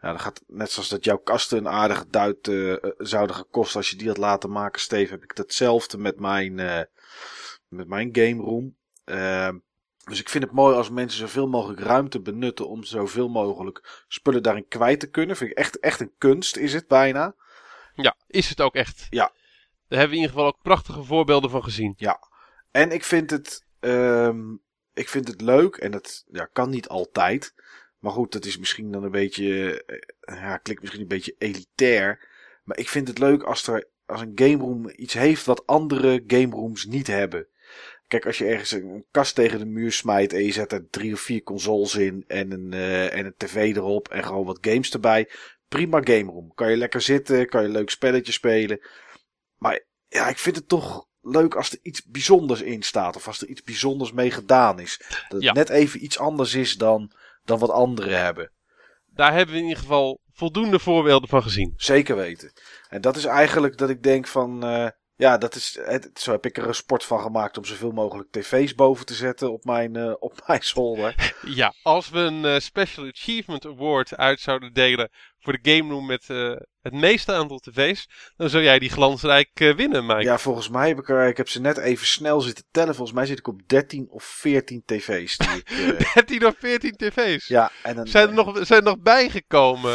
ja, 0.03 0.11
dat 0.11 0.21
gaat 0.21 0.43
net 0.47 0.71
zoals 0.71 0.89
dat 0.89 1.03
jouw 1.03 1.17
kasten 1.17 1.57
een 1.57 1.67
aardige 1.67 2.05
duit 2.09 2.47
uh, 2.47 2.75
zouden 2.97 3.35
gekost 3.35 3.75
als 3.75 3.89
je 3.89 3.95
die 3.95 4.07
had 4.07 4.17
laten 4.17 4.51
maken, 4.51 4.81
Steve. 4.81 5.11
Heb 5.11 5.23
ik 5.23 5.31
hetzelfde 5.37 5.97
met 5.97 6.19
mijn, 6.19 6.57
uh, 6.57 6.81
met 7.67 7.87
mijn 7.87 8.09
game 8.11 8.43
room. 8.43 8.75
Dus 10.03 10.19
ik 10.19 10.29
vind 10.29 10.43
het 10.43 10.53
mooi 10.53 10.75
als 10.75 10.89
mensen 10.89 11.19
zoveel 11.19 11.47
mogelijk 11.47 11.79
ruimte 11.79 12.19
benutten 12.19 12.69
om 12.69 12.83
zoveel 12.83 13.29
mogelijk 13.29 14.03
spullen 14.07 14.43
daarin 14.43 14.67
kwijt 14.67 14.99
te 14.99 15.09
kunnen. 15.09 15.35
Vind 15.35 15.51
ik 15.51 15.57
echt, 15.57 15.79
echt 15.79 15.99
een 15.99 16.13
kunst, 16.17 16.57
is 16.57 16.73
het 16.73 16.87
bijna. 16.87 17.35
Ja, 17.95 18.15
is 18.27 18.49
het 18.49 18.61
ook 18.61 18.75
echt. 18.75 19.07
Ja. 19.09 19.31
Daar 19.87 19.99
hebben 19.99 20.09
we 20.09 20.15
in 20.15 20.21
ieder 20.21 20.29
geval 20.29 20.45
ook 20.45 20.61
prachtige 20.61 21.03
voorbeelden 21.03 21.49
van 21.49 21.63
gezien. 21.63 21.93
Ja. 21.97 22.19
En 22.71 22.91
ik 22.91 23.03
vind 23.03 23.29
het, 23.29 23.65
um, 23.79 24.61
ik 24.93 25.09
vind 25.09 25.27
het 25.27 25.41
leuk, 25.41 25.75
en 25.75 25.91
dat 25.91 26.23
ja, 26.31 26.45
kan 26.53 26.69
niet 26.69 26.87
altijd. 26.87 27.53
Maar 27.99 28.11
goed, 28.11 28.31
dat 28.31 28.45
is 28.45 28.57
misschien 28.57 28.91
dan 28.91 29.03
een 29.03 29.11
beetje, 29.11 29.83
ja, 30.21 30.57
klinkt 30.57 30.81
misschien 30.81 31.03
een 31.03 31.07
beetje 31.07 31.35
elitair. 31.37 32.27
Maar 32.63 32.77
ik 32.77 32.89
vind 32.89 33.07
het 33.07 33.19
leuk 33.19 33.43
als 33.43 33.67
er, 33.67 33.87
als 34.05 34.21
een 34.21 34.31
game 34.35 34.57
room 34.57 34.89
iets 34.95 35.13
heeft 35.13 35.45
wat 35.45 35.67
andere 35.67 36.23
game 36.27 36.55
rooms 36.55 36.85
niet 36.85 37.07
hebben. 37.07 37.47
Kijk, 38.13 38.25
als 38.25 38.37
je 38.37 38.45
ergens 38.45 38.71
een 38.71 39.05
kast 39.11 39.35
tegen 39.35 39.59
de 39.59 39.65
muur 39.65 39.91
smijt 39.91 40.33
en 40.33 40.43
je 40.43 40.51
zet 40.51 40.71
er 40.71 40.87
drie 40.89 41.13
of 41.13 41.19
vier 41.19 41.43
consoles 41.43 41.95
in 41.95 42.23
en 42.27 42.51
een, 42.51 42.71
uh, 42.73 43.13
en 43.17 43.25
een 43.25 43.33
tv 43.37 43.75
erop 43.75 44.07
en 44.07 44.23
gewoon 44.23 44.45
wat 44.45 44.57
games 44.61 44.91
erbij. 44.91 45.29
Prima 45.67 46.01
game 46.03 46.31
room. 46.31 46.53
Kan 46.53 46.69
je 46.69 46.77
lekker 46.77 47.01
zitten, 47.01 47.47
kan 47.49 47.61
je 47.61 47.67
een 47.67 47.73
leuk 47.73 47.89
spelletje 47.89 48.31
spelen. 48.31 48.79
Maar 49.57 49.85
ja, 50.07 50.27
ik 50.27 50.37
vind 50.37 50.55
het 50.55 50.67
toch 50.67 51.07
leuk 51.21 51.55
als 51.55 51.71
er 51.71 51.79
iets 51.81 52.05
bijzonders 52.05 52.61
in 52.61 52.81
staat. 52.83 53.15
Of 53.15 53.27
als 53.27 53.41
er 53.41 53.47
iets 53.47 53.63
bijzonders 53.63 54.11
mee 54.11 54.31
gedaan 54.31 54.79
is. 54.79 54.97
Dat 55.09 55.31
het 55.31 55.41
Ja. 55.41 55.53
net 55.53 55.69
even 55.69 56.03
iets 56.03 56.19
anders 56.19 56.53
is 56.53 56.77
dan, 56.77 57.11
dan 57.43 57.59
wat 57.59 57.69
anderen 57.69 58.19
hebben. 58.23 58.51
Daar 59.05 59.33
hebben 59.33 59.53
we 59.55 59.61
in 59.61 59.67
ieder 59.67 59.81
geval 59.81 60.19
voldoende 60.33 60.79
voorbeelden 60.79 61.29
van 61.29 61.43
gezien. 61.43 61.73
Zeker 61.75 62.15
weten. 62.15 62.51
En 62.89 63.01
dat 63.01 63.15
is 63.15 63.25
eigenlijk 63.25 63.77
dat 63.77 63.89
ik 63.89 64.03
denk 64.03 64.27
van. 64.27 64.63
eh, 64.63 64.87
ja, 65.15 65.37
dat 65.37 65.55
is, 65.55 65.79
het, 65.83 66.09
zo 66.13 66.31
heb 66.31 66.45
ik 66.45 66.57
er 66.57 66.67
een 66.67 66.75
sport 66.75 67.03
van 67.03 67.19
gemaakt 67.19 67.57
om 67.57 67.65
zoveel 67.65 67.91
mogelijk 67.91 68.31
tv's 68.31 68.75
boven 68.75 69.05
te 69.05 69.13
zetten 69.13 69.51
op 69.51 69.63
mijn, 69.63 69.95
eh, 69.95 70.13
op 70.19 70.43
mijn 70.47 70.63
zolder. 70.63 71.15
Ja, 71.45 71.73
als 71.81 72.09
we 72.09 72.19
een 72.19 72.45
eh, 72.45 72.59
Special 72.59 73.07
Achievement 73.07 73.65
Award 73.65 74.17
uit 74.17 74.39
zouden 74.39 74.73
delen 74.73 75.09
voor 75.43 75.59
de 75.61 75.71
game 75.71 75.93
room 75.93 76.05
met 76.05 76.29
eh, 76.29 76.55
het 76.81 76.93
meeste 76.93 77.33
aantal 77.33 77.59
tv's, 77.59 78.09
dan 78.35 78.49
zou 78.49 78.63
jij 78.63 78.79
die 78.79 78.89
glansrijk 78.89 79.49
eh, 79.53 79.75
winnen, 79.75 80.05
Mike. 80.05 80.21
Ja, 80.21 80.37
volgens 80.37 80.69
mij 80.69 80.87
heb 80.87 80.99
ik 80.99 81.09
er, 81.09 81.27
ik 81.27 81.37
heb 81.37 81.49
ze 81.49 81.61
net 81.61 81.77
even 81.77 82.05
snel 82.05 82.41
zitten 82.41 82.65
tellen. 82.71 82.95
Volgens 82.95 83.17
mij 83.17 83.25
zit 83.25 83.37
ik 83.39 83.47
op 83.47 83.61
13 83.67 84.07
of 84.09 84.23
14 84.23 84.83
tv's. 84.85 85.37
Die 85.37 85.49
ik, 85.49 85.69
eh, 85.99 86.13
13 86.13 86.45
of 86.45 86.55
14 86.57 86.95
tv's. 86.95 87.47
ja, 87.47 87.71
en 87.83 87.95
dan, 87.95 88.07
Zijn 88.07 88.27
er 88.27 88.33
nog, 88.33 88.65
zijn 88.65 88.79
er 88.79 88.85
nog 88.85 88.99
bijgekomen? 88.99 89.91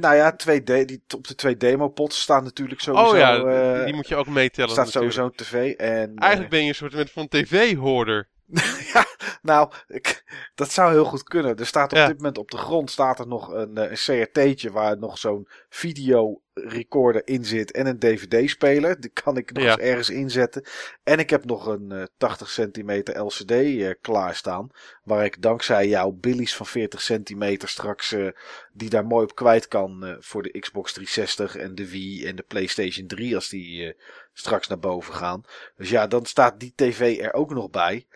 nou 0.00 0.14
ja, 0.14 0.32
twee 0.36 0.62
de, 0.62 0.84
die, 0.84 1.02
op 1.16 1.26
de 1.26 1.34
twee 1.34 1.56
demopots 1.56 2.20
staan 2.20 2.44
natuurlijk 2.44 2.80
sowieso. 2.80 3.10
oh 3.10 3.16
ja, 3.16 3.84
die, 3.84 3.94
moet 3.94 4.08
je 4.08 4.16
ook 4.16 4.28
meetellen. 4.28 4.70
staat 4.70 4.84
natuurlijk. 4.84 5.14
sowieso 5.14 5.32
een 5.38 5.46
tv. 5.46 5.76
En, 5.76 6.16
Eigenlijk 6.16 6.50
ben 6.50 6.62
je 6.62 6.68
een 6.68 6.74
soort 6.74 7.10
van 7.10 7.28
tv-hoorder. 7.28 8.28
ja, 8.92 9.06
nou, 9.42 9.72
ik, 9.88 10.24
dat 10.54 10.70
zou 10.70 10.92
heel 10.92 11.04
goed 11.04 11.22
kunnen. 11.22 11.56
Er 11.56 11.66
staat 11.66 11.92
op 11.92 11.98
Ja. 11.98 12.06
dit 12.06 12.16
moment 12.16 12.38
op 12.38 12.50
de 12.50 12.56
grond 12.56 12.90
staat 12.90 13.18
er 13.18 13.26
nog 13.26 13.48
een, 13.52 13.76
eh, 13.76 13.90
een 13.90 14.26
CRT'tje 14.32 14.70
waar 14.70 14.98
nog 14.98 15.18
zo'n 15.18 15.48
videorecorder 15.68 17.22
in 17.26 17.44
zit 17.44 17.72
en 17.72 17.86
een 17.86 17.98
DVD-speler. 17.98 19.00
Die 19.00 19.10
kan 19.10 19.36
ik 19.36 19.52
nog 19.52 19.64
Ja. 19.64 19.70
eens 19.70 19.80
ergens 19.80 20.10
inzetten. 20.10 20.64
En 21.02 21.18
ik 21.18 21.30
heb 21.30 21.44
nog 21.44 21.66
een 21.66 21.92
eh, 21.92 22.02
80 22.16 22.50
centimeter 22.50 23.18
LCD 23.24 23.50
eh, 23.50 23.90
klaarstaan. 24.00 24.68
Waar 25.04 25.24
ik 25.24 25.42
dankzij 25.42 25.88
jouw 25.88 26.10
billies 26.10 26.56
van 26.56 26.66
40 26.66 27.02
centimeter 27.02 27.68
straks 27.68 28.12
eh, 28.12 28.28
die 28.72 28.90
daar 28.90 29.06
mooi 29.06 29.24
op 29.24 29.34
kwijt 29.34 29.68
kan 29.68 30.04
eh, 30.04 30.14
voor 30.18 30.42
de 30.42 30.58
Xbox 30.58 30.92
360 30.92 31.56
en 31.56 31.74
de 31.74 31.90
Wii 31.90 32.26
en 32.26 32.36
de 32.36 32.44
PlayStation 32.48 33.06
3 33.06 33.34
als 33.34 33.48
die 33.48 33.86
eh, 33.86 33.92
straks 34.32 34.68
naar 34.68 34.78
boven 34.78 35.14
gaan. 35.14 35.42
Dus 35.76 35.90
ja, 35.90 36.06
dan 36.06 36.26
staat 36.26 36.60
die 36.60 36.72
tv 36.76 37.18
er 37.20 37.32
ook 37.32 37.54
nog 37.54 37.70
bij. 37.70 38.06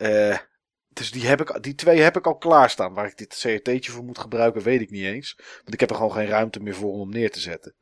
Eh, 0.00 0.36
dus 0.88 1.10
die, 1.10 1.26
heb 1.26 1.40
ik, 1.40 1.62
die 1.62 1.74
twee 1.74 2.00
heb 2.00 2.16
ik 2.16 2.26
al 2.26 2.36
klaarstaan. 2.36 2.94
Waar 2.94 3.06
ik 3.06 3.16
dit 3.16 3.38
CRT'tje 3.40 3.92
voor 3.92 4.04
moet 4.04 4.18
gebruiken, 4.18 4.62
weet 4.62 4.80
ik 4.80 4.90
niet 4.90 5.04
eens. 5.04 5.34
Want 5.38 5.72
ik 5.74 5.80
heb 5.80 5.90
er 5.90 5.96
gewoon 5.96 6.12
geen 6.12 6.26
ruimte 6.26 6.60
meer 6.60 6.74
voor 6.74 6.92
om 6.92 7.00
hem 7.00 7.08
neer 7.08 7.30
te 7.30 7.40
zetten. 7.40 7.74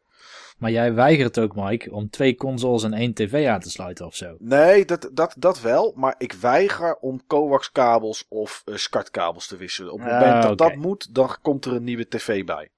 Maar 0.59 0.71
jij 0.71 0.95
weigert 0.95 1.39
ook, 1.41 1.55
Mike, 1.55 1.93
om 1.93 2.11
twee 2.11 2.35
consoles 2.35 2.83
en 2.83 2.93
één 2.93 3.15
tv 3.15 3.47
aan 3.47 3.61
te 3.61 3.71
sluiten 3.71 4.07
of 4.07 4.15
zo. 4.15 4.37
Nee, 4.39 4.85
dat, 4.85 5.11
dat, 5.13 5.35
dat 5.39 5.61
wel. 5.61 5.93
Maar 5.97 6.15
ik 6.19 6.33
weiger 6.33 6.97
om 6.97 7.27
coax-kabels 7.27 8.25
of 8.29 8.63
uh, 8.65 8.77
SCART-kabels 8.77 9.47
te 9.47 9.57
wisselen. 9.57 9.93
Op 9.93 9.99
het 10.01 10.09
Ah, 10.09 10.19
moment 10.21 10.43
dat 10.43 10.53
oké. 10.53 10.65
dat 10.65 10.75
moet, 10.75 11.15
dan 11.15 11.37
komt 11.43 11.65
er 11.65 11.73
een 11.73 11.85
nieuwe 11.85 12.09
tv 12.09 12.45
bij. 12.45 12.71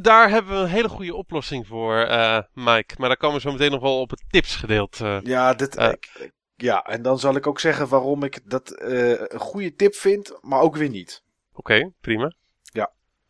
Daar 0.00 0.30
hebben 0.30 0.52
we 0.56 0.58
een 0.62 0.68
hele 0.68 0.88
goede 0.88 1.14
oplossing 1.14 1.66
voor, 1.66 1.98
eh, 1.98 2.38
Mike. 2.52 2.94
Maar 2.98 3.08
daar 3.08 3.16
komen 3.16 3.36
we 3.36 3.42
zo 3.42 3.52
meteen 3.52 3.70
nog 3.70 3.80
wel 3.82 4.00
op 4.00 4.10
het 4.10 4.22
tipsgedeelte. 4.30 5.20
Ja, 5.24 5.54
dit, 5.54 5.76
Eh. 5.76 5.88
ik- 5.88 6.32
ja, 6.60 6.84
en 6.84 7.02
dan 7.02 7.18
zal 7.18 7.36
ik 7.36 7.46
ook 7.46 7.60
zeggen 7.60 7.88
waarom 7.88 8.22
ik 8.22 8.40
dat 8.44 8.70
eh, 8.70 9.10
een 9.10 9.38
goede 9.38 9.74
tip 9.74 9.94
vind, 9.94 10.38
maar 10.40 10.60
ook 10.60 10.76
weer 10.76 10.88
niet. 10.88 11.22
Oké, 11.52 11.92
prima. 12.00 12.34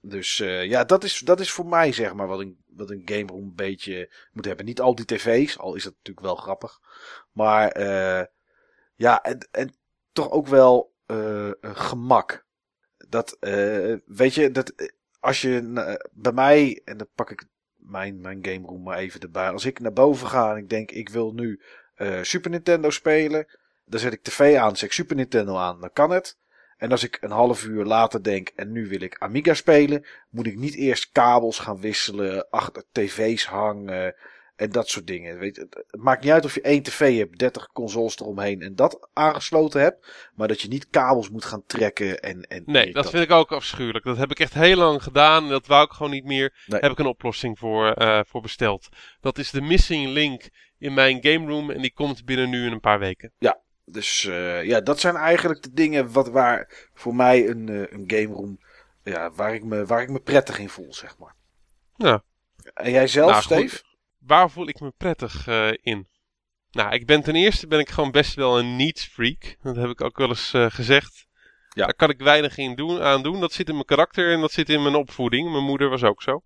Dus 0.03 0.41
eh, 0.41 0.65
ja, 0.65 0.85
dat 0.85 1.05
is, 1.05 1.19
dat 1.19 1.41
is 1.41 1.53
voor 1.53 1.67
mij 1.67 1.93
zeg 1.93 2.15
maar 2.15 2.27
wat 2.27 2.41
een, 2.41 2.59
wat 2.67 2.91
een 2.91 3.03
game 3.05 3.27
room 3.27 3.43
een 3.43 3.55
beetje 3.55 4.13
moet 4.33 4.45
hebben. 4.45 4.65
Niet 4.65 4.81
al 4.81 4.95
die 4.95 5.05
tv's, 5.05 5.59
al 5.59 5.75
is 5.75 5.85
dat 5.85 5.93
natuurlijk 5.93 6.27
wel 6.27 6.35
grappig. 6.37 6.81
Maar 7.33 7.69
eh, 7.69 8.25
ja, 8.95 9.23
en, 9.23 9.49
en 9.51 9.75
toch 10.13 10.31
ook 10.31 10.47
wel 10.47 10.93
een 11.07 11.57
gemak. 11.61 12.45
Dat, 13.09 13.37
weet 14.07 14.35
je, 14.35 14.51
dat 14.51 14.73
als 15.21 15.41
je 15.41 15.63
bij 16.13 16.33
mij, 16.33 16.81
en 16.85 16.97
dan 16.97 17.09
pak 17.15 17.31
ik 17.31 17.45
mijn, 17.77 18.21
mijn 18.21 18.39
game 18.43 18.67
room 18.67 18.83
maar 18.83 18.99
even 18.99 19.21
erbij. 19.21 19.51
Als 19.51 19.65
ik 19.65 19.81
naar 19.81 19.93
boven 19.93 20.29
ga 20.29 20.51
en 20.51 20.57
ik 20.57 20.69
denk 20.69 20.91
ik 20.91 21.09
wil 21.09 21.33
nu 21.33 21.63
eh, 22.01 22.23
Super 22.23 22.51
Nintendo 22.51 22.91
spelen. 22.91 23.47
Dan 23.85 24.01
zet 24.01 24.13
ik 24.13 24.23
tv 24.23 24.57
aan, 24.57 24.77
zet 24.77 24.89
ik 24.89 24.93
Super 24.93 25.17
Nintendo 25.17 25.57
aan, 25.57 25.81
dan 25.81 25.93
kan 25.93 26.11
het. 26.11 26.39
En 26.77 26.91
als 26.91 27.05
ik 27.05 27.19
een 27.21 27.31
half 27.31 27.65
uur 27.65 27.85
later 27.85 28.23
denk 28.23 28.49
en 28.57 28.73
nu 28.73 28.89
wil 28.89 29.01
ik 29.01 29.17
Amiga 29.19 29.55
spelen, 29.55 30.07
moet 30.31 30.47
ik 30.47 30.57
niet 30.57 30.75
eerst 30.75 31.11
kabels 31.13 31.59
gaan 31.59 31.81
wisselen, 31.81 32.51
achter 32.51 32.85
tv's 32.93 33.47
hangen 33.47 34.15
en 34.57 34.71
dat 34.71 34.89
soort 34.89 35.07
dingen. 35.07 35.39
Weet 35.39 35.57
het 35.57 35.85
maakt 35.91 36.23
niet 36.23 36.33
uit 36.33 36.45
of 36.45 36.55
je 36.55 36.61
één 36.61 36.83
tv 36.83 37.19
hebt, 37.19 37.39
30 37.39 37.67
consoles 37.73 38.19
eromheen 38.19 38.63
en 38.63 38.75
dat 38.75 39.09
aangesloten 39.13 39.81
hebt, 39.81 40.31
maar 40.35 40.49
dat 40.49 40.61
je 40.61 40.69
niet 40.69 40.89
kabels 40.91 41.31
moet 41.31 41.45
gaan 41.45 41.67
trekken 41.67 42.21
en. 42.21 42.43
en 42.43 42.63
Nee, 42.67 42.93
dat 42.93 43.11
vind 43.11 43.23
ik 43.23 43.31
ook 43.31 43.53
afschuwelijk. 43.53 44.05
Dat 44.05 44.17
heb 44.17 44.31
ik 44.31 44.39
echt 44.39 44.55
heel 44.55 44.77
lang 44.77 45.03
gedaan 45.03 45.43
en 45.43 45.51
dat 45.51 45.67
wou 45.67 45.85
ik 45.85 45.91
gewoon 45.91 46.13
niet 46.13 46.25
meer. 46.25 46.55
Nee. 46.67 46.81
Heb 46.81 46.91
ik 46.91 46.99
een 46.99 47.07
oplossing 47.07 47.59
voor, 47.59 47.93
eh, 47.93 48.21
voor 48.27 48.41
besteld. 48.41 48.89
Dat 49.21 49.39
is 49.39 49.51
de 49.51 49.61
missing 49.61 50.07
link 50.07 50.49
in 50.81 50.95
mijn 50.95 51.19
game 51.21 51.47
room 51.47 51.71
en 51.71 51.81
die 51.81 51.93
komt 51.93 52.25
binnen 52.25 52.51
nu 52.51 52.67
in 52.67 52.73
een 52.73 52.81
paar 52.81 52.99
weken. 52.99 53.33
Dus 53.93 54.25
eh, 54.25 54.65
ja, 54.65 54.81
dat 54.81 55.01
zijn 55.01 55.17
eigenlijk 55.17 55.63
de 55.63 55.73
dingen 55.73 56.13
wat, 56.13 56.29
waar 56.29 56.89
voor 56.95 57.15
mij 57.15 57.49
een, 57.49 57.69
eh, 57.69 57.99
een 57.99 58.05
game 58.07 58.35
room, 58.35 58.61
ja, 59.05 59.31
waar, 59.31 59.55
ik 59.55 59.65
me, 59.65 59.87
waar 59.87 60.03
ik 60.03 60.11
me 60.11 60.21
prettig 60.21 60.59
in 60.59 60.69
voel, 60.69 60.95
zeg 60.95 61.19
maar. 61.19 61.35
Ja. 61.97 62.23
En 62.75 62.91
jij 62.91 63.07
zelf, 63.07 63.31
Nou, 63.31 63.43
goed. 63.43 63.53
Steve? 63.53 63.83
Waar 64.19 64.51
voel 64.51 64.69
ik 64.69 64.81
me 64.81 64.93
prettig 64.97 65.47
eh, 65.47 65.71
in? 65.83 66.09
Nou, 66.71 66.95
ik 66.95 67.07
ben 67.07 67.23
ten 67.23 67.35
eerste 67.35 67.67
ben 67.67 67.79
ik 67.79 67.89
gewoon 67.89 68.11
best 68.11 68.35
wel 68.35 68.59
een 68.59 68.77
needs 68.77 69.05
freak. 69.05 69.57
Dat 69.63 69.77
heb 69.77 69.91
ik 69.91 70.01
ook 70.01 70.19
wel 70.19 70.29
eens 70.29 70.53
gezegd. 70.55 71.27
Ja. 71.69 71.85
Daar 71.85 71.95
kan 71.95 72.11
ik 72.11 72.21
weinig 72.21 72.59
in 72.59 72.75
doen, 72.75 73.03
aan 73.03 73.23
doen. 73.23 73.41
Dat 73.41 73.53
zit 73.53 73.69
in 73.69 73.75
mijn 73.75 73.87
karakter 73.87 74.33
en 74.33 74.41
dat 74.41 74.53
zit 74.53 74.69
in 74.69 74.83
mijn 74.83 74.95
opvoeding. 74.95 75.51
Mijn 75.51 75.65
moeder 75.65 75.89
was 75.89 76.03
ook 76.03 76.23
zo. 76.23 76.43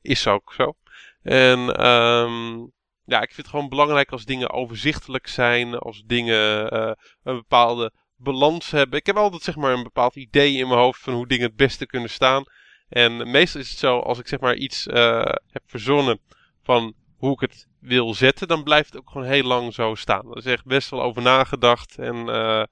Is 0.00 0.26
ook 0.26 0.52
zo. 0.52 0.76
En 1.22 1.76
ehm, 1.76 2.64
ja, 3.12 3.20
ik 3.20 3.32
vind 3.32 3.36
het 3.36 3.48
gewoon 3.48 3.68
belangrijk 3.68 4.12
als 4.12 4.24
dingen 4.24 4.50
overzichtelijk 4.50 5.26
zijn. 5.26 5.78
Als 5.78 6.02
dingen 6.06 6.70
eh, 6.70 6.92
een 7.22 7.36
bepaalde 7.36 7.92
balans 8.16 8.70
hebben. 8.70 8.98
Ik 8.98 9.06
heb 9.06 9.16
altijd 9.16 9.42
zeg 9.42 9.56
maar 9.56 9.72
een 9.72 9.82
bepaald 9.82 10.16
idee 10.16 10.56
in 10.56 10.68
mijn 10.68 10.80
hoofd 10.80 11.00
van 11.00 11.14
hoe 11.14 11.26
dingen 11.26 11.46
het 11.46 11.56
beste 11.56 11.86
kunnen 11.86 12.10
staan. 12.10 12.44
En 12.88 13.30
meestal 13.30 13.60
is 13.60 13.70
het 13.70 13.78
zo, 13.78 13.98
als 13.98 14.18
ik 14.18 14.28
zeg 14.28 14.40
maar 14.40 14.54
iets 14.54 14.86
eh, 14.86 15.32
heb 15.50 15.62
verzonnen 15.66 16.20
van 16.62 16.94
hoe 17.16 17.32
ik 17.32 17.40
het 17.40 17.66
wil 17.80 18.14
zetten, 18.14 18.48
dan 18.48 18.62
blijft 18.62 18.92
het 18.92 19.00
ook 19.00 19.10
gewoon 19.10 19.26
heel 19.26 19.44
lang 19.44 19.74
zo 19.74 19.94
staan. 19.94 20.30
Er 20.30 20.36
is 20.36 20.44
echt 20.44 20.64
best 20.64 20.90
wel 20.90 21.02
over 21.02 21.22
nagedacht 21.22 21.98
en 21.98 22.16
eh, 22.16 22.64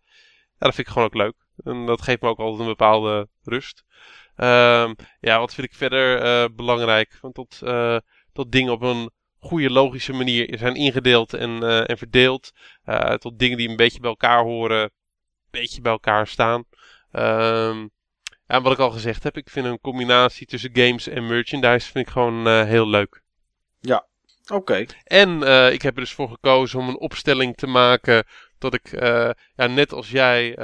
ja, 0.53 0.67
dat 0.67 0.75
vind 0.75 0.87
ik 0.87 0.93
gewoon 0.93 1.09
ook 1.09 1.15
leuk. 1.15 1.37
En 1.65 1.87
dat 1.87 2.03
geeft 2.03 2.21
me 2.21 2.29
ook 2.29 2.39
altijd 2.39 2.61
een 2.61 2.67
bepaalde 2.67 3.29
rust. 3.43 3.85
Ehm, 4.37 4.95
ja, 5.21 5.39
wat 5.39 5.55
vind 5.55 5.67
ik 5.67 5.75
verder 5.75 6.55
belangrijk? 6.55 7.19
Want 7.21 7.35
tot, 7.35 7.59
tot 8.33 8.53
dingen 8.53 8.73
op 8.73 8.83
een 8.83 9.11
goede 9.41 9.71
logische 9.71 10.13
manier 10.13 10.59
zijn 10.59 10.75
ingedeeld 10.75 11.35
en, 11.35 11.63
eh, 11.63 11.91
en 11.91 11.99
verdeeld. 11.99 12.53
Eh, 12.85 13.13
tot 13.15 13.39
dingen 13.39 13.57
die 13.57 13.69
een 13.69 13.77
beetje 13.77 14.01
bij 14.01 14.11
elkaar 14.11 14.43
horen, 14.43 14.83
een 14.83 14.91
beetje 15.51 15.81
bij 15.81 15.93
elkaar 15.93 16.27
staan. 16.27 16.65
Ehm, 17.11 17.79
ja, 18.47 18.57
en 18.57 18.63
wat 18.63 18.73
ik 18.73 18.79
al 18.79 18.91
gezegd 18.91 19.23
heb, 19.23 19.37
ik 19.37 19.51
vind 19.51 19.67
een 19.67 19.81
combinatie 19.81 20.47
tussen 20.47 20.71
games 20.73 21.09
en 21.09 21.27
merchandise 21.27 21.91
vind 21.91 22.07
ik 22.07 22.13
gewoon 22.13 22.47
eh, 22.47 22.65
heel 22.65 22.89
leuk. 22.89 23.23
Oké. 24.53 24.87
En 25.05 25.43
ik 25.73 25.83
heb 25.83 25.95
er 25.95 26.01
dus 26.01 26.13
voor 26.13 26.29
gekozen 26.29 26.79
om 26.79 26.89
een 26.89 26.99
opstelling 26.99 27.57
te 27.57 27.67
maken 27.67 28.25
dat 28.59 28.75
ik, 28.75 28.91
ja, 29.55 29.67
net 29.67 29.93
als 29.93 30.11
jij, 30.11 30.55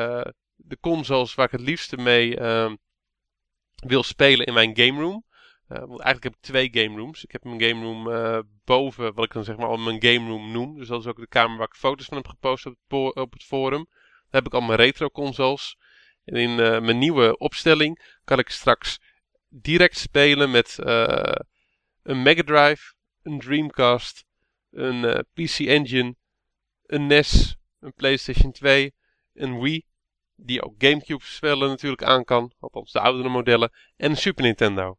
de 0.57 0.79
consoles 0.81 1.35
waar 1.35 1.47
ik 1.47 1.53
het 1.53 1.61
liefste 1.61 1.97
mee 1.97 2.37
ehm, 2.37 2.74
wil 3.77 4.03
spelen 4.03 4.47
in 4.47 4.55
mijn 4.55 4.77
game 4.77 5.01
room. 5.01 5.24
Eh, 5.69 5.79
want 5.79 6.01
eigenlijk 6.01 6.23
heb 6.23 6.35
ik 6.35 6.41
twee 6.41 6.69
game 6.73 6.97
rooms. 7.01 7.25
Ik 7.25 7.33
heb 7.33 7.45
mijn 7.45 7.62
game 7.62 7.85
room 7.85 8.11
eh, 8.11 8.39
boven, 8.64 9.14
wat 9.14 9.25
ik 9.25 9.33
dan 9.33 9.45
zeg 9.45 9.57
maar 9.57 9.67
al 9.67 9.77
mijn 9.77 10.03
game 10.03 10.29
room 10.29 10.53
noem. 10.53 10.79
Dus 10.79 10.89
dat 10.89 11.01
is 11.01 11.07
ook 11.07 11.17
de 11.17 11.29
kamer 11.29 11.59
waar 11.59 11.67
ik 11.67 11.75
foto's 11.75 12.07
van 12.07 12.17
heb 12.17 12.29
gepost 12.29 12.67
op 12.67 12.77
het, 12.89 13.17
op 13.17 13.33
het 13.33 13.45
forum. 13.45 13.85
Daar 14.31 14.43
heb 14.43 14.47
ik 14.47 14.55
al 14.55 14.61
mijn 14.61 14.79
retro 14.79 15.11
consoles. 15.11 15.77
En 16.25 16.37
in 16.37 16.61
eh, 16.61 16.81
mijn 16.81 16.99
nieuwe 16.99 17.39
opstelling 17.39 18.19
kan 18.25 18.39
ik 18.39 18.49
straks 18.49 19.01
direct 19.49 19.99
spelen 19.99 20.51
met 20.51 20.79
een 22.03 22.23
Mega 22.23 22.43
Drive, 22.43 22.95
een 23.23 23.39
Dreamcast, 23.39 24.25
een 24.71 25.25
PC 25.33 25.59
Engine, 25.59 26.14
een 26.87 27.07
NES, 27.07 27.57
een 27.81 27.93
PlayStation 27.93 28.53
2, 28.53 28.95
een 29.35 29.61
Wii, 29.61 29.85
die 30.35 30.62
ook 30.62 30.75
Gamecube-spellen 30.79 31.69
natuurlijk 31.69 32.03
aan 32.03 32.25
kan, 32.25 32.53
althans 32.59 32.93
de 32.93 33.01
oudere 33.01 33.29
modellen, 33.29 33.73
en 33.97 34.11
een 34.11 34.17
Super 34.17 34.45
Nintendo. 34.45 34.99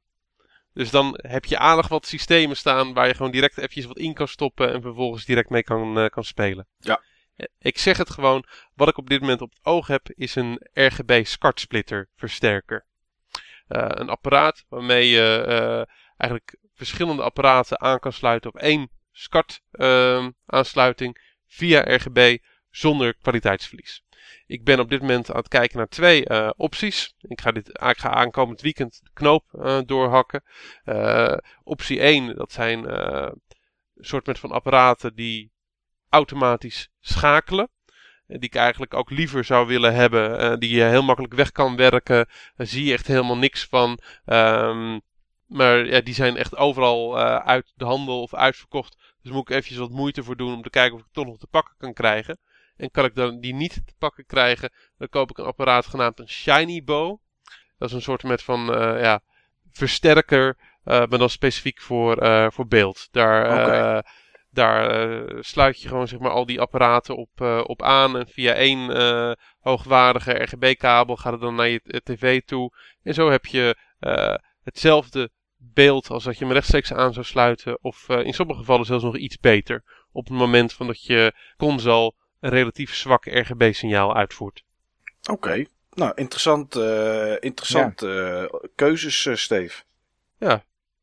Dus 0.78 0.90
dan 0.90 1.20
heb 1.22 1.46
je 1.46 1.58
aardig 1.58 1.88
wat 1.88 2.06
systemen 2.06 2.58
staan 2.58 2.94
waar 2.94 3.08
je 3.08 3.14
gewoon 3.14 3.32
direct 3.32 3.58
eventjes 3.58 3.86
wat 3.86 3.98
in 3.98 4.14
kan 4.14 4.28
stoppen 4.28 4.74
en 4.74 4.82
vervolgens 4.82 5.26
direct 5.26 5.50
mee 5.50 5.64
kan, 5.64 6.00
eh, 6.00 6.10
kan 6.10 6.24
spelen. 6.24 6.68
Ja. 6.78 7.02
Eh, 7.36 7.46
Ik 7.60 7.78
zeg 7.78 7.98
het 7.98 8.10
gewoon, 8.10 8.46
wat 8.74 8.88
ik 8.88 8.98
op 8.98 9.10
dit 9.10 9.22
moment 9.22 9.42
op 9.42 9.50
het 9.50 9.66
oog 9.66 9.88
heb 9.88 10.10
is 10.10 10.36
een 10.36 10.68
RGB 10.74 11.26
SCART 11.26 11.60
splitter 11.60 12.10
versterker. 12.16 12.86
Eh, 13.68 13.86
een 13.88 14.10
apparaat 14.10 14.66
waarmee 14.70 15.10
je 15.10 15.88
eigenlijk 16.18 16.58
verschillende 16.74 17.24
apparaten 17.24 17.82
aan 17.82 18.00
kan 18.00 18.14
sluiten 18.14 18.50
op 18.50 18.58
één 18.58 18.90
SCART 19.12 19.62
ehm, 19.72 20.32
aansluiting 20.46 21.36
via 21.48 21.96
RGB 21.96 22.38
zonder 22.70 23.16
kwaliteitsverlies. 23.22 24.04
Ik 24.48 24.64
ben 24.64 24.80
op 24.80 24.90
dit 24.90 25.02
moment 25.02 25.32
aan 25.32 25.38
het 25.38 25.48
kijken 25.48 25.78
naar 25.78 25.88
twee 25.88 26.26
eh, 26.26 26.50
opties. 26.56 27.16
Ik 27.20 27.42
ga, 27.42 27.52
dit, 27.52 27.68
ik 27.68 27.98
ga 27.98 28.10
aankomend 28.10 28.62
weekend 28.62 29.00
de 29.04 29.10
knoop 29.14 29.44
eh, 29.52 29.80
doorhakken. 29.86 30.44
Eh, 30.84 31.38
optie 31.64 32.00
1, 32.00 32.36
dat 32.36 32.52
zijn 32.52 32.86
soort 33.96 34.40
van 34.40 34.52
apparaten 34.52 35.16
die 35.16 35.52
automatisch 36.10 36.90
schakelen. 37.00 37.70
Die 38.28 38.40
ik 38.40 38.56
eigenlijk 38.56 38.94
ook 38.94 39.10
liever 39.10 39.44
zou 39.44 39.68
willen 39.68 39.94
hebben. 39.94 40.60
die 40.60 40.76
je 40.76 40.84
heel 40.84 41.04
makkelijk 41.04 41.34
weg 41.34 41.52
kan 41.52 41.76
werken. 41.76 42.28
Daar 42.56 42.68
zie 42.68 42.86
je 42.86 42.94
echt 42.94 43.08
helemaal 43.08 43.38
niks 43.38 43.66
van. 43.66 44.00
Ehm, 44.26 45.00
maar 45.46 45.86
ja, 45.86 46.02
die 46.02 46.14
zijn 46.14 46.38
echt 46.38 46.56
overal 46.56 47.20
uit 47.46 47.72
de 47.76 47.86
handel 47.86 48.22
of 48.22 48.34
uitverkocht. 48.34 48.98
Dus 49.22 49.32
moet 49.32 49.50
ik 49.50 49.56
eventjes 49.56 49.78
wat 49.78 49.90
moeite 49.90 50.24
voor 50.24 50.36
doen 50.36 50.54
om 50.54 50.62
te 50.62 50.70
kijken 50.70 50.94
of 50.94 51.00
ik 51.00 51.06
het 51.06 51.14
toch 51.14 51.26
nog 51.26 51.38
te 51.38 51.48
pakken 51.48 51.76
kan 51.78 51.94
krijgen. 51.94 52.40
En 52.78 52.92
kan 52.92 53.06
ik 53.06 53.16
dan 53.16 53.40
die 53.40 53.54
niet 53.54 53.74
te 53.74 53.94
pakken 53.98 54.26
krijgen, 54.26 54.72
dan 54.98 55.10
koop 55.10 55.30
ik 55.30 55.38
een 55.38 55.46
apparaat 55.46 55.86
genaamd 55.86 56.20
een 56.20 56.30
Shiny 56.30 56.84
Bow. 56.84 57.20
Dat 57.78 57.90
is 57.90 57.96
een 57.96 58.02
soort 58.02 58.24
met 58.24 58.44
van 58.44 58.74
eh, 58.74 59.02
ja, 59.02 59.22
versterker, 59.72 60.58
eh, 60.84 60.98
maar 60.98 61.20
dan 61.20 61.30
specifiek 61.30 61.82
voor, 61.82 62.18
eh, 62.18 62.48
voor 62.50 62.68
beeld. 62.68 63.08
Daar, 63.12 64.06
daar 64.50 65.26
sluit 65.44 65.82
je 65.82 65.88
gewoon 65.88 66.08
zeg 66.08 66.20
maar 66.20 66.32
al 66.32 66.46
die 66.46 66.62
apparaten 66.62 67.18
op, 67.18 67.42
op 67.64 67.82
aan. 67.82 68.18
En 68.18 68.28
via 68.28 68.54
één 68.54 68.92
hoogwaardige 69.60 70.44
RGB-kabel 70.44 71.16
gaat 71.16 71.32
het 71.32 71.42
dan 71.42 71.56
naar 71.56 71.68
je 71.68 72.02
tv 72.04 72.42
toe. 72.46 72.72
En 73.04 73.14
zo 73.14 73.30
heb 73.30 73.46
je 73.46 73.78
hetzelfde 74.64 75.30
beeld 75.58 76.10
als 76.10 76.24
dat 76.24 76.38
je 76.38 76.44
hem 76.44 76.54
rechtstreeks 76.54 76.94
aan 76.94 77.14
zou 77.14 77.26
sluiten. 77.26 77.84
Of 77.84 78.10
in 78.10 78.34
sommige 78.34 78.60
gevallen 78.60 78.86
zelfs 78.86 79.04
nog 79.04 79.18
iets 79.18 79.40
beter. 79.40 79.84
Op 80.12 80.28
het 80.28 80.38
moment 80.38 80.74
van 80.74 80.88
dat 80.88 81.04
je 81.04 81.34
console 81.58 82.14
een 82.40 82.50
relatief 82.50 82.96
zwak 82.96 83.26
RGB-signaal 83.26 84.16
uitvoert. 84.16 84.64
Oké. 85.32 85.66
Nou, 85.90 86.12
interessant, 86.16 86.76
eh 86.76 87.36
interessant 87.40 88.02
eh, 88.02 88.46
keuzes, 88.76 89.26
eh, 89.26 89.36
Steve. 89.36 89.84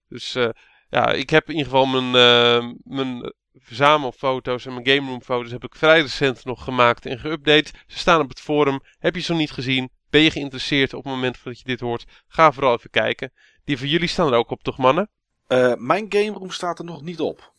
Dus 0.08 0.34
eh, 0.34 0.48
ja, 0.88 1.12
ik 1.12 1.30
heb 1.30 1.48
in 1.48 1.56
ieder 1.56 1.72
geval 1.72 1.86
mijn, 1.86 2.14
eh, 2.14 2.70
mijn 2.84 3.32
verzamelfoto's 3.54 4.66
en 4.66 4.72
mijn 4.74 4.88
game 4.88 5.10
room 5.10 5.22
foto's 5.22 5.50
heb 5.50 5.64
ik 5.64 5.74
vrij 5.74 6.00
recent 6.00 6.44
nog 6.44 6.64
gemaakt 6.64 7.06
en 7.06 7.18
geüpdate. 7.18 7.70
Ze 7.86 7.98
staan 7.98 8.20
op 8.20 8.28
het 8.28 8.40
forum. 8.40 8.80
Heb 8.98 9.14
je 9.14 9.20
ze 9.20 9.30
nog 9.30 9.40
niet 9.40 9.50
gezien? 9.50 9.90
Ben 10.10 10.20
je 10.20 10.30
geïnteresseerd 10.30 10.94
op 10.94 11.04
het 11.04 11.12
moment 11.12 11.44
dat 11.44 11.58
je 11.58 11.64
dit 11.64 11.80
hoort? 11.80 12.04
Ga 12.26 12.52
vooral 12.52 12.74
even 12.74 12.90
kijken. 12.90 13.32
Die 13.64 13.78
van 13.78 13.88
jullie 13.88 14.08
staan 14.08 14.32
er 14.32 14.38
ook 14.38 14.50
op, 14.50 14.62
toch 14.62 14.78
mannen? 14.78 15.10
Eh, 15.46 15.74
mijn 15.74 16.06
game 16.08 16.30
room 16.30 16.50
staat 16.50 16.78
er 16.78 16.84
nog 16.84 17.02
niet 17.02 17.20
op. 17.20 17.53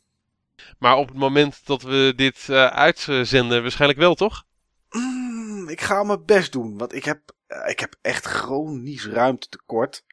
Maar 0.78 0.98
op 0.98 1.08
het 1.08 1.18
moment 1.18 1.66
dat 1.66 1.82
we 1.82 2.14
dit 2.16 2.48
uh, 2.50 2.66
uitzenden, 2.66 3.62
waarschijnlijk 3.62 4.00
wel, 4.00 4.16
toch? 4.16 4.44
Mm, 4.90 5.70
ik 5.70 5.82
ga 5.82 6.04
mijn 6.04 6.26
best 6.26 6.52
doen, 6.52 6.78
want 6.78 6.94
ik 6.94 7.06
heb, 7.06 7.32
uh, 7.48 7.70
ik 7.70 7.80
heb 7.80 7.96
echt 8.02 8.26
chronisch 8.26 9.08
ruimte 9.08 9.50
tekort. 9.50 10.06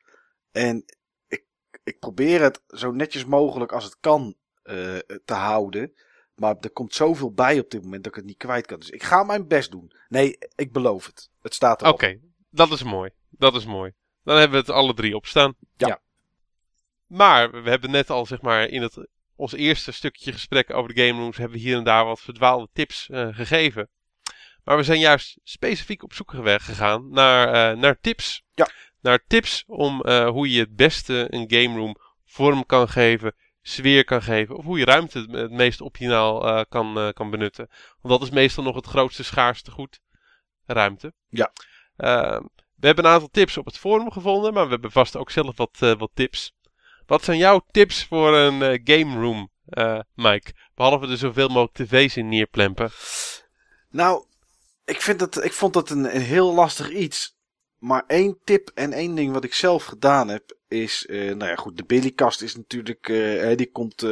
En 0.53 0.85
ik, 1.29 1.45
ik 1.85 1.99
probeer 1.99 2.43
het 2.43 2.63
zo 2.67 2.91
netjes 2.91 3.25
mogelijk 3.25 3.73
als 3.73 3.85
het 3.85 3.97
kan 4.01 4.35
uh, 4.65 4.99
te 5.25 5.35
houden. 5.35 5.93
Maar 6.35 6.57
er 6.61 6.71
komt 6.71 6.95
zoveel 6.95 7.33
bij 7.33 7.59
op 7.59 7.71
dit 7.71 7.83
moment 7.83 8.05
dat 8.05 8.13
ik 8.13 8.19
het 8.19 8.29
niet 8.29 8.37
kwijt 8.37 8.67
kan. 8.67 8.79
Dus 8.79 8.91
ik 8.91 9.03
ga 9.03 9.23
mijn 9.23 9.49
best 9.49 9.71
doen. 9.71 9.93
Nee, 10.09 10.39
ik 10.55 10.73
beloof 10.73 11.07
het. 11.07 11.31
Het 11.41 11.55
staat 11.55 11.81
erop. 11.81 11.95
Oké, 11.95 12.19
dat 12.51 12.71
is 12.71 12.83
mooi. 12.83 13.11
Dat 13.31 13.55
is 13.55 13.65
mooi. 13.65 13.93
Dan 14.25 14.37
hebben 14.37 14.61
we 14.61 14.67
het 14.67 14.77
alle 14.77 14.95
drie 14.95 15.17
op 15.17 15.27
staan. 15.27 15.55
Ja. 15.77 15.87
ja. 15.87 16.01
Maar 17.07 17.63
we 17.63 17.71
hebben 17.71 17.91
net 17.91 18.11
al, 18.11 18.27
zeg 18.27 18.43
maar, 18.43 18.69
in 18.69 18.83
het, 18.83 19.09
ons 19.37 19.53
eerste 19.53 19.93
stukje 19.93 20.33
gesprek 20.33 20.75
over 20.75 20.95
de 20.95 21.07
game 21.07 21.21
rooms, 21.21 21.37
hebben 21.37 21.57
we 21.57 21.63
hier 21.63 21.77
en 21.77 21.85
daar 21.85 22.05
wat 22.05 22.21
verdwaalde 22.21 22.69
tips 22.73 23.09
uh, 23.09 23.29
gegeven. 23.31 23.89
Maar 24.65 24.77
we 24.77 24.83
zijn 24.83 24.99
juist 24.99 25.39
specifiek 25.45 26.03
op 26.03 26.15
zoek 26.15 26.31
gegaan 26.31 27.11
naar, 27.11 27.75
uh, 27.75 27.81
naar 27.81 28.01
tips. 28.01 28.43
Ja. 28.55 28.69
Naar 29.01 29.25
tips 29.27 29.65
om 29.67 30.03
uh, 30.05 30.29
hoe 30.29 30.51
je 30.51 30.61
het 30.61 30.77
beste 30.77 31.27
een 31.31 31.45
game 31.49 31.79
room 31.79 31.97
vorm 32.25 32.67
kan 32.67 32.89
geven, 32.89 33.35
sfeer 33.63 34.05
kan 34.05 34.23
geven. 34.23 34.57
Of 34.57 34.65
hoe 34.65 34.79
je 34.79 34.85
ruimte 34.85 35.27
het 35.31 35.51
meest 35.51 35.81
optimaal 35.81 36.67
kan, 36.67 37.13
kan 37.13 37.31
benutten. 37.31 37.69
Want 38.01 38.19
dat 38.19 38.29
is 38.29 38.35
meestal 38.35 38.65
nog 38.65 38.75
het 38.75 38.87
grootste 38.87 39.25
schaarste 39.25 39.71
goed. 39.71 40.01
Ruimte. 40.67 41.13
Ja. 41.29 41.53
Uh, 41.97 42.41
we 42.77 42.87
hebben 42.87 43.05
een 43.05 43.11
aantal 43.11 43.29
tips 43.29 43.57
op 43.57 43.65
het 43.65 43.79
forum 43.79 44.11
gevonden. 44.11 44.53
Maar 44.53 44.65
we 44.65 44.71
hebben 44.71 44.93
vast 44.93 45.17
ook 45.17 45.31
zelf 45.31 45.57
wat, 45.57 45.79
wat 45.79 46.11
tips. 46.15 46.55
Wat 47.13 47.25
zijn 47.25 47.39
jouw 47.39 47.65
tips 47.71 48.05
voor 48.05 48.37
een 48.37 48.81
game 48.85 49.21
room, 49.21 49.51
Mike? 50.15 50.53
Behalve 50.75 51.07
er 51.07 51.17
zoveel 51.17 51.49
mogelijk 51.49 51.75
tv's 51.75 52.17
in 52.17 52.29
neerplempen. 52.29 52.91
Nou, 53.91 54.25
ik, 54.85 55.01
vind 55.01 55.21
het, 55.21 55.45
ik 55.45 55.53
vond 55.53 55.73
dat 55.73 55.91
een, 55.91 56.15
een 56.15 56.23
heel 56.23 56.55
lastig 56.55 56.91
iets. 56.91 57.37
Maar 57.79 58.05
één 58.07 58.39
tip 58.45 58.71
en 58.75 58.93
één 58.93 59.15
ding 59.15 59.33
wat 59.33 59.45
ik 59.45 59.55
zelf 59.55 59.85
gedaan 59.85 60.29
heb, 60.29 60.57
is, 60.69 61.07
uh, 61.07 61.35
nou 61.35 61.51
ja, 61.51 61.57
goed, 61.57 61.77
de 61.77 61.85
Billykast 61.85 62.43
is 62.43 62.57
natuurlijk, 62.57 63.07
die 63.57 63.71
komt, 63.71 64.07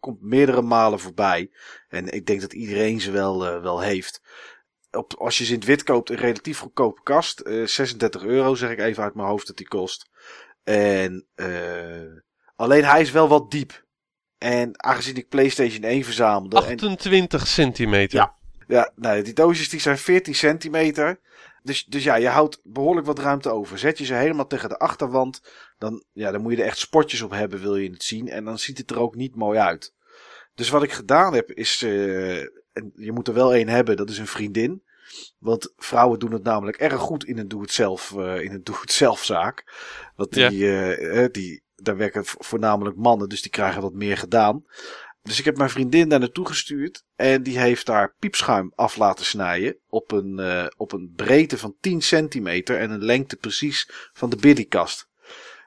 komt 0.00 0.22
meerdere 0.22 0.62
malen 0.62 1.00
voorbij. 1.00 1.50
En 1.88 2.08
ik 2.08 2.26
denk 2.26 2.40
dat 2.40 2.52
iedereen 2.52 3.00
ze 3.00 3.10
wel, 3.10 3.60
wel 3.62 3.80
heeft. 3.80 4.22
Op, 4.90 5.14
als 5.14 5.38
je 5.38 5.44
ze 5.44 5.52
in 5.52 5.58
het 5.58 5.68
wit 5.68 5.82
koopt, 5.82 6.10
een 6.10 6.16
relatief 6.16 6.58
goedkope 6.58 7.02
kast. 7.02 7.42
36 7.64 8.22
euro, 8.22 8.54
zeg 8.54 8.70
ik 8.70 8.78
even 8.78 9.02
uit 9.02 9.14
mijn 9.14 9.28
hoofd 9.28 9.46
dat 9.46 9.56
die 9.56 9.68
kost. 9.68 10.08
En, 10.74 11.26
alleen 12.56 12.84
hij 12.84 13.00
is 13.00 13.10
wel 13.10 13.28
wat 13.28 13.50
diep. 13.50 13.84
En 14.38 14.82
aangezien 14.84 15.16
ik 15.16 15.28
PlayStation 15.28 15.82
1 15.82 16.04
verzamelde. 16.04 16.56
28 16.56 17.40
en, 17.40 17.46
centimeter. 17.46 18.18
Ja, 18.18 18.34
ja, 18.66 18.92
nou, 18.96 19.22
die 19.22 19.34
doosjes 19.34 19.68
die 19.68 19.80
zijn 19.80 19.98
14 19.98 20.34
centimeter. 20.34 21.20
Dus, 21.62 21.84
dus 21.84 22.04
ja, 22.04 22.14
je 22.14 22.28
houdt 22.28 22.60
behoorlijk 22.62 23.06
wat 23.06 23.18
ruimte 23.18 23.50
over. 23.50 23.78
Zet 23.78 23.98
je 23.98 24.04
ze 24.04 24.14
helemaal 24.14 24.46
tegen 24.46 24.68
de 24.68 24.78
achterwand, 24.78 25.42
dan, 25.78 26.04
ja, 26.12 26.30
dan 26.30 26.40
moet 26.40 26.52
je 26.52 26.58
er 26.58 26.66
echt 26.66 26.78
spotjes 26.78 27.22
op 27.22 27.30
hebben, 27.30 27.60
wil 27.60 27.76
je 27.76 27.90
het 27.90 28.02
zien. 28.02 28.28
En 28.28 28.44
dan 28.44 28.58
ziet 28.58 28.78
het 28.78 28.90
er 28.90 28.98
ook 28.98 29.14
niet 29.14 29.36
mooi 29.36 29.58
uit. 29.58 29.94
Dus 30.54 30.68
wat 30.68 30.82
ik 30.82 30.92
gedaan 30.92 31.34
heb, 31.34 31.50
is. 31.52 31.82
Uh, 31.82 32.38
en 32.72 32.92
je 32.94 33.12
moet 33.12 33.28
er 33.28 33.34
wel 33.34 33.54
één 33.54 33.68
hebben, 33.68 33.96
dat 33.96 34.10
is 34.10 34.18
een 34.18 34.26
vriendin. 34.26 34.82
Want 35.38 35.72
vrouwen 35.76 36.18
doen 36.18 36.32
het 36.32 36.42
namelijk 36.42 36.76
erg 36.76 37.00
goed 37.00 37.24
in 37.24 37.38
een 37.38 37.48
doe-het-zelf 37.48 38.10
in 38.12 38.52
een 38.52 38.62
doe-het-zelf 38.62 39.24
zaak. 39.24 39.64
Want 40.16 40.32
die, 40.32 40.56
ja. 40.56 40.98
uh, 40.98 41.26
die, 41.30 41.62
daar 41.74 41.96
werken 41.96 42.22
voornamelijk 42.24 42.96
mannen, 42.96 43.28
dus 43.28 43.42
die 43.42 43.50
krijgen 43.50 43.82
wat 43.82 43.94
meer 43.94 44.16
gedaan. 44.16 44.64
Dus 45.22 45.38
ik 45.38 45.44
heb 45.44 45.56
mijn 45.56 45.70
vriendin 45.70 46.08
daar 46.08 46.18
naartoe 46.18 46.46
gestuurd. 46.46 47.04
En 47.16 47.42
die 47.42 47.58
heeft 47.58 47.86
daar 47.86 48.14
piepschuim 48.18 48.72
af 48.74 48.96
laten 48.96 49.24
snijden. 49.24 49.76
Op 49.88 50.12
een, 50.12 50.38
uh, 50.38 50.66
op 50.76 50.92
een 50.92 51.12
breedte 51.16 51.58
van 51.58 51.76
10 51.80 52.02
centimeter. 52.02 52.78
En 52.78 52.90
een 52.90 53.04
lengte 53.04 53.36
precies 53.36 53.90
van 54.12 54.30
de 54.30 54.36
biddiekast. 54.36 55.08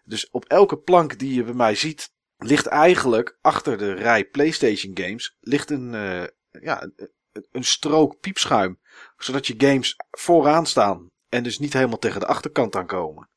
Dus 0.04 0.30
op 0.30 0.46
elke 0.46 0.78
plank 0.78 1.20
die 1.20 1.34
je 1.34 1.44
bij 1.44 1.54
mij 1.54 1.76
ziet. 1.76 2.12
Ligt 2.38 2.66
eigenlijk 2.66 3.38
achter 3.41 3.78
de 3.78 3.94
rij 3.94 4.26
PlayStation 4.26 4.98
games. 4.98 5.38
Ligt 5.39 5.70
een, 5.70 5.94
uh, 5.94 6.24
ja, 6.62 6.84
een, 6.84 7.10
een 7.52 7.64
strook 7.64 8.20
piepschuim. 8.20 8.80
Zodat 9.24 9.47
je 9.47 9.53
games 9.57 9.95
vooraan 10.11 10.65
staan. 10.65 11.07
En 11.30 11.43
dus 11.43 11.59
niet 11.59 11.74
helemaal 11.74 11.97
tegen 11.97 12.19
de 12.19 12.26
achterkant 12.26 12.76
aankomen. 12.76 13.30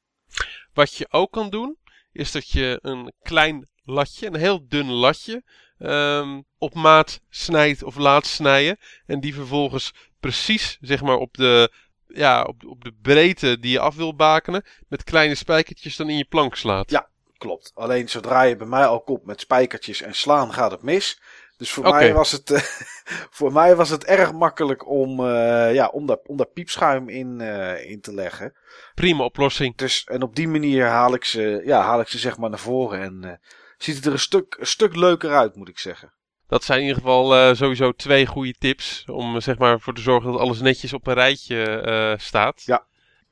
Wat 0.72 0.95
je 0.95 1.07
ook 1.11 1.32
kan 1.32 1.51
doen. 1.51 1.76
Is 2.12 2.32
dat 2.32 2.49
je 2.49 2.78
een 2.82 3.12
klein 3.22 3.68
latje. 3.84 4.26
Een 4.26 4.37
heel 4.37 4.68
dun 4.68 4.91
latje 4.91 5.43
um, 5.78 6.45
op 6.59 6.74
maat 6.74 7.20
snijdt 7.28 7.82
of 7.82 7.97
laat 7.97 8.26
snijden. 8.26 8.78
En 9.07 9.20
die 9.20 9.34
vervolgens 9.34 9.93
precies 10.20 10.78
zeg 10.80 11.03
maar 11.03 11.16
op 11.16 11.34
de, 11.34 11.72
ja, 12.07 12.43
op, 12.43 12.64
op 12.66 12.84
de 12.84 12.95
breedte 13.03 13.59
die 13.59 13.70
je 13.70 13.80
af 13.80 13.95
wil 13.95 14.14
bakenen. 14.14 14.64
Met 14.89 15.05
kleine 15.05 15.34
spijkertjes 15.34 15.97
dan 15.97 16.11
in 16.11 16.16
je 16.16 16.24
plank 16.24 16.55
slaat. 16.57 16.91
Ja, 16.91 17.09
klopt. 17.39 17.70
Alleen 17.74 18.09
zodra 18.09 18.43
je 18.43 18.57
bij 18.57 18.66
mij 18.66 18.87
al 18.87 19.01
komt 19.01 19.24
met 19.24 19.41
spijkertjes 19.41 20.03
en 20.03 20.14
slaan 20.14 20.53
gaat 20.53 20.70
het 20.70 20.82
mis. 20.82 21.20
Dus 21.57 21.73
voor, 21.73 21.87
okay. 21.87 22.01
mij, 22.01 22.15
was 22.15 22.33
het, 22.33 22.51
uh, 22.51 22.59
voor 23.39 23.53
mij 23.53 23.77
was 23.77 23.89
het 23.89 24.05
erg 24.05 24.33
makkelijk 24.33 24.89
om, 24.89 25.21
uh, 25.21 25.75
ja, 25.75 25.87
om, 25.87 26.07
daar, 26.07 26.19
om 26.27 26.37
daar 26.37 26.47
piepschuim 26.47 27.09
in, 27.09 27.41
uh, 27.41 27.91
in 27.91 28.01
te 28.01 28.15
leggen. 28.15 28.55
Prima 28.95 29.25
oplossing. 29.25 29.77
Dus, 29.77 30.05
en 30.05 30.23
op 30.23 30.37
die 30.37 30.49
manier 30.49 30.87
haal 30.87 31.15
ik 31.15 31.25
ze, 31.25 31.63
ja, 31.65 31.81
haal 31.81 32.01
ik 32.01 32.09
ze 32.09 32.19
zeg 32.19 32.39
maar 32.39 32.51
naar 32.51 32.59
voren. 32.59 33.01
En 33.01 33.41
ziet 33.79 33.97
het 33.97 34.07
er 34.07 34.13
een 34.13 34.19
stuk, 34.19 34.57
een 34.59 34.67
stuk 34.67 34.97
leuker 34.97 35.35
uit, 35.35 35.57
moet 35.57 35.69
ik 35.69 35.79
zeggen. 35.79 36.13
Dat 36.49 36.65
zijn 36.65 36.81
in 36.81 36.87
ieder 36.87 37.03
geval 37.03 37.55
sowieso 37.55 37.93
twee 37.93 38.27
goede 38.27 38.55
tips. 38.59 39.05
Om 39.07 39.41
zeg 39.41 39.59
maar 39.59 39.81
voor 39.81 39.95
te 39.95 40.01
zorgen 40.01 40.33
dat 40.33 40.41
alles 40.41 40.61
netjes 40.61 40.93
op 40.93 41.07
een 41.07 41.15
rijtje 41.15 42.15
staat. 42.19 42.63
Ja. 42.65 42.87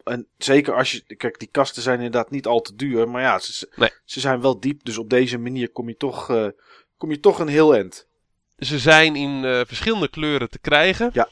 En 0.04 0.28
zeker 0.38 0.74
als 0.74 0.92
je. 0.92 1.16
Kijk, 1.16 1.38
die 1.38 1.48
kasten 1.48 1.82
zijn 1.82 1.96
inderdaad 1.96 2.30
niet 2.30 2.46
al 2.46 2.60
te 2.60 2.74
duur. 2.74 3.08
Maar 3.08 3.22
ja, 3.22 3.38
ze, 3.38 3.72
nee. 3.76 3.90
ze 4.04 4.20
zijn 4.20 4.40
wel 4.40 4.60
diep. 4.60 4.84
Dus 4.84 4.98
op 4.98 5.10
deze 5.10 5.38
manier 5.38 5.70
kom 5.70 5.88
je 5.88 5.96
toch, 5.96 6.30
uh, 6.30 6.48
kom 6.96 7.10
je 7.10 7.20
toch 7.20 7.38
een 7.38 7.48
heel 7.48 7.74
eind. 7.74 8.08
Ze 8.56 8.78
zijn 8.78 9.16
in 9.16 9.64
verschillende 9.66 10.08
kleuren 10.08 10.50
te 10.50 10.58
krijgen. 10.58 11.10
Ja. 11.12 11.28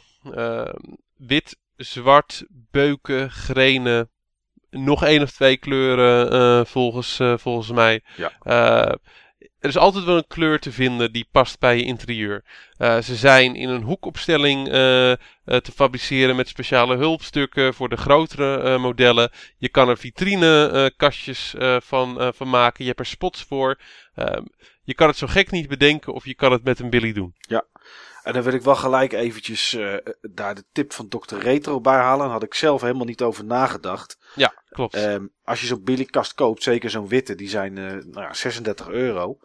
wit, 1.16 1.56
zwart, 1.76 2.44
beuken, 2.70 3.30
grenen, 3.30 4.10
nog 4.70 5.04
één 5.04 5.22
of 5.22 5.30
twee 5.30 5.56
kleuren 5.56 6.32
uh, 6.32 6.64
volgens, 6.64 7.18
uh, 7.18 7.34
volgens 7.36 7.70
mij. 7.70 8.00
Ja. 8.16 8.32
Uh, 8.42 8.94
er 9.58 9.68
is 9.68 9.76
altijd 9.76 10.04
wel 10.04 10.16
een 10.16 10.26
kleur 10.26 10.58
te 10.58 10.72
vinden 10.72 11.12
die 11.12 11.28
past 11.30 11.58
bij 11.58 11.76
je 11.76 11.84
interieur. 11.84 12.44
ze 12.78 13.14
zijn 13.14 13.54
in 13.54 13.68
een 13.68 13.82
hoekopstelling 13.82 14.66
te 15.44 15.72
fabriceren 15.74 16.36
met 16.36 16.48
speciale 16.48 16.96
hulpstukken 16.96 17.74
voor 17.74 17.88
de 17.88 17.96
grotere 17.96 18.78
modellen. 18.78 19.30
Je 19.58 19.68
kan 19.68 19.88
er 19.88 19.98
vitrinekastjes 19.98 21.54
van, 21.78 22.32
van 22.34 22.50
maken. 22.50 22.84
Je 22.84 22.88
hebt 22.88 23.00
er 23.00 23.06
spots 23.06 23.42
voor. 23.42 23.78
Ehm, 24.82 24.90
je 24.90 24.94
kan 24.94 25.08
het 25.08 25.16
zo 25.16 25.26
gek 25.26 25.50
niet 25.50 25.68
bedenken 25.68 26.12
of 26.12 26.24
je 26.24 26.34
kan 26.34 26.52
het 26.52 26.64
met 26.64 26.78
een 26.78 26.90
Billy 26.90 27.12
doen. 27.12 27.34
Ja. 27.38 27.64
En 28.22 28.32
dan 28.32 28.42
wil 28.42 28.52
ik 28.52 28.62
wel 28.62 28.76
gelijk 28.76 29.12
eventjes 29.12 29.72
uh, 29.72 29.96
daar 30.20 30.54
de 30.54 30.64
tip 30.72 30.92
van 30.92 31.08
Dr. 31.08 31.36
Retro 31.36 31.80
bij 31.80 31.94
halen. 31.96 32.24
Daar 32.24 32.32
had 32.32 32.42
ik 32.42 32.54
zelf 32.54 32.80
helemaal 32.80 33.06
niet 33.06 33.22
over 33.22 33.44
nagedacht. 33.44 34.18
Ja, 34.34 34.62
klopt. 34.68 34.96
Um, 34.96 35.32
als 35.44 35.60
je 35.60 35.66
zo'n 35.66 35.84
Billy-kast 35.84 36.34
koopt, 36.34 36.62
zeker 36.62 36.90
zo'n 36.90 37.08
witte, 37.08 37.34
die 37.34 37.48
zijn 37.48 37.76
uh, 37.76 37.90
nou 37.90 38.20
ja, 38.20 38.34
36 38.34 38.88
euro. 38.88 39.38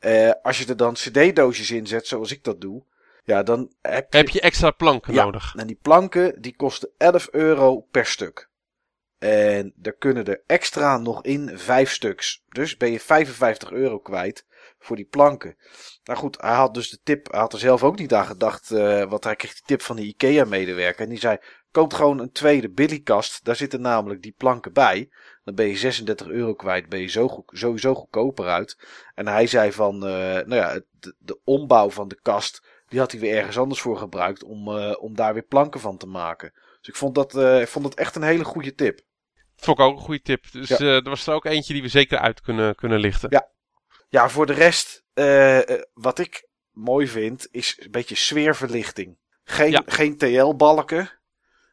Uh, 0.00 0.30
als 0.42 0.58
je 0.58 0.66
er 0.66 0.76
dan 0.76 0.94
cd-doosjes 0.94 1.70
in 1.70 1.86
zet, 1.86 2.06
zoals 2.06 2.32
ik 2.32 2.44
dat 2.44 2.60
doe, 2.60 2.84
ja, 3.24 3.42
dan 3.42 3.72
heb 3.80 4.12
je, 4.12 4.16
heb 4.16 4.28
je 4.28 4.40
extra 4.40 4.70
planken 4.70 5.14
ja, 5.14 5.24
nodig. 5.24 5.54
En 5.56 5.66
die 5.66 5.78
planken, 5.82 6.40
die 6.40 6.56
kosten 6.56 6.90
11 6.96 7.28
euro 7.30 7.80
per 7.80 8.06
stuk. 8.06 8.48
En 9.18 9.74
er 9.82 9.96
kunnen 9.96 10.24
er 10.24 10.42
extra 10.46 10.98
nog 10.98 11.24
in 11.24 11.58
vijf 11.58 11.92
stuks. 11.92 12.44
Dus 12.48 12.76
ben 12.76 12.92
je 12.92 13.00
55 13.00 13.70
euro 13.70 13.98
kwijt 13.98 14.46
voor 14.78 14.96
die 14.96 15.04
planken. 15.04 15.56
Nou 16.04 16.18
goed, 16.18 16.40
hij 16.40 16.54
had 16.54 16.74
dus 16.74 16.90
de 16.90 16.98
tip, 17.02 17.30
hij 17.30 17.40
had 17.40 17.52
er 17.52 17.58
zelf 17.58 17.82
ook 17.82 17.98
niet 17.98 18.14
aan 18.14 18.26
gedacht, 18.26 18.70
uh, 18.70 19.04
want 19.04 19.24
hij 19.24 19.36
kreeg 19.36 19.52
die 19.52 19.62
tip 19.64 19.82
van 19.82 19.96
de 19.96 20.02
IKEA-medewerker. 20.02 21.02
En 21.04 21.08
die 21.08 21.18
zei, 21.18 21.38
koop 21.70 21.92
gewoon 21.92 22.18
een 22.18 22.32
tweede 22.32 22.70
Billykast, 22.70 23.44
daar 23.44 23.56
zitten 23.56 23.80
namelijk 23.80 24.22
die 24.22 24.34
planken 24.36 24.72
bij. 24.72 25.10
Dan 25.44 25.54
ben 25.54 25.66
je 25.66 25.76
36 25.76 26.26
euro 26.26 26.54
kwijt, 26.54 26.88
ben 26.88 27.00
je 27.00 27.06
zo 27.06 27.28
goed, 27.28 27.50
sowieso 27.52 27.94
goedkoper 27.94 28.46
uit. 28.46 28.78
En 29.14 29.26
hij 29.26 29.46
zei 29.46 29.72
van, 29.72 29.94
uh, 29.94 30.10
nou 30.34 30.54
ja, 30.54 30.80
de, 31.00 31.14
de, 31.18 31.40
ombouw 31.44 31.90
van 31.90 32.08
de 32.08 32.20
kast, 32.22 32.66
die 32.88 32.98
had 32.98 33.10
hij 33.10 33.20
weer 33.20 33.36
ergens 33.36 33.58
anders 33.58 33.80
voor 33.80 33.96
gebruikt 33.96 34.44
om, 34.44 34.68
uh, 34.68 34.94
om 34.98 35.14
daar 35.14 35.32
weer 35.32 35.42
planken 35.42 35.80
van 35.80 35.96
te 35.96 36.06
maken. 36.06 36.52
Dus 36.78 36.88
ik 36.88 36.96
vond 36.96 37.14
dat, 37.14 37.36
ik 37.36 37.68
vond 37.68 37.84
dat 37.84 37.94
echt 37.94 38.16
een 38.16 38.22
hele 38.22 38.44
goede 38.44 38.74
tip. 38.74 39.00
Vond 39.56 39.78
ik 39.78 39.84
ook 39.84 39.96
een 39.96 40.02
goede 40.02 40.22
tip. 40.22 40.52
Dus 40.52 40.68
ja. 40.68 40.78
er 40.78 41.02
was 41.02 41.26
er 41.26 41.34
ook 41.34 41.44
eentje 41.44 41.72
die 41.72 41.82
we 41.82 41.88
zeker 41.88 42.18
uit 42.18 42.40
kunnen, 42.40 42.74
kunnen 42.74 42.98
lichten. 42.98 43.30
Ja, 43.30 43.48
ja, 44.08 44.28
voor 44.28 44.46
de 44.46 44.52
rest, 44.52 45.04
uh, 45.14 45.60
wat 45.92 46.18
ik 46.18 46.48
mooi 46.70 47.08
vind, 47.08 47.48
is 47.50 47.76
een 47.80 47.90
beetje 47.90 48.14
sfeerverlichting. 48.14 49.18
Geen, 49.44 49.70
ja. 49.70 49.82
geen 49.86 50.16
TL-balken. 50.16 51.10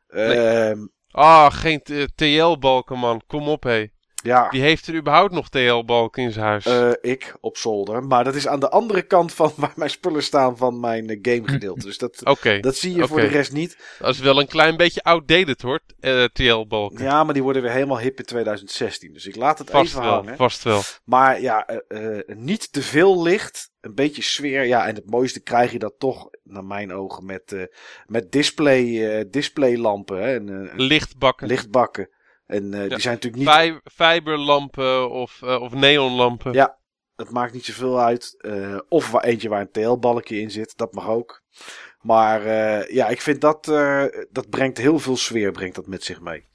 Nee. 0.07 0.75
Uh, 0.75 0.85
ah, 1.11 1.51
geen 1.53 1.81
TL-balken, 2.15 2.97
man. 2.97 3.21
Kom 3.27 3.47
op, 3.47 3.63
hé. 3.63 3.87
Ja, 4.25 4.47
Wie 4.49 4.61
heeft 4.61 4.87
er 4.87 4.95
überhaupt 4.95 5.33
nog 5.33 5.49
TL-balken 5.49 6.23
in 6.23 6.31
zijn 6.31 6.45
huis? 6.45 6.65
eh, 6.65 6.91
ik 7.01 7.35
op 7.41 7.57
zolder. 7.57 8.03
Maar 8.03 8.23
dat 8.23 8.35
is 8.35 8.47
aan 8.47 8.59
de 8.59 8.69
andere 8.69 9.01
kant 9.01 9.33
van 9.33 9.51
waar 9.57 9.73
mijn 9.75 9.89
spullen 9.89 10.23
staan 10.23 10.57
van 10.57 10.79
mijn 10.79 11.09
eh, 11.09 11.17
gamegedeelte. 11.21 11.85
Dus 11.85 11.97
dat, 11.97 12.21
dat 12.61 12.75
zie 12.75 12.95
je 12.95 13.07
voor 13.07 13.19
de 13.19 13.27
rest 13.27 13.51
niet. 13.51 13.77
dat 13.99 14.13
is 14.13 14.19
wel 14.19 14.39
een 14.39 14.47
klein 14.47 14.77
beetje 14.77 15.03
outdated 15.03 15.61
hoor, 15.61 15.79
eh, 15.99 16.23
TL-balken. 16.23 17.03
Ja, 17.03 17.23
maar 17.23 17.33
die 17.33 17.43
worden 17.43 17.61
weer 17.61 17.71
helemaal 17.71 17.99
hip 17.99 18.17
in 18.19 18.25
2016. 18.25 19.13
Dus 19.13 19.25
ik 19.25 19.35
laat 19.35 19.59
het 19.59 19.69
vast 19.69 19.85
even 19.89 20.01
wel, 20.01 20.13
hangen. 20.13 20.35
vast 20.35 20.63
wel. 20.63 20.81
Maar 21.03 21.41
ja, 21.41 21.67
niet 22.25 22.71
te 22.73 22.81
veel 22.81 23.21
licht. 23.23 23.73
Een 23.81 23.95
beetje 23.95 24.21
sfeer. 24.21 24.65
Ja, 24.65 24.87
en 24.87 24.95
het 24.95 25.09
mooiste 25.09 25.39
krijg 25.39 25.71
je 25.71 25.79
dat 25.79 25.93
toch, 25.97 26.29
naar 26.43 26.63
mijn 26.63 26.93
ogen, 26.93 27.25
met, 27.25 27.69
met 28.05 28.31
display, 28.31 29.25
displaylampen. 29.29 30.21
Hè, 30.21 30.35
en, 30.35 30.71
Lichtbakken. 30.75 31.47
lichtbakken. 31.47 32.09
En 32.45 32.73
eh, 32.73 32.81
Ja, 32.83 32.87
die 32.87 32.99
zijn 32.99 33.13
natuurlijk 33.13 33.43
niet. 33.43 33.53
Fi- 33.53 33.79
Fiberlampen 34.03 35.09
of, 35.09 35.41
eh, 35.41 35.61
of 35.61 35.73
neonlampen. 35.73 36.53
Ja. 36.53 36.77
Het 37.15 37.31
maakt 37.31 37.53
niet 37.53 37.65
zoveel 37.65 37.99
uit. 37.99 38.35
Eh, 38.37 38.79
of 38.89 39.11
waar 39.11 39.23
eentje 39.23 39.49
waar 39.49 39.61
een 39.61 39.71
TL-balkje 39.71 40.39
in 40.41 40.51
zit. 40.51 40.77
Dat 40.77 40.93
mag 40.93 41.07
ook. 41.07 41.43
Maar 42.01 42.43
ja, 42.93 43.07
ik 43.07 43.21
vind 43.21 43.41
dat, 43.41 43.65
dat 44.31 44.49
brengt 44.49 44.77
heel 44.77 44.99
veel 44.99 45.17
sfeer 45.17 45.51
brengt 45.51 45.75
dat 45.75 45.87
met 45.87 46.03
zich 46.03 46.21
mee. 46.21 46.47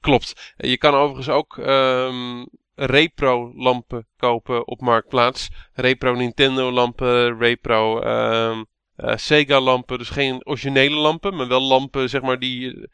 Klopt. 0.00 0.54
Je 0.56 0.78
kan 0.78 0.94
overigens 0.94 1.28
ook 1.28 1.58
ehm, 1.58 2.44
repro 2.74 3.52
lampen 3.54 4.06
kopen 4.16 4.66
op 4.66 4.80
Marktplaats. 4.80 5.48
Repro 5.72 6.14
Nintendo 6.14 6.70
lampen, 6.70 7.38
repro 7.38 8.00
ehm, 8.00 8.64
eh, 8.96 9.16
Sega 9.16 9.60
lampen. 9.60 9.98
Dus 9.98 10.10
geen 10.10 10.46
originele 10.46 10.96
lampen, 10.96 11.36
maar 11.36 11.48
wel 11.48 11.62
lampen 11.62 12.08
zeg 12.08 12.22
maar, 12.22 12.38
die 12.38 12.88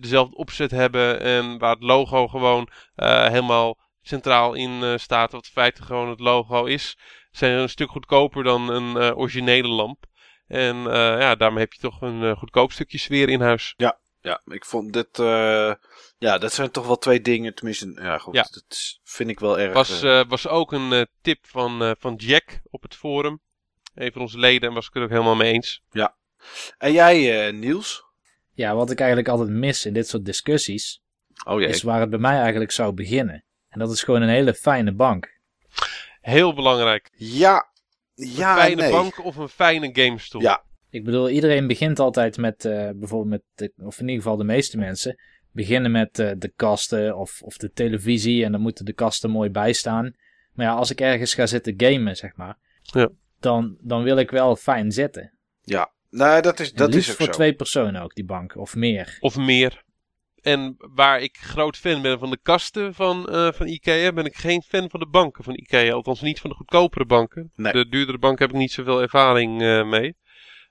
dezelfde 0.00 0.36
opzet 0.36 0.70
hebben. 0.70 1.20
En 1.20 1.58
waar 1.58 1.74
het 1.74 1.82
logo 1.82 2.28
gewoon 2.28 2.68
eh, 2.94 3.26
helemaal 3.26 3.78
centraal 4.02 4.54
in 4.54 4.82
eh, 4.82 4.96
staat. 4.96 5.32
Wat 5.32 5.44
in 5.44 5.50
feite 5.52 5.82
gewoon 5.82 6.08
het 6.08 6.20
logo 6.20 6.64
is. 6.64 6.98
Zijn 7.30 7.58
een 7.58 7.68
stuk 7.68 7.90
goedkoper 7.90 8.44
dan 8.44 8.68
een 8.68 8.96
eh, 8.96 9.18
originele 9.18 9.68
lamp. 9.68 10.04
En 10.46 10.76
ja, 10.76 11.34
daarmee 11.34 11.62
heb 11.62 11.72
je 11.72 11.80
toch 11.80 12.00
een 12.00 12.36
goedkoop 12.36 12.72
stukje 12.72 12.98
sfeer 12.98 13.28
in 13.28 13.40
huis. 13.40 13.74
Ja, 14.20 14.40
ik 14.44 14.64
vond 14.64 14.92
dit. 14.92 15.16
ja, 16.18 16.38
dat 16.38 16.52
zijn 16.52 16.70
toch 16.70 16.86
wel 16.86 16.98
twee 16.98 17.20
dingen. 17.20 17.54
Tenminste, 17.54 18.00
ja, 18.02 18.18
goed. 18.18 18.34
Ja. 18.34 18.42
Dat 18.42 18.98
vind 19.02 19.30
ik 19.30 19.40
wel 19.40 19.58
erg. 19.58 19.72
was, 19.72 20.00
was 20.28 20.48
ook 20.48 20.72
een 20.72 21.06
tip 21.22 21.46
van, 21.46 21.96
van 21.98 22.14
Jack 22.14 22.60
op 22.70 22.82
het 22.82 22.94
forum. 22.94 23.40
Een 23.94 24.12
van 24.12 24.20
onze 24.20 24.38
leden 24.38 24.68
en 24.68 24.74
was 24.74 24.86
ik 24.86 24.94
het 24.94 25.02
ook 25.02 25.10
helemaal 25.10 25.36
mee 25.36 25.52
eens. 25.52 25.82
En 26.78 26.92
jij, 26.92 27.50
Niels? 27.50 28.11
Ja, 28.54 28.74
wat 28.74 28.90
ik 28.90 28.98
eigenlijk 28.98 29.28
altijd 29.28 29.48
mis 29.48 29.86
in 29.86 29.92
dit 29.92 30.08
soort 30.08 30.24
discussies, 30.24 31.02
Oh 31.44 31.60
jee. 31.60 31.68
is 31.68 31.82
waar 31.82 32.00
het 32.00 32.10
bij 32.10 32.18
mij 32.18 32.38
eigenlijk 32.40 32.70
zou 32.70 32.92
beginnen. 32.92 33.44
En 33.68 33.78
dat 33.78 33.90
is 33.92 34.02
gewoon 34.02 34.22
een 34.22 34.28
hele 34.28 34.54
fijne 34.54 34.92
bank. 34.94 35.40
Heel 36.20 36.54
belangrijk. 36.54 37.10
Ja, 37.14 37.70
ja, 38.14 38.50
een 38.52 38.58
fijne 38.60 38.82
nee. 38.82 38.90
bank 38.90 39.24
of 39.24 39.36
een 39.36 39.48
fijne 39.48 39.90
gamestoel. 39.92 40.40
Ja. 40.40 40.64
Ik 40.90 41.04
bedoel, 41.04 41.28
iedereen 41.30 41.66
begint 41.66 41.98
altijd 41.98 42.36
met, 42.36 42.64
eh, 42.64 42.90
bijvoorbeeld 42.94 43.28
met, 43.30 43.42
de, 43.54 43.84
of 43.84 43.98
in 44.00 44.08
ieder 44.08 44.22
geval 44.22 44.36
de 44.36 44.44
meeste 44.44 44.78
mensen, 44.78 45.18
beginnen 45.52 45.90
met 45.90 46.18
eh, 46.18 46.30
de 46.38 46.52
kasten 46.56 47.16
of, 47.16 47.42
of 47.42 47.56
de 47.56 47.70
televisie 47.70 48.44
en 48.44 48.52
dan 48.52 48.60
moeten 48.60 48.84
de 48.84 48.92
kasten 48.92 49.30
mooi 49.30 49.50
bijstaan. 49.50 50.14
Maar 50.52 50.66
ja, 50.66 50.72
als 50.72 50.90
ik 50.90 51.00
ergens 51.00 51.34
ga 51.34 51.46
zitten 51.46 51.74
gamen, 51.76 52.16
zeg 52.16 52.36
maar, 52.36 52.58
Ja. 52.82 53.08
dan, 53.40 53.76
dan 53.80 54.02
wil 54.02 54.16
ik 54.16 54.30
wel 54.30 54.56
fijn 54.56 54.92
zitten. 54.92 55.32
Ja, 55.62 55.92
nee, 56.12 56.40
dat 56.42 56.60
is, 56.60 56.72
dat 56.72 56.94
liefst 56.94 57.06
is 57.06 57.12
ook 57.12 57.18
voor 57.18 57.26
zo. 57.26 57.32
twee 57.32 57.54
personen 57.54 58.02
ook, 58.02 58.14
die 58.14 58.24
bank, 58.24 58.56
of 58.56 58.74
meer. 58.74 59.16
Of 59.20 59.36
meer. 59.36 59.82
En 60.40 60.74
waar 60.78 61.20
ik 61.20 61.36
groot 61.36 61.76
fan 61.76 62.02
ben 62.02 62.18
van 62.18 62.30
de 62.30 62.38
kasten 62.42 62.94
van, 62.94 63.28
eh, 63.28 63.52
van 63.52 63.66
Ikea, 63.66 64.12
ben 64.12 64.24
ik 64.24 64.36
geen 64.36 64.62
fan 64.62 64.90
van 64.90 65.00
de 65.00 65.08
banken 65.08 65.44
van 65.44 65.54
Ikea. 65.54 65.92
Althans 65.92 66.20
niet 66.20 66.40
van 66.40 66.50
de 66.50 66.56
goedkopere 66.56 67.06
banken. 67.06 67.50
Nee. 67.54 67.72
De 67.72 67.88
duurdere 67.88 68.18
banken 68.18 68.46
heb 68.46 68.54
ik 68.54 68.60
niet 68.60 68.72
zoveel 68.72 69.00
ervaring 69.00 69.62
eh, 69.62 69.88
mee. 69.88 70.16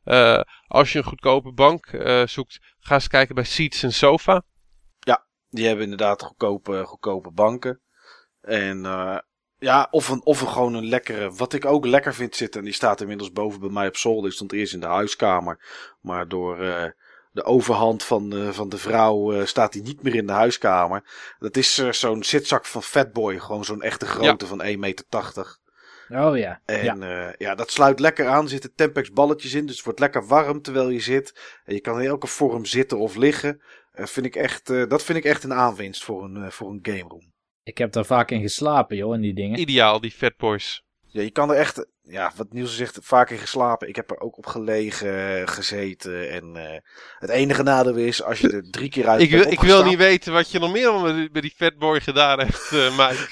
Eh, 0.03 0.41
als 0.67 0.91
je 0.91 0.97
een 0.97 1.03
goedkope 1.03 1.51
bank 1.51 1.85
eh, 1.85 2.27
zoekt, 2.27 2.59
ga 2.79 2.93
eens 2.93 3.07
kijken 3.07 3.35
bij 3.35 3.43
Seats 3.43 3.83
en 3.83 3.93
Sofa. 3.93 4.43
Die 5.51 5.65
hebben 5.65 5.83
inderdaad 5.83 6.23
goedkope, 6.23 6.83
goedkope 6.85 7.31
banken. 7.31 7.81
En 8.41 8.85
eh, 8.85 9.17
ja, 9.61 9.87
of, 9.91 10.09
een, 10.09 10.21
of 10.23 10.41
een 10.41 10.47
gewoon 10.47 10.73
een 10.73 10.87
lekkere. 10.87 11.31
Wat 11.31 11.53
ik 11.53 11.65
ook 11.65 11.85
lekker 11.85 12.13
vind 12.13 12.35
zitten. 12.35 12.59
En 12.59 12.65
die 12.65 12.75
staat 12.75 13.01
inmiddels 13.01 13.31
boven 13.31 13.59
bij 13.59 13.69
mij 13.69 13.87
op 13.87 13.97
zolder. 13.97 14.23
Die 14.23 14.31
stond 14.31 14.53
eerst 14.53 14.73
in 14.73 14.79
de 14.79 14.85
huiskamer. 14.85 15.59
Maar 16.01 16.27
door 16.27 16.59
eh, 16.59 16.85
de 17.31 17.43
overhand 17.43 18.03
van, 18.03 18.33
eh, 18.33 18.49
van 18.49 18.69
de 18.69 18.77
vrouw 18.77 19.33
eh, 19.33 19.45
staat 19.45 19.73
die 19.73 19.81
niet 19.81 20.03
meer 20.03 20.15
in 20.15 20.27
de 20.27 20.33
huiskamer. 20.33 21.03
Dat 21.39 21.57
is 21.57 21.75
zo'n 21.89 22.23
zitzak 22.23 22.65
van 22.65 22.83
Fatboy. 22.83 23.39
Gewoon 23.39 23.65
zo'n 23.65 23.81
echte 23.81 24.05
grootte 24.05 24.45
van 24.47 24.63
1,80 24.63 24.77
meter. 24.77 25.05
Oh 26.09 26.37
ja, 26.37 26.61
En 26.65 26.83
ja. 26.83 27.33
ja. 27.37 27.55
dat 27.55 27.71
sluit 27.71 27.99
lekker 27.99 28.27
aan. 28.27 28.43
Er 28.43 28.49
zitten 28.49 28.75
Tempex 28.75 29.11
balletjes 29.11 29.53
in. 29.53 29.65
Dus 29.65 29.75
het 29.75 29.85
wordt 29.85 29.99
lekker 29.99 30.27
warm 30.27 30.61
terwijl 30.61 30.89
je 30.89 30.99
zit. 30.99 31.59
En 31.65 31.73
je 31.73 31.81
kan 31.81 32.01
in 32.01 32.07
elke 32.07 32.27
vorm 32.27 32.65
zitten 32.65 32.97
of 32.97 33.15
liggen. 33.15 33.61
Vind 33.93 34.25
ik 34.25 34.35
echt, 34.35 34.69
eh, 34.69 34.87
dat 34.87 35.03
vind 35.03 35.17
ik 35.17 35.25
echt 35.25 35.43
een 35.43 35.53
aanwinst 35.53 36.03
voor 36.03 36.23
een, 36.23 36.51
voor 36.51 36.69
een 36.69 36.79
game 36.81 37.07
room. 37.07 37.30
Ik 37.63 37.77
heb 37.77 37.91
daar 37.91 38.05
vaak 38.05 38.31
in 38.31 38.41
geslapen, 38.41 38.97
joh, 38.97 39.15
in 39.15 39.21
die 39.21 39.33
dingen. 39.33 39.59
Ideaal, 39.59 40.01
die 40.01 40.11
Fat 40.11 40.37
Boys. 40.37 40.83
Ja, 41.05 41.21
je 41.21 41.31
kan 41.31 41.49
er 41.49 41.57
echt, 41.57 41.85
ja, 42.01 42.31
wat 42.35 42.53
Niels 42.53 42.75
zegt, 42.75 42.99
vaak 43.01 43.29
in 43.29 43.37
geslapen. 43.37 43.87
Ik 43.87 43.95
heb 43.95 44.11
er 44.11 44.19
ook 44.19 44.37
op 44.37 44.45
gelegen, 44.45 45.47
gezeten. 45.47 46.29
En 46.29 46.55
eh, 46.55 46.79
het 47.17 47.29
enige 47.29 47.63
nadeel 47.63 47.95
is, 47.95 48.23
als 48.23 48.39
je 48.39 48.51
er 48.51 48.69
drie 48.69 48.89
keer 48.89 49.07
uit 49.07 49.21
Ik 49.21 49.29
wil, 49.29 49.79
ik 49.79 49.85
niet 49.85 49.97
weten 49.97 50.33
wat 50.33 50.51
je 50.51 50.59
nog 50.59 50.71
meer 50.71 50.93
met 50.93 51.15
die, 51.15 51.29
met 51.31 51.41
die 51.41 51.53
Fatboy 51.55 51.99
gedaan 51.99 52.39
hebt, 52.39 52.71
eh 52.71 52.97
Mike. 52.99 53.27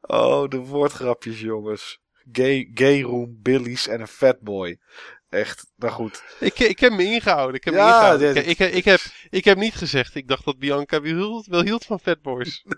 Oh, 0.00 0.48
de 0.48 0.58
woordgrapjes, 0.58 1.40
jongens. 1.40 2.00
Gay, 2.32 2.70
gay 2.74 3.02
room, 3.02 3.38
billies 3.42 3.86
en 3.86 4.00
een 4.00 4.08
fatboy. 4.08 4.78
Echt, 5.28 5.72
nou 5.76 5.92
goed. 5.92 6.22
Ik, 6.40 6.58
ik 6.58 6.78
heb 6.80 6.92
me 6.92 7.02
ingehouden. 7.04 7.54
Ik 7.56 7.64
heb, 7.64 7.74
me 7.74 7.80
Ja, 7.80 7.86
ingehouden. 7.86 8.34
dit- 8.34 8.46
Ik, 8.46 8.58
ik, 8.58 8.72
ik, 8.74 8.84
heb, 8.84 9.00
ik 9.30 9.44
heb 9.44 9.58
niet 9.58 9.74
gezegd. 9.74 10.14
Ik 10.14 10.28
dacht 10.28 10.44
dat 10.44 10.58
Bianca 10.58 11.00
wel 11.00 11.12
hield, 11.14 11.46
wel 11.46 11.62
hield 11.62 11.84
van 11.84 12.00
Fatboys. 12.00 12.64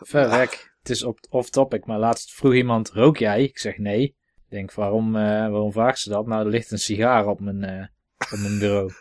Verrek. 0.00 0.72
Het 0.78 0.90
is 0.90 1.02
op- 1.02 1.26
off-topic, 1.28 1.86
maar 1.86 1.98
laatst 1.98 2.32
vroeg 2.32 2.54
iemand, 2.54 2.90
rook 2.90 3.16
jij? 3.16 3.42
Ik 3.42 3.58
zeg 3.58 3.78
nee. 3.78 4.02
Ik 4.02 4.16
denk, 4.56 4.72
waarom, 4.72 5.16
eh, 5.16 5.22
waarom 5.22 5.72
vraagt 5.72 5.98
ze 5.98 6.08
dat? 6.08 6.26
Nou, 6.26 6.44
er 6.44 6.50
ligt 6.50 6.70
een 6.70 6.78
sigaar 6.78 7.26
op 7.26 7.40
mijn, 7.40 7.64
eh, 7.64 7.86
op 8.32 8.38
mijn 8.38 8.58
bureau. 8.58 8.92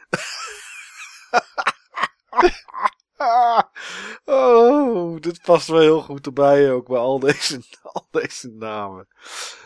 Ah, 3.22 3.62
oh, 4.26 5.20
dit 5.20 5.42
past 5.42 5.68
wel 5.68 5.80
heel 5.80 6.02
goed 6.02 6.26
erbij 6.26 6.72
ook 6.72 6.88
bij 6.88 6.98
al 6.98 7.20
deze, 7.20 7.62
al 7.94 8.08
deze 8.12 8.50
namen. 8.50 9.08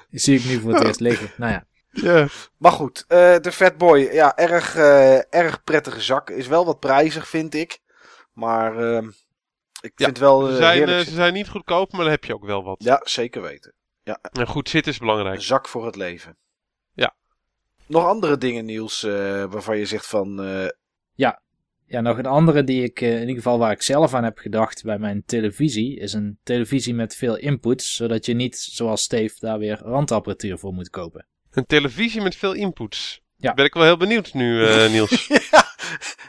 Die 0.09 0.19
zie 0.19 0.37
ik 0.39 0.45
nu 0.45 0.59
voor 0.59 0.73
het 0.73 0.83
eerst 0.83 0.99
liggen. 0.99 1.31
Nou 1.37 1.51
ja, 1.51 1.65
Ja. 1.89 2.27
Maar 2.57 2.71
goed, 2.71 3.05
eh, 3.07 3.35
de 3.37 3.51
Fatboy, 3.51 3.99
ja, 3.99 4.35
erg, 4.37 4.75
eh, 4.75 5.33
erg 5.33 5.63
prettige 5.63 6.01
zak. 6.01 6.29
Is 6.29 6.47
wel 6.47 6.65
wat 6.65 6.79
prijzig, 6.79 7.27
vind 7.27 7.53
ik. 7.53 7.79
Maar 8.33 8.77
ehm, 8.77 9.07
ik 9.81 9.91
Ja, 9.95 10.05
vind 10.05 10.17
wel 10.17 10.45
Ze 10.45 10.51
eh, 10.51 10.57
zijn, 10.57 11.05
ze 11.05 11.13
zijn 11.13 11.33
niet 11.33 11.49
goedkoop, 11.49 11.91
maar 11.91 12.01
dan 12.01 12.09
heb 12.11 12.23
je 12.23 12.33
ook 12.33 12.45
wel 12.45 12.63
wat. 12.63 12.83
Ja, 12.83 13.01
zeker 13.03 13.41
weten. 13.41 13.73
En 14.31 14.47
goed 14.47 14.69
zitten 14.69 14.91
is 14.91 14.97
belangrijk. 14.97 15.35
Een 15.35 15.41
zak 15.41 15.67
voor 15.67 15.85
het 15.85 15.95
leven. 15.95 16.37
Ja. 16.93 17.15
Nog 17.87 18.05
andere 18.05 18.37
dingen, 18.37 18.65
Niels, 18.65 19.03
eh, 19.03 19.11
waarvan 19.43 19.77
je 19.77 19.85
zegt 19.85 20.05
van... 20.07 20.43
eh, 20.43 20.67
Ja, 21.93 22.01
nog 22.01 22.17
een 22.17 22.25
andere 22.25 22.63
die 22.63 22.83
ik, 22.83 23.01
eh, 23.01 23.13
in 23.13 23.19
ieder 23.19 23.35
geval 23.35 23.57
waar 23.57 23.71
ik 23.71 23.81
zelf 23.81 24.13
aan 24.13 24.23
heb 24.23 24.37
gedacht 24.37 24.83
bij 24.83 24.99
mijn 24.99 25.23
televisie, 25.25 25.99
is 25.99 26.13
een 26.13 26.37
televisie 26.43 26.93
met 26.93 27.15
veel 27.15 27.37
inputs, 27.37 27.95
zodat 27.95 28.25
je 28.25 28.33
niet, 28.33 28.57
zoals 28.57 29.01
Steve, 29.01 29.35
daar 29.39 29.59
weer 29.59 29.79
randapparatuur 29.83 30.57
voor 30.57 30.73
moet 30.73 30.89
kopen. 30.89 31.27
Een 31.51 31.65
televisie 31.65 32.21
met 32.21 32.35
veel 32.35 32.53
inputs. 32.53 33.21
Ja. 33.35 33.53
Ben 33.53 33.65
ik 33.65 33.73
wel 33.73 33.83
heel 33.83 33.97
benieuwd 33.97 34.33
nu, 34.33 34.65
eh, 34.65 34.89
Niels. 34.93 35.27
ja, 35.27 35.65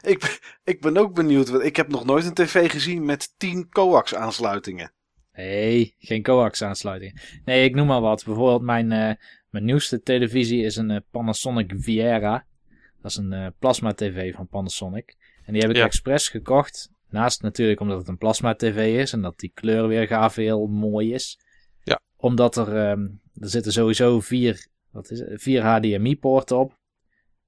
ik, 0.02 0.18
ben- 0.18 0.38
ik 0.64 0.80
ben 0.80 0.96
ook 0.96 1.14
benieuwd. 1.14 1.48
Want 1.48 1.64
ik 1.64 1.76
heb 1.76 1.88
nog 1.88 2.04
nooit 2.04 2.24
een 2.24 2.34
tv 2.34 2.70
gezien 2.70 3.04
met 3.04 3.34
10 3.36 3.68
coax 3.68 4.14
aansluitingen. 4.14 4.92
Nee, 5.32 5.94
geen 5.98 6.22
coax 6.22 6.62
aansluiting. 6.62 7.40
Nee, 7.44 7.64
ik 7.64 7.74
noem 7.74 7.86
maar 7.86 8.00
wat. 8.00 8.24
Bijvoorbeeld 8.24 8.62
mijn, 8.62 8.92
eh, 8.92 9.14
mijn 9.50 9.64
nieuwste 9.64 10.02
televisie 10.02 10.62
is 10.64 10.76
een 10.76 11.04
Panasonic 11.10 11.72
Viera. 11.76 12.46
Dat 13.02 13.10
is 13.10 13.16
een 13.16 13.32
eh, 13.32 13.46
plasma 13.58 13.92
tv 13.92 14.34
van 14.34 14.48
Panasonic. 14.48 15.16
En 15.45 15.53
die 15.53 15.62
heb 15.62 15.70
ik 15.70 15.76
Ja. 15.76 15.84
expres 15.84 16.28
gekocht. 16.28 16.90
Naast 17.09 17.42
natuurlijk 17.42 17.80
omdat 17.80 17.99
het 17.99 18.09
een 18.09 18.18
plasma 18.18 18.55
tv 18.55 19.01
is 19.01 19.12
en 19.12 19.20
dat 19.22 19.38
die 19.38 19.51
kleurweergave 19.55 20.40
heel 20.40 20.66
mooi 20.66 21.14
is. 21.14 21.38
Ja. 21.82 22.01
Omdat 22.16 22.57
er, 22.57 22.68
ehm, 22.76 23.01
er 23.34 23.49
zitten 23.49 23.72
sowieso 23.72 24.20
vier, 24.20 24.66
wat 24.90 25.11
is 25.11 25.18
het, 25.18 25.42
vier 25.42 25.62
HDMI 25.62 26.16
poorten 26.18 26.59
op. 26.59 26.78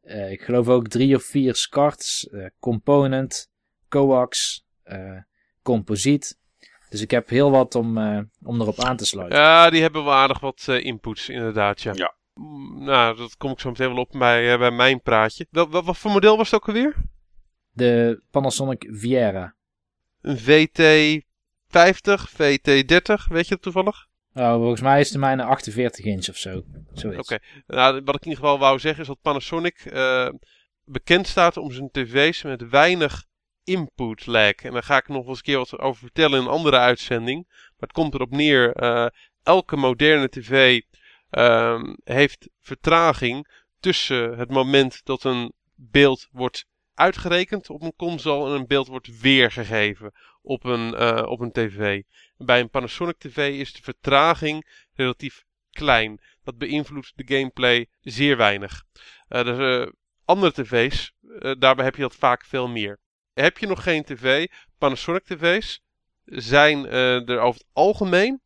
Eh, 0.03 0.30
ik 0.30 0.42
geloof 0.42 0.68
ook 0.68 0.88
drie 0.88 1.16
of 1.16 1.22
vier 1.24 1.55
SCARTs, 1.55 2.28
eh, 2.28 2.47
component, 2.59 3.49
coax, 3.88 4.64
eh 4.82 5.18
composiet. 5.62 6.38
Dus 6.88 7.01
ik 7.01 7.11
heb 7.11 7.28
heel 7.28 7.51
wat 7.51 7.74
om, 7.74 7.99
eh, 7.99 8.20
om 8.42 8.61
erop 8.61 8.78
aan 8.80 8.97
te 8.97 9.07
sluiten. 9.07 9.38
Ja, 9.38 9.70
die 9.70 9.82
hebben 9.82 10.05
wel 10.05 10.12
aardig 10.14 10.40
wat 10.40 10.64
eh, 10.68 10.84
inputs, 10.84 11.28
inderdaad, 11.28 11.82
ja. 11.82 11.92
Ja. 11.94 12.14
Mm, 12.34 12.84
Nou, 12.84 13.16
dat 13.16 13.36
kom 13.36 13.51
ik 13.51 13.61
zo 13.61 13.68
meteen 13.68 13.88
wel 13.88 13.97
op 14.03 14.11
bij, 14.18 14.53
eh, 14.53 14.59
bij 14.59 14.70
mijn 14.70 15.01
praatje. 15.03 15.47
Wel, 15.51 15.68
wat, 15.68 15.84
wat 15.84 15.99
voor 15.99 16.11
model 16.11 16.36
was 16.36 16.51
het 16.51 16.61
ook 16.61 16.66
alweer? 16.68 16.94
De 17.76 18.22
Panasonic 18.30 18.86
Viera. 18.90 19.54
Een 20.20 20.38
VT50, 20.38 21.22
VT30, 22.30 23.28
weet 23.28 23.48
je 23.48 23.54
dat 23.54 23.62
toevallig? 23.62 24.06
Oh, 24.34 24.54
volgens 24.54 24.80
mij 24.80 25.00
is 25.00 25.10
de 25.10 25.18
mijne 25.18 25.42
48 25.42 26.04
inch 26.04 26.28
of 26.28 26.36
zo. 26.36 26.62
Oké. 27.16 27.38
Nou, 27.66 28.00
wat 28.04 28.14
ik 28.14 28.24
in 28.24 28.28
ieder 28.28 28.44
geval 28.44 28.58
wou 28.58 28.78
zeggen 28.78 29.00
is 29.00 29.06
dat 29.06 29.20
Panasonic 29.22 29.78
eh, 29.78 30.28
bekend 30.84 31.26
staat 31.26 31.56
om 31.56 31.72
zijn 31.72 31.90
tv's 31.90 32.42
met 32.42 32.68
weinig 32.68 33.24
input 33.64 34.26
lag. 34.26 34.54
En 34.54 34.72
daar 34.72 34.82
ga 34.82 34.96
ik 34.96 35.08
nog 35.08 35.18
wel 35.18 35.28
eens 35.28 35.36
een 35.36 35.44
keer 35.44 35.56
wat 35.56 35.78
over 35.78 36.00
vertellen 36.00 36.38
in 36.38 36.44
een 36.44 36.50
andere 36.50 36.78
uitzending. 36.78 37.44
Maar 37.48 37.74
het 37.78 37.92
komt 37.92 38.14
erop 38.14 38.30
neer, 38.30 38.72
eh, 38.72 39.06
elke 39.42 39.76
moderne 39.76 40.28
tv 40.28 40.80
ehm, 41.30 41.94
heeft 42.04 42.48
vertraging 42.60 43.64
tussen 43.80 44.38
het 44.38 44.50
moment 44.50 45.00
dat 45.04 45.24
een 45.24 45.52
beeld 45.74 46.28
wordt 46.30 46.66
uitgerekend 46.97 47.70
op 47.70 47.82
een 47.82 47.97
console 47.97 48.51
en 48.51 48.61
een 48.61 48.66
beeld 48.66 48.86
wordt 48.86 49.20
weergegeven 49.20 50.12
op 50.42 50.64
een, 50.64 50.94
eh, 50.94 51.26
op 51.26 51.40
een 51.40 51.53
tv. 51.53 52.03
Bij 52.36 52.61
een 52.61 52.70
Panasonic 52.70 53.18
TV 53.18 53.59
is 53.59 53.72
de 53.72 53.82
vertraging 53.82 54.86
relatief 54.94 55.44
klein. 55.70 56.20
Dat 56.44 56.59
beïnvloedt 56.59 57.12
de 57.14 57.36
gameplay 57.36 57.86
zeer 58.01 58.36
weinig. 58.36 58.82
Uh, 59.28 59.44
dus, 59.44 59.90
andere 60.24 60.53
tv's, 60.53 61.12
daarbij 61.59 61.84
heb 61.84 61.94
je 61.97 62.03
dat 62.03 62.14
vaak 62.14 62.44
veel 62.44 62.68
meer. 62.68 62.99
Heb 63.32 63.59
je 63.59 63.66
nog 63.66 63.82
geen 63.82 64.05
tv, 64.05 64.47
Panasonic 64.78 65.24
tv's 65.24 65.82
zijn 66.24 66.86
er 66.86 67.38
over 67.38 67.61
het 67.61 67.68
algemeen 67.72 68.40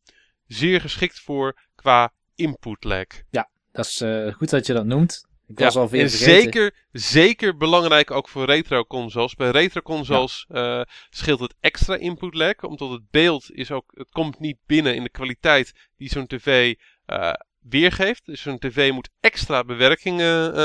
zeer 0.47 0.81
geschikt 0.81 1.19
voor 1.19 1.59
qua 1.75 2.13
input 2.35 2.83
lag. 2.83 3.05
Ja, 3.29 3.49
dat 3.71 3.85
is 3.85 4.03
goed 4.35 4.49
dat 4.49 4.65
je 4.65 4.73
dat 4.73 4.85
noemt. 4.85 5.29
Ik 5.51 5.59
was 5.59 5.73
ja, 5.73 5.99
en 5.99 6.09
zeker, 6.09 6.75
zeker 6.91 7.57
belangrijk 7.57 8.11
ook 8.11 8.29
voor 8.29 8.45
retro 8.45 8.85
consoles. 8.85 9.35
Bij 9.35 9.49
retro 9.49 9.81
consoles 9.81 10.45
ja. 10.49 10.79
uh, 10.79 10.85
scheelt 11.09 11.39
het 11.39 11.55
extra 11.59 11.95
input 11.95 12.33
lag, 12.33 12.63
omdat 12.63 12.89
het 12.89 13.09
beeld 13.11 13.51
is 13.51 13.71
ook, 13.71 13.91
het 13.93 14.09
komt 14.09 14.39
niet 14.39 14.57
binnen 14.65 14.95
in 14.95 15.03
de 15.03 15.09
kwaliteit 15.09 15.89
die 15.97 16.09
zo'n 16.09 16.27
tv 16.27 16.75
uh, 17.07 17.33
weergeeft. 17.59 18.25
Dus 18.25 18.41
zo'n 18.41 18.59
tv 18.59 18.91
moet 18.91 19.09
extra 19.19 19.63
bewerkingen 19.63 20.55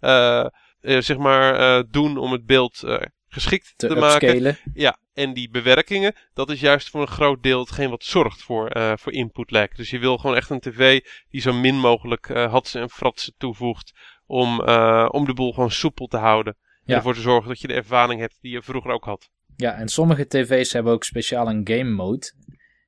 uh, 0.00 0.46
zeg 0.80 1.16
maar, 1.16 1.84
doen 1.90 2.16
om 2.16 2.32
het 2.32 2.46
beeld 2.46 2.84
geschikt 3.28 3.72
te, 3.76 3.86
te 3.86 3.94
maken. 3.94 4.58
Ja, 4.74 4.98
en 5.14 5.32
die 5.32 5.50
bewerkingen, 5.50 6.14
dat 6.34 6.50
is 6.50 6.60
juist 6.60 6.90
voor 6.90 7.00
een 7.00 7.06
groot 7.06 7.42
deel 7.42 7.60
hetgeen 7.60 7.90
wat 7.90 8.04
zorgt 8.04 8.42
voor, 8.42 8.76
uh, 8.76 8.92
voor 8.96 9.12
input 9.12 9.50
lag. 9.50 9.68
Dus 9.68 9.90
je 9.90 9.98
wil 9.98 10.18
gewoon 10.18 10.36
echt 10.36 10.50
een 10.50 10.60
tv 10.60 11.04
die 11.30 11.40
zo 11.40 11.52
min 11.52 11.78
mogelijk 11.78 12.28
uh, 12.28 12.50
hatsen 12.52 12.80
en 12.80 12.90
fratsen 12.90 13.34
toevoegt 13.38 13.92
om, 14.26 14.60
uh, 14.60 15.08
om 15.10 15.24
de 15.24 15.34
boel 15.34 15.52
gewoon 15.52 15.70
soepel 15.70 16.06
te 16.06 16.16
houden. 16.16 16.56
Ja. 16.58 16.82
En 16.84 16.94
ervoor 16.94 17.14
te 17.14 17.20
zorgen 17.20 17.48
dat 17.48 17.60
je 17.60 17.66
de 17.66 17.74
ervaring 17.74 18.20
hebt 18.20 18.38
die 18.40 18.52
je 18.52 18.62
vroeger 18.62 18.90
ook 18.90 19.04
had. 19.04 19.30
Ja, 19.56 19.74
en 19.74 19.88
sommige 19.88 20.26
tv's 20.26 20.72
hebben 20.72 20.92
ook 20.92 21.04
speciaal 21.04 21.48
een 21.48 21.68
game 21.68 21.90
mode. 21.90 22.32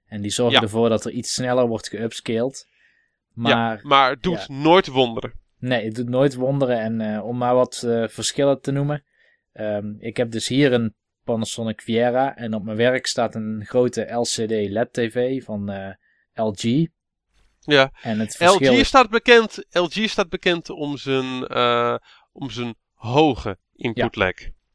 En 0.06 0.22
die 0.22 0.30
zorgen 0.30 0.56
ja. 0.56 0.62
ervoor 0.62 0.88
dat 0.88 1.04
er 1.04 1.12
iets 1.12 1.34
sneller 1.34 1.66
wordt 1.66 1.88
geupscaled. 1.88 2.68
Maar, 3.32 3.76
ja, 3.76 3.80
maar 3.82 4.10
het 4.10 4.22
doet 4.22 4.48
nooit 4.48 4.86
wonderen. 4.86 5.32
Nee, 5.58 5.84
het 5.84 5.94
doet 5.94 6.08
nooit 6.08 6.34
wonderen. 6.34 6.80
En 6.80 7.22
om 7.22 7.36
maar 7.36 7.54
wat 7.54 7.78
verschillen 8.06 8.60
te 8.60 8.70
noemen. 8.70 9.04
Um, 9.52 9.96
ik 9.98 10.16
heb 10.16 10.30
dus 10.30 10.48
hier 10.48 10.72
een 10.72 10.94
Panasonic 11.24 11.80
Viera 11.80 12.36
en 12.36 12.54
op 12.54 12.64
mijn 12.64 12.76
werk 12.76 13.06
staat 13.06 13.34
een 13.34 13.64
grote 13.66 14.12
LCD 14.12 14.50
LED 14.50 14.92
TV 14.92 15.44
van 15.44 15.70
uh, 15.70 15.90
LG. 16.34 16.86
Ja, 17.72 17.90
en 18.02 18.18
het 18.18 18.36
verschil... 18.36 18.78
LG, 18.78 18.84
staat 18.84 19.10
bekend, 19.10 19.64
LG 19.70 20.08
staat 20.08 20.28
bekend 20.28 20.70
om 20.70 20.96
zijn, 20.96 21.52
uh, 21.52 21.96
om 22.32 22.50
zijn 22.50 22.74
hoge 22.94 23.58
input 23.74 24.16
lag. 24.16 24.34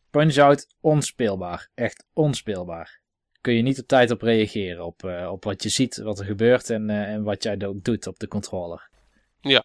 Punch-out 0.10 0.68
onspeelbaar, 0.80 1.70
echt 1.74 2.06
onspeelbaar. 2.14 3.02
Kun 3.42 3.54
je 3.54 3.62
niet 3.62 3.80
op 3.80 3.88
tijd 3.88 4.12
op 4.12 4.22
reageren, 4.22 4.86
op, 4.86 5.04
uh, 5.04 5.32
op 5.32 5.44
wat 5.44 5.64
je 5.64 5.70
ziet, 5.70 5.98
wat 5.98 6.20
er 6.20 6.26
gebeurt 6.26 6.70
en, 6.70 6.90
en 6.90 7.24
wat 7.24 7.44
jij 7.44 7.66
ook 7.66 7.84
doet 7.84 8.08
op 8.08 8.20
de 8.20 8.28
controller. 8.28 8.90
Ja, 9.42 9.64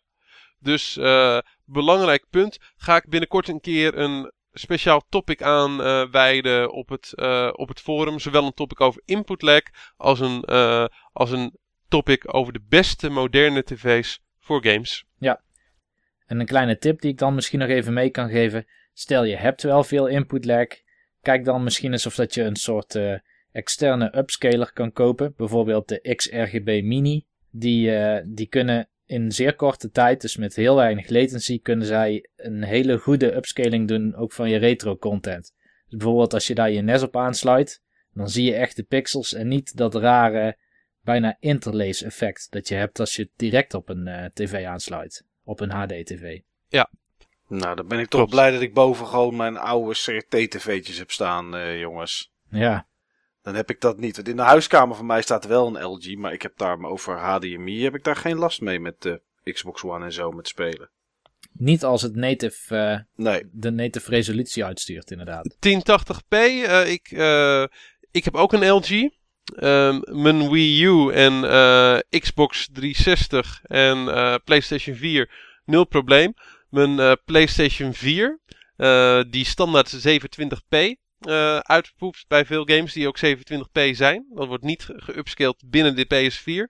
dus 0.58 0.94
belangrijk 1.64 2.24
punt. 2.30 2.58
Ga 2.76 2.96
ik 2.96 3.08
binnenkort 3.08 3.48
een 3.48 3.60
keer 3.60 3.98
een 3.98 4.32
speciaal 4.52 5.02
topic 5.08 5.42
aan 5.42 5.80
uh, 5.80 6.10
wijden 6.10 6.72
op 6.72 6.88
het, 6.88 7.12
uh, 7.14 7.50
op 7.52 7.68
het 7.68 7.80
forum. 7.80 8.18
Zowel 8.18 8.44
een 8.44 8.54
topic 8.54 8.80
over 8.80 9.02
input 9.04 9.42
lag 9.42 9.62
als 9.96 10.20
een, 10.20 10.44
uh, 10.46 10.84
als 11.12 11.30
een 11.30 11.58
topic 11.88 12.34
over 12.34 12.52
de 12.52 12.62
beste 12.68 13.08
moderne 13.08 13.62
tv's 13.62 14.22
voor 14.38 14.64
games. 14.64 15.04
Ja. 15.18 15.42
En 16.26 16.40
een 16.40 16.46
kleine 16.46 16.78
tip 16.78 17.00
die 17.00 17.10
ik 17.10 17.18
dan 17.18 17.34
misschien 17.34 17.58
nog 17.58 17.68
even 17.68 17.92
mee 17.92 18.10
kan 18.10 18.28
geven. 18.28 18.66
Stel 18.92 19.24
je 19.24 19.36
hebt 19.36 19.62
wel 19.62 19.84
veel 19.84 20.06
input 20.06 20.44
lag. 20.44 20.66
Kijk 21.22 21.44
dan 21.44 21.62
misschien 21.62 21.92
eens 21.92 22.06
of 22.06 22.14
dat 22.14 22.34
je 22.34 22.42
een 22.42 22.56
soort 22.56 22.98
externe 23.52 24.18
upscaler 24.18 24.72
kan 24.72 24.92
kopen. 24.92 25.34
Bijvoorbeeld 25.36 25.88
de 25.88 26.14
XRGB 26.14 26.82
Mini. 26.82 27.26
Die, 27.50 27.92
die 28.24 28.46
kunnen 28.46 28.88
in 29.08 29.32
zeer 29.32 29.54
korte 29.54 29.90
tijd, 29.90 30.20
dus 30.20 30.36
met 30.36 30.56
heel 30.56 30.76
weinig 30.76 31.08
latency, 31.08 31.60
kunnen 31.60 31.86
zij 31.86 32.28
een 32.36 32.62
hele 32.62 32.98
goede 32.98 33.34
upscaling 33.34 33.88
doen, 33.88 34.14
ook 34.14 34.32
van 34.32 34.50
je 34.50 34.56
retro 34.56 34.96
content. 34.96 35.52
Dus 35.88 35.98
bijvoorbeeld 35.98 36.34
als 36.34 36.46
je 36.46 36.54
daar 36.54 36.70
je 36.70 36.82
NES 36.82 37.02
op 37.02 37.16
aansluit, 37.16 37.82
dan 38.12 38.28
zie 38.28 38.44
je 38.44 38.54
echt 38.54 38.76
de 38.76 38.82
pixels 38.82 39.34
en 39.34 39.48
niet 39.48 39.76
dat 39.76 39.94
rare, 39.94 40.56
bijna 41.08 41.36
interlace 41.40 42.04
effect 42.04 42.46
dat 42.50 42.68
je 42.68 42.74
hebt 42.74 43.00
als 43.00 43.16
je 43.16 43.22
het 43.22 43.30
direct 43.36 43.74
op 43.74 43.88
een 43.88 44.06
uh, 44.06 44.24
tv 44.24 44.66
aansluit, 44.66 45.24
op 45.44 45.60
een 45.60 45.70
HD-tv. 45.70 46.40
Ja. 46.68 46.90
Nou, 47.46 47.76
dan 47.76 47.88
ben 47.88 47.98
ik 47.98 48.08
toch 48.08 48.20
Klopt. 48.20 48.30
blij 48.30 48.50
dat 48.50 48.60
ik 48.60 48.74
boven 48.74 49.06
gewoon 49.06 49.36
mijn 49.36 49.56
oude 49.56 49.94
CRT-tv'tjes 49.94 50.98
heb 50.98 51.10
staan, 51.10 51.54
uh, 51.54 51.80
jongens. 51.80 52.32
Ja. 52.50 52.86
Dan 53.42 53.54
heb 53.54 53.70
ik 53.70 53.80
dat 53.80 53.98
niet. 53.98 54.16
Want 54.16 54.28
in 54.28 54.36
de 54.36 54.42
huiskamer 54.42 54.96
van 54.96 55.06
mij 55.06 55.22
staat 55.22 55.46
wel 55.46 55.66
een 55.66 55.84
LG, 55.84 56.16
maar 56.16 56.32
ik 56.32 56.42
heb 56.42 56.56
daar 56.56 56.82
over 56.82 57.18
HDMI 57.18 57.82
heb 57.82 57.94
ik 57.94 58.04
daar 58.04 58.16
geen 58.16 58.36
last 58.36 58.60
mee 58.60 58.80
met 58.80 59.02
de 59.02 59.20
Xbox 59.42 59.84
One 59.84 60.04
en 60.04 60.12
zo 60.12 60.30
met 60.30 60.48
spelen. 60.48 60.90
Niet 61.52 61.84
als 61.84 62.02
het 62.02 62.14
native, 62.14 62.74
uh, 62.74 63.24
nee. 63.26 63.42
de 63.52 63.70
native 63.70 64.10
resolutie 64.10 64.64
uitstuurt, 64.64 65.10
inderdaad. 65.10 65.54
1080p, 65.54 66.36
uh, 66.38 66.90
ik, 66.90 67.10
uh, 67.10 67.64
ik 68.10 68.24
heb 68.24 68.34
ook 68.34 68.52
een 68.52 68.68
LG. 68.68 69.17
Um, 69.56 70.00
mijn 70.04 70.50
Wii 70.50 70.84
U 70.84 71.12
en 71.12 71.40
Xbox 72.20 72.68
360 72.72 73.60
en 73.62 74.04
PlayStation 74.44 74.96
4, 74.96 75.30
nul 75.64 75.84
probleem. 75.84 76.34
Mijn 76.70 77.18
PlayStation 77.24 77.94
4, 77.94 78.40
die 79.30 79.44
standaard 79.44 80.08
27p, 80.08 80.96
uh, 81.26 81.58
uitgepoept 81.58 82.24
bij 82.28 82.44
veel 82.44 82.64
games 82.64 82.92
die 82.92 83.08
ook 83.08 83.18
27p 83.26 83.90
zijn. 83.90 84.26
Dat 84.34 84.46
wordt 84.46 84.64
niet 84.64 84.88
geupscaled 84.96 85.62
binnen 85.66 85.96
de 85.96 86.04
PS4, 86.04 86.44
uh, 86.44 86.66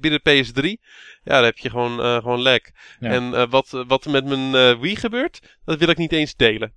binnen 0.00 0.20
de 0.22 0.44
PS3. 0.44 0.82
Ja, 1.24 1.34
dan 1.34 1.44
heb 1.44 1.58
je 1.58 1.70
gewoon, 1.70 2.20
gewoon 2.22 2.40
lag. 2.40 2.60
Ja. 3.00 3.10
En 3.10 3.50
wat, 3.50 3.84
wat 3.86 4.04
er 4.04 4.10
met 4.10 4.24
mijn 4.24 4.80
Wii 4.80 4.96
gebeurt, 4.96 5.58
dat 5.64 5.78
wil 5.78 5.88
ik 5.88 5.96
niet 5.96 6.12
eens 6.12 6.36
delen. 6.36 6.72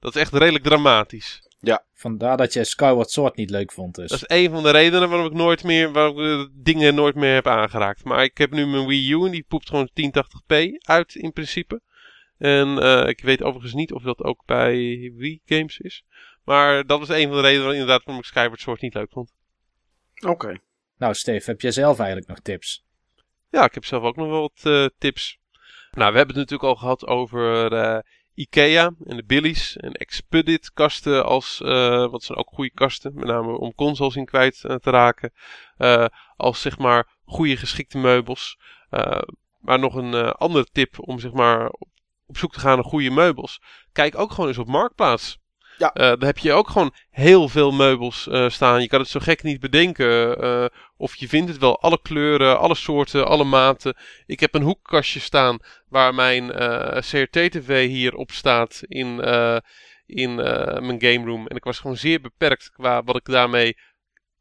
Dat 0.00 0.14
is 0.14 0.20
echt 0.20 0.32
redelijk 0.32 0.64
dramatisch. 0.64 1.42
Ja. 1.64 1.84
Vandaar 1.94 2.36
dat 2.36 2.52
je 2.52 2.64
Skyward 2.64 3.10
Sword 3.10 3.36
niet 3.36 3.50
leuk 3.50 3.72
vond 3.72 3.94
dus. 3.94 4.10
Dat 4.10 4.22
is 4.28 4.36
een 4.36 4.50
van 4.50 4.62
de 4.62 4.70
redenen 4.70 5.08
waarom 5.08 5.26
ik 5.26 5.32
nooit 5.32 5.64
meer, 5.64 5.92
waarom 5.92 6.40
ik 6.40 6.48
dingen 6.52 6.94
nooit 6.94 7.14
meer 7.14 7.34
heb 7.34 7.46
aangeraakt. 7.46 8.04
Maar 8.04 8.24
ik 8.24 8.38
heb 8.38 8.50
nu 8.50 8.66
mijn 8.66 8.86
Wii 8.86 9.12
U 9.12 9.24
en 9.24 9.30
die 9.30 9.44
poept 9.48 9.68
gewoon 9.68 9.90
1080p 9.90 10.56
uit 10.78 11.14
in 11.14 11.32
principe. 11.32 11.80
En 12.38 12.68
uh, 12.68 13.08
ik 13.08 13.22
weet 13.22 13.42
overigens 13.42 13.74
niet 13.74 13.92
of 13.92 14.02
dat 14.02 14.22
ook 14.22 14.42
bij 14.46 14.74
Wii 15.16 15.40
games 15.44 15.78
is. 15.78 16.04
Maar 16.44 16.86
dat 16.86 16.98
was 16.98 17.08
een 17.08 17.28
van 17.28 17.36
de 17.36 17.42
redenen 17.42 17.72
inderdaad 17.72 18.04
waarom 18.04 18.22
ik 18.22 18.28
Skyward 18.28 18.60
Sword 18.60 18.80
niet 18.80 18.94
leuk 18.94 19.10
vond. 19.12 19.32
Oké. 20.14 20.30
Okay. 20.30 20.60
Nou 20.96 21.14
Steve, 21.14 21.50
heb 21.50 21.60
jij 21.60 21.70
zelf 21.70 21.98
eigenlijk 21.98 22.28
nog 22.28 22.38
tips? 22.40 22.84
Ja, 23.50 23.64
ik 23.64 23.74
heb 23.74 23.84
zelf 23.84 24.02
ook 24.02 24.16
nog 24.16 24.28
wel 24.28 24.40
wat 24.40 24.62
uh, 24.64 24.86
tips. 24.98 25.38
Nou, 25.90 26.12
we 26.12 26.18
hebben 26.18 26.36
het 26.36 26.50
natuurlijk 26.50 26.68
al 26.68 26.76
gehad 26.76 27.06
over 27.06 27.72
uh, 27.72 27.98
Ikea 28.34 28.94
en 29.04 29.16
de 29.16 29.24
Billies 29.24 29.76
en 29.76 29.92
Expedit 29.92 30.72
kasten 30.72 31.24
als, 31.24 31.60
uh, 31.64 32.10
wat 32.10 32.22
zijn 32.22 32.38
ook 32.38 32.48
goede 32.48 32.72
kasten, 32.74 33.14
met 33.14 33.26
name 33.26 33.58
om 33.58 33.74
consoles 33.74 34.16
in 34.16 34.24
kwijt 34.24 34.60
te 34.60 34.90
raken. 34.90 35.32
als 36.36 36.60
zeg 36.60 36.78
maar 36.78 37.08
goede 37.24 37.56
geschikte 37.56 37.98
meubels. 37.98 38.58
maar 39.58 39.78
nog 39.78 39.94
een 39.94 40.14
andere 40.14 40.64
tip 40.72 41.08
om 41.08 41.18
zeg 41.18 41.32
maar 41.32 41.70
op 42.26 42.36
zoek 42.36 42.52
te 42.52 42.60
gaan 42.60 42.74
naar 42.74 42.84
goede 42.84 43.10
meubels. 43.10 43.60
Kijk 43.92 44.18
ook 44.18 44.30
gewoon 44.30 44.48
eens 44.48 44.58
op 44.58 44.68
Marktplaats. 44.68 45.41
Ja. 45.82 45.90
Uh, 45.94 46.02
daar 46.02 46.28
heb 46.28 46.38
je 46.38 46.52
ook 46.52 46.68
gewoon 46.70 46.92
heel 47.10 47.48
veel 47.48 47.70
meubels 47.72 48.26
uh, 48.26 48.48
staan. 48.48 48.80
Je 48.80 48.88
kan 48.88 49.00
het 49.00 49.08
zo 49.08 49.20
gek 49.20 49.42
niet 49.42 49.60
bedenken. 49.60 50.44
Uh, 50.44 50.64
of 50.96 51.14
je 51.14 51.28
vindt 51.28 51.48
het 51.48 51.58
wel. 51.58 51.80
Alle 51.80 51.98
kleuren, 52.02 52.58
alle 52.58 52.74
soorten, 52.74 53.26
alle 53.26 53.44
maten. 53.44 53.96
Ik 54.26 54.40
heb 54.40 54.54
een 54.54 54.62
hoekkastje 54.62 55.20
staan 55.20 55.58
waar 55.88 56.14
mijn 56.14 56.48
CRT-TV 57.00 57.88
hier 57.88 58.14
op 58.14 58.30
staat 58.30 58.82
in, 58.82 59.20
in 60.06 60.34
mijn 60.34 61.00
game 61.00 61.24
room. 61.24 61.46
En 61.46 61.56
ik 61.56 61.64
was 61.64 61.78
gewoon 61.78 61.96
zeer 61.96 62.20
beperkt 62.20 62.70
qua 62.70 63.02
wat 63.02 63.16
ik 63.16 63.24
daarmee 63.24 63.76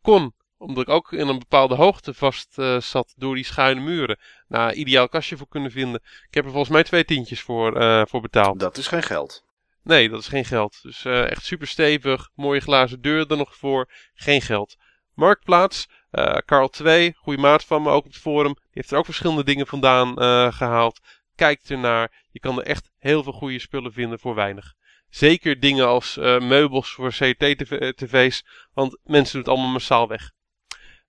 kon. 0.02 0.34
Omdat 0.58 0.84
ik 0.84 0.89
ook 0.89 1.12
in 1.12 1.28
een 1.28 1.39
bepaalde 1.39 1.76
hoogte 1.76 2.14
vast 2.14 2.54
zat 2.80 3.14
door 3.18 3.36
die 3.36 3.46
schuine 3.46 3.82
muren. 3.82 4.20
Nou, 4.48 4.72
ideaal 4.72 5.10
kastje 5.10 5.38
voor 5.38 5.48
kunnen 5.48 5.72
vinden. 5.72 6.02
Ik 6.28 6.34
heb 6.34 6.44
er 6.46 6.52
volgens 6.52 6.72
mij 6.72 6.84
twee 6.84 7.06
tientjes 7.06 7.42
voor, 7.42 7.72
voor 8.10 8.22
betaald. 8.22 8.60
Dat 8.60 8.78
is 8.78 8.88
geen 8.88 9.04
geld. 9.04 9.44
Nee, 9.84 10.10
dat 10.10 10.20
is 10.20 10.28
geen 10.28 10.46
geld. 10.46 10.80
Dus 10.82 11.06
uh, 11.06 11.32
echt 11.32 11.46
super 11.46 11.68
stevig. 11.68 12.30
Mooie 12.36 12.60
glazen 12.60 13.02
deur 13.02 13.32
er 13.32 13.38
nog 13.38 13.56
voor. 13.56 13.92
Geen 14.14 14.42
geld. 14.42 14.78
Marktplaats. 15.14 15.88
Uh, 16.12 16.38
Carl 16.38 16.70
2, 16.70 17.14
goede 17.16 17.42
maat 17.42 17.66
van 17.66 17.82
me, 17.82 17.90
ook 17.90 18.06
op 18.06 18.12
het 18.12 18.22
forum. 18.22 18.54
Die 18.54 18.64
heeft 18.72 18.92
er 18.92 18.98
ook 18.98 19.06
verschillende 19.06 19.44
dingen 19.44 19.68
vandaan 19.68 20.24
uh, 20.24 20.54
gehaald. 20.54 21.00
Kijk 21.36 21.62
ernaar. 21.64 22.26
Je 22.32 22.40
kan 22.40 22.60
er 22.60 22.66
echt 22.66 22.92
heel 22.98 23.24
veel 23.24 23.32
goede 23.32 23.60
spullen 23.60 23.94
vinden 23.94 24.20
voor 24.20 24.36
weinig. 24.36 24.74
Zeker 25.10 25.60
dingen 25.60 25.88
als 25.88 26.16
meubels 26.18 26.92
voor 26.92 27.10
CT-tv's, 27.10 28.46
want 28.74 28.98
mensen 29.04 29.34
doen 29.34 29.42
het 29.42 29.50
allemaal 29.50 29.72
massaal 29.72 30.08
weg. 30.08 30.32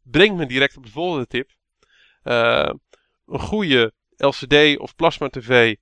Brengt 0.03 0.37
me 0.37 0.47
direct 0.47 0.77
op 0.77 0.85
de 0.85 0.91
volgende 0.91 1.27
tip. 1.27 1.51
een 2.23 3.41
goede 3.41 3.93
LCD 4.17 4.79
of 4.79 4.95
plasma 4.95 5.29
TV 5.29 5.77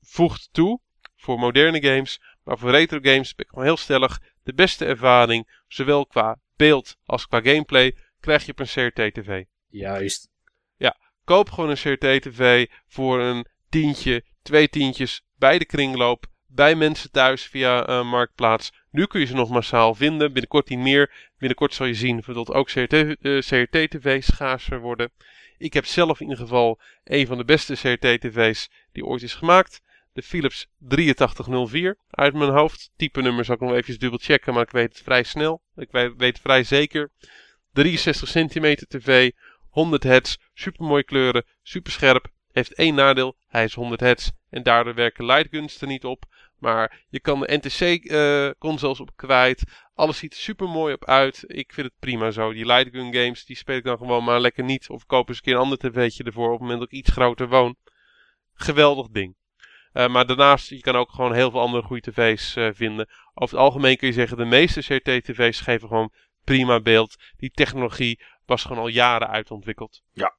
voegt 0.00 0.48
toe 0.52 0.80
voor 1.16 1.38
moderne 1.38 1.82
games, 1.82 2.20
maar 2.44 2.58
voor 2.58 2.70
retro 2.70 2.98
games 3.02 3.34
ben 3.34 3.44
ik 3.44 3.50
gewoon 3.50 3.64
heel 3.64 3.76
stellig 3.76 4.20
de 4.42 4.54
beste 4.54 4.84
ervaring, 4.84 5.62
zowel 5.68 6.06
qua 6.06 6.38
beeld 6.56 6.96
als 7.04 7.26
qua 7.26 7.40
gameplay, 7.40 7.96
krijg 8.20 8.46
je 8.46 8.52
op 8.52 8.58
een 8.58 8.66
CRT-TV. 8.66 9.44
Juist. 9.68 10.30
Ja, 10.76 10.96
koop 11.24 11.50
gewoon 11.50 11.70
een 11.70 11.76
CRT-TV 11.76 12.66
voor 12.86 13.20
een 13.20 13.46
tientje, 13.68 14.24
twee 14.42 14.68
tientjes 14.68 15.24
bij 15.38 15.58
de 15.58 15.64
kringloop, 15.64 16.26
bij 16.46 16.74
mensen 16.74 17.10
thuis 17.10 17.44
via 17.46 17.88
uh, 17.88 18.10
Marktplaats. 18.10 18.72
Nu 18.90 19.06
kun 19.06 19.20
je 19.20 19.26
ze 19.26 19.34
nog 19.34 19.50
massaal 19.50 19.94
vinden, 19.94 20.32
binnenkort 20.32 20.68
niet 20.68 20.78
meer. 20.78 21.30
Binnenkort 21.38 21.74
zal 21.74 21.86
je 21.86 21.94
zien 21.94 22.22
dat 22.26 22.52
ook 22.52 22.66
CRT-TV's 22.66 24.28
uh, 24.28 24.34
schaarser 24.34 24.80
worden. 24.80 25.10
Ik 25.58 25.72
heb 25.72 25.86
zelf 25.86 26.20
in 26.20 26.28
ieder 26.28 26.42
geval 26.42 26.80
een 27.04 27.26
van 27.26 27.38
de 27.38 27.44
beste 27.44 27.74
CRT-TV's 27.74 28.70
die 28.92 29.04
ooit 29.04 29.22
is 29.22 29.34
gemaakt. 29.34 29.80
De 30.16 30.22
Philips 30.22 30.66
8304 30.78 31.96
uit 32.10 32.34
mijn 32.34 32.50
hoofd. 32.50 32.90
Type 32.96 33.22
nummer 33.22 33.44
zal 33.44 33.54
ik 33.54 33.60
nog 33.60 33.72
even 33.72 33.98
dubbel 33.98 34.18
checken, 34.22 34.54
maar 34.54 34.62
ik 34.62 34.70
weet 34.70 34.88
het 34.88 35.02
vrij 35.02 35.22
snel. 35.22 35.62
Ik 35.74 35.90
weet, 36.16 36.40
vrij 36.40 36.64
zeker. 36.64 37.10
63 37.72 38.28
centimeter 38.28 38.86
tv, 38.86 39.30
100 39.68 40.02
hertz, 40.02 40.36
super 40.54 40.86
mooie 40.86 41.04
kleuren, 41.04 41.44
super 41.62 41.92
scherp. 41.92 42.28
Heeft 42.52 42.74
één 42.74 42.94
nadeel, 42.94 43.36
hij 43.46 43.64
is 43.64 43.74
100 43.74 44.00
hertz 44.00 44.30
en 44.50 44.62
daardoor 44.62 44.94
werken 44.94 45.24
lightguns 45.24 45.80
er 45.80 45.86
niet 45.86 46.04
op. 46.04 46.24
Maar 46.58 47.04
je 47.08 47.20
kan 47.20 47.40
de 47.40 47.56
NTC-consoles 47.56 48.98
uh, 48.98 49.06
op 49.06 49.16
kwijt. 49.16 49.62
Alles 49.94 50.18
ziet 50.18 50.32
er 50.32 50.40
super 50.40 50.68
mooi 50.68 50.94
op 50.94 51.04
uit. 51.04 51.44
Ik 51.46 51.72
vind 51.72 51.86
het 51.86 51.98
prima 51.98 52.30
zo. 52.30 52.52
Die 52.52 52.66
lightgun 52.66 53.14
games, 53.14 53.44
die 53.44 53.56
speel 53.56 53.76
ik 53.76 53.84
dan 53.84 53.98
gewoon 53.98 54.24
maar 54.24 54.40
lekker 54.40 54.64
niet. 54.64 54.88
Of 54.88 55.06
koop 55.06 55.28
eens 55.28 55.36
een 55.36 55.42
keer 55.42 55.54
een 55.54 55.60
ander 55.60 55.78
tv'tje 55.78 56.24
ervoor 56.24 56.46
op 56.46 56.52
het 56.52 56.60
moment 56.60 56.78
dat 56.78 56.92
ik 56.92 56.98
iets 56.98 57.10
groter 57.10 57.48
woon. 57.48 57.76
Geweldig 58.54 59.08
ding. 59.08 59.34
Uh, 59.96 60.08
maar 60.08 60.26
daarnaast, 60.26 60.68
je 60.68 60.80
kan 60.80 60.96
ook 60.96 61.10
gewoon 61.10 61.34
heel 61.34 61.50
veel 61.50 61.60
andere 61.60 61.82
goede 61.82 62.10
tv's 62.10 62.56
uh, 62.56 62.68
vinden. 62.72 63.08
Over 63.34 63.56
het 63.56 63.66
algemeen 63.66 63.96
kun 63.96 64.08
je 64.08 64.14
zeggen, 64.14 64.36
de 64.36 64.44
meeste 64.44 64.80
CRT-tv's 64.80 65.60
geven 65.60 65.88
gewoon 65.88 66.12
prima 66.44 66.80
beeld. 66.80 67.16
Die 67.36 67.50
technologie 67.50 68.20
was 68.46 68.62
gewoon 68.62 68.82
al 68.82 68.88
jaren 68.88 69.28
uitontwikkeld. 69.28 70.02
Ja. 70.12 70.36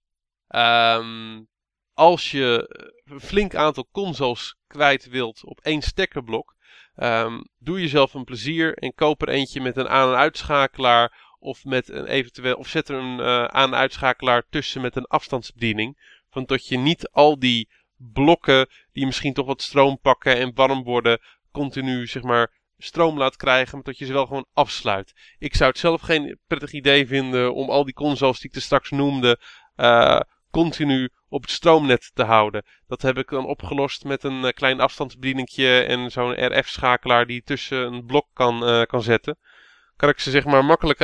Um, 0.97 1.47
als 1.93 2.31
je 2.31 2.75
een 3.05 3.19
flink 3.19 3.55
aantal 3.55 3.87
consoles 3.91 4.57
kwijt 4.67 5.09
wilt 5.09 5.45
op 5.45 5.59
één 5.59 5.81
stekkerblok, 5.81 6.55
um, 6.95 7.49
doe 7.57 7.81
jezelf 7.81 8.13
een 8.13 8.23
plezier 8.23 8.73
en 8.77 8.93
koop 8.93 9.21
er 9.21 9.29
eentje 9.29 9.61
met 9.61 9.77
een 9.77 9.89
aan- 9.89 10.09
en 10.09 10.17
uitschakelaar. 10.17 11.25
Of, 11.39 11.63
met 11.65 11.89
een 11.89 12.05
eventueel, 12.05 12.55
of 12.55 12.67
zet 12.67 12.89
er 12.89 12.95
een 12.95 13.19
uh, 13.19 13.43
aan- 13.45 13.73
en 13.73 13.79
uitschakelaar 13.79 14.43
tussen 14.49 14.81
met 14.81 14.95
een 14.95 15.05
afstandsbediening. 15.05 16.21
Van 16.29 16.45
dat 16.45 16.67
je 16.67 16.77
niet 16.77 17.09
al 17.09 17.39
die 17.39 17.69
blokken 17.97 18.67
die 18.93 19.05
misschien 19.05 19.33
toch 19.33 19.45
wat 19.45 19.61
stroom 19.61 19.99
pakken 19.99 20.37
en 20.37 20.51
warm 20.55 20.83
worden, 20.83 21.19
continu 21.51 22.07
zeg 22.07 22.23
maar 22.23 22.51
stroom 22.77 23.17
laat 23.17 23.35
krijgen, 23.35 23.75
maar 23.75 23.83
dat 23.83 23.97
je 23.97 24.05
ze 24.05 24.13
wel 24.13 24.25
gewoon 24.25 24.45
afsluit. 24.53 25.13
Ik 25.39 25.55
zou 25.55 25.69
het 25.69 25.79
zelf 25.79 26.01
geen 26.01 26.39
prettig 26.47 26.71
idee 26.71 27.07
vinden 27.07 27.53
om 27.53 27.69
al 27.69 27.83
die 27.83 27.93
consoles 27.93 28.39
die 28.39 28.49
ik 28.49 28.55
er 28.55 28.61
straks 28.61 28.89
noemde, 28.89 29.39
uh, 29.75 30.19
continu 30.51 31.09
op 31.29 31.41
het 31.41 31.51
stroomnet 31.51 32.11
te 32.13 32.23
houden. 32.23 32.65
Dat 32.87 33.01
heb 33.01 33.17
ik 33.17 33.29
dan 33.29 33.45
opgelost 33.45 34.03
met 34.03 34.23
een 34.23 34.43
uh, 34.43 34.49
klein 34.49 34.79
afstandsbedieningje 34.79 35.81
en 35.81 36.11
zo'n 36.11 36.57
RF-schakelaar 36.57 37.25
die 37.25 37.43
tussen 37.43 37.77
een 37.77 38.05
blok 38.05 38.27
kan, 38.33 38.69
uh, 38.69 38.81
kan 38.81 39.01
zetten. 39.01 39.37
Kan 39.95 40.09
ik 40.09 40.19
ze 40.19 40.31
zeg 40.31 40.45
maar 40.45 40.65
makkelijk 40.65 40.99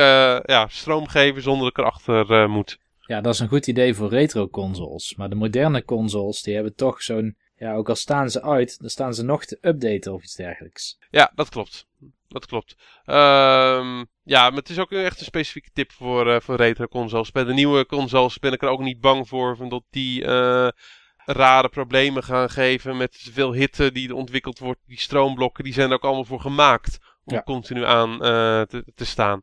ja, 0.46 0.66
stroom 0.68 1.08
geven 1.08 1.42
zonder 1.42 1.62
dat 1.62 1.70
ik 1.70 1.78
erachter 1.78 2.50
moet. 2.50 2.78
Ja, 3.06 3.20
dat 3.20 3.34
is 3.34 3.40
een 3.40 3.48
goed 3.48 3.66
idee 3.66 3.94
voor 3.94 4.08
retro 4.08 4.48
consoles. 4.48 5.14
Maar 5.14 5.28
de 5.28 5.34
moderne 5.34 5.84
consoles, 5.84 6.42
die 6.42 6.54
hebben 6.54 6.74
toch 6.74 7.02
zo'n 7.02 7.36
ja, 7.56 7.74
ook 7.74 7.88
al 7.88 7.94
staan 7.94 8.30
ze 8.30 8.42
uit, 8.42 8.80
dan 8.80 8.90
staan 8.90 9.14
ze 9.14 9.24
nog 9.24 9.44
te 9.44 9.58
updaten 9.60 10.12
of 10.12 10.22
iets 10.22 10.34
dergelijks. 10.34 10.98
Ja, 11.10 11.32
dat 11.34 11.48
klopt. 11.48 11.86
Dat 12.28 12.46
klopt. 12.46 12.76
Um, 13.06 14.06
ja, 14.22 14.48
maar 14.48 14.58
het 14.58 14.68
is 14.68 14.78
ook 14.78 14.92
echt 14.92 15.18
een 15.18 15.24
specifieke 15.24 15.70
tip 15.72 15.92
voor, 15.92 16.26
uh, 16.26 16.40
voor 16.40 16.56
retro 16.56 16.86
consoles. 16.86 17.30
Bij 17.30 17.44
de 17.44 17.52
nieuwe 17.52 17.86
consoles 17.86 18.38
ben 18.38 18.52
ik 18.52 18.62
er 18.62 18.68
ook 18.68 18.80
niet 18.80 19.00
bang 19.00 19.28
voor, 19.28 19.56
van 19.56 19.68
dat 19.68 19.82
die 19.90 20.22
uh, 20.22 20.68
rare 21.16 21.68
problemen 21.68 22.22
gaan 22.22 22.50
geven 22.50 22.96
met 22.96 23.28
veel 23.32 23.52
hitte 23.52 23.92
die 23.92 24.14
ontwikkeld 24.14 24.58
wordt. 24.58 24.80
Die 24.86 25.00
stroomblokken, 25.00 25.64
die 25.64 25.72
zijn 25.72 25.88
er 25.88 25.94
ook 25.94 26.04
allemaal 26.04 26.24
voor 26.24 26.40
gemaakt 26.40 26.98
om 27.24 27.34
ja. 27.34 27.42
continu 27.42 27.84
aan 27.84 28.12
uh, 28.12 28.18
te, 28.62 28.84
te, 28.94 29.04
staan. 29.04 29.42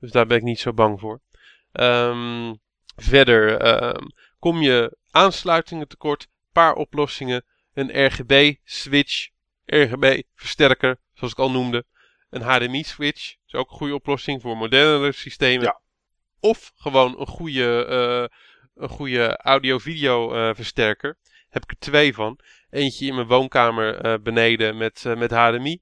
Dus 0.00 0.10
daar 0.10 0.26
ben 0.26 0.36
ik 0.36 0.42
niet 0.42 0.60
zo 0.60 0.72
bang 0.72 1.00
voor. 1.00 1.20
Um, 1.72 2.60
verder 2.98 3.66
um, 3.96 4.12
kom 4.38 4.62
je 4.62 4.96
aansluitingen 5.10 5.88
tekort, 5.88 6.28
paar 6.52 6.74
oplossingen 6.74 7.44
een 7.74 8.06
RGB-switch, 8.06 9.28
RGB-versterker, 9.64 10.98
zoals 11.14 11.32
ik 11.32 11.38
al 11.38 11.50
noemde. 11.50 11.84
Een 12.30 12.42
HDMI-switch, 12.42 13.36
is 13.46 13.54
ook 13.54 13.70
een 13.70 13.76
goede 13.76 13.94
oplossing 13.94 14.42
voor 14.42 14.56
modernere 14.56 15.12
systemen. 15.12 15.64
Ja. 15.64 15.80
Of 16.40 16.72
gewoon 16.74 17.20
een 17.20 17.26
goede, 17.26 17.86
uh, 17.90 18.38
een 18.82 18.88
goede 18.88 19.36
audio-video 19.36 20.34
uh, 20.34 20.54
versterker. 20.54 21.18
Heb 21.48 21.62
ik 21.62 21.70
er 21.70 21.78
twee 21.78 22.14
van. 22.14 22.38
Eentje 22.70 23.06
in 23.06 23.14
mijn 23.14 23.26
woonkamer 23.26 24.04
uh, 24.04 24.14
beneden 24.22 24.76
met, 24.76 25.04
met 25.16 25.30
HDMI. 25.30 25.80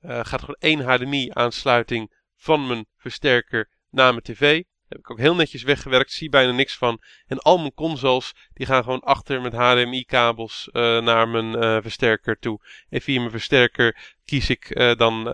gaat 0.00 0.40
gewoon 0.40 0.56
één 0.58 0.80
HDMI-aansluiting 0.80 2.12
van 2.36 2.66
mijn 2.66 2.86
versterker 2.96 3.70
naar 3.90 4.10
mijn 4.10 4.22
tv. 4.22 4.62
Heb 4.88 4.98
ik 4.98 5.10
ook 5.10 5.18
heel 5.18 5.34
netjes 5.34 5.62
weggewerkt, 5.62 6.12
zie 6.12 6.28
bijna 6.28 6.52
niks 6.52 6.76
van. 6.76 7.02
En 7.26 7.38
al 7.38 7.58
mijn 7.58 7.74
consoles, 7.74 8.34
die 8.52 8.66
gaan 8.66 8.82
gewoon 8.82 9.00
achter 9.00 9.40
met 9.40 9.52
HDMI-kabels 9.52 10.68
uh, 10.72 11.00
naar 11.00 11.28
mijn 11.28 11.64
uh, 11.64 11.82
versterker 11.82 12.38
toe. 12.38 12.60
En 12.88 13.00
via 13.00 13.18
mijn 13.18 13.30
versterker 13.30 14.14
kies 14.24 14.50
ik 14.50 14.76
uh, 14.76 14.94
dan 14.94 15.24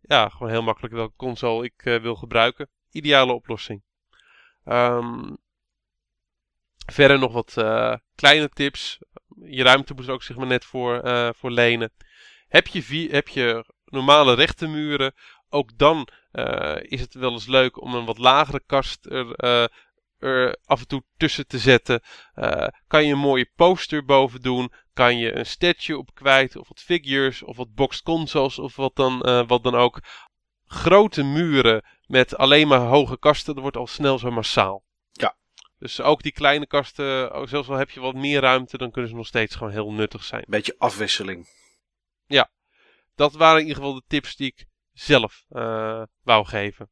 ja, 0.00 0.28
gewoon 0.28 0.50
heel 0.50 0.62
makkelijk 0.62 0.94
welke 0.94 1.16
console 1.16 1.64
ik 1.64 1.82
wil 1.82 2.14
gebruiken. 2.14 2.68
Ideale 2.90 3.32
oplossing. 3.32 3.82
Um, 4.64 5.36
verder 6.86 7.18
nog 7.18 7.32
wat 7.32 7.52
kleine 8.14 8.48
tips. 8.48 8.98
Je 9.44 9.62
ruimte 9.62 9.94
moet 9.94 10.08
ook 10.08 10.22
zeg 10.22 10.36
maar 10.36 10.46
net 10.46 10.64
voor, 10.64 11.00
voor 11.36 11.50
lenen. 11.50 11.92
Heb 12.48 12.66
je, 12.66 13.08
heb 13.10 13.28
je 13.28 13.64
normale 13.84 14.34
rechte 14.34 14.66
muren, 14.66 15.14
ook 15.48 15.78
dan 15.78 16.08
uh, 16.32 16.76
is 16.80 17.00
het 17.00 17.14
wel 17.14 17.32
eens 17.32 17.46
leuk 17.46 17.80
om 17.80 17.94
een 17.94 18.04
wat 18.04 18.18
lagere 18.18 18.62
kast 18.66 19.06
er, 19.06 19.44
uh, 19.44 19.66
er 20.18 20.56
af 20.64 20.80
en 20.80 20.86
toe 20.86 21.02
tussen 21.16 21.46
te 21.46 21.58
zetten. 21.58 22.02
Uh, 22.34 22.66
kan 22.86 23.04
je 23.04 23.12
een 23.12 23.18
mooie 23.18 23.50
poster 23.56 24.04
boven 24.04 24.40
doen. 24.40 24.72
Kan 24.92 25.18
je 25.18 25.36
een 25.36 25.46
statue 25.46 25.98
op 25.98 26.14
kwijt. 26.14 26.56
Of 26.56 26.68
wat 26.68 26.80
figures. 26.80 27.42
Of 27.42 27.56
wat 27.56 27.74
boxed 27.74 28.02
consoles. 28.02 28.58
Of 28.58 28.76
wat 28.76 28.96
dan, 28.96 29.18
wat 29.46 29.62
dan 29.62 29.74
ook. 29.74 30.00
Grote 30.66 31.22
muren 31.22 31.84
met 32.06 32.36
alleen 32.36 32.68
maar 32.68 32.80
hoge 32.80 33.18
kasten. 33.18 33.54
Dat 33.54 33.62
wordt 33.62 33.76
al 33.76 33.86
snel 33.86 34.18
zo 34.18 34.30
massaal. 34.30 34.84
Ja. 35.12 35.36
Dus 35.78 36.00
ook 36.00 36.22
die 36.22 36.32
kleine 36.32 36.66
kasten. 36.66 37.48
Zelfs 37.48 37.68
al 37.68 37.76
heb 37.76 37.90
je 37.90 38.00
wat 38.00 38.14
meer 38.14 38.40
ruimte. 38.40 38.78
Dan 38.78 38.90
kunnen 38.90 39.10
ze 39.10 39.16
nog 39.16 39.26
steeds 39.26 39.54
gewoon 39.54 39.72
heel 39.72 39.92
nuttig 39.92 40.24
zijn. 40.24 40.44
Beetje 40.48 40.74
afwisseling. 40.78 41.48
Ja. 42.26 42.50
Dat 43.14 43.32
waren 43.32 43.60
in 43.60 43.66
ieder 43.66 43.82
geval 43.82 43.94
de 43.94 44.04
tips 44.06 44.36
die 44.36 44.46
ik 44.46 44.66
zelf 44.98 45.44
uh, 45.50 46.02
wou 46.22 46.46
geven. 46.46 46.90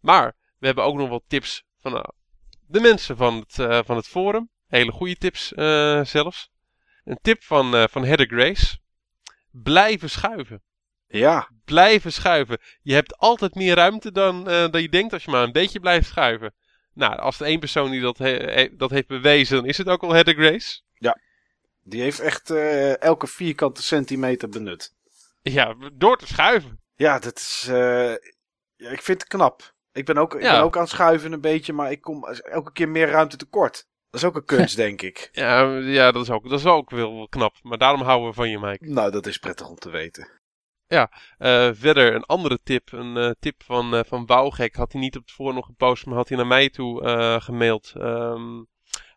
Maar 0.00 0.36
we 0.58 0.66
hebben 0.66 0.84
ook 0.84 0.96
nog 0.96 1.08
wat 1.08 1.22
tips 1.26 1.64
van 1.78 1.94
uh, 1.94 2.04
de 2.66 2.80
mensen 2.80 3.16
van 3.16 3.36
het, 3.36 3.58
uh, 3.58 3.80
van 3.84 3.96
het 3.96 4.06
forum. 4.06 4.50
Hele 4.66 4.92
goede 4.92 5.16
tips 5.16 5.48
zelfs. 6.10 6.50
Een 7.04 7.18
tip 7.22 7.42
van, 7.42 7.88
van 7.88 8.04
Heather 8.04 8.26
Grace. 8.26 8.78
Blijven 9.50 10.10
schuiven. 10.10 10.62
Ja. 11.06 11.50
Blijven 11.64 12.12
schuiven. 12.12 12.58
Je 12.82 12.94
hebt 12.94 13.16
altijd 13.16 13.54
meer 13.54 13.74
ruimte 13.74 14.12
dan, 14.12 14.44
dan 14.44 14.82
je 14.82 14.88
denkt 14.88 15.12
als 15.12 15.24
je 15.24 15.30
maar 15.30 15.42
een 15.42 15.52
beetje 15.52 15.80
blijft 15.80 16.08
schuiven. 16.08 16.54
Nou, 16.92 17.16
als 17.16 17.40
er 17.40 17.46
één 17.46 17.58
persoon 17.58 17.90
die 17.90 18.00
dat, 18.00 18.18
he 18.18 18.68
dat 18.76 18.90
heeft 18.90 19.06
bewezen, 19.06 19.56
dan 19.56 19.66
is 19.66 19.78
het 19.78 19.88
ook 19.88 20.00
wel 20.00 20.12
Heather 20.12 20.34
Grace. 20.34 20.80
Ja. 20.94 21.18
Die 21.82 22.02
heeft 22.02 22.20
echt 22.20 22.50
elke 23.00 23.26
vierkante 23.26 23.82
centimeter 23.82 24.48
benut. 24.48 24.94
Ja, 25.42 25.74
door 25.92 26.16
te 26.16 26.26
schuiven. 26.26 26.81
Ja, 27.02 27.18
dat 27.18 27.36
is. 27.36 27.66
Uh, 27.68 28.14
ja, 28.76 28.90
ik 28.90 29.02
vind 29.02 29.20
het 29.20 29.26
knap. 29.28 29.74
Ik 29.92 30.04
ben, 30.04 30.16
ook, 30.16 30.34
ik 30.34 30.42
Ja. 30.42 30.52
ben 30.52 30.62
ook 30.62 30.76
aan 30.76 30.82
het 30.82 30.90
schuiven 30.90 31.32
een 31.32 31.40
beetje, 31.40 31.72
maar 31.72 31.90
ik 31.90 32.00
kom 32.00 32.24
elke 32.24 32.72
keer 32.72 32.88
meer 32.88 33.08
ruimte 33.08 33.36
tekort. 33.36 33.86
Dat 34.10 34.20
is 34.20 34.26
ook 34.26 34.36
een 34.36 34.44
kunst, 34.44 34.76
denk 34.86 35.02
ik. 35.02 35.28
Ja, 35.32 35.62
ja 35.78 36.12
dat, 36.12 36.22
is 36.22 36.30
ook, 36.30 36.48
dat 36.48 36.58
is 36.58 36.66
ook 36.66 36.90
wel 36.90 37.26
knap. 37.28 37.54
Maar 37.62 37.78
daarom 37.78 38.00
houden 38.02 38.28
we 38.28 38.34
van 38.34 38.50
je, 38.50 38.58
Mike. 38.58 38.84
Nou, 38.84 39.10
dat 39.10 39.26
is 39.26 39.38
prettig 39.38 39.68
om 39.68 39.76
te 39.76 39.90
weten. 39.90 40.40
Eh, 40.86 41.70
verder 41.72 42.14
een 42.14 42.24
andere 42.24 42.58
tip, 42.62 42.92
een 42.92 43.16
eh, 43.16 43.30
tip 43.40 43.62
van, 43.62 43.94
uh, 43.94 44.00
van 44.06 44.26
Bouwgek. 44.26 44.74
Had 44.74 44.92
hij 44.92 45.00
niet 45.00 45.16
op 45.16 45.22
het 45.22 45.32
voor 45.32 45.54
nog 45.54 45.66
gepost, 45.66 46.06
maar 46.06 46.16
had 46.16 46.28
hij 46.28 46.36
naar 46.36 46.46
mij 46.46 46.70
toe 46.70 47.02
gemaild. 47.42 47.92
Um, 47.96 48.66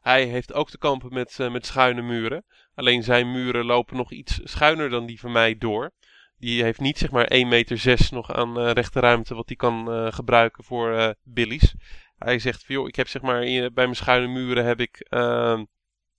hij 0.01 0.25
heeft 0.25 0.53
ook 0.53 0.69
te 0.69 0.77
kampen 0.77 1.13
met, 1.13 1.37
met 1.37 1.65
schuine 1.65 2.01
muren. 2.01 2.45
Alleen 2.75 3.03
zijn 3.03 3.31
muren 3.31 3.65
lopen 3.65 3.97
nog 3.97 4.11
iets 4.11 4.39
schuiner 4.43 4.89
dan 4.89 5.05
die 5.05 5.19
van 5.19 5.31
mij 5.31 5.57
door. 5.57 5.91
Die 6.37 6.63
heeft 6.63 6.79
niet 6.79 6.97
zeg 6.97 7.11
maar 7.11 7.25
1 7.25 7.47
meter 7.47 7.77
6 7.77 8.09
nog 8.09 8.31
aan 8.31 8.59
rechte 8.59 8.99
ruimte 8.99 9.35
wat 9.35 9.47
hij 9.47 9.55
kan 9.55 10.13
gebruiken 10.13 10.63
voor 10.63 11.15
billies. 11.23 11.75
Hij 12.17 12.39
zegt 12.39 12.65
van 12.65 12.75
joh, 12.75 12.87
ik 12.87 12.95
heb 12.95 13.07
zeg 13.07 13.21
maar 13.21 13.39
bij 13.39 13.71
mijn 13.73 13.95
schuine 13.95 14.27
muren 14.27 14.65
heb 14.65 14.79
ik 14.79 14.99
ehm, 14.99 15.63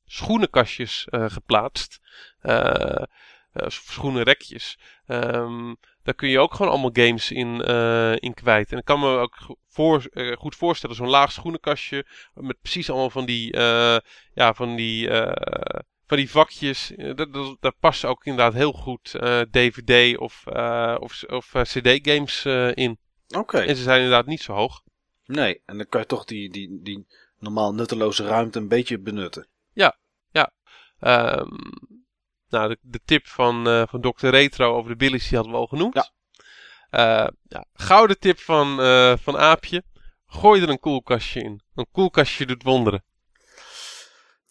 schoenenkastjes 0.04 1.06
geplaatst. 1.10 2.00
Uh, 3.56 3.68
schoenenrekjes. 3.68 4.78
Um, 5.06 5.76
daar 6.02 6.14
kun 6.14 6.28
je 6.28 6.38
ook 6.38 6.54
gewoon 6.54 6.72
allemaal 6.72 6.90
games 6.92 7.30
in, 7.30 7.70
uh, 7.70 8.16
in 8.16 8.34
kwijt. 8.34 8.72
En 8.72 8.78
ik 8.78 8.84
kan 8.84 9.00
me 9.00 9.18
ook 9.18 9.56
voor, 9.68 10.08
uh, 10.10 10.36
goed 10.36 10.56
voorstellen, 10.56 10.96
zo'n 10.96 11.08
laag 11.08 11.32
schoenenkastje 11.32 12.06
met 12.34 12.60
precies 12.60 12.90
allemaal 12.90 13.10
van 13.10 13.24
die, 13.24 13.56
ja, 14.34 14.54
van 14.54 14.76
die, 14.76 15.10
van 16.06 16.16
die 16.16 16.30
vakjes. 16.30 16.92
Daar 17.60 17.74
passen 17.80 18.08
ook 18.08 18.24
inderdaad 18.24 18.52
heel 18.52 18.72
goed 18.72 19.10
DVD 19.50 20.18
of, 20.18 20.46
of, 20.98 21.24
of 21.28 21.52
CD-games 21.62 22.44
in. 22.74 22.98
Oké. 23.36 23.58
En 23.58 23.76
ze 23.76 23.82
zijn 23.82 24.02
inderdaad 24.02 24.26
niet 24.26 24.42
zo 24.42 24.52
hoog. 24.52 24.82
Nee, 25.24 25.62
en 25.64 25.76
dan 25.76 25.88
kan 25.88 26.00
je 26.00 26.06
toch 26.06 26.24
die, 26.24 26.50
die, 26.50 26.82
die 26.82 27.06
normaal 27.38 27.74
nutteloze 27.74 28.24
ruimte 28.24 28.58
een 28.58 28.68
beetje 28.68 28.98
benutten. 28.98 29.48
Ja, 29.72 29.98
ja. 30.30 30.52
Um, 31.00 31.58
nou, 32.48 32.68
de, 32.68 32.78
de 32.80 33.00
tip 33.04 33.26
van, 33.26 33.86
van 33.88 34.00
Dr. 34.00 34.26
Retro 34.26 34.76
over 34.76 34.90
de 34.90 34.96
billies, 34.96 35.28
die 35.28 35.36
hadden 35.36 35.54
we 35.54 35.60
al 35.60 35.66
genoemd. 35.66 35.94
Ja. 35.94 36.10
Ja, 37.48 37.64
gouden 37.74 38.18
tip 38.18 38.38
van, 38.38 38.76
van 39.18 39.36
Aapje. 39.36 39.82
Gooi 40.26 40.62
er 40.62 40.68
een 40.68 40.80
koelkastje 40.80 41.42
in. 41.42 41.60
Een 41.74 41.86
koelkastje 41.92 42.46
doet 42.46 42.62
wonderen. 42.62 43.04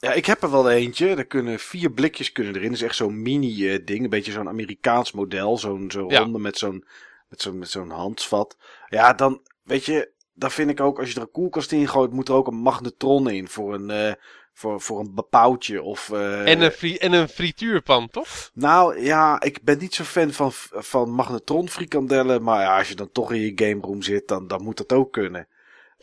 Ja, 0.06 0.14
ik 0.14 0.26
heb 0.26 0.44
er 0.44 0.52
wel 0.52 0.70
eentje. 0.70 1.08
Er 1.08 1.26
kunnen 1.26 1.60
vier 1.60 1.92
blikjes 1.92 2.32
kunnen 2.32 2.56
erin. 2.56 2.68
Dat 2.68 2.78
is 2.78 2.84
echt 2.84 2.96
zo'n 2.96 3.22
mini 3.22 3.84
ding. 3.84 4.04
Een 4.04 4.10
beetje 4.10 4.32
zo'n 4.32 4.48
Amerikaans 4.48 5.12
model. 5.12 5.58
Zo'n 5.58 5.92
zo 5.92 6.06
ja. 6.10 6.20
ronde 6.20 6.40
met 6.40 6.58
zo'n 6.58 6.86
met 7.30 7.42
zo'n 7.42 7.58
met 7.58 7.70
zo'n 7.70 7.90
handsvat. 7.90 8.58
Ja, 8.90 9.14
dan 9.14 9.42
weet 9.64 9.86
je, 9.86 10.12
dan 10.34 10.52
vind 10.52 10.70
ik 10.70 10.80
ook 10.80 11.00
als 11.00 11.10
je 11.10 11.16
er 11.16 11.22
een 11.22 11.32
koelkast 11.32 11.72
in 11.72 11.88
gooit, 11.88 12.12
moet 12.12 12.28
er 12.28 12.36
ook 12.36 12.48
een 12.48 12.56
magnetron 12.56 13.30
in 13.30 13.48
voor 13.48 13.74
een, 13.74 14.16
voor, 14.54 14.82
voor 14.82 15.00
een 15.00 15.16
bepauwtje 15.16 15.82
of... 15.82 16.10
Uh... 16.10 16.52
En, 16.52 16.62
een 16.62 16.72
fri 16.72 16.96
en 16.96 17.14
een 17.14 17.30
frituurpan, 17.30 18.10
toch? 18.10 18.52
Nou 18.54 19.02
ja, 19.02 19.42
ik 19.42 19.64
ben 19.64 19.78
niet 19.78 19.96
zo 19.96 20.04
fan 20.04 20.32
van, 20.32 20.52
van 20.72 21.10
magnetron 21.10 21.70
frikandellen. 21.70 22.44
Maar 22.44 22.62
ja, 22.62 22.78
als 22.78 22.90
je 22.90 22.96
dan 22.96 23.12
toch 23.12 23.32
in 23.32 23.42
je 23.42 23.52
game 23.56 23.82
room 23.82 24.02
zit, 24.02 24.28
dan, 24.28 24.48
dan 24.48 24.64
moet 24.64 24.78
dat 24.78 24.94
ook 24.94 25.12
kunnen. 25.12 25.48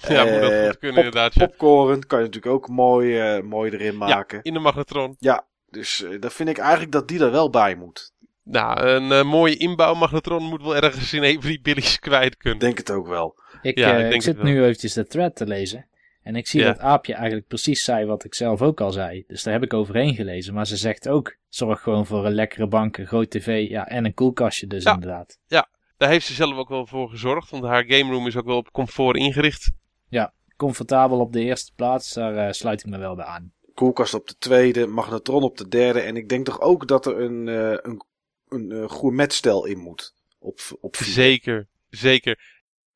Ja, 0.09 0.25
moet 0.25 0.41
dat 0.41 0.53
uh, 0.53 0.65
goed 0.65 0.79
kunnen 0.79 1.03
pop, 1.03 1.05
inderdaad. 1.05 1.35
Ja. 1.35 1.47
Popcorn 1.47 2.07
kan 2.07 2.19
je 2.19 2.25
natuurlijk 2.25 2.55
ook 2.55 2.69
mooi, 2.69 3.37
uh, 3.37 3.43
mooi 3.43 3.71
erin 3.71 3.97
maken. 3.97 4.37
Ja, 4.37 4.43
in 4.43 4.53
de 4.53 4.59
magnetron. 4.59 5.17
Ja, 5.19 5.47
dus 5.71 6.01
uh, 6.01 6.21
dan 6.21 6.31
vind 6.31 6.49
ik 6.49 6.59
eigenlijk 6.59 6.93
dat 6.93 7.09
die 7.09 7.21
er 7.21 7.31
wel 7.31 7.51
bij 7.51 7.75
moet. 7.75 8.13
Nou, 8.45 8.81
een 8.81 9.27
mooie 9.27 9.57
inbouwmagnetron 9.57 10.43
moet 10.43 10.63
wel 10.63 10.77
ergens 10.77 11.13
in 11.13 11.41
die 11.41 11.61
billies 11.61 11.99
kwijt 11.99 12.37
kunnen. 12.37 12.61
Denk 12.61 12.79
het 12.79 12.91
ook 12.91 13.07
wel. 13.07 13.41
Ik, 13.63 13.79
ja, 13.79 13.97
ik, 13.97 14.15
ik 14.15 14.23
zit 14.23 14.43
nu 14.43 14.63
eventjes 14.63 14.93
de 14.93 15.07
thread 15.07 15.37
te 15.37 15.47
lezen. 15.47 15.87
En 16.23 16.37
ik 16.37 16.47
zie 16.47 16.61
ja. 16.61 16.67
dat 16.67 16.79
Aapje 16.79 17.15
eigenlijk 17.15 17.47
precies 17.47 17.85
zei 17.85 18.07
wat 18.07 18.25
ik 18.25 18.35
zelf 18.35 18.63
ook 18.63 18.81
al 18.81 18.91
zei. 18.91 19.25
Dus 19.27 19.43
daar 19.43 19.53
heb 19.53 19.63
ik 19.63 19.75
overheen 19.75 20.15
gelezen. 20.15 20.55
Maar 20.55 20.67
ze 20.67 20.77
zegt 20.77 21.09
ook, 21.09 21.37
zorg 21.49 21.81
gewoon 21.81 22.07
voor 22.07 22.27
een 22.27 22.35
lekkere 22.35 22.67
bank, 22.67 22.97
een 22.97 23.07
groot 23.07 23.31
tv 23.31 23.69
ja, 23.69 23.89
en 23.89 24.05
een 24.05 24.15
koelkastje 24.15 24.67
dus 24.67 24.83
ja. 24.83 24.93
inderdaad. 24.93 25.39
Ja, 25.47 25.69
daar 25.97 26.09
heeft 26.09 26.27
ze 26.27 26.35
zelf 26.35 26.57
ook 26.57 26.69
wel 26.69 26.87
voor 26.87 27.09
gezorgd. 27.09 27.51
Want 27.51 27.65
haar 27.65 27.85
game 27.87 28.13
room 28.13 28.27
is 28.27 28.37
ook 28.37 28.47
wel 28.47 28.57
op 28.57 28.73
comfort 28.73 29.17
ingericht. 29.17 29.71
Ja, 30.13 30.33
comfortabel 30.57 31.21
op 31.21 31.33
de 31.33 31.41
eerste 31.41 31.73
plaats. 31.75 32.13
Daar 32.13 32.47
uh, 32.47 32.53
sluit 32.53 32.81
ik 32.81 32.91
me 32.91 32.99
wel 32.99 33.15
bij 33.15 33.25
aan. 33.25 33.53
Koelkast 33.75 34.15
op 34.15 34.29
de 34.29 34.35
tweede, 34.39 34.87
magnetron 34.87 35.43
op 35.43 35.57
de 35.57 35.69
derde. 35.69 36.01
En 36.01 36.17
ik 36.17 36.29
denk 36.29 36.45
toch 36.45 36.61
ook 36.61 36.89
dat 36.89 37.07
er 37.07 37.21
een, 37.21 37.47
uh, 37.47 37.71
een, 37.71 38.03
een 38.49 38.71
uh, 38.71 38.91
gourmetstel 38.91 39.65
in 39.65 39.79
moet. 39.79 40.15
Op, 40.39 40.61
op 40.81 40.97
zeker, 40.97 41.69
zeker. 41.89 42.41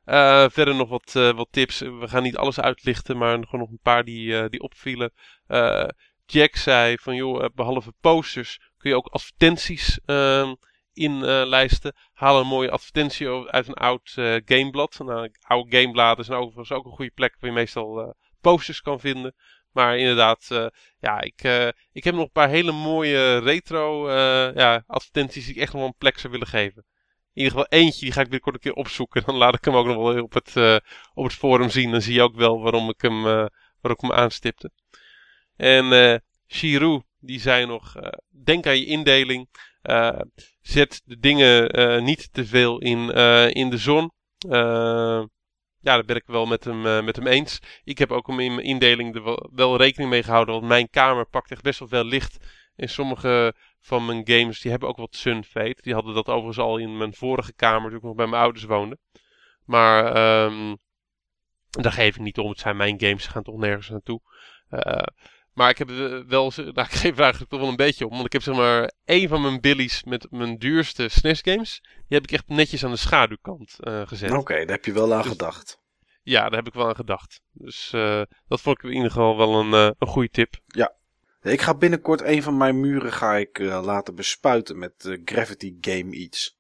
Uh, 0.07 0.49
verder 0.49 0.75
nog 0.75 0.89
wat, 0.89 1.15
uh, 1.17 1.37
wat 1.37 1.49
tips. 1.51 1.79
We 1.79 2.09
gaan 2.09 2.23
niet 2.23 2.37
alles 2.37 2.61
uitlichten, 2.61 3.17
maar 3.17 3.45
gewoon 3.45 3.61
nog 3.61 3.71
een 3.71 3.81
paar 3.83 4.05
die, 4.05 4.29
uh, 4.29 4.45
die 4.49 4.61
opvielen. 4.61 5.13
Jack 6.27 6.57
zei 6.57 6.97
van 6.99 7.15
joh, 7.15 7.45
behalve 7.55 7.93
posters 8.01 8.61
kun 8.79 8.91
je 8.91 8.97
ook 8.97 9.07
advertenties 9.07 10.01
ehm, 10.05 10.55
inlijsten. 10.97 11.95
Haal 12.13 12.41
een 12.41 12.47
mooie 12.47 12.71
advertentie 12.71 13.29
uit 13.29 13.69
een 13.69 13.75
oud 13.75 14.13
gameblad. 14.45 14.99
Nou, 14.99 15.31
oude 15.41 15.77
gamebladen 15.77 16.25
zijn 16.25 16.39
overigens 16.39 16.73
ook 16.73 16.85
een 16.85 16.93
goede 16.93 17.13
plek 17.15 17.37
waar 17.41 17.51
je 17.51 17.57
meestal 17.57 18.15
posters 18.41 18.81
kan 18.81 19.01
vinden. 19.01 19.35
Maar 19.73 19.99
inderdaad, 19.99 20.71
ja, 20.99 21.21
ik, 21.21 21.43
ik 21.93 22.05
heb 22.05 22.15
nog 22.15 22.25
een 22.25 22.31
paar 22.33 22.49
hele 22.49 22.73
mooie 22.73 23.39
retro 23.39 24.11
ja, 24.53 24.85
advertenties 24.87 25.45
die 25.45 25.55
ik 25.55 25.61
echt 25.61 25.73
nog 25.73 25.81
wel 25.81 25.91
een 25.91 25.99
plek 25.99 26.19
zou 26.19 26.33
willen 26.33 26.49
geven 26.49 26.85
in 27.37 27.43
ieder 27.43 27.59
geval 27.59 27.79
eentje, 27.79 28.01
die 28.01 28.13
ga 28.13 28.21
ik 28.21 28.29
binnenkort 28.29 28.55
een 28.55 28.61
keer 28.61 28.83
opzoeken. 28.83 29.23
Dan 29.27 29.35
laat 29.35 29.55
ik 29.55 29.65
hem 29.65 29.75
ook 29.75 29.87
nog 29.87 29.97
wel 29.97 30.23
op 30.23 30.35
het, 30.35 30.83
op 31.15 31.25
het 31.25 31.35
forum 31.35 31.69
zien. 31.69 31.91
Dan 31.91 32.03
zie 32.03 32.15
je 32.15 32.23
ook 32.23 32.35
wel 32.35 32.61
waarom 32.61 32.89
ik 32.89 33.01
hem, 33.01 33.23
waarom 33.23 33.51
ik 33.81 34.01
hem 34.01 34.13
aanstipte. 34.13 34.71
En 35.57 36.23
Shiru, 36.49 37.03
die 37.19 37.41
zei 37.41 37.67
nog, 37.67 37.95
denk 38.45 38.67
aan 38.67 38.79
je 38.79 38.87
indeling. 38.87 39.49
Zet 40.61 41.03
de 41.05 41.19
dingen 41.19 42.05
niet 42.05 42.33
te 42.33 42.47
veel 42.47 42.79
in, 42.79 43.11
in 43.51 43.71
de 43.71 43.79
zon. 43.79 44.13
ja, 44.49 45.29
daar 45.81 46.05
ben 46.05 46.17
ik 46.17 46.27
wel 46.27 46.47
met 46.47 46.65
hem, 46.65 47.05
met 47.05 47.17
hem 47.17 47.27
eens. 47.27 47.61
Ik 47.85 47.99
heb 47.99 48.13
ook 48.13 48.29
in 48.29 48.35
mijn 48.35 48.61
indeling 48.61 49.15
er 49.15 49.49
wel, 49.53 49.77
rekening 49.77 50.11
mee 50.11 50.23
gehouden. 50.23 50.55
Want 50.55 50.67
mijn 50.67 50.91
kamer 50.91 51.27
pakt 51.27 51.51
echt 51.51 51.63
best 51.63 51.79
wel 51.79 51.89
veel 51.89 52.05
licht. 52.05 52.37
In 52.77 52.89
sommige 52.89 53.55
van 53.81 54.07
mijn 54.07 54.23
games, 54.25 54.61
die 54.61 54.71
hebben 54.71 54.89
ook 54.89 54.97
wat 54.97 55.17
sunfade. 55.17 55.77
Die 55.81 55.95
hadden 55.95 56.15
dat 56.15 56.29
overigens 56.29 56.59
al 56.59 56.77
in 56.77 56.97
mijn 56.97 57.15
vorige 57.15 57.55
kamer, 57.55 57.89
toen 57.89 57.99
ik 57.99 58.05
nog 58.05 58.15
bij 58.15 58.27
mijn 58.27 58.43
ouders 58.43 58.65
woonde. 58.65 58.99
Maar 59.65 60.07
um, 60.45 60.77
daar 61.71 61.93
geef 61.93 62.15
ik 62.15 62.23
niet 62.23 62.39
om. 62.39 62.49
Het 62.49 62.59
zijn 62.59 62.77
mijn 62.77 63.01
games, 63.01 63.25
ze 63.25 63.31
gaan 63.31 63.43
toch 63.43 63.57
nergens 63.57 63.89
naartoe. 63.89 64.21
Uh, 64.71 65.03
maar 65.57 65.71
ik 65.71 65.79
heb 65.79 65.89
wel, 66.29 66.53
nou, 66.57 66.81
ik 66.81 66.93
geef 66.93 67.19
eigenlijk 67.19 67.51
toch 67.51 67.61
wel 67.61 67.69
een 67.69 67.77
beetje 67.77 68.05
om. 68.07 68.11
Want 68.13 68.27
ik 68.27 68.33
heb 68.33 68.43
zeg 68.43 68.55
maar 68.55 68.93
één 69.05 69.29
van 69.29 69.43
mijn 69.43 69.61
billies 69.61 70.05
met 70.05 70.27
mijn 70.31 70.59
duurste 70.59 71.09
SNES 71.09 71.41
games. 71.43 71.81
Die 71.83 72.19
heb 72.19 72.23
ik 72.23 72.33
echt 72.33 72.49
netjes 72.49 72.85
aan 72.85 72.91
de 72.91 72.97
schaduwkant 72.97 73.77
uh, 73.81 74.07
gezet. 74.07 74.31
Oké, 74.31 74.39
okay, 74.39 74.59
daar 74.65 74.77
heb 74.77 74.85
je 74.85 74.93
wel 74.93 75.15
aan 75.15 75.23
dus, 75.23 75.31
gedacht. 75.31 75.81
Ja, 76.23 76.41
daar 76.41 76.59
heb 76.59 76.67
ik 76.67 76.75
wel 76.75 76.89
aan 76.89 76.95
gedacht. 76.95 77.41
Dus 77.53 77.93
uh, 77.95 78.23
dat 78.49 78.61
vond 78.61 78.79
ik 78.79 78.85
in 78.85 78.97
ieder 78.97 79.11
geval 79.11 79.37
wel 79.37 79.55
een, 79.55 79.73
een 79.99 80.09
goede 80.09 80.31
tip. 80.31 80.55
Ja, 80.67 80.95
ik 81.43 81.61
ga 81.61 81.75
binnenkort 81.75 82.23
een 82.23 82.43
van 82.43 82.57
mijn 82.57 82.81
muren 82.81 83.13
ga 83.13 83.37
ik, 83.37 83.59
laten 83.59 84.15
bespuiten 84.15 84.79
met 84.79 85.19
Gravity 85.25 85.77
Game 85.81 86.17
Eats. 86.17 86.59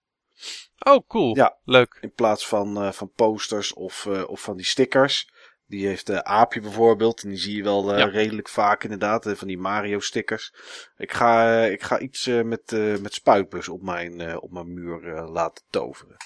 Oh, 0.78 1.06
cool. 1.06 1.36
Ja, 1.36 1.56
leuk. 1.64 1.98
In 2.00 2.12
plaats 2.12 2.46
van, 2.46 2.94
van 2.94 3.12
posters 3.12 3.72
of, 3.72 4.06
of 4.06 4.40
van 4.40 4.56
die 4.56 4.66
stickers. 4.66 5.28
Die 5.66 5.86
heeft 5.86 6.10
uh, 6.10 6.18
Aapje 6.18 6.60
bijvoorbeeld. 6.60 7.22
En 7.22 7.28
die 7.28 7.38
zie 7.38 7.56
je 7.56 7.62
wel 7.62 7.92
uh, 7.92 7.98
ja. 7.98 8.04
redelijk 8.04 8.48
vaak 8.48 8.82
inderdaad. 8.82 9.26
Uh, 9.26 9.34
van 9.34 9.48
die 9.48 9.58
Mario 9.58 10.00
stickers. 10.00 10.54
Ik 10.96 11.12
ga, 11.12 11.60
ik 11.64 11.82
ga 11.82 11.98
iets 11.98 12.26
met, 12.26 12.70
met 13.00 13.14
spuitbus 13.14 13.68
op 13.68 13.82
mijn, 13.82 14.40
op 14.40 14.50
mijn 14.50 14.74
muur 14.74 15.22
laten 15.22 15.64
toveren. 15.70 16.16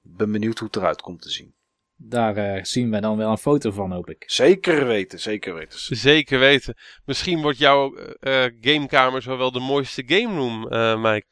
Ben 0.00 0.32
benieuwd 0.32 0.58
hoe 0.58 0.66
het 0.66 0.76
eruit 0.76 1.00
komt 1.00 1.22
te 1.22 1.30
zien. 1.30 1.56
Daar 2.00 2.56
uh, 2.56 2.64
zien 2.64 2.90
we 2.90 3.00
dan 3.00 3.16
wel 3.16 3.30
een 3.30 3.38
foto 3.38 3.70
van, 3.70 3.92
hoop 3.92 4.10
ik. 4.10 4.24
Zeker 4.26 4.86
weten, 4.86 5.20
zeker 5.20 5.54
weten. 5.54 5.78
Zeker 5.96 6.38
weten. 6.38 6.74
Misschien 7.04 7.42
wordt 7.42 7.58
jouw 7.58 7.98
uh, 7.98 8.44
gamekamer 8.60 9.22
zo 9.22 9.36
wel 9.36 9.52
de 9.52 9.60
mooiste 9.60 10.02
game 10.06 10.36
room, 10.36 10.72
uh, 10.72 11.02
Mike. 11.02 11.26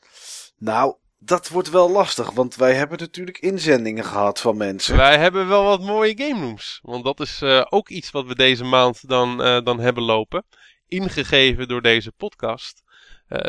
Nou, 0.57 0.97
dat 1.27 1.49
wordt 1.49 1.71
wel 1.71 1.91
lastig, 1.91 2.31
want 2.31 2.55
wij 2.55 2.75
hebben 2.75 2.99
natuurlijk 2.99 3.39
inzendingen 3.39 4.05
gehad 4.05 4.41
van 4.41 4.57
mensen. 4.57 4.97
Wij 4.97 5.19
hebben 5.19 5.49
wel 5.49 5.65
wat 5.65 5.81
mooie 5.81 6.17
game 6.17 6.41
rooms. 6.41 6.79
Want 6.83 7.05
dat 7.05 7.21
is 7.21 7.43
ook 7.69 7.89
iets 7.89 8.11
wat 8.11 8.27
we 8.27 8.35
deze 8.35 8.65
maand 8.65 9.09
dan, 9.09 9.39
dan 9.65 9.81
hebben 9.81 10.03
lopen. 10.03 10.45
Ingegeven 10.89 11.69
door 11.69 11.83
deze 11.83 12.13
podcast. 12.13 12.83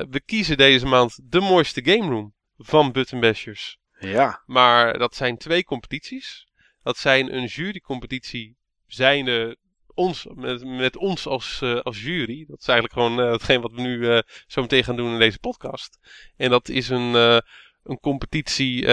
we 0.09 0.21
kiezen 0.25 0.57
deze 0.57 0.85
maand 0.85 1.19
de 1.23 1.39
mooiste 1.39 1.81
game 1.83 2.09
room 2.09 2.33
van 2.57 2.91
Button 2.91 3.19
Bashers. 3.19 3.77
Ja. 3.99 4.43
Maar 4.45 4.97
dat 4.97 5.15
zijn 5.15 5.37
twee 5.37 5.63
competities. 5.63 6.47
Dat 6.83 6.97
zijn 6.97 7.35
een 7.35 7.45
jurycompetitie 7.45 8.57
zijnde 8.85 9.57
ons, 9.93 10.27
met, 10.33 10.65
met 10.65 10.97
ons 10.97 11.27
als, 11.27 11.59
uh, 11.63 11.79
als 11.79 12.01
jury. 12.01 12.45
Dat 12.47 12.59
is 12.59 12.67
eigenlijk 12.67 12.99
gewoon 12.99 13.19
uh, 13.19 13.31
hetgeen 13.31 13.61
wat 13.61 13.71
we 13.71 13.81
nu 13.81 13.97
uh, 13.97 14.19
zo 14.47 14.61
meteen 14.61 14.83
gaan 14.83 14.95
doen 14.95 15.13
in 15.13 15.19
deze 15.19 15.39
podcast. 15.39 15.99
En 16.35 16.49
dat 16.49 16.69
is 16.69 16.89
een, 16.89 17.41
een 17.87 17.99
competitie 17.99 18.87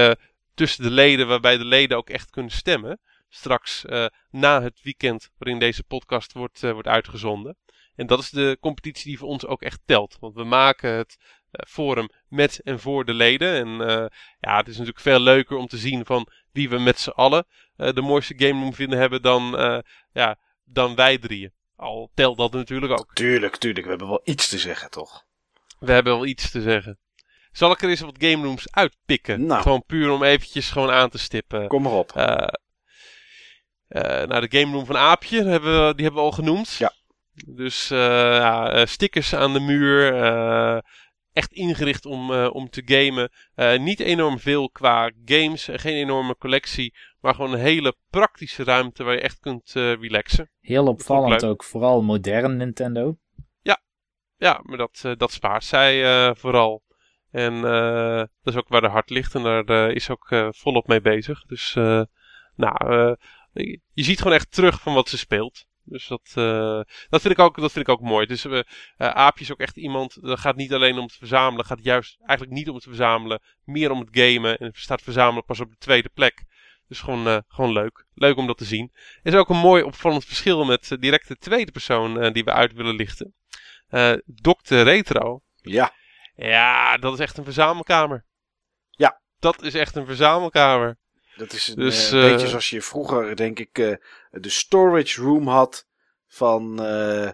tussen 0.54 0.82
de 0.82 0.90
leden, 0.90 1.26
waarbij 1.26 1.56
de 1.56 1.64
leden 1.64 1.96
ook 1.96 2.10
echt 2.10 2.30
kunnen 2.30 2.52
stemmen. 2.52 3.00
Straks 3.28 3.84
na 4.30 4.62
het 4.62 4.80
weekend 4.82 5.30
waarin 5.38 5.58
deze 5.58 5.82
podcast 5.82 6.32
wordt, 6.32 6.60
wordt 6.60 6.88
uitgezonden. 6.88 7.56
En 7.96 8.06
dat 8.06 8.18
is 8.18 8.30
de 8.30 8.56
competitie 8.60 9.08
die 9.08 9.18
voor 9.18 9.28
ons 9.28 9.46
ook 9.46 9.62
echt 9.62 9.80
telt. 9.84 10.16
Want 10.20 10.34
we 10.34 10.44
maken 10.44 10.90
het 10.90 11.16
forum 11.68 12.08
met 12.28 12.60
en 12.60 12.80
voor 12.80 13.04
de 13.04 13.14
leden. 13.14 13.54
En 13.54 13.68
ja, 14.40 14.56
het 14.56 14.68
is 14.68 14.72
natuurlijk 14.72 15.00
veel 15.00 15.20
leuker 15.20 15.56
om 15.56 15.66
te 15.66 15.78
zien 15.78 16.04
van 16.04 16.28
wie 16.52 16.68
we 16.68 16.78
met 16.78 16.98
z'n 16.98 17.10
allen 17.10 17.46
de 17.76 18.02
mooiste 18.02 18.34
game 18.36 18.60
room 18.60 18.74
vinden 18.74 18.98
hebben 18.98 19.22
dan, 19.22 19.42
ja, 20.12 20.38
dan 20.64 20.94
wij 20.94 21.18
drieën. 21.18 21.52
Al 21.76 22.10
telt 22.14 22.38
dat 22.38 22.52
natuurlijk 22.52 22.92
ook. 22.92 23.14
Tuurlijk, 23.14 23.56
tuurlijk. 23.56 23.84
We 23.84 23.90
hebben 23.90 24.08
wel 24.08 24.22
iets 24.24 24.48
te 24.48 24.58
zeggen, 24.58 24.90
toch? 24.90 25.24
We 25.78 25.92
hebben 25.92 26.12
wel 26.12 26.26
iets 26.26 26.50
te 26.50 26.62
zeggen. 26.62 26.98
Zal 27.54 27.70
ik 27.70 27.82
er 27.82 27.88
eens 27.88 28.00
wat 28.00 28.16
game 28.18 28.44
rooms 28.44 28.72
uitpikken? 28.72 29.46
Nou. 29.46 29.62
Gewoon 29.62 29.84
puur 29.86 30.10
om 30.10 30.22
eventjes 30.22 30.70
gewoon 30.70 30.90
aan 30.90 31.10
te 31.10 31.18
stippen. 31.18 31.68
Kom 31.68 31.82
maar 31.82 31.92
op. 31.92 32.12
Uh, 32.16 32.22
nou, 33.98 34.48
de 34.48 34.58
game 34.58 34.72
room 34.72 34.86
van 34.86 34.96
Aapje, 34.96 35.44
hebben 35.44 35.86
we, 35.86 35.94
die 35.94 36.04
hebben 36.04 36.22
we 36.22 36.28
al 36.28 36.32
genoemd. 36.32 36.74
Ja. 36.74 36.92
Dus 37.46 37.90
uh, 37.90 37.98
ja, 37.98 38.86
stickers 38.86 39.34
aan 39.34 39.52
de 39.52 39.60
muur. 39.60 40.14
echt 41.32 41.52
ingericht 41.52 42.06
om, 42.06 42.32
om 42.32 42.70
te 42.70 42.82
gamen. 42.84 43.30
niet 43.82 44.00
enorm 44.00 44.38
veel 44.38 44.70
qua 44.70 45.10
games. 45.24 45.68
geen 45.72 45.94
enorme 45.94 46.36
collectie. 46.36 46.94
Maar 47.20 47.34
gewoon 47.34 47.52
een 47.52 47.58
hele 47.58 47.94
praktische 48.10 48.64
ruimte 48.64 49.04
waar 49.04 49.14
je 49.14 49.20
echt 49.20 49.38
kunt 49.40 49.70
relaxen. 49.72 50.50
Heel 50.60 50.86
opvallend 50.86 51.44
ook, 51.44 51.64
vooral 51.64 52.02
modern 52.02 52.56
Nintendo. 52.56 53.16
Ja, 53.62 53.82
ja 54.36 54.60
maar 54.62 54.78
dat, 54.78 55.04
dat 55.16 55.32
spaart 55.32 55.64
zij 55.64 56.34
vooral. 56.34 56.82
En 57.34 57.54
uh, 57.54 58.16
dat 58.16 58.54
is 58.54 58.56
ook 58.56 58.68
waar 58.68 58.80
de 58.80 58.88
hart 58.88 59.10
ligt 59.10 59.34
en 59.34 59.42
daar 59.42 59.70
uh, 59.70 59.94
is 59.94 60.10
ook 60.10 60.30
uh, 60.30 60.48
volop 60.50 60.86
mee 60.86 61.00
bezig. 61.00 61.44
Dus 61.46 61.74
nou, 62.56 63.16
je 63.92 64.02
ziet 64.02 64.18
gewoon 64.18 64.36
echt 64.36 64.52
terug 64.52 64.80
van 64.80 64.94
wat 64.94 65.08
ze 65.08 65.18
speelt. 65.18 65.66
Dus 65.84 66.06
dat, 66.06 66.30
dat, 67.08 67.20
vind, 67.20 67.34
ik 67.34 67.38
ook, 67.38 67.60
dat 67.60 67.72
vind 67.72 67.88
ik 67.88 67.94
ook 67.94 68.00
mooi. 68.00 68.26
Dus 68.26 68.46
Aapje 68.96 69.44
is 69.44 69.52
ook 69.52 69.58
echt 69.58 69.76
iemand, 69.76 70.22
dat 70.22 70.38
gaat 70.38 70.56
niet 70.56 70.72
alleen 70.72 70.96
om 70.98 71.04
het 71.04 71.14
verzamelen, 71.14 71.64
gaat 71.64 71.84
juist 71.84 72.16
eigenlijk 72.20 72.58
niet 72.58 72.68
om 72.68 72.74
het 72.74 72.84
verzamelen, 72.84 73.42
meer 73.64 73.90
om 73.90 74.00
het 74.00 74.08
gamen. 74.10 74.58
En 74.58 74.70
staat 74.74 75.02
verzamelen 75.02 75.44
pas 75.44 75.60
op 75.60 75.70
de 75.70 75.78
tweede 75.78 76.10
plek. 76.14 76.44
Dus 76.88 77.00
gewoon, 77.00 77.42
gewoon 77.48 77.72
leuk. 77.72 78.06
Leuk 78.14 78.36
om 78.36 78.46
dat 78.46 78.58
te 78.58 78.64
zien. 78.64 78.92
Is 79.22 79.34
ook 79.34 79.48
een 79.48 79.56
mooi 79.56 79.82
opvallend 79.82 80.24
verschil 80.24 80.64
met 80.64 80.96
direct 81.00 81.28
de 81.28 81.36
tweede 81.36 81.72
persoon 81.72 82.32
die 82.32 82.44
we 82.44 82.52
uit 82.52 82.72
willen 82.72 82.94
lichten. 82.94 83.34
Dr. 84.26 84.74
Retro. 84.74 85.42
Ja. 85.62 85.92
Ja, 86.36 86.96
dat 86.96 87.12
is 87.12 87.18
echt 87.18 87.38
een 87.38 87.44
verzamelkamer. 87.44 88.24
Ja. 88.90 89.20
Dat 89.38 89.62
is 89.62 89.74
echt 89.74 89.96
een 89.96 90.06
verzamelkamer. 90.06 90.96
Dat 91.36 91.52
is 91.52 91.68
een 91.68 91.74
Dus, 91.74 92.12
uh, 92.12 92.24
eh, 92.24 92.30
beetje 92.32 92.48
zoals 92.48 92.70
je 92.70 92.82
vroeger, 92.82 93.36
denk 93.36 93.58
ik, 93.58 93.78
uh, 93.78 93.96
de 94.30 94.48
storage 94.48 95.22
room 95.22 95.48
had 95.48 95.86
van, 96.26 96.82
uh, 96.82 97.30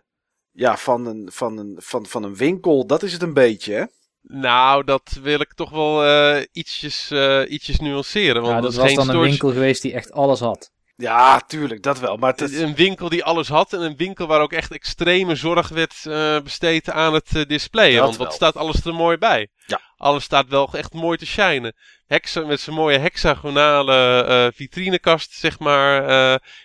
ja, 0.50 0.76
van, 0.76 1.06
een, 1.06 1.28
van, 1.32 1.58
een, 1.58 1.76
van, 1.76 2.06
van 2.06 2.22
een 2.22 2.36
winkel. 2.36 2.86
Dat 2.86 3.02
is 3.02 3.12
het 3.12 3.22
een 3.22 3.34
beetje, 3.34 3.74
hè? 3.74 3.84
Nou, 4.22 4.84
dat 4.84 5.18
wil 5.22 5.40
ik 5.40 5.54
toch 5.54 5.70
wel 5.70 6.04
uh, 6.06 6.44
ietsjes, 6.52 7.10
ietsjes 7.48 7.80
nuanceren. 7.80 8.42
Want 8.42 8.54
ja, 8.54 8.60
dat, 8.60 8.74
was 8.74 8.86
geen 8.86 8.94
dan 8.94 9.04
storage... 9.04 9.24
een 9.24 9.30
winkel 9.30 9.52
geweest 9.52 9.82
die 9.82 9.92
echt 9.92 10.12
alles 10.12 10.40
had. 10.40 10.72
Ja, 11.00 11.40
tuurlijk, 11.40 11.82
dat 11.82 11.98
wel. 11.98 12.16
Maar 12.16 12.32
het... 12.36 12.54
Een 12.54 12.74
winkel 12.74 13.08
die 13.08 13.24
alles 13.24 13.48
had 13.48 13.72
en 13.72 13.80
een 13.80 13.96
winkel 13.96 14.26
waar 14.26 14.40
ook 14.40 14.52
echt 14.52 14.72
extreme 14.72 15.34
zorg 15.34 15.68
werd 15.68 15.94
uh, 16.06 16.40
besteed 16.40 16.90
aan 16.90 17.14
het 17.14 17.30
uh, 17.34 17.44
displayen. 17.46 17.96
Dat 17.96 18.04
want 18.04 18.16
wat 18.16 18.34
staat 18.34 18.56
alles 18.56 18.84
er 18.84 18.94
mooi 18.94 19.16
bij? 19.16 19.48
Ja. 19.66 19.80
Alles 19.96 20.24
staat 20.24 20.48
wel 20.48 20.72
echt 20.72 20.92
mooi 20.92 21.18
te 21.18 21.26
shinen. 21.26 21.74
Hexa 22.06 22.40
met 22.40 22.60
zijn 22.60 22.76
mooie 22.76 22.98
hexagonale 22.98 24.26
uh, 24.28 24.56
vitrinekast, 24.56 25.32
zeg 25.32 25.58
maar, 25.58 26.02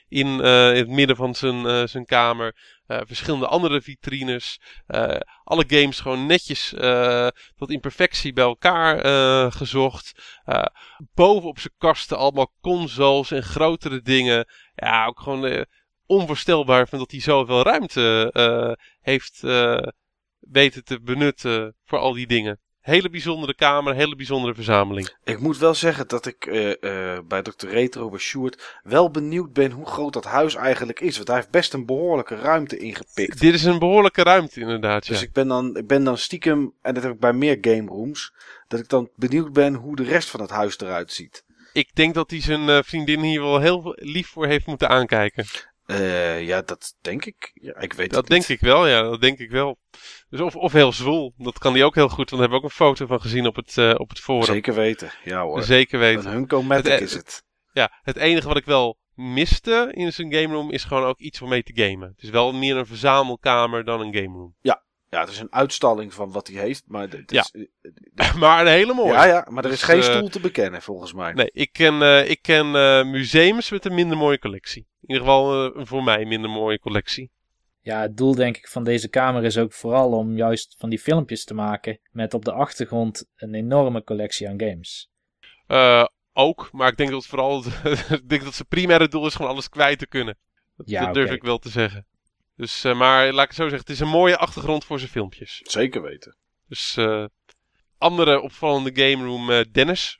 in, 0.08 0.28
in, 0.28 0.44
het 0.76 0.88
midden 0.88 1.16
van 1.16 1.36
zijn, 1.36 1.90
zijn 1.90 2.06
kamer. 2.06 2.56
Uh, 2.88 3.00
verschillende 3.06 3.48
andere 3.48 3.82
vitrines. 3.82 4.60
Uh, 4.88 5.18
alle 5.44 5.64
games 5.68 6.00
gewoon 6.00 6.26
netjes 6.26 6.74
uh, 6.74 7.28
tot 7.56 7.70
in 7.70 7.80
perfectie 7.80 8.34
bij 8.34 8.44
elkaar 8.44 9.52
gezocht. 9.52 10.40
boven 11.14 11.50
op 11.50 11.60
zijn 11.60 11.74
kasten 11.78 12.18
allemaal 12.18 12.52
consoles 12.62 13.32
en 13.32 13.44
grotere 13.44 14.02
dingen. 14.02 14.48
Ja, 14.76 15.06
ook 15.06 15.20
gewoon 15.20 15.66
onvoorstelbaar 16.06 16.88
van 16.88 17.00
dat 17.00 17.12
hij 17.12 17.20
zoveel 17.20 17.64
ruimte 17.64 18.34
heeft 19.02 19.42
weten 20.40 20.84
te 20.84 21.02
benutten 21.02 21.76
voor 21.84 22.00
al 22.00 22.14
die 22.14 22.28
dingen. 22.28 22.60
Hele 22.86 23.10
bijzondere 23.10 23.56
kamer, 23.56 23.96
hele 23.96 24.16
bijzondere 24.16 24.54
verzameling. 24.54 25.10
Ik 25.24 25.40
moet 25.40 25.58
wel 25.58 25.74
zeggen 25.74 26.08
dat 26.08 26.26
ik 26.26 26.46
uh, 26.46 26.68
uh, 26.68 27.20
bij 27.28 27.42
Dr. 27.42 27.68
Retro, 27.68 28.10
bij 28.10 28.20
Sjoerd, 28.20 28.80
wel 28.84 29.12
benieuwd 29.12 29.54
ben 29.54 29.72
hoe 29.72 29.86
groot 29.86 30.14
dat 30.14 30.26
huis 30.26 30.56
eigenlijk 30.56 31.00
is. 31.00 31.16
Want 31.16 31.28
hij 31.28 31.38
heeft 31.38 31.50
best 31.50 31.74
een 31.74 31.86
behoorlijke 31.86 32.36
ruimte 32.36 32.78
ingepikt. 32.78 33.40
Dit 33.40 33.54
is 33.54 33.64
een 33.64 33.80
behoorlijke 33.80 34.24
ruimte 34.24 34.60
inderdaad, 34.60 35.08
Dus 35.08 35.20
ja. 35.20 35.26
ik 35.26 35.32
ben, 35.32 35.48
dan, 35.48 35.78
ik 35.78 35.88
ben 35.88 36.04
dan 36.04 36.18
stiekem, 36.18 36.74
en 36.82 36.94
dat 36.94 37.04
heb 37.04 37.12
ik 37.14 37.20
bij 37.20 37.34
meer 37.34 37.58
game 37.62 37.88
rooms, 37.88 38.34
dat 38.68 38.80
ik 38.80 38.90
dan 38.90 39.10
benieuwd 39.16 39.54
ben 39.54 39.74
hoe 39.74 39.96
de 39.96 40.04
rest 40.04 40.30
van 40.30 40.42
het 40.42 40.50
huis 40.50 40.80
eruit 40.80 41.12
ziet. 41.12 41.44
Ik 41.74 41.90
denk 41.94 42.14
dat 42.14 42.30
hij 42.30 42.42
zijn 42.42 42.68
uh, 42.70 42.80
vriendin 42.84 43.22
hier 43.22 43.42
wel 43.42 43.60
heel 43.60 43.94
lief 43.96 44.28
voor 44.28 44.48
heeft 44.48 44.66
moeten 44.66 44.90
aankijken. 44.90 45.46
Uh, 45.86 46.48
ja, 46.48 46.62
dat 46.62 46.96
denk 47.02 47.26
ik. 47.26 47.52
Ja, 47.54 47.80
ik 47.80 47.94
weet 47.94 48.12
dat 48.12 48.28
denk 48.28 48.42
niet. 48.48 48.50
ik 48.50 48.60
wel, 48.60 48.88
ja, 48.88 49.02
dat 49.02 49.22
denk 49.22 49.40
ik 49.40 49.50
wel. 49.50 49.78
Dus 50.30 50.40
of, 50.40 50.56
of 50.56 50.72
heel 50.72 50.92
zwoel, 50.94 51.34
dat 51.38 51.58
kan 51.58 51.74
hij 51.74 51.84
ook 51.84 51.96
heel 51.96 52.10
goed, 52.10 52.30
want 52.30 52.30
daar 52.30 52.40
hebben 52.40 52.58
we 52.60 52.64
ook 52.66 52.72
een 52.72 52.86
foto 52.86 53.06
van 53.06 53.22
gezien 53.22 53.48
op 53.48 53.56
het, 53.56 53.76
uh, 53.78 53.94
op 53.98 54.10
het 54.10 54.20
forum. 54.20 54.44
Zeker 54.44 54.74
weten, 54.74 55.12
ja 55.24 55.42
hoor. 55.44 55.64
Zeker 55.64 56.00
weten. 56.00 56.26
Een 56.26 56.32
Hunko-matic 56.32 56.92
Het- 56.92 57.02
is 57.02 57.14
het. 57.14 57.44
Ja, 57.74 58.00
het 58.02 58.16
enige 58.18 58.48
wat 58.48 58.58
ik 58.58 58.66
wel 58.66 58.98
miste 59.14 59.92
in 59.94 60.14
zijn 60.14 60.34
game 60.34 60.54
room 60.54 60.72
is 60.72 60.84
gewoon 60.84 61.04
ook 61.04 61.20
iets 61.20 61.42
om 61.42 61.50
mee 61.50 61.64
te 61.64 61.72
gamen. 61.76 62.08
Het 62.16 62.24
is 62.24 62.30
wel 62.30 62.54
meer 62.54 62.76
een 62.78 62.86
verzamelkamer 62.86 63.84
dan 63.84 64.02
een 64.02 64.16
game 64.16 64.38
room. 64.38 64.56
Ja, 64.62 64.84
het 65.10 65.30
is 65.30 65.40
een 65.40 65.54
uitstalling 65.54 66.14
van 66.14 66.32
wat 66.32 66.48
hij 66.48 66.62
heeft, 66.62 66.84
maar 66.88 67.10
het 67.10 67.32
Ja. 67.32 67.42
is, 67.54 67.68
eh, 68.16 68.36
maar 68.42 68.62
een 68.62 68.72
hele 68.72 68.94
mooie. 68.94 69.12
ja, 69.14 69.26
ja, 69.26 69.48
maar 69.50 69.64
er 69.64 69.70
Dus, 69.70 69.80
is 69.80 69.86
geen 69.86 69.98
eh, 70.02 70.04
stoel 70.04 70.30
te 70.30 70.40
bekennen 70.40 70.82
volgens 70.82 71.14
mij. 71.14 71.34
Nee, 71.34 71.50
ik 71.52 71.74
ken, 71.74 72.02
eh, 72.02 72.30
ik 72.30 72.42
ken 72.42 72.66
eh, 72.76 73.04
museums 73.06 73.70
met 73.70 73.86
een 73.86 73.94
minder 73.94 74.18
mooie 74.18 74.40
collectie. 74.40 74.82
In 75.02 75.08
ieder 75.14 75.24
geval 75.24 75.66
eh, 75.70 75.76
een 75.80 75.88
voor 75.88 76.04
mij 76.04 76.26
minder 76.26 76.50
mooie 76.50 76.80
collectie. 76.80 77.32
Ja, 77.82 78.02
het 78.02 78.18
doel 78.18 78.36
denk 78.36 78.58
ik 78.58 78.68
van 78.68 78.84
deze 78.84 79.10
kamer 79.10 79.44
is 79.44 79.58
ook 79.58 79.74
vooral 79.74 80.12
om 80.12 80.36
juist 80.38 80.76
van 80.78 80.90
die 80.90 81.00
filmpjes 81.00 81.44
te 81.46 81.54
maken 81.54 82.00
met 82.12 82.34
op 82.34 82.46
de 82.46 82.52
achtergrond 82.52 83.26
een 83.36 83.54
enorme 83.54 84.04
collectie 84.04 84.50
aan 84.50 84.60
games. 84.60 85.10
Eh, 85.68 86.06
ook, 86.34 86.70
maar 86.72 86.88
ik 86.92 86.98
denk 86.98 87.10
dat 87.10 87.20
het 87.20 87.30
vooral 87.30 87.64
ik 88.20 88.30
denk 88.30 88.44
dat 88.44 88.54
zijn 88.54 88.68
primaire 88.68 89.08
doel 89.08 89.26
is 89.26 89.36
gewoon 89.36 89.52
alles 89.52 89.70
kwijt 89.70 90.00
te 90.00 90.08
kunnen. 90.08 90.38
Dat, 90.76 90.90
Ja, 90.90 91.06
dat 91.06 91.14
durf 91.14 91.32
ik 91.32 91.44
wel 91.44 91.58
te 91.58 91.70
zeggen. 91.70 92.06
Dus, 92.56 92.84
eh, 92.84 92.98
maar 92.98 93.34
laat 93.34 93.44
ik 93.44 93.48
het 93.48 93.58
zo 93.58 93.64
zeggen, 93.64 93.80
het 93.80 93.90
is 93.90 94.00
een 94.00 94.08
mooie 94.08 94.38
achtergrond 94.38 94.86
voor 94.86 95.00
zijn 95.00 95.12
filmpjes. 95.12 95.62
Zeker 95.64 96.02
weten. 96.02 96.38
Dus 96.68 96.98
eh, 96.98 97.26
andere 97.98 98.42
opvallende 98.42 98.92
game 98.94 99.26
room, 99.26 99.52
eh, 99.52 99.64
Dennis. 99.72 100.20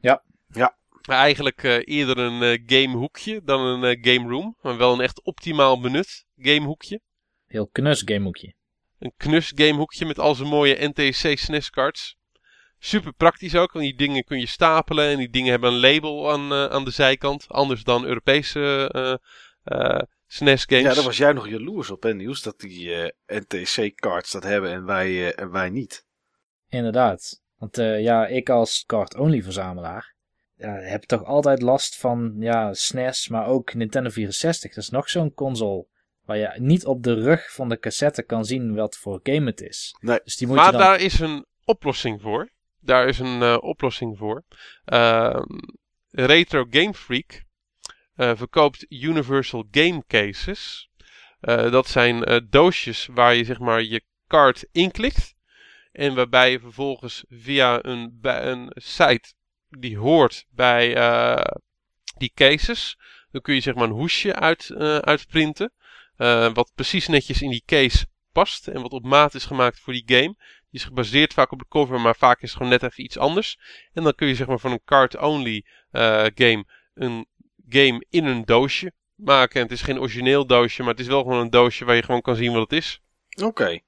Ja. 0.00 0.22
Ja. 0.48 0.76
Maar 1.08 1.18
eigenlijk 1.18 1.62
eh, 1.62 1.80
eerder 1.84 2.18
een 2.18 2.42
eh, 2.42 2.62
gamehoekje 2.66 3.40
dan 3.44 3.60
een 3.60 3.98
game 4.00 4.28
room. 4.28 4.56
Maar 4.62 4.76
wel 4.76 4.92
een 4.92 5.00
echt 5.00 5.22
optimaal 5.22 5.80
benut 5.80 6.26
gamehoekje. 6.36 7.00
Heel 7.46 7.68
knus 7.68 8.02
gamehoekje. 8.04 8.54
Een 8.98 9.12
knus 9.16 9.52
gamehoekje 9.54 10.06
met 10.06 10.18
al 10.18 10.34
zijn 10.34 10.48
mooie 10.48 10.88
NTSC 10.88 11.38
SNES 11.38 11.70
cards. 11.70 12.16
Super 12.78 13.12
praktisch 13.12 13.54
ook, 13.54 13.72
want 13.72 13.84
die 13.84 13.96
dingen 13.96 14.24
kun 14.24 14.38
je 14.38 14.46
stapelen 14.46 15.10
en 15.10 15.18
die 15.18 15.30
dingen 15.30 15.50
hebben 15.50 15.72
een 15.72 15.80
label 15.80 16.32
aan, 16.32 16.52
eh, 16.52 16.66
aan 16.66 16.84
de 16.84 16.90
zijkant. 16.90 17.48
Anders 17.48 17.84
dan 17.84 18.04
Europese 18.04 18.90
eh 18.92 19.14
eh, 19.64 20.02
SNES 20.26 20.64
games. 20.64 20.84
Ja, 20.84 20.94
daar 20.94 21.04
was 21.04 21.16
jij 21.16 21.32
nog 21.32 21.48
jaloers 21.48 21.90
op, 21.90 22.02
hè, 22.02 22.14
Niels, 22.14 22.42
dat 22.42 22.60
die 22.60 22.94
eh, 22.94 23.40
NTC-cards 23.40 24.30
dat 24.30 24.42
hebben 24.42 24.70
en 24.70 24.84
wij, 24.84 25.06
eh, 25.06 25.42
en 25.42 25.50
wij 25.50 25.70
niet. 25.70 26.06
Inderdaad. 26.68 27.42
Want 27.56 27.78
eh, 27.78 28.02
ja, 28.02 28.26
ik 28.26 28.48
als 28.48 28.84
card-only 28.86 29.42
verzamelaar 29.42 30.14
ja, 30.56 30.74
heb 30.74 31.02
toch 31.02 31.24
altijd 31.24 31.62
last 31.62 31.96
van 31.96 32.36
ja, 32.38 32.74
SNES, 32.74 33.28
maar 33.28 33.46
ook 33.46 33.74
Nintendo 33.74 34.10
64. 34.10 34.74
Dat 34.74 34.84
is 34.84 34.90
nog 34.90 35.08
zo'n 35.08 35.34
console 35.34 35.86
waar 36.24 36.36
je 36.36 36.52
niet 36.56 36.86
op 36.86 37.02
de 37.02 37.14
rug 37.14 37.52
van 37.52 37.68
de 37.68 37.78
cassette 37.78 38.22
kan 38.22 38.44
zien 38.44 38.74
wat 38.74 38.96
voor 38.96 39.20
game 39.22 39.46
het 39.46 39.60
is. 39.60 39.96
Nee. 40.00 40.20
Dus 40.24 40.36
die 40.36 40.46
moet 40.46 40.56
maar 40.56 40.66
je 40.66 40.72
dan... 40.72 40.80
daar 40.80 41.00
is 41.00 41.20
een 41.20 41.46
oplossing 41.64 42.22
voor. 42.22 42.50
Daar 42.80 43.08
is 43.08 43.18
een 43.18 43.42
eh, 43.42 43.56
oplossing 43.60 44.18
voor. 44.18 44.44
Ehm, 44.84 45.58
Retro 46.10 46.66
Game 46.70 46.94
Freak 46.94 47.43
eh, 48.14 48.32
verkoopt 48.34 48.86
Universal 48.88 49.64
Game 49.70 50.04
Cases. 50.06 50.90
Eh, 51.40 51.70
dat 51.70 51.88
zijn 51.88 52.24
eh, 52.24 52.40
doosjes 52.48 53.08
waar 53.12 53.34
je 53.34 53.44
zeg 53.44 53.58
maar 53.58 53.82
je 53.82 54.02
kaart 54.26 54.66
inklikt. 54.72 55.34
En 55.92 56.14
waarbij 56.14 56.50
je 56.50 56.60
vervolgens 56.60 57.24
via 57.28 57.84
een, 57.84 58.18
een 58.22 58.70
site 58.74 59.32
die 59.68 59.98
hoort 59.98 60.46
bij 60.50 60.86
die 62.16 62.32
cases. 62.34 62.98
Dan 63.30 63.40
kun 63.40 63.54
je 63.54 63.60
zeg 63.60 63.74
maar 63.74 63.84
een 63.84 63.90
hoesje 63.90 64.34
uit, 64.34 64.74
uitprinten. 65.00 65.72
wat 66.52 66.72
precies 66.74 67.08
netjes 67.08 67.42
in 67.42 67.50
die 67.50 67.62
case 67.66 68.06
past. 68.32 68.68
En 68.68 68.82
wat 68.82 68.92
op 68.92 69.04
maat 69.04 69.34
is 69.34 69.44
gemaakt 69.44 69.80
voor 69.80 69.92
die 69.92 70.02
game. 70.06 70.34
Die 70.70 70.80
is 70.80 70.84
gebaseerd 70.84 71.32
vaak 71.32 71.52
op 71.52 71.58
de 71.58 71.68
cover, 71.68 72.00
maar 72.00 72.16
vaak 72.16 72.36
is 72.36 72.48
het 72.48 72.56
gewoon 72.56 72.72
net 72.72 72.82
even 72.82 73.04
iets 73.04 73.18
anders. 73.18 73.58
En 73.92 74.02
dan 74.02 74.14
kun 74.14 74.28
je 74.28 74.34
zeg 74.34 74.46
maar 74.46 74.58
van 74.58 74.72
een 74.72 74.84
card-only 74.84 75.64
game 76.34 76.64
een 76.94 77.26
game 77.68 78.06
in 78.10 78.24
een 78.24 78.44
doosje 78.44 78.92
maken. 79.14 79.56
En 79.56 79.62
het 79.62 79.72
is 79.72 79.82
geen 79.82 79.98
origineel 79.98 80.46
doosje, 80.46 80.82
maar 80.82 80.92
het 80.92 81.00
is 81.00 81.06
wel 81.06 81.22
gewoon 81.22 81.40
een 81.40 81.50
doosje 81.50 81.84
waar 81.84 81.96
je 81.96 82.02
gewoon 82.02 82.22
kan 82.22 82.36
zien 82.36 82.52
wat 82.52 82.70
het 82.70 82.72
is. 82.72 83.00
Oké. 83.42 83.80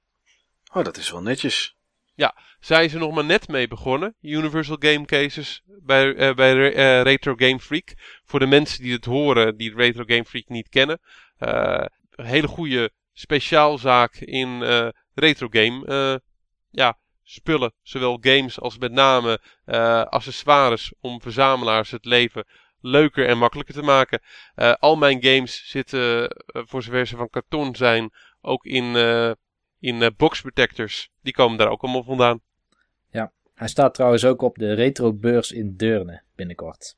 Oh, 0.73 0.83
dat 0.83 0.97
is 0.97 1.11
wel 1.11 1.21
netjes. 1.21 1.77
Zijn 2.59 2.89
ze 2.89 2.97
nog 2.97 3.13
maar 3.13 3.25
net 3.25 3.47
mee 3.47 3.67
begonnen. 3.67 4.15
Universal 4.21 4.77
Game 4.79 5.05
Cases 5.05 5.61
bij, 5.65 6.15
eh, 6.15 6.35
bij 6.35 6.73
eh, 6.73 7.01
Retro 7.01 7.33
Game 7.35 7.59
Freak. 7.59 7.93
Voor 8.25 8.39
de 8.39 8.45
mensen 8.45 8.83
die 8.83 8.93
het 8.93 9.05
horen, 9.05 9.57
die 9.57 9.75
Retro 9.75 10.03
Game 10.05 10.25
Freak 10.25 10.47
niet 10.47 10.69
kennen. 10.69 10.99
eh, 11.37 11.85
een 12.11 12.25
hele 12.25 12.47
goede 12.47 12.91
speciaalzaak 13.13 14.15
in 14.15 14.61
retro 15.13 15.47
game 15.51 16.21
ja, 16.69 16.97
spullen. 17.23 17.73
Zowel 17.81 18.17
games 18.21 18.59
als 18.59 18.77
met 18.77 18.91
name 18.91 19.39
accessoires 20.09 20.93
om 20.99 21.21
verzamelaars 21.21 21.91
het 21.91 22.05
leven 22.05 22.45
leuker 22.81 23.27
en 23.27 23.37
makkelijker 23.37 23.75
te 23.75 23.81
maken. 23.81 24.21
Eh, 24.55 24.73
al 24.79 24.95
mijn 24.95 25.23
games 25.23 25.69
zitten, 25.69 26.29
eh, 26.29 26.61
voor 26.65 26.83
zover 26.83 27.07
ze 27.07 27.15
van 27.15 27.29
karton 27.29 27.75
zijn, 27.75 28.13
ook 28.41 28.65
in, 28.65 28.95
eh, 28.95 29.31
in 29.79 30.13
box 30.17 30.41
protectors. 30.41 31.09
Die 31.21 31.33
komen 31.33 31.57
daar 31.57 31.69
ook 31.69 31.83
allemaal 31.83 32.03
vandaan. 32.03 32.41
Hij 33.53 33.67
staat 33.67 33.93
trouwens 33.93 34.25
ook 34.25 34.41
op 34.41 34.57
de 34.57 34.73
retrobeurs 34.73 35.51
in 35.51 35.75
Deurne 35.75 36.23
binnenkort. 36.35 36.95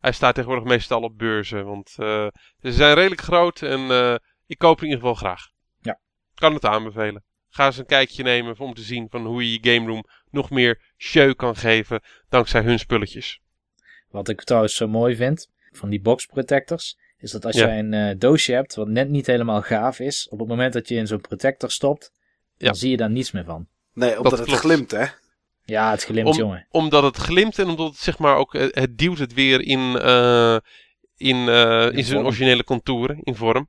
Hij 0.00 0.12
staat 0.12 0.34
tegenwoordig 0.34 0.68
meestal 0.68 1.02
op 1.02 1.18
beurzen, 1.18 1.64
want 1.64 1.88
ze 1.90 2.32
zijn 2.60 2.94
redelijk 2.94 3.20
groot 3.20 3.62
en 3.62 4.20
ik 4.46 4.58
koop 4.58 4.78
in 4.78 4.84
ieder 4.84 4.98
geval 4.98 5.14
graag. 5.14 5.48
Ja. 5.80 6.00
Kan 6.34 6.54
het 6.54 6.64
aanbevelen. 6.64 7.24
Ga 7.48 7.66
eens 7.66 7.76
een 7.76 7.86
kijkje 7.86 8.22
nemen 8.22 8.58
om 8.58 8.74
te 8.74 8.82
zien 8.82 9.06
van 9.10 9.26
hoe 9.26 9.44
je 9.44 9.60
je 9.60 9.72
game 9.72 9.86
room 9.86 10.04
nog 10.30 10.50
meer 10.50 10.92
show 10.96 11.36
kan 11.36 11.56
geven 11.56 12.00
dankzij 12.28 12.62
hun 12.62 12.78
spulletjes. 12.78 13.40
Wat 14.10 14.28
ik 14.28 14.42
trouwens 14.44 14.74
zo 14.74 14.88
mooi 14.88 15.16
vind 15.16 15.48
van 15.72 15.90
die 15.90 16.00
box 16.00 16.26
protectors, 16.26 16.98
is 17.18 17.30
dat 17.30 17.44
als 17.44 17.56
Ja. 17.56 17.66
jij 17.66 17.78
een 17.78 17.94
eh, 17.94 18.14
doosje 18.18 18.52
hebt 18.52 18.74
wat 18.74 18.88
net 18.88 19.08
niet 19.08 19.26
helemaal 19.26 19.62
gaaf 19.62 19.98
is, 20.00 20.28
op 20.30 20.38
het 20.38 20.48
moment 20.48 20.72
dat 20.72 20.88
je 20.88 20.94
in 20.94 21.06
zo'n 21.06 21.20
protector 21.20 21.70
stopt, 21.70 22.12
dan 22.58 22.74
zie 22.74 22.90
je 22.90 22.96
daar 22.96 23.10
niets 23.10 23.30
meer 23.30 23.44
van. 23.44 23.66
Nee, 23.94 24.16
omdat 24.16 24.32
het 24.32 24.42
klopt. 24.42 24.60
glimt, 24.60 24.90
hè? 24.90 25.06
Ja, 25.64 25.90
het 25.90 26.04
glimt, 26.04 26.26
Om- 26.28 26.36
jongen. 26.36 26.66
Omdat 26.70 27.02
het 27.02 27.16
glimt 27.16 27.58
en 27.58 27.68
omdat 27.68 27.88
het 27.88 27.98
zeg 27.98 28.18
maar 28.18 28.36
ook, 28.36 28.54
eh, 28.54 28.66
het 28.70 28.98
duwt 28.98 29.18
het 29.18 29.34
weer 29.34 29.60
in, 29.60 29.98
eh, 29.98 30.56
in, 31.16 31.48
eh, 31.48 31.92
in 31.92 32.04
zijn 32.04 32.24
originele 32.24 32.64
contouren, 32.64 33.18
in 33.22 33.34
vorm. 33.34 33.68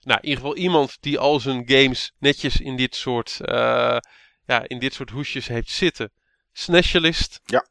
Nou, 0.00 0.20
in 0.20 0.28
ieder 0.28 0.40
geval 0.44 0.56
iemand 0.56 0.96
die 1.00 1.18
al 1.18 1.40
zijn 1.40 1.62
games 1.66 2.12
netjes 2.18 2.60
in 2.60 2.76
dit 2.76 2.94
soort, 2.94 3.38
eh, 3.40 3.98
ja, 4.46 4.62
in 4.68 4.78
dit 4.78 4.94
soort 4.94 5.10
hoesjes 5.10 5.48
heeft 5.48 5.70
zitten. 5.70 6.10
Snachalist. 6.52 7.40
Ja. 7.44 7.66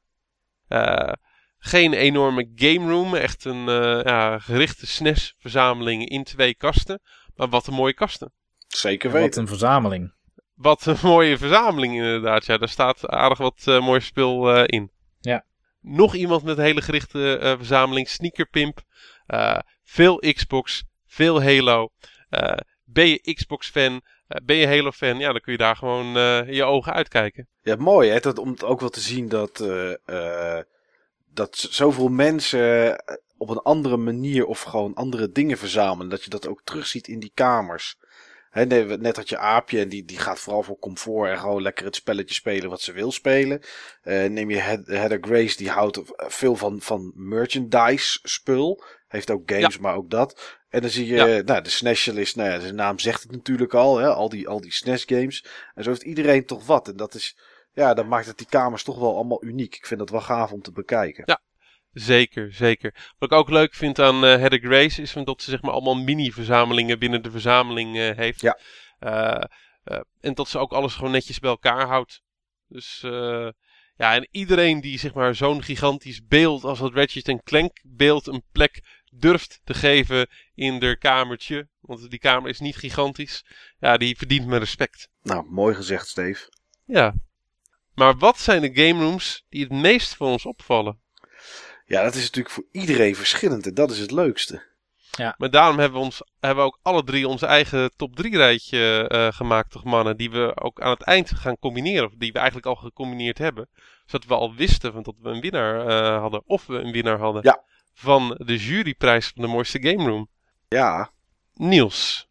Geen 1.59 1.93
enorme 1.93 2.51
game 2.55 2.89
room, 2.91 3.15
echt 3.15 3.45
een 3.45 3.67
eh, 3.69 4.03
ja, 4.03 4.39
gerichte 4.39 4.87
SNES-verzameling 4.87 6.09
in 6.09 6.23
twee 6.23 6.55
kasten. 6.55 7.01
Maar 7.35 7.49
wat 7.49 7.67
een 7.67 7.73
mooie 7.73 7.93
kasten. 7.93 8.31
Zeker 8.67 9.11
Wat 9.11 9.21
weten. 9.21 9.41
een 9.41 9.47
verzameling. 9.47 10.13
Wat 10.53 10.85
een 10.85 10.97
mooie 11.01 11.37
verzameling 11.37 11.93
inderdaad. 11.95 12.45
Ja, 12.45 12.57
daar 12.57 12.69
staat 12.69 13.07
aardig 13.07 13.37
wat 13.37 13.61
eh 13.65 13.79
mooi 13.81 13.99
spul 14.01 14.55
eh, 14.55 14.63
in. 14.65 14.91
Ja. 15.19 15.45
Nog 15.81 16.15
iemand 16.15 16.43
met 16.43 16.57
een 16.57 16.63
hele 16.63 16.81
gerichte 16.81 17.37
eh, 17.37 17.53
verzameling. 17.55 18.07
Sneaker 18.09 18.45
Pimp. 18.49 18.81
Eh, 19.25 19.59
veel 19.83 20.17
Xbox. 20.33 20.83
Veel 21.05 21.43
Halo. 21.43 21.89
Eh, 22.29 22.57
ben 22.83 23.07
je 23.07 23.33
Xbox 23.33 23.69
fan? 23.69 24.01
eh, 24.27 24.45
ben 24.45 24.55
je 24.55 24.67
Halo 24.67 24.91
fan? 24.91 25.17
Ja, 25.19 25.31
dan 25.31 25.41
kun 25.41 25.51
je 25.51 25.57
daar 25.57 25.75
gewoon 25.75 26.17
eh, 26.17 26.53
je 26.53 26.63
ogen 26.63 26.93
uitkijken. 26.93 27.47
Ja, 27.61 27.75
mooi 27.75 28.09
hè, 28.09 28.19
dat, 28.19 28.37
om 28.37 28.49
het 28.49 28.63
ook 28.63 28.79
wel 28.79 28.89
te 28.89 28.99
zien 28.99 29.29
dat, 29.29 29.59
eh, 29.59 29.91
eh, 30.57 30.63
dat 31.37 31.67
zoveel 31.69 32.07
mensen 32.07 32.97
eh, 33.05 33.15
op 33.37 33.49
een 33.49 33.57
andere 33.61 33.97
manier 33.97 34.45
of 34.45 34.61
gewoon 34.61 34.93
andere 34.93 35.31
dingen 35.31 35.57
verzamelen. 35.57 36.09
Dat 36.09 36.23
je 36.23 36.29
dat 36.29 36.47
ook 36.47 36.61
terugziet 36.63 37.07
in 37.07 37.19
die 37.19 37.31
kamers. 37.33 37.97
We- 38.51 38.97
net 38.99 39.15
had 39.15 39.29
je 39.29 39.37
Aapje 39.37 39.79
en 39.79 39.89
die, 39.89 40.05
die 40.05 40.17
gaat 40.19 40.39
vooral 40.39 40.63
voor 40.63 40.79
comfort 40.79 41.29
en 41.31 41.39
gewoon 41.39 41.61
lekker 41.61 41.85
het 41.85 41.95
spelletje 41.95 42.33
spelen 42.35 42.69
wat 42.69 42.81
ze 42.81 42.91
wil 42.91 43.11
spelen. 43.11 43.61
Eh, 44.01 44.25
neem 44.29 44.49
je 44.49 44.57
Heather 44.85 45.17
Grace, 45.21 45.57
die 45.57 45.69
houdt 45.69 46.01
veel 46.15 46.55
van, 46.55 46.81
van 46.81 47.11
merchandise 47.15 48.19
spul. 48.23 48.83
Heeft 49.07 49.31
ook 49.31 49.51
games, 49.51 49.77
maar 49.77 49.95
ook 49.95 50.09
dat. 50.09 50.57
En 50.69 50.81
dan 50.81 50.89
zie 50.89 51.05
je, 51.07 51.15
Ja. 51.15 51.41
nou, 51.41 51.61
de 51.61 51.69
Snachalist, 51.69 52.35
nou 52.35 52.49
ja, 52.49 52.59
zijn 52.59 52.75
naam 52.75 52.99
zegt 52.99 53.21
het 53.23 53.31
natuurlijk 53.31 53.73
al, 53.73 53.97
hè, 53.97 54.07
al 54.13 54.29
die, 54.29 54.47
al 54.47 54.61
die 54.61 54.73
SNES 54.73 55.03
games. 55.05 55.45
En 55.75 55.83
zo 55.83 55.89
heeft 55.89 56.03
iedereen 56.03 56.45
toch 56.45 56.65
wat. 56.65 56.87
En 56.87 56.95
dat 56.97 57.13
is, 57.13 57.37
ja, 57.77 57.93
dat 57.93 58.05
maakt 58.05 58.25
het 58.25 58.37
die 58.37 58.47
kamers 58.47 58.83
toch 58.83 58.99
wel 58.99 59.15
allemaal 59.15 59.43
uniek. 59.43 59.75
Ik 59.75 59.85
vind 59.85 59.99
dat 59.99 60.09
wel 60.09 60.21
gaaf 60.21 60.51
om 60.51 60.61
te 60.61 60.71
bekijken. 60.71 61.23
Ja. 61.25 61.41
Zeker, 61.91 62.53
zeker. 62.53 63.13
Wat 63.17 63.31
ik 63.31 63.37
ook 63.37 63.49
leuk 63.49 63.73
vind 63.73 63.99
aan 63.99 64.21
Heather 64.21 64.59
Grace 64.59 65.01
is 65.01 65.13
dat 65.13 65.41
ze 65.41 65.49
zeg 65.49 65.61
maar 65.61 65.71
allemaal 65.71 65.95
mini-verzamelingen 65.95 66.99
binnen 66.99 67.23
de 67.23 67.31
verzameling 67.31 67.97
eh, 67.97 68.15
heeft. 68.15 68.41
Ja. 68.41 68.59
Eh, 68.99 69.99
en 70.19 70.33
dat 70.33 70.47
ze 70.47 70.57
ook 70.57 70.73
alles 70.73 70.93
gewoon 70.93 71.11
netjes 71.11 71.39
bij 71.39 71.49
elkaar 71.49 71.87
houdt. 71.87 72.21
Dus 72.67 72.99
ja, 73.95 74.15
en 74.15 74.27
iedereen 74.31 74.81
die 74.81 74.99
zeg 74.99 75.13
maar 75.13 75.35
zo'n 75.35 75.63
gigantisch 75.63 76.25
beeld 76.25 76.63
als 76.63 76.79
dat 76.79 76.93
Ratchet 76.93 77.43
Clank 77.43 77.79
beeld 77.83 78.27
een 78.27 78.43
plek 78.51 78.81
durft 79.11 79.61
te 79.63 79.73
geven 79.73 80.27
in 80.55 80.81
haar 80.83 80.97
kamertje, 80.97 81.67
want 81.79 82.09
die 82.09 82.19
kamer 82.19 82.49
is 82.49 82.59
niet 82.59 82.75
gigantisch, 82.75 83.45
ja, 83.79 83.97
die 83.97 84.17
verdient 84.17 84.47
mijn 84.47 84.59
respect. 84.59 85.09
Nou, 85.21 85.45
mooi 85.49 85.75
gezegd, 85.75 86.07
Steve. 86.07 86.49
Ja. 86.85 87.15
Maar 87.97 88.17
wat 88.17 88.39
zijn 88.39 88.61
de 88.61 88.85
game 88.85 89.03
rooms 89.03 89.45
die 89.49 89.63
het 89.63 89.71
meest 89.71 90.15
voor 90.15 90.27
ons 90.27 90.45
opvallen? 90.45 90.99
Ja, 91.85 92.03
dat 92.03 92.15
is 92.15 92.21
natuurlijk 92.21 92.53
voor 92.55 92.65
iedereen 92.71 93.15
verschillend 93.15 93.65
en 93.67 93.73
dat 93.73 93.91
is 93.91 93.99
het 93.99 94.11
leukste. 94.11 94.65
Maar 95.37 95.49
daarom 95.49 95.79
hebben 95.79 95.99
we, 95.99 96.05
ons, 96.05 96.21
hebben 96.39 96.63
we 96.63 96.69
ook 96.69 96.79
alle 96.81 97.03
drie 97.03 97.27
onze 97.27 97.45
eigen 97.45 97.91
top 97.95 98.15
3 98.15 98.37
rijtje 98.37 99.07
eh, 99.07 99.27
gemaakt, 99.31 99.71
toch 99.71 99.83
mannen? 99.83 100.17
Die 100.17 100.29
we 100.31 100.51
ook 100.55 100.81
aan 100.81 100.89
het 100.89 101.01
eind 101.01 101.31
gaan 101.31 101.57
combineren. 101.59 102.05
Of 102.05 102.13
die 102.17 102.31
we 102.31 102.37
eigenlijk 102.37 102.67
al 102.67 102.75
gecombineerd 102.75 103.37
hebben. 103.37 103.69
Zodat 104.05 104.27
we 104.27 104.33
al 104.35 104.53
wisten 104.55 104.93
van 104.93 105.03
dat 105.03 105.15
we 105.21 105.29
een 105.29 105.41
winnaar 105.41 105.87
eh, 105.87 106.19
hadden. 106.19 106.43
Of 106.45 106.65
we 106.65 106.75
een 106.75 106.91
winnaar 106.91 107.19
hadden. 107.19 107.41
Ja. 107.43 107.63
Van 107.93 108.35
de 108.45 108.57
juryprijs 108.57 109.27
van 109.27 109.41
de 109.41 109.47
mooiste 109.47 109.81
game 109.81 110.09
room. 110.09 110.29
Ja, 110.67 111.11
Niels, 111.53 112.29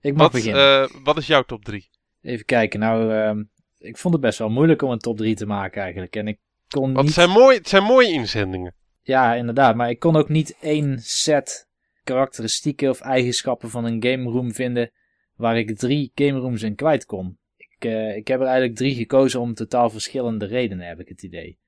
Ik 0.00 0.12
mag 0.12 0.22
wat, 0.22 0.32
beginnen. 0.32 0.82
eh, 0.82 1.02
wat 1.02 1.16
is 1.16 1.26
jouw 1.26 1.42
top 1.42 1.64
3? 1.64 1.90
Even 2.22 2.44
kijken. 2.44 2.80
Nou, 2.80 3.12
ehm, 3.12 3.42
ik 3.82 3.96
vond 3.96 4.14
het 4.14 4.22
best 4.22 4.38
wel 4.38 4.48
moeilijk 4.48 4.82
om 4.82 4.90
een 4.90 4.98
top 4.98 5.16
3 5.16 5.34
te 5.34 5.46
maken 5.46 5.82
eigenlijk. 5.82 6.16
En 6.16 6.28
ik 6.28 6.38
kon 6.68 6.82
Want 6.82 6.96
het 6.96 7.04
niet... 7.04 7.14
zijn, 7.14 7.30
mooi, 7.30 7.56
het 7.56 7.68
zijn 7.68 7.82
mooie 7.82 8.12
inzendingen. 8.12 8.74
Ja, 9.02 9.34
inderdaad. 9.34 9.76
Maar 9.76 9.90
ik 9.90 9.98
kon 9.98 10.16
ook 10.16 10.28
niet 10.28 10.56
één 10.60 10.98
set 11.00 11.68
karakteristieken 12.04 12.90
of 12.90 13.00
eigenschappen 13.00 13.70
van 13.70 13.84
een 13.84 14.04
game 14.04 14.30
room 14.30 14.52
vinden 14.52 14.90
waar 15.36 15.58
ik 15.58 15.78
drie 15.78 16.12
game 16.14 16.38
rooms 16.38 16.62
in 16.62 16.74
kwijt 16.74 17.04
kon. 17.04 17.38
Ik, 17.56 17.84
eh, 17.84 18.16
ik 18.16 18.28
heb 18.28 18.40
er 18.40 18.46
eigenlijk 18.46 18.76
drie 18.76 18.94
gekozen 18.94 19.40
om 19.40 19.54
totaal 19.54 19.90
verschillende 19.90 20.46
redenen, 20.46 20.86
heb 20.86 21.00
ik 21.00 21.08
het 21.08 21.22
idee. 21.22 21.58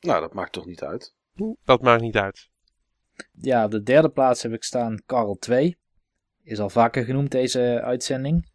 nou, 0.00 0.20
dat 0.20 0.34
maakt 0.34 0.52
toch 0.52 0.66
niet 0.66 0.82
uit. 0.82 1.14
Dat 1.64 1.82
maakt 1.82 2.02
niet 2.02 2.16
uit. 2.16 2.48
Ja, 3.32 3.64
op 3.64 3.70
de 3.70 3.82
derde 3.82 4.08
plaats 4.08 4.42
heb 4.42 4.52
ik 4.52 4.64
staan 4.64 5.02
Carl 5.06 5.36
2. 5.36 5.78
Is 6.42 6.58
al 6.58 6.70
vaker 6.70 7.04
genoemd 7.04 7.30
deze 7.30 7.80
uitzending. 7.82 8.49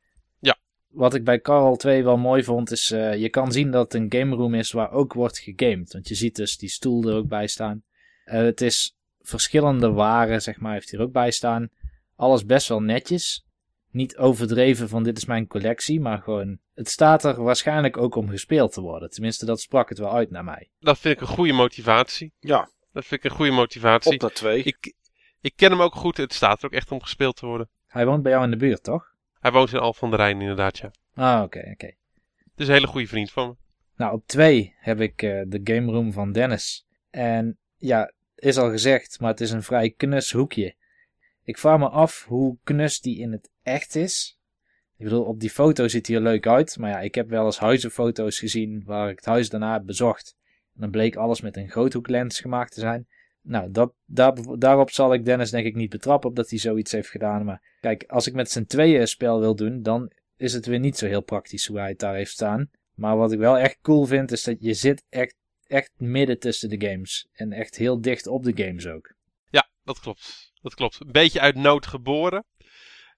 Wat 0.95 1.13
ik 1.13 1.23
bij 1.23 1.41
Carl 1.41 1.75
2 1.75 2.03
wel 2.03 2.17
mooi 2.17 2.43
vond 2.43 2.71
is, 2.71 2.91
eh, 2.91 3.15
je 3.15 3.29
kan 3.29 3.51
zien 3.51 3.71
dat 3.71 3.93
het 3.93 4.01
een 4.01 4.13
game 4.19 4.35
room 4.35 4.53
is 4.53 4.71
waar 4.71 4.91
ook 4.91 5.13
wordt 5.13 5.39
gegamed. 5.39 5.93
Want 5.93 6.07
je 6.07 6.15
ziet 6.15 6.35
dus 6.35 6.57
die 6.57 6.69
stoel 6.69 7.03
er 7.03 7.15
ook 7.15 7.27
bij 7.27 7.47
staan. 7.47 7.83
Eh, 8.23 8.39
het 8.41 8.61
is 8.61 8.97
verschillende 9.21 9.91
waren, 9.91 10.41
zeg 10.41 10.59
maar, 10.59 10.73
heeft 10.73 10.89
hier 10.91 11.01
ook 11.01 11.11
bij 11.11 11.31
staan. 11.31 11.69
Alles 12.15 12.45
best 12.45 12.67
wel 12.67 12.81
netjes. 12.81 13.45
Niet 13.91 14.17
overdreven 14.17 14.89
van 14.89 15.03
dit 15.03 15.17
is 15.17 15.25
mijn 15.25 15.47
collectie, 15.47 15.99
maar 16.01 16.21
gewoon, 16.21 16.57
het 16.73 16.89
staat 16.89 17.23
er 17.23 17.43
waarschijnlijk 17.43 17.97
ook 17.97 18.15
om 18.15 18.29
gespeeld 18.29 18.73
te 18.73 18.81
worden. 18.81 19.09
Tenminste, 19.09 19.45
dat 19.45 19.61
sprak 19.61 19.89
het 19.89 19.97
wel 19.97 20.13
uit 20.13 20.31
naar 20.31 20.43
mij. 20.43 20.69
Dat 20.79 20.97
vind 20.99 21.15
ik 21.15 21.21
een 21.21 21.33
goede 21.35 21.53
motivatie. 21.53 22.33
Ja, 22.39 22.69
Dat 22.91 23.05
vind 23.05 23.23
ik 23.23 23.31
een 23.31 23.37
goede 23.37 23.51
motivatie. 23.51 24.13
op 24.13 24.21
naar 24.21 24.31
twee. 24.31 24.63
Ik, 24.63 24.93
ik 25.41 25.53
ken 25.55 25.71
hem 25.71 25.81
ook 25.81 25.95
goed. 25.95 26.17
Het 26.17 26.33
staat 26.33 26.59
er 26.59 26.65
ook 26.65 26.73
echt 26.73 26.91
om 26.91 27.01
gespeeld 27.01 27.35
te 27.35 27.45
worden. 27.45 27.69
Hij 27.87 28.05
woont 28.05 28.23
bij 28.23 28.31
jou 28.31 28.43
in 28.43 28.51
de 28.51 28.57
buurt, 28.57 28.83
toch? 28.83 29.13
Hij 29.45 29.53
woont 29.53 29.73
in 29.73 29.79
Al 29.79 29.93
van 29.93 30.09
der 30.09 30.19
Rijn 30.19 30.41
inderdaad, 30.41 30.77
ja. 30.77 30.91
Ah, 31.13 31.43
oké, 31.43 31.69
oké. 31.71 31.85
Het 31.85 31.95
is 32.55 32.67
een 32.67 32.73
hele 32.73 32.87
goede 32.87 33.07
vriend 33.07 33.31
van 33.31 33.47
me. 33.47 33.55
Nou, 33.95 34.13
op 34.13 34.27
twee 34.27 34.75
heb 34.77 35.01
ik 35.01 35.21
eh, 35.21 35.41
de 35.47 35.59
game 35.63 35.91
room 35.91 36.13
van 36.13 36.31
Dennis. 36.31 36.87
En 37.09 37.57
ja, 37.77 38.11
is 38.35 38.57
al 38.57 38.69
gezegd, 38.69 39.19
maar 39.19 39.29
het 39.29 39.41
is 39.41 39.51
een 39.51 39.63
vrij 39.63 39.89
knus 39.89 40.31
hoekje. 40.31 40.75
Ik 41.43 41.57
vraag 41.57 41.79
me 41.79 41.89
af 41.89 42.25
hoe 42.27 42.57
knus 42.63 43.01
die 43.01 43.19
in 43.19 43.31
het 43.31 43.49
echt 43.63 43.95
is. 43.95 44.39
Ik 44.97 45.03
bedoel, 45.03 45.23
op 45.23 45.39
die 45.39 45.49
foto 45.49 45.87
ziet 45.87 46.07
hij 46.07 46.15
er 46.15 46.21
leuk 46.21 46.47
uit. 46.47 46.77
Maar 46.77 46.89
ja, 46.89 46.99
ik 46.99 47.15
heb 47.15 47.29
wel 47.29 47.45
eens 47.45 47.59
huizenfoto's 47.59 48.39
gezien 48.39 48.83
waar 48.85 49.09
ik 49.09 49.15
het 49.15 49.25
huis 49.25 49.49
daarna 49.49 49.73
heb 49.73 49.85
bezocht. 49.85 50.35
En 50.75 50.81
dan 50.81 50.91
bleek 50.91 51.15
alles 51.15 51.41
met 51.41 51.57
een 51.57 51.69
groothoeklens 51.69 52.39
gemaakt 52.39 52.73
te 52.73 52.79
zijn. 52.79 53.07
Nou, 53.47 53.71
dat, 53.71 53.93
daar, 54.05 54.33
daarop 54.57 54.91
zal 54.91 55.13
ik 55.13 55.25
Dennis 55.25 55.49
denk 55.49 55.65
ik 55.65 55.75
niet 55.75 55.89
betrappen 55.89 56.29
op 56.29 56.35
dat 56.35 56.49
hij 56.49 56.59
zoiets 56.59 56.91
heeft 56.91 57.09
gedaan. 57.09 57.45
Maar 57.45 57.61
kijk, 57.79 58.03
als 58.07 58.27
ik 58.27 58.33
met 58.33 58.51
z'n 58.51 58.65
tweeën 58.65 59.01
een 59.01 59.07
spel 59.07 59.39
wil 59.39 59.55
doen, 59.55 59.81
dan 59.81 60.11
is 60.37 60.53
het 60.53 60.65
weer 60.65 60.79
niet 60.79 60.97
zo 60.97 61.05
heel 61.05 61.21
praktisch 61.21 61.67
hoe 61.67 61.77
hij 61.77 61.89
het 61.89 61.99
daar 61.99 62.15
heeft 62.15 62.31
staan. 62.31 62.69
Maar 62.95 63.17
wat 63.17 63.31
ik 63.31 63.39
wel 63.39 63.57
echt 63.57 63.77
cool 63.81 64.05
vind, 64.05 64.31
is 64.31 64.43
dat 64.43 64.55
je 64.59 64.73
zit 64.73 65.03
echt, 65.09 65.35
echt 65.67 65.91
midden 65.97 66.39
tussen 66.39 66.69
de 66.69 66.87
games. 66.87 67.27
En 67.33 67.51
echt 67.51 67.75
heel 67.75 68.01
dicht 68.01 68.27
op 68.27 68.43
de 68.43 68.63
games 68.63 68.87
ook. 68.87 69.13
Ja, 69.49 69.69
dat 69.83 69.99
klopt. 69.99 70.51
Dat 70.61 70.73
klopt. 70.73 70.99
Een 70.99 71.11
beetje 71.11 71.39
uit 71.39 71.55
nood 71.55 71.85
geboren. 71.85 72.45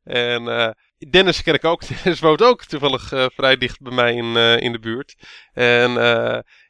En 0.04 0.48
eh, 0.48 0.70
Dennis 1.10 1.44
ken 1.44 1.54
ik 1.54 1.66
ook. 1.66 1.88
Dennis 1.88 2.20
woont 2.20 2.42
ook 2.42 2.66
toevallig 2.66 3.12
uh, 3.12 3.26
vrij 3.34 3.58
dicht 3.58 3.82
bij 3.82 3.94
mij 3.94 4.14
in, 4.14 4.26
uh, 4.26 4.60
in 4.60 4.72
de 4.72 4.80
buurt. 4.80 5.16
En 5.54 5.92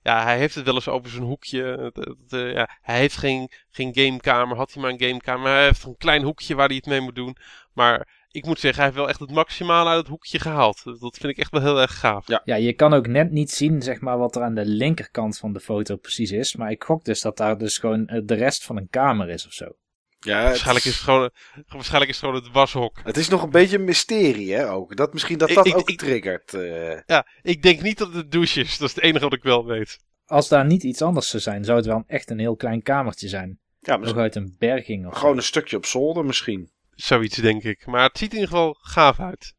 ja, 0.07 0.23
hij 0.23 0.37
heeft 0.37 0.55
het 0.55 0.65
wel 0.65 0.73
eens 0.73 0.87
over 0.87 1.09
zijn 1.09 1.23
hoekje. 1.23 1.91
ja, 2.27 2.69
hij 2.81 2.97
heeft 2.97 3.17
geen, 3.17 3.49
geen 3.69 3.95
gamekamer. 3.95 4.57
Had 4.57 4.73
hij 4.73 4.81
maar 4.81 4.91
een 4.91 5.01
gamekamer. 5.01 5.51
Hij 5.51 5.63
heeft 5.63 5.83
een 5.83 5.97
klein 5.97 6.23
hoekje 6.23 6.55
waar 6.55 6.67
hij 6.67 6.75
het 6.75 6.85
mee 6.85 7.01
moet 7.01 7.15
doen. 7.15 7.37
Maar 7.73 8.25
ik 8.31 8.45
moet 8.45 8.59
zeggen, 8.59 8.83
hij 8.83 8.85
heeft 8.85 9.01
wel 9.01 9.09
echt 9.09 9.19
het 9.19 9.31
maximale 9.31 9.89
uit 9.89 9.99
het 9.99 10.07
hoekje 10.07 10.39
gehaald. 10.39 10.83
Dat 10.83 11.17
vind 11.17 11.33
ik 11.33 11.37
echt 11.37 11.51
wel 11.51 11.61
heel 11.61 11.81
erg 11.81 11.99
gaaf. 11.99 12.27
Ja. 12.27 12.41
ja, 12.43 12.55
je 12.55 12.73
kan 12.73 12.93
ook 12.93 13.07
net 13.07 13.31
niet 13.31 13.51
zien 13.51 13.81
zeg 13.81 13.99
maar, 13.99 14.17
wat 14.17 14.35
er 14.35 14.41
aan 14.41 14.55
de 14.55 14.65
linkerkant 14.65 15.37
van 15.37 15.53
de 15.53 15.59
foto 15.59 15.95
precies 15.95 16.31
is. 16.31 16.55
Maar 16.55 16.71
ik 16.71 16.83
gok 16.83 17.03
dus 17.03 17.21
dat 17.21 17.37
daar 17.37 17.57
dus 17.57 17.77
gewoon 17.77 18.05
de 18.05 18.35
rest 18.35 18.63
van 18.63 18.77
een 18.77 18.89
kamer 18.89 19.29
is 19.29 19.45
of 19.45 19.53
zo. 19.53 19.71
Ja, 20.19 20.43
waarschijnlijk, 20.43 20.85
is... 20.85 20.93
het 20.93 21.03
gewoon, 21.03 21.29
waarschijnlijk 21.67 22.11
is 22.11 22.17
het 22.17 22.25
gewoon 22.25 22.43
het 22.43 22.53
washok. 22.53 22.99
Het 23.03 23.17
is 23.17 23.27
nog 23.27 23.43
een 23.43 23.49
beetje 23.49 23.77
een 23.77 23.83
mysterie, 23.83 24.53
hè, 24.53 24.71
ook. 24.71 24.95
Dat 24.95 25.13
misschien 25.13 25.37
dat 25.37 25.49
dat 25.49 25.73
ook 25.73 25.89
ik, 25.89 25.97
triggert. 25.97 26.53
Uh... 26.53 26.99
Ja, 27.05 27.27
ik 27.41 27.61
denk 27.61 27.81
niet 27.81 27.97
dat 27.97 28.07
het 28.07 28.15
de 28.15 28.27
douche 28.27 28.59
is. 28.59 28.77
Dat 28.77 28.89
is 28.89 28.95
het 28.95 29.03
enige 29.03 29.23
wat 29.23 29.33
ik 29.33 29.43
wel 29.43 29.65
weet. 29.65 29.99
Als 30.25 30.47
daar 30.47 30.65
niet 30.65 30.83
iets 30.83 31.01
anders 31.01 31.29
zou 31.29 31.43
zijn, 31.43 31.65
zou 31.65 31.77
het 31.77 31.85
wel 31.85 32.03
echt 32.07 32.29
een 32.29 32.39
heel 32.39 32.55
klein 32.55 32.81
kamertje 32.81 33.27
zijn. 33.27 33.59
Ja, 33.79 33.95
Nog 33.95 34.17
uit 34.17 34.35
een 34.35 34.55
berging 34.57 35.07
of 35.07 35.17
Gewoon 35.17 35.37
een 35.37 35.43
stukje 35.43 35.77
op 35.77 35.85
zolder 35.85 36.25
misschien. 36.25 36.71
Zoiets, 36.89 37.37
denk 37.37 37.63
ik. 37.63 37.85
Maar 37.85 38.03
het 38.03 38.17
ziet 38.17 38.33
in 38.33 38.39
ieder 38.39 38.49
geval 38.49 38.77
gaaf 38.81 39.19
uit. 39.19 39.53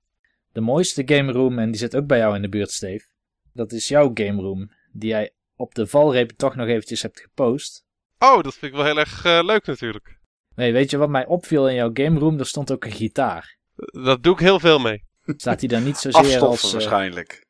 De 0.53 0.61
mooiste 0.61 1.03
game 1.07 1.33
room, 1.33 1.59
en 1.59 1.71
die 1.71 1.81
zit 1.81 1.97
ook 1.97 2.07
bij 2.07 2.19
jou 2.19 2.35
in 2.35 2.43
de 2.43 2.49
buurt, 2.49 2.71
Steve. 2.71 3.05
Dat 3.53 3.73
is 3.73 3.89
jouw 3.89 4.11
game 4.15 4.43
room, 4.43 4.73
die 4.93 5.09
jij 5.09 5.33
op 5.57 5.75
de 5.75 5.87
valreep 5.87 6.31
toch 6.31 6.55
nog 6.55 6.67
eventjes 6.67 7.03
hebt 7.03 7.21
gepost. 7.21 7.85
Oh, 8.19 8.43
dat 8.43 8.55
vind 8.55 8.73
ik 8.73 8.79
wel 8.79 8.85
heel 8.85 8.99
erg 8.99 9.25
uh, 9.25 9.41
leuk 9.43 9.67
natuurlijk. 9.67 10.18
Nee, 10.59 10.73
weet 10.73 10.91
je 10.91 10.97
wat 10.97 11.09
mij 11.09 11.27
opviel 11.27 11.69
in 11.69 11.75
jouw 11.75 11.91
game 11.93 12.19
room? 12.19 12.39
Er 12.39 12.47
stond 12.47 12.73
ook 12.73 12.85
een 12.85 12.93
gitaar. 12.93 13.59
Dat 13.77 14.23
doe 14.23 14.33
ik 14.33 14.39
heel 14.39 14.61
veel 14.61 14.79
mee. 14.79 15.05
Staat 15.25 15.61
hij 15.61 15.69
dan 15.69 15.85
niet 15.85 15.97
zozeer 15.97 16.21
Afstoffen 16.21 16.49
als... 16.49 16.65
Uh... 16.65 16.73
waarschijnlijk. 16.73 17.47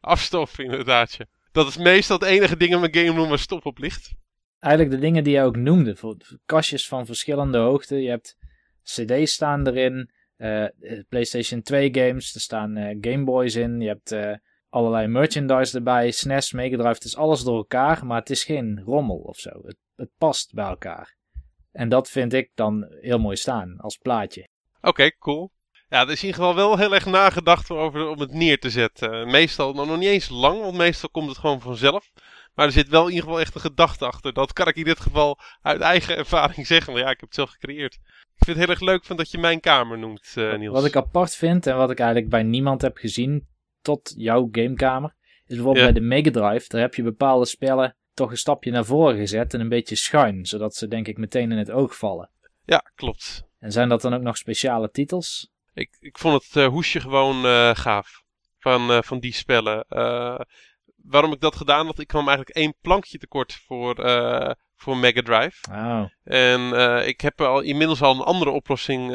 Afstoffen, 0.00 0.64
inderdaad. 0.64 1.16
Dat 1.52 1.66
is 1.66 1.76
meestal 1.76 2.18
het 2.18 2.28
enige 2.28 2.56
ding 2.56 2.72
in 2.72 2.80
mijn 2.80 2.94
game 2.94 3.18
room 3.18 3.28
waar 3.28 3.38
stop 3.38 3.66
op 3.66 3.78
ligt. 3.78 4.14
Eigenlijk 4.58 4.94
de 4.94 5.00
dingen 5.00 5.24
die 5.24 5.32
jij 5.32 5.44
ook 5.44 5.56
noemde. 5.56 5.96
Voor 5.96 6.16
kastjes 6.46 6.88
van 6.88 7.06
verschillende 7.06 7.58
hoogte. 7.58 8.02
Je 8.02 8.08
hebt 8.08 8.36
cd's 8.82 9.32
staan 9.32 9.66
erin. 9.66 10.10
Uh, 10.36 10.66
PlayStation 11.08 11.62
2 11.62 11.94
games. 11.94 12.34
Er 12.34 12.40
staan 12.40 12.78
uh, 12.78 12.96
Game 13.00 13.24
Boys 13.24 13.54
in. 13.54 13.80
Je 13.80 13.88
hebt 13.88 14.12
uh, 14.12 14.32
allerlei 14.68 15.06
merchandise 15.06 15.76
erbij. 15.76 16.10
SNES, 16.10 16.52
Mega 16.52 16.76
Drive. 16.76 16.94
Het 16.94 17.04
is 17.04 17.16
alles 17.16 17.42
door 17.42 17.56
elkaar. 17.56 18.06
Maar 18.06 18.18
het 18.18 18.30
is 18.30 18.44
geen 18.44 18.82
rommel 18.84 19.16
of 19.16 19.38
zo. 19.38 19.50
Het, 19.50 19.76
het 19.96 20.10
past 20.18 20.52
bij 20.52 20.66
elkaar. 20.66 21.16
En 21.74 21.88
dat 21.88 22.10
vind 22.10 22.32
ik 22.32 22.50
dan 22.54 22.86
heel 23.00 23.18
mooi 23.18 23.36
staan 23.36 23.76
als 23.78 23.96
plaatje. 23.96 24.48
Oké, 24.80 25.10
cool. 25.18 25.52
Ja, 25.88 26.00
er 26.00 26.10
is 26.10 26.22
in 26.22 26.26
ieder 26.26 26.40
geval 26.40 26.54
wel 26.54 26.78
heel 26.78 26.94
erg 26.94 27.06
nagedacht 27.06 27.70
over 27.70 28.08
om 28.08 28.20
het 28.20 28.32
neer 28.32 28.58
te 28.58 28.70
zetten. 28.70 29.30
Meestal 29.30 29.72
nog 29.72 29.98
niet 29.98 30.08
eens 30.08 30.28
lang, 30.28 30.60
want 30.60 30.76
meestal 30.76 31.08
komt 31.08 31.28
het 31.28 31.38
gewoon 31.38 31.60
vanzelf. 31.60 32.10
Maar 32.54 32.66
er 32.66 32.72
zit 32.72 32.88
wel 32.88 33.02
in 33.02 33.08
ieder 33.08 33.24
geval 33.24 33.40
echt 33.40 33.54
een 33.54 33.60
gedachte 33.60 34.06
achter. 34.06 34.32
Dat 34.32 34.52
kan 34.52 34.68
ik 34.68 34.76
in 34.76 34.84
dit 34.84 35.00
geval 35.00 35.38
uit 35.62 35.80
eigen 35.80 36.16
ervaring 36.22 36.66
zeggen. 36.66 36.92
Maar 36.92 37.02
ja, 37.02 37.10
ik 37.10 37.20
heb 37.20 37.28
het 37.28 37.34
zelf 37.34 37.50
gecreëerd. 37.50 37.94
Ik 37.94 38.44
vind 38.44 38.56
het 38.56 38.66
heel 38.66 38.74
erg 38.74 38.80
leuk 38.80 39.04
van 39.04 39.16
dat 39.16 39.30
je 39.30 39.38
mijn 39.38 39.60
kamer 39.60 39.98
noemt, 39.98 40.34
uh, 40.38 40.56
Niels. 40.56 40.74
Wat 40.74 40.84
ik 40.84 40.96
apart 40.96 41.36
vind 41.36 41.66
en 41.66 41.76
wat 41.76 41.90
ik 41.90 41.98
eigenlijk 41.98 42.30
bij 42.30 42.42
niemand 42.42 42.82
heb 42.82 42.96
gezien 42.96 43.48
tot 43.80 44.14
jouw 44.16 44.48
gamekamer. 44.52 45.14
Is 45.46 45.54
bijvoorbeeld 45.54 45.84
bij 45.84 46.00
de 46.00 46.06
Mega 46.06 46.30
Drive. 46.30 46.68
Daar 46.68 46.80
heb 46.80 46.94
je 46.94 47.02
bepaalde 47.02 47.46
spellen 47.46 47.96
toch 48.14 48.30
een 48.30 48.36
stapje 48.36 48.70
naar 48.70 48.84
voren 48.84 49.16
gezet 49.16 49.54
en 49.54 49.60
een 49.60 49.68
beetje 49.68 49.96
schuin, 49.96 50.46
zodat 50.46 50.74
ze 50.74 50.88
denk 50.88 51.08
ik 51.08 51.18
meteen 51.18 51.52
in 51.52 51.58
het 51.58 51.70
oog 51.70 51.96
vallen. 51.96 52.30
Ja, 52.64 52.84
klopt. 52.94 53.44
En 53.58 53.72
zijn 53.72 53.88
dat 53.88 54.00
dan 54.00 54.14
ook 54.14 54.22
nog 54.22 54.36
speciale 54.36 54.90
titels? 54.90 55.52
Ik, 55.74 55.96
ik 56.00 56.18
vond 56.18 56.42
het 56.42 56.56
uh, 56.56 56.66
hoesje 56.66 57.00
gewoon 57.00 57.46
uh, 57.46 57.70
gaaf 57.74 58.22
van, 58.58 58.90
uh, 58.90 59.02
van 59.02 59.18
die 59.18 59.32
spellen. 59.32 59.84
waarom 60.96 61.32
ik 61.32 61.40
dat 61.40 61.56
gedaan 61.56 61.86
had, 61.86 61.98
ik 61.98 62.06
kwam 62.06 62.28
eigenlijk 62.28 62.56
één 62.56 62.74
plankje 62.80 63.18
tekort 63.18 63.52
voor, 63.52 63.94
voor 64.76 64.96
Mega 64.96 65.22
Drive. 65.22 65.70
Oh. 65.70 66.04
En 66.24 66.72
ik 67.06 67.20
heb 67.20 67.40
al, 67.40 67.60
inmiddels 67.60 68.02
al 68.02 68.14
een 68.14 68.20
andere 68.20 68.50
oplossing 68.50 69.08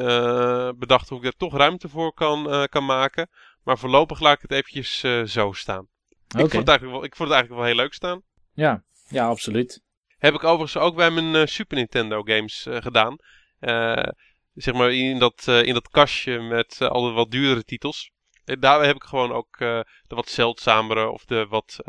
bedacht 0.78 1.10
hoe 1.10 1.20
ik 1.20 1.26
er 1.26 1.36
toch 1.38 1.58
ruimte 1.58 1.90
voor 1.90 2.14
kan, 2.14 2.68
kan 2.70 2.86
maken. 2.86 3.30
Maar 3.64 3.78
voorlopig 3.78 4.20
laat 4.20 4.36
ik 4.36 4.42
het 4.42 4.52
eventjes 4.52 5.00
zo 5.34 5.52
staan. 5.52 5.88
Okay. 6.28 6.46
Ik, 6.46 6.52
vond 6.52 6.54
het 6.54 6.68
eigenlijk 6.68 6.98
wel, 6.98 7.04
ik 7.04 7.16
vond 7.16 7.30
het 7.30 7.38
eigenlijk 7.38 7.62
wel 7.62 7.64
heel 7.64 7.84
leuk 7.84 7.94
staan. 7.94 8.22
Ja, 8.54 8.84
ja, 9.10 9.28
absoluut. 9.28 9.82
Heb 10.18 10.34
ik 10.34 10.44
overigens 10.44 10.84
ook 10.84 10.96
bij 10.96 11.12
mijn 11.12 11.36
uh, 11.36 11.46
Super 11.46 11.78
Nintendo 11.78 12.22
games 12.22 12.66
uh, 12.68 12.78
gedaan. 12.78 13.18
Uh, 13.60 14.08
zeg 14.54 14.74
maar 14.74 14.94
in 14.94 15.20
dat, 15.20 15.48
in 15.48 15.74
dat 15.74 15.90
kastje 15.90 16.40
met 16.40 16.82
al 16.82 17.02
de 17.02 17.12
wat 17.12 17.32
duurdere 17.32 17.64
titels. 17.64 18.12
daar 18.44 18.86
heb 18.86 18.96
ik 18.96 19.04
gewoon 19.04 19.32
ook 19.32 19.58
de 19.58 19.86
wat 20.08 20.30
zeldzamere 20.30 21.10
of 21.10 21.26
de 21.26 21.46
wat 21.50 21.80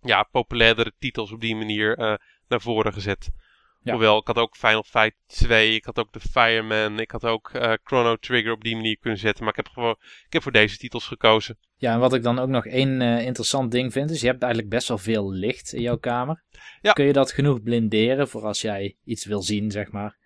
ja, 0.00 0.22
populairdere 0.22 0.92
titels 0.98 1.32
op 1.32 1.40
die 1.40 1.56
manier 1.56 1.96
naar 2.48 2.60
voren 2.60 2.92
gezet. 2.92 3.30
Hoewel, 3.84 4.18
ik 4.18 4.26
had 4.26 4.36
ook 4.36 4.56
Final 4.56 4.82
Fight 4.82 5.14
2, 5.26 5.74
ik 5.74 5.84
had 5.84 5.98
ook 5.98 6.12
The 6.12 6.20
Fireman, 6.20 6.98
ik 6.98 7.10
had 7.10 7.24
ook 7.24 7.50
uh, 7.52 7.72
Chrono 7.84 8.16
Trigger 8.16 8.52
op 8.52 8.64
die 8.64 8.76
manier 8.76 8.98
kunnen 8.98 9.18
zetten. 9.18 9.44
Maar 9.44 9.52
ik 9.52 9.64
heb, 9.64 9.74
gewoon, 9.74 9.96
ik 10.26 10.32
heb 10.32 10.42
voor 10.42 10.52
deze 10.52 10.76
titels 10.76 11.06
gekozen. 11.06 11.58
Ja, 11.76 11.92
en 11.92 11.98
wat 11.98 12.14
ik 12.14 12.22
dan 12.22 12.38
ook 12.38 12.48
nog 12.48 12.66
één 12.66 13.00
uh, 13.00 13.24
interessant 13.24 13.70
ding 13.70 13.92
vind, 13.92 14.10
is 14.10 14.20
je 14.20 14.26
hebt 14.26 14.42
eigenlijk 14.42 14.72
best 14.72 14.88
wel 14.88 14.98
veel 14.98 15.32
licht 15.32 15.72
in 15.72 15.82
jouw 15.82 15.98
kamer. 15.98 16.42
Ja. 16.80 16.92
Kun 16.92 17.04
je 17.04 17.12
dat 17.12 17.32
genoeg 17.32 17.62
blinderen 17.62 18.28
voor 18.28 18.42
als 18.42 18.60
jij 18.60 18.96
iets 19.04 19.24
wil 19.24 19.42
zien, 19.42 19.70
zeg 19.70 19.90
maar? 19.90 20.18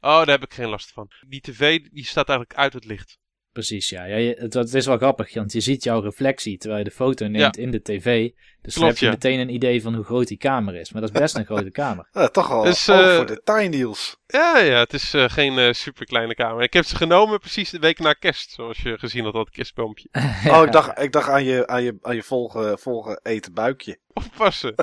Oh, 0.00 0.16
daar 0.16 0.28
heb 0.28 0.42
ik 0.42 0.54
geen 0.54 0.68
last 0.68 0.92
van. 0.92 1.10
Die 1.28 1.40
tv 1.40 1.80
die 1.80 2.04
staat 2.04 2.28
eigenlijk 2.28 2.58
uit 2.58 2.72
het 2.72 2.84
licht. 2.84 3.18
Precies, 3.52 3.88
ja. 3.88 4.04
ja 4.04 4.34
het, 4.34 4.54
het, 4.54 4.74
is 4.74 4.86
wel 4.86 4.96
grappig, 4.96 5.34
want 5.34 5.52
je 5.52 5.60
ziet 5.60 5.84
jouw 5.84 6.00
reflectie 6.00 6.58
terwijl 6.58 6.82
je 6.82 6.88
de 6.88 6.94
foto 6.94 7.26
neemt 7.26 7.56
in 7.56 7.70
de 7.70 7.82
tv. 7.82 8.30
Dus 8.62 8.74
dan 8.74 8.86
heb 8.86 8.98
je 8.98 9.08
meteen 9.08 9.38
een 9.38 9.54
idee 9.54 9.82
van 9.82 9.94
hoe 9.94 10.04
groot 10.04 10.28
die 10.28 10.36
kamer 10.36 10.74
is. 10.74 10.92
Maar 10.92 11.00
dat 11.00 11.10
is 11.14 11.20
best 11.20 11.36
een 11.36 11.44
grote 11.44 11.70
kamer. 11.70 12.08
Ja, 12.20 12.28
toch 12.28 12.50
al 12.50 12.62
dus, 12.62 12.88
uh, 12.88 13.16
voor 13.16 13.26
de 13.26 13.40
tiny 13.44 13.68
deals. 13.68 14.16
Ja, 14.26 14.58
ja, 14.58 14.78
het 14.78 14.92
is 14.92 15.14
uh, 15.14 15.28
geen 15.28 15.58
uh, 15.58 15.72
super 15.72 16.06
kleine 16.06 16.34
kamer. 16.34 16.62
Ik 16.62 16.72
heb 16.72 16.84
ze 16.84 16.96
genomen 16.96 17.38
precies 17.38 17.70
de 17.70 17.78
week 17.78 17.98
na 17.98 18.12
kerst, 18.12 18.50
zoals 18.50 18.78
je 18.78 18.98
gezien 18.98 19.24
had, 19.24 19.32
dat 19.32 19.50
kerstboompje. 19.50 20.08
Oh, 20.46 20.64
ik 20.64 20.72
dacht, 20.72 20.98
ik 20.98 21.12
dacht 21.12 21.28
aan 21.28 21.44
je, 21.44 21.66
aan 21.66 21.82
je, 21.82 21.98
aan 22.02 22.14
je 22.14 22.22
volge, 22.22 22.76
volge 22.80 23.20
eten 23.22 23.54
buikje. 23.54 23.98
Oppassen. 24.12 24.74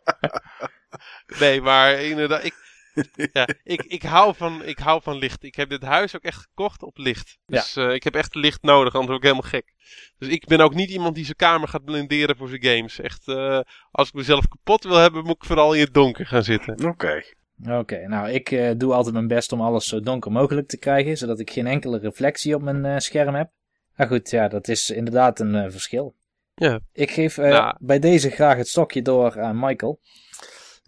nee, 1.40 1.60
maar 1.60 2.02
inderdaad, 2.02 2.44
ik, 2.44 2.54
ja, 3.32 3.48
ik, 3.62 3.82
ik, 3.82 4.02
hou 4.02 4.34
van, 4.34 4.64
ik 4.64 4.78
hou 4.78 5.02
van 5.02 5.16
licht. 5.18 5.42
Ik 5.44 5.54
heb 5.54 5.68
dit 5.68 5.82
huis 5.82 6.16
ook 6.16 6.22
echt 6.22 6.40
gekocht 6.40 6.82
op 6.82 6.98
licht. 6.98 7.38
Dus 7.46 7.74
ja. 7.74 7.88
uh, 7.88 7.94
ik 7.94 8.02
heb 8.02 8.14
echt 8.14 8.34
licht 8.34 8.62
nodig, 8.62 8.94
anders 8.94 9.06
word 9.06 9.24
ik 9.24 9.30
helemaal 9.30 9.50
gek. 9.50 9.74
Dus 10.18 10.28
ik 10.28 10.46
ben 10.46 10.60
ook 10.60 10.74
niet 10.74 10.90
iemand 10.90 11.14
die 11.14 11.24
zijn 11.24 11.36
kamer 11.36 11.68
gaat 11.68 11.84
blinderen 11.84 12.36
voor 12.36 12.48
zijn 12.48 12.64
games. 12.64 13.00
Echt, 13.00 13.28
uh, 13.28 13.60
als 13.90 14.08
ik 14.08 14.14
mezelf 14.14 14.48
kapot 14.48 14.84
wil 14.84 14.96
hebben, 14.96 15.24
moet 15.24 15.36
ik 15.36 15.44
vooral 15.44 15.74
in 15.74 15.80
het 15.80 15.94
donker 15.94 16.26
gaan 16.26 16.44
zitten. 16.44 16.74
Oké. 16.74 16.88
Okay. 16.88 17.34
Oké, 17.78 18.06
nou 18.06 18.30
ik 18.30 18.50
uh, 18.50 18.70
doe 18.76 18.92
altijd 18.92 19.14
mijn 19.14 19.26
best 19.26 19.52
om 19.52 19.60
alles 19.60 19.88
zo 19.88 20.00
donker 20.00 20.32
mogelijk 20.32 20.68
te 20.68 20.78
krijgen, 20.78 21.16
zodat 21.16 21.40
ik 21.40 21.50
geen 21.50 21.66
enkele 21.66 21.98
reflectie 21.98 22.54
op 22.54 22.62
mijn 22.62 23.02
scherm 23.02 23.34
heb. 23.34 23.50
Maar 23.96 24.06
goed, 24.06 24.30
ja, 24.30 24.48
dat 24.48 24.68
is 24.68 24.90
inderdaad 24.90 25.40
een 25.40 25.70
verschil. 25.70 26.14
Ja. 26.54 26.80
Ik 26.92 27.10
geef 27.10 27.36
nou. 27.36 27.76
bij 27.78 27.98
deze 27.98 28.30
graag 28.30 28.56
het 28.56 28.68
stokje 28.68 29.02
door 29.02 29.40
aan 29.40 29.58
Michael. 29.58 30.00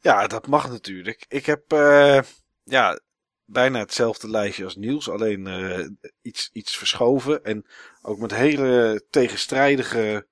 Ja, 0.02 0.26
dat 0.26 0.46
mag 0.46 0.70
natuurlijk. 0.70 1.24
Ik 1.28 1.46
heb 1.46 1.72
uh, 1.72 2.20
ja, 2.62 3.00
bijna 3.44 3.78
hetzelfde 3.78 4.30
lijstje 4.30 4.64
als 4.64 4.76
Niels, 4.76 5.08
alleen 5.08 5.46
uh, 5.46 5.86
iets, 6.22 6.50
iets 6.52 6.76
verschoven. 6.76 7.44
En 7.44 7.66
ook 8.02 8.18
met 8.18 8.34
hele 8.34 9.04
tegenstrijdige. 9.10 10.26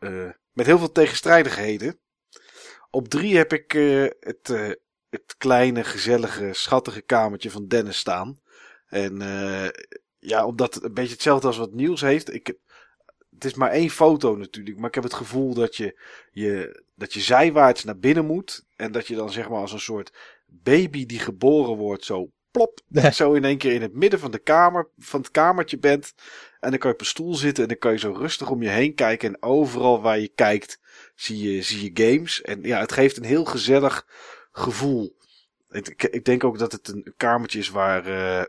Uh, 0.00 0.30
met 0.52 0.66
heel 0.66 0.78
veel 0.78 0.92
tegenstrijdigheden. 0.92 1.98
Op 2.90 3.08
drie 3.08 3.36
heb 3.36 3.52
ik 3.52 3.72
het, 4.20 4.48
het 5.10 5.34
kleine, 5.38 5.84
gezellige, 5.84 6.50
schattige 6.52 7.00
kamertje 7.00 7.50
van 7.50 7.68
Dennis 7.68 7.98
staan. 7.98 8.40
En 8.86 9.20
ja, 10.18 10.46
omdat 10.46 10.74
het 10.74 10.84
een 10.84 10.94
beetje 10.94 11.12
hetzelfde 11.12 11.46
als 11.46 11.56
wat 11.56 11.72
Niels 11.72 12.00
heeft. 12.00 12.34
Ik 12.34 12.54
het 13.38 13.46
is 13.46 13.54
maar 13.54 13.70
één 13.70 13.90
foto 13.90 14.36
natuurlijk, 14.36 14.76
maar 14.76 14.88
ik 14.88 14.94
heb 14.94 15.04
het 15.04 15.14
gevoel 15.14 15.54
dat 15.54 15.76
je, 15.76 16.00
je, 16.30 16.82
dat 16.94 17.12
je 17.12 17.20
zijwaarts 17.20 17.84
naar 17.84 17.98
binnen 17.98 18.26
moet. 18.26 18.64
En 18.76 18.92
dat 18.92 19.06
je 19.06 19.14
dan 19.14 19.30
zeg 19.30 19.48
maar 19.48 19.60
als 19.60 19.72
een 19.72 19.80
soort 19.80 20.12
baby 20.46 21.06
die 21.06 21.18
geboren 21.18 21.76
wordt, 21.76 22.04
zo 22.04 22.30
plop, 22.50 22.80
zo 23.12 23.32
in 23.32 23.44
één 23.44 23.58
keer 23.58 23.72
in 23.72 23.82
het 23.82 23.94
midden 23.94 24.20
van 24.20 24.30
de 24.30 24.38
kamer, 24.38 24.88
van 24.98 25.20
het 25.20 25.30
kamertje 25.30 25.78
bent. 25.78 26.14
En 26.60 26.70
dan 26.70 26.78
kan 26.78 26.88
je 26.88 26.94
op 26.94 27.00
een 27.00 27.06
stoel 27.06 27.34
zitten 27.34 27.62
en 27.62 27.68
dan 27.68 27.78
kan 27.78 27.92
je 27.92 27.98
zo 27.98 28.12
rustig 28.12 28.50
om 28.50 28.62
je 28.62 28.68
heen 28.68 28.94
kijken. 28.94 29.28
En 29.28 29.42
overal 29.42 30.00
waar 30.00 30.18
je 30.18 30.32
kijkt, 30.34 30.80
zie 31.14 31.52
je, 31.52 31.62
zie 31.62 31.92
je 31.92 32.04
games. 32.04 32.42
En 32.42 32.62
ja, 32.62 32.80
het 32.80 32.92
geeft 32.92 33.16
een 33.16 33.24
heel 33.24 33.44
gezellig 33.44 34.06
gevoel. 34.52 35.16
Ik, 35.70 36.02
ik 36.02 36.24
denk 36.24 36.44
ook 36.44 36.58
dat 36.58 36.72
het 36.72 36.88
een 36.88 37.12
kamertje 37.16 37.58
is 37.58 37.70
waar, 37.70 38.08
uh, 38.08 38.42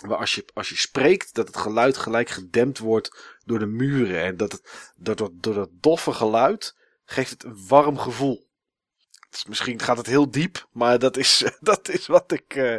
waar 0.00 0.18
als 0.18 0.34
je, 0.34 0.44
als 0.54 0.68
je 0.68 0.76
spreekt, 0.76 1.34
dat 1.34 1.46
het 1.46 1.56
geluid 1.56 1.96
gelijk 1.96 2.28
gedempt 2.28 2.78
wordt 2.78 3.38
door 3.44 3.58
de 3.58 3.66
muren. 3.66 4.22
En 4.22 4.36
dat 4.36 4.52
het, 4.52 4.92
door, 4.96 5.16
door, 5.16 5.30
door 5.34 5.54
dat 5.54 5.70
doffe 5.72 6.12
geluid 6.12 6.76
geeft 7.04 7.30
het 7.30 7.44
een 7.44 7.66
warm 7.68 7.98
gevoel. 7.98 8.48
Dus 9.30 9.44
misschien 9.44 9.80
gaat 9.80 9.96
het 9.96 10.06
heel 10.06 10.30
diep, 10.30 10.66
maar 10.72 10.98
dat 10.98 11.16
is, 11.16 11.44
dat 11.60 11.88
is 11.88 12.06
wat, 12.06 12.32
ik, 12.32 12.54
uh, 12.54 12.76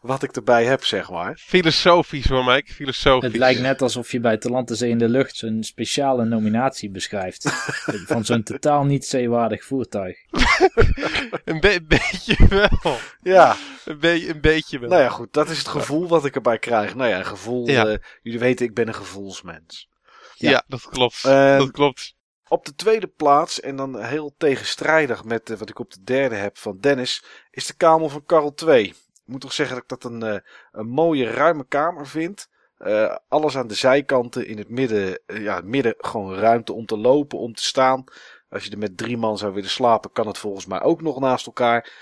wat 0.00 0.22
ik 0.22 0.36
erbij 0.36 0.64
heb, 0.64 0.84
zeg 0.84 1.10
maar. 1.10 1.36
Filosofisch 1.36 2.28
hoor, 2.28 2.44
Mike. 2.44 2.72
Filosofisch. 2.72 3.28
Het 3.28 3.38
lijkt 3.38 3.60
net 3.60 3.82
alsof 3.82 4.12
je 4.12 4.20
bij 4.20 4.36
Talante 4.36 4.74
Zee 4.74 4.90
in 4.90 4.98
de 4.98 5.08
Lucht 5.08 5.36
zo'n 5.36 5.62
speciale 5.62 6.24
nominatie 6.24 6.90
beschrijft. 6.90 7.50
van 8.06 8.24
zo'n 8.24 8.42
totaal 8.42 8.84
niet 8.84 9.04
zeewaardig 9.06 9.64
voertuig. 9.64 10.16
een, 11.44 11.60
be 11.60 11.80
beetje 11.88 12.46
wel. 12.48 12.98
Ja. 13.22 13.56
Een, 13.84 13.98
be 13.98 14.28
een 14.28 14.40
beetje 14.40 14.78
wel. 14.78 14.88
Nou 14.88 15.02
ja, 15.02 15.08
goed. 15.08 15.32
Dat 15.32 15.50
is 15.50 15.58
het 15.58 15.68
gevoel 15.68 16.08
wat 16.08 16.24
ik 16.24 16.34
erbij 16.34 16.58
krijg. 16.58 16.94
Nou 16.94 17.10
ja, 17.10 17.18
een 17.18 17.26
gevoel. 17.26 17.68
Ja. 17.68 17.86
Uh, 17.86 17.96
jullie 18.22 18.38
weten, 18.38 18.66
ik 18.66 18.74
ben 18.74 18.88
een 18.88 18.94
gevoelsmens. 18.94 19.88
Ja, 20.34 20.50
ja 20.50 20.64
dat 20.66 20.88
klopt. 20.88 21.22
Uh, 21.26 21.58
dat 21.58 21.70
klopt. 21.70 22.14
Op 22.48 22.64
de 22.64 22.74
tweede 22.74 23.06
plaats, 23.06 23.60
en 23.60 23.76
dan 23.76 24.02
heel 24.02 24.34
tegenstrijdig 24.36 25.24
met 25.24 25.50
uh, 25.50 25.56
wat 25.56 25.68
ik 25.68 25.78
op 25.78 25.92
de 25.92 26.02
derde 26.02 26.34
heb 26.34 26.58
van 26.58 26.80
Dennis, 26.80 27.24
is 27.50 27.66
de 27.66 27.74
kamer 27.74 28.10
van 28.10 28.24
Karel 28.26 28.54
2. 28.54 28.84
Ik 28.84 28.94
moet 29.24 29.40
toch 29.40 29.52
zeggen 29.52 29.74
dat 29.74 29.84
ik 29.84 30.00
dat 30.00 30.12
een, 30.12 30.24
uh, 30.24 30.38
een 30.72 30.88
mooie, 30.88 31.30
ruime 31.30 31.64
kamer 31.68 32.06
vind. 32.06 32.48
Uh, 32.78 33.16
alles 33.28 33.56
aan 33.56 33.66
de 33.66 33.74
zijkanten, 33.74 34.46
in 34.46 34.58
het 34.58 34.68
midden, 34.68 35.18
ja, 35.26 35.60
midden 35.64 35.94
gewoon 35.98 36.34
ruimte 36.34 36.72
om 36.72 36.86
te 36.86 36.98
lopen, 36.98 37.38
om 37.38 37.54
te 37.54 37.64
staan. 37.64 38.04
Als 38.48 38.64
je 38.64 38.70
er 38.70 38.78
met 38.78 38.96
drie 38.96 39.16
man 39.16 39.38
zou 39.38 39.54
willen 39.54 39.70
slapen, 39.70 40.12
kan 40.12 40.26
het 40.26 40.38
volgens 40.38 40.66
mij 40.66 40.80
ook 40.80 41.02
nog 41.02 41.20
naast 41.20 41.46
elkaar. 41.46 41.92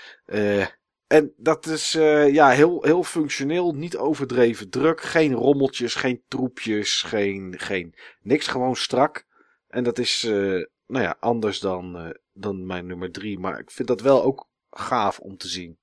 en 1.07 1.33
dat 1.37 1.65
is 1.65 1.91
ja, 2.31 2.49
heel, 2.49 2.83
heel 2.83 3.03
functioneel, 3.03 3.73
niet 3.73 3.97
overdreven 3.97 4.69
druk. 4.69 5.01
Geen 5.01 5.33
rommeltjes, 5.33 5.95
geen 5.95 6.23
troepjes, 6.27 7.01
geen, 7.01 7.53
geen 7.57 7.95
niks, 8.21 8.47
gewoon 8.47 8.75
strak. 8.75 9.25
En 9.73 9.83
dat 9.83 9.99
is, 9.99 10.23
uh, 10.23 10.65
nou 10.87 11.03
ja, 11.03 11.15
anders 11.19 11.59
dan, 11.59 12.05
uh, 12.05 12.09
dan 12.33 12.65
mijn 12.65 12.85
nummer 12.85 13.11
drie. 13.11 13.39
Maar 13.39 13.59
ik 13.59 13.71
vind 13.71 13.87
dat 13.87 14.01
wel 14.01 14.23
ook 14.23 14.47
gaaf 14.69 15.19
om 15.19 15.37
te 15.37 15.47
zien. 15.47 15.77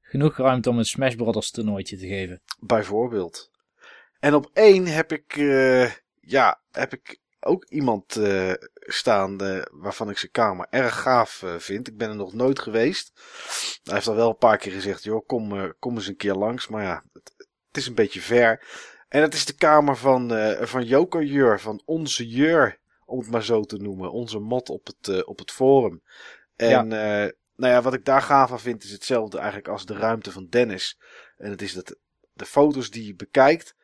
Genoeg 0.00 0.36
ruimte 0.36 0.70
om 0.70 0.78
een 0.78 0.84
Smash 0.84 1.14
Brothers 1.14 1.50
toernooitje 1.50 1.96
te 1.96 2.06
geven. 2.06 2.42
Bijvoorbeeld. 2.60 3.50
En 4.18 4.34
op 4.34 4.50
één 4.52 4.86
heb 4.86 5.12
ik, 5.12 5.36
uh, 5.36 5.90
ja, 6.20 6.60
heb 6.70 6.92
ik 6.92 7.18
ook 7.40 7.64
iemand 7.64 8.20
staan 8.72 9.36
waarvan 9.70 10.10
ik 10.10 10.18
zijn 10.18 10.32
kamer 10.32 10.66
erg 10.70 11.00
gaaf 11.00 11.44
vind. 11.58 11.88
Ik 11.88 11.96
ben 11.96 12.08
er 12.08 12.16
nog 12.16 12.32
nooit 12.32 12.58
geweest. 12.58 13.12
Hij 13.82 13.94
heeft 13.94 14.08
al 14.08 14.14
wel 14.14 14.28
een 14.28 14.38
paar 14.38 14.58
keer 14.58 14.72
gezegd, 14.72 15.04
joh, 15.04 15.26
kom, 15.26 15.74
kom 15.78 15.94
eens 15.94 16.06
een 16.06 16.16
keer 16.16 16.34
langs. 16.34 16.68
Maar 16.68 16.82
ja, 16.82 17.04
het, 17.12 17.34
het 17.38 17.76
is 17.76 17.86
een 17.86 17.94
beetje 17.94 18.20
ver. 18.20 18.66
En 19.08 19.22
het 19.22 19.34
is 19.34 19.44
de 19.44 19.54
kamer 19.54 19.96
van, 19.96 20.30
van 20.60 20.84
Joker 20.84 21.22
Jur, 21.22 21.60
van 21.60 21.82
onze 21.84 22.28
Jur 22.28 22.78
om 23.06 23.18
het 23.18 23.30
maar 23.30 23.44
zo 23.44 23.62
te 23.62 23.76
noemen. 23.76 24.12
Onze 24.12 24.38
mod 24.38 24.68
op 24.68 24.86
het, 24.86 25.08
uh, 25.08 25.20
op 25.24 25.38
het 25.38 25.50
forum. 25.50 26.02
En 26.56 26.88
ja. 26.88 27.24
Uh, 27.24 27.30
nou 27.56 27.72
ja, 27.72 27.82
wat 27.82 27.94
ik 27.94 28.04
daar 28.04 28.22
gaaf 28.22 28.52
aan 28.52 28.60
vind 28.60 28.84
is 28.84 28.90
hetzelfde 28.90 29.36
eigenlijk 29.38 29.68
als 29.68 29.86
de 29.86 29.94
ruimte 29.94 30.32
van 30.32 30.46
Dennis. 30.48 30.98
En 31.36 31.50
het 31.50 31.62
is 31.62 31.72
dat 31.72 31.96
de 32.32 32.46
foto's 32.46 32.90
die 32.90 33.06
je 33.06 33.14
bekijkt, 33.14 33.74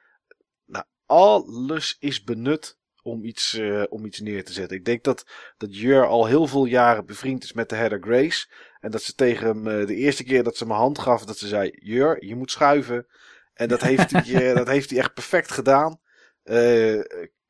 nou, 0.64 0.84
alles 1.06 1.96
is 1.98 2.24
benut 2.24 2.78
om 3.02 3.24
iets, 3.24 3.54
uh, 3.54 3.84
om 3.88 4.04
iets 4.04 4.20
neer 4.20 4.44
te 4.44 4.52
zetten. 4.52 4.76
Ik 4.76 4.84
denk 4.84 5.04
dat, 5.04 5.26
dat 5.56 5.76
Jur 5.76 6.06
al 6.06 6.26
heel 6.26 6.46
veel 6.46 6.64
jaren 6.64 7.06
bevriend 7.06 7.44
is 7.44 7.52
met 7.52 7.68
de 7.68 7.74
Heather 7.74 8.02
Grace. 8.02 8.50
En 8.80 8.90
dat 8.90 9.02
ze 9.02 9.14
tegen 9.14 9.46
hem, 9.46 9.66
uh, 9.66 9.86
de 9.86 9.94
eerste 9.94 10.24
keer 10.24 10.42
dat 10.42 10.56
ze 10.56 10.66
mijn 10.66 10.78
hand 10.78 10.98
gaf, 10.98 11.24
dat 11.24 11.38
ze 11.38 11.48
zei: 11.48 11.70
Jur, 11.74 12.24
je 12.24 12.36
moet 12.36 12.50
schuiven. 12.50 13.06
En 13.54 13.68
dat 13.68 13.80
heeft 13.90 14.10
hij, 14.10 14.54
dat 14.54 14.68
heeft 14.68 14.90
hij 14.90 14.98
echt 14.98 15.14
perfect 15.14 15.52
gedaan. 15.52 16.00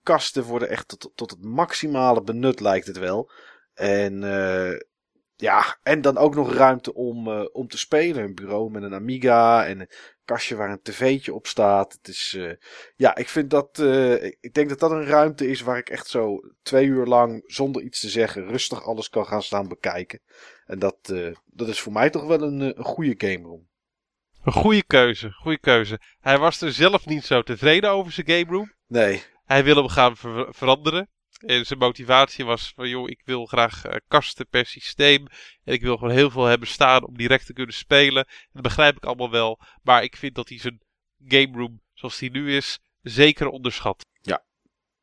Kasten 0.03 0.45
worden 0.45 0.69
echt 0.69 0.89
tot, 0.89 1.13
tot 1.15 1.31
het 1.31 1.45
maximale 1.45 2.23
benut, 2.23 2.61
lijkt 2.61 2.87
het 2.87 2.99
wel. 2.99 3.31
En 3.75 4.23
uh, 4.23 4.79
ja, 5.37 5.79
en 5.83 6.01
dan 6.01 6.17
ook 6.17 6.35
nog 6.35 6.53
ruimte 6.53 6.95
om, 6.95 7.29
uh, 7.29 7.45
om 7.53 7.69
te 7.69 7.79
spelen. 7.79 8.25
Een 8.25 8.35
bureau 8.35 8.71
met 8.71 8.83
een 8.83 8.95
Amiga 8.95 9.67
en 9.67 9.81
een 9.81 9.91
kastje 10.25 10.57
waar 10.57 10.71
een 10.71 10.83
tv'tje 10.83 11.35
op 11.35 11.47
staat. 11.47 11.93
Het 11.93 12.09
is, 12.09 12.35
uh, 12.39 12.53
ja, 12.97 13.17
ik 13.17 13.29
vind 13.29 13.51
dat, 13.51 13.79
ik 14.41 14.55
denk 14.55 14.69
dat 14.69 14.79
dat 14.79 14.91
een 14.91 15.07
ruimte 15.07 15.49
is 15.49 15.61
waar 15.61 15.79
ik 15.79 15.89
echt 15.89 16.07
zo 16.07 16.41
twee 16.63 16.87
uur 16.87 17.07
lang 17.07 17.43
zonder 17.47 17.83
iets 17.83 18.01
te 18.01 18.09
zeggen 18.09 18.47
rustig 18.47 18.85
alles 18.85 19.09
kan 19.09 19.27
gaan 19.27 19.43
staan 19.43 19.69
bekijken. 19.69 20.21
En 20.65 20.79
dat, 20.79 20.97
dat 21.45 21.69
is 21.69 21.81
voor 21.81 21.93
mij 21.93 22.11
toch 22.11 22.25
wel 22.25 22.43
een, 22.43 22.61
een 22.61 22.85
goede 22.85 23.15
game 23.17 23.47
room. 23.47 23.71
Een 24.43 24.53
goede 24.53 24.85
keuze, 24.85 25.31
goede 25.31 25.59
keuze. 25.59 26.01
Hij 26.21 26.39
was 26.39 26.61
er 26.61 26.73
zelf 26.73 27.07
niet 27.07 27.25
zo 27.25 27.43
tevreden 27.43 27.91
over 27.91 28.13
zijn 28.13 28.29
game 28.29 28.57
room. 28.57 28.73
Nee. 28.87 29.23
Hij 29.53 29.65
wil 29.65 29.77
hem 29.77 29.89
gaan 29.89 30.17
ver 30.17 30.55
veranderen. 30.55 31.09
En 31.39 31.67
zijn 31.67 31.79
motivatie 31.79 32.45
was 32.45 32.73
van, 32.75 32.89
joh, 32.89 33.09
ik 33.09 33.23
wil 33.25 33.47
graag 33.47 33.87
uh, 33.87 33.95
kasten 34.09 34.49
per 34.49 34.67
systeem. 34.67 35.27
En 35.65 35.73
ik 35.73 35.83
wil 35.83 35.97
gewoon 35.97 36.15
heel 36.15 36.31
veel 36.31 36.45
hebben 36.45 36.69
staan 36.69 37.07
om 37.07 37.17
direct 37.17 37.47
te 37.47 37.53
kunnen 37.53 37.75
spelen. 37.75 38.27
Dat 38.53 38.63
begrijp 38.63 38.97
ik 38.97 39.05
allemaal 39.05 39.31
wel. 39.31 39.61
Maar 39.83 40.03
ik 40.03 40.17
vind 40.17 40.35
dat 40.35 40.49
hij 40.49 40.59
zijn 40.59 40.81
game 41.25 41.59
room, 41.59 41.83
zoals 41.93 42.19
die 42.19 42.31
nu 42.31 42.57
is, 42.57 42.79
zeker 43.01 43.49
onderschat. 43.49 44.07
Ja. 44.21 44.45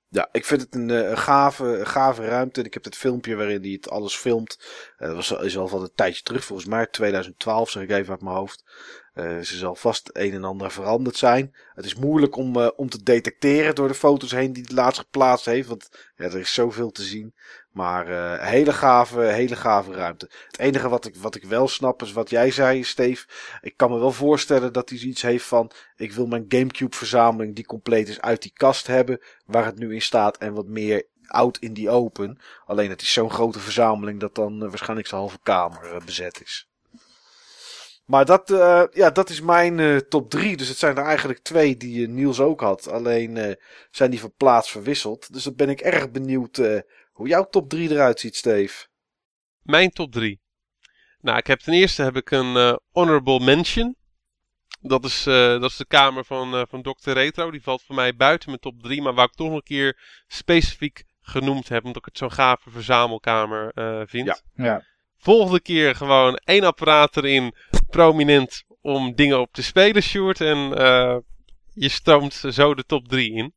Ja, 0.07 0.29
ik 0.31 0.45
vind 0.45 0.61
het 0.61 0.75
een, 0.75 0.89
uh, 0.89 1.17
gave, 1.17 1.81
gave 1.85 2.25
ruimte. 2.25 2.61
Ik 2.61 2.73
heb 2.73 2.83
het 2.83 2.97
filmpje 2.97 3.35
waarin 3.35 3.61
hij 3.61 3.71
het 3.71 3.89
alles 3.89 4.15
filmt. 4.15 4.57
Uh, 4.97 5.07
dat 5.07 5.15
was, 5.15 5.31
is 5.31 5.57
al 5.57 5.67
van 5.67 5.81
een 5.81 5.93
tijdje 5.95 6.23
terug, 6.23 6.43
volgens 6.43 6.67
mij 6.67 6.87
2012, 6.87 7.69
zeg 7.69 7.83
ik 7.83 7.89
even 7.89 8.11
uit 8.11 8.21
mijn 8.21 8.35
hoofd. 8.35 8.63
Uh, 9.19 9.39
ze 9.39 9.57
zal 9.57 9.75
vast 9.75 10.09
een 10.13 10.33
en 10.33 10.43
ander 10.43 10.71
veranderd 10.71 11.17
zijn. 11.17 11.55
Het 11.73 11.85
is 11.85 11.95
moeilijk 11.95 12.35
om, 12.35 12.57
uh, 12.57 12.67
om 12.75 12.89
te 12.89 13.03
detecteren 13.03 13.75
door 13.75 13.87
de 13.87 13.93
foto's 13.93 14.31
heen 14.31 14.53
die 14.53 14.63
het 14.63 14.71
laatst 14.71 14.99
geplaatst 14.99 15.45
heeft. 15.45 15.67
Want 15.67 15.89
ja, 16.15 16.25
er 16.25 16.39
is 16.39 16.53
zoveel 16.53 16.91
te 16.91 17.03
zien. 17.03 17.33
Maar 17.71 18.09
uh, 18.09 18.47
hele 18.47 18.73
gave, 18.73 19.21
hele 19.21 19.55
gave 19.55 19.93
ruimte. 19.93 20.29
Het 20.47 20.59
enige 20.59 20.89
wat 20.89 21.05
ik, 21.05 21.15
wat 21.15 21.35
ik 21.35 21.43
wel 21.43 21.67
snap 21.67 22.01
is 22.01 22.11
wat 22.11 22.29
jij 22.29 22.51
zei, 22.51 22.83
Steve. 22.83 23.27
Ik 23.61 23.77
kan 23.77 23.91
me 23.91 23.99
wel 23.99 24.11
voorstellen 24.11 24.73
dat 24.73 24.89
hij 24.89 24.99
iets 24.99 25.21
heeft 25.21 25.45
van... 25.45 25.71
Ik 25.95 26.11
wil 26.11 26.25
mijn 26.25 26.45
Gamecube 26.47 26.95
verzameling 26.95 27.55
die 27.55 27.65
compleet 27.65 28.07
is 28.07 28.21
uit 28.21 28.41
die 28.41 28.53
kast 28.53 28.87
hebben. 28.87 29.21
Waar 29.45 29.65
het 29.65 29.77
nu 29.77 29.93
in 29.93 30.01
staat 30.01 30.37
en 30.37 30.53
wat 30.53 30.67
meer 30.67 31.07
out 31.27 31.57
in 31.57 31.73
die 31.73 31.89
open. 31.89 32.39
Alleen 32.65 32.89
het 32.89 33.01
is 33.01 33.13
zo'n 33.13 33.31
grote 33.31 33.59
verzameling 33.59 34.19
dat 34.19 34.35
dan 34.35 34.59
waarschijnlijk 34.59 35.07
zijn 35.07 35.21
halve 35.21 35.39
kamer 35.43 36.01
bezet 36.05 36.41
is. 36.41 36.68
Maar 38.09 38.25
dat, 38.25 38.49
uh, 38.49 38.83
ja, 38.91 39.09
dat 39.09 39.29
is 39.29 39.41
mijn 39.41 39.77
uh, 39.77 39.97
top 39.97 40.29
3. 40.29 40.57
Dus 40.57 40.67
het 40.67 40.77
zijn 40.77 40.97
er 40.97 41.03
eigenlijk 41.03 41.39
twee 41.39 41.77
die 41.77 42.07
uh, 42.07 42.07
Niels 42.07 42.39
ook 42.39 42.61
had. 42.61 42.87
Alleen 42.87 43.57
zijn 43.91 44.09
die 44.09 44.19
van 44.19 44.33
plaats 44.37 44.71
verwisseld. 44.71 45.33
Dus 45.33 45.43
dan 45.43 45.55
ben 45.55 45.69
ik 45.69 45.79
erg 45.79 46.11
benieuwd 46.11 46.57
hoe 47.11 47.27
jouw 47.27 47.49
top 47.49 47.69
3 47.69 47.89
eruit 47.89 48.19
ziet, 48.19 48.35
Steve. 48.35 48.87
Mijn 49.61 49.89
top 49.89 50.11
3. 50.11 50.41
Nou, 51.19 51.37
ik 51.37 51.47
heb 51.47 51.59
ten 51.59 51.73
eerste 51.73 52.03
heb 52.03 52.15
ik 52.15 52.31
een 52.31 52.79
honorable 52.91 53.39
mention. 53.39 53.95
Dat 54.81 55.05
is, 55.05 55.23
dat 55.23 55.63
is 55.63 55.77
de 55.77 55.85
kamer 55.85 56.25
van, 56.25 56.67
van 56.69 56.81
Dr. 56.81 57.11
Retro. 57.11 57.51
Die 57.51 57.63
valt 57.63 57.83
voor 57.83 57.95
mij 57.95 58.15
buiten 58.15 58.49
mijn 58.49 58.61
top 58.61 58.83
3. 58.83 59.01
Maar 59.01 59.13
waar 59.13 59.25
ik 59.25 59.33
toch 59.33 59.47
nog 59.47 59.55
een 59.55 59.63
keer 59.63 60.23
specifiek 60.27 61.03
genoemd 61.21 61.69
heb. 61.69 61.83
Omdat 61.83 61.97
ik 61.97 62.05
het 62.05 62.17
zo'n 62.17 62.31
gave 62.31 62.69
verzamelkamer 62.69 63.71
vind. 64.07 64.25
Ja. 64.25 64.63
ja. 64.63 64.83
Volgende 65.21 65.61
keer 65.61 65.95
gewoon 65.95 66.35
één 66.35 66.63
apparaat 66.63 67.17
erin, 67.17 67.53
prominent 67.89 68.63
om 68.81 69.15
dingen 69.15 69.39
op 69.39 69.53
te 69.53 69.63
spelen, 69.63 70.03
Sjoerd. 70.03 70.41
En 70.41 70.57
uh, 70.57 71.17
je 71.73 71.89
stroomt 71.89 72.33
zo 72.49 72.75
de 72.75 72.85
top 72.85 73.07
3 73.07 73.33
in. 73.33 73.53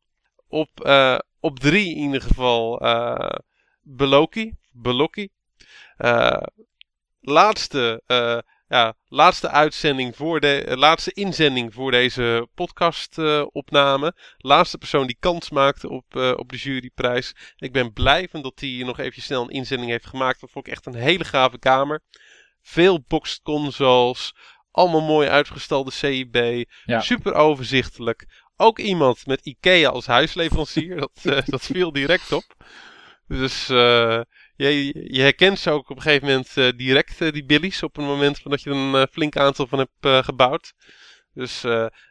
Op, 0.49 0.69
uh, 0.87 1.19
op 1.41 1.59
3 1.59 1.89
in 1.95 2.03
ieder 2.03 2.23
geval 2.23 2.85
uh, 2.85 3.39
Beloki. 3.83 4.55
Beloki. 4.71 5.29
laatste 7.21 8.03
ja, 8.73 8.95
laatste 9.09 9.49
uitzending 9.49 10.17
voor 10.17 10.41
de 10.41 10.67
uh, 10.69 10.77
laatste 10.77 11.13
inzending 11.13 11.75
voor 11.75 11.91
deze 11.91 12.49
podcast 12.55 13.19
uh, 13.19 13.45
opname. 13.53 14.15
Laatste 14.37 14.79
persoon 14.79 15.07
die 15.07 15.17
kans 15.21 15.51
maakte 15.51 15.89
op, 15.89 16.05
uh, 16.17 16.33
op 16.37 16.49
de 16.49 16.57
juryprijs. 16.57 17.35
Ik 17.57 17.73
ben 17.73 17.93
blij 17.93 18.29
van 18.31 18.43
dat 18.43 18.61
hij 18.61 18.83
nog 18.85 18.99
even 18.99 19.23
snel 19.23 19.43
een 19.43 19.49
inzending 19.49 19.91
heeft 19.91 20.07
gemaakt. 20.07 20.41
Dat 20.41 20.51
vond 20.51 20.67
ik 20.67 20.73
echt 20.73 20.87
een 20.87 20.95
hele 20.95 21.25
gave 21.25 21.59
kamer. 21.59 22.03
Veel 22.63 23.05
boxed 23.09 23.43
consoles. 23.43 24.35
Allemaal 24.71 25.03
mooi 25.03 25.29
uitgestelde 25.29 25.91
CIB. 25.91 26.67
Ja. 26.85 27.01
Super 27.01 27.35
overzichtelijk. 27.35 28.27
Ook 28.57 28.79
iemand 28.79 29.27
met 29.27 29.47
IKEA 29.47 29.89
als 29.89 30.07
huisleverancier. 30.07 30.97
dat, 31.23 31.47
dat 31.47 31.63
viel 31.63 31.93
direct 31.93 32.33
op. 32.33 32.45
Dus 33.27 33.69
je, 34.57 35.13
je 35.13 35.21
herkent 35.21 35.59
ze 35.59 35.71
ook 35.71 35.91
op 35.91 35.97
een 35.97 36.03
gegeven 36.03 36.27
moment 36.27 36.57
uh, 36.57 36.71
direct, 36.77 37.21
uh, 37.21 37.33
die 37.33 37.45
billies, 37.45 37.83
op 37.83 37.97
het 37.97 38.05
moment 38.05 38.43
dat 38.43 38.63
je 38.63 38.71
er 38.71 38.77
een 38.77 38.95
uh, 38.95 39.03
flink 39.11 39.37
aantal 39.37 39.67
van 39.67 39.79
hebt 39.79 40.25
gebouwd. 40.25 40.73
Dus 41.35 41.63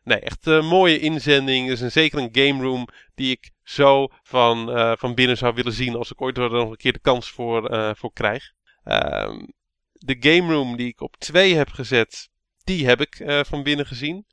nee, 0.03 0.19
echt 0.19 0.45
een 0.45 0.65
mooie 0.65 0.99
inzending. 0.99 1.67
Dus 1.67 1.79
een, 1.79 1.91
zeker 1.91 2.19
een 2.19 2.29
game 2.31 2.63
room 2.63 2.87
die 3.15 3.31
ik 3.31 3.51
zo 3.63 4.07
van, 4.23 4.69
van 4.97 5.15
binnen 5.15 5.37
zou 5.37 5.53
willen 5.53 5.73
zien 5.73 5.95
als 5.95 6.11
ik 6.11 6.21
ooit 6.21 6.37
er 6.37 6.51
nog 6.51 6.69
een 6.69 6.77
keer 6.77 6.93
de 6.93 6.99
kans 6.99 7.29
voor, 7.29 7.95
voor 7.97 8.13
krijg. 8.13 8.51
Ehm, 8.83 9.45
de 9.93 10.15
game 10.19 10.53
room 10.53 10.75
die 10.75 10.87
ik 10.87 11.01
op 11.01 11.17
2 11.17 11.55
heb 11.55 11.69
gezet, 11.69 12.29
die 12.63 12.87
heb 12.87 13.01
ik 13.01 13.43
van 13.47 13.63
binnen 13.63 13.85
gezien. 13.85 14.25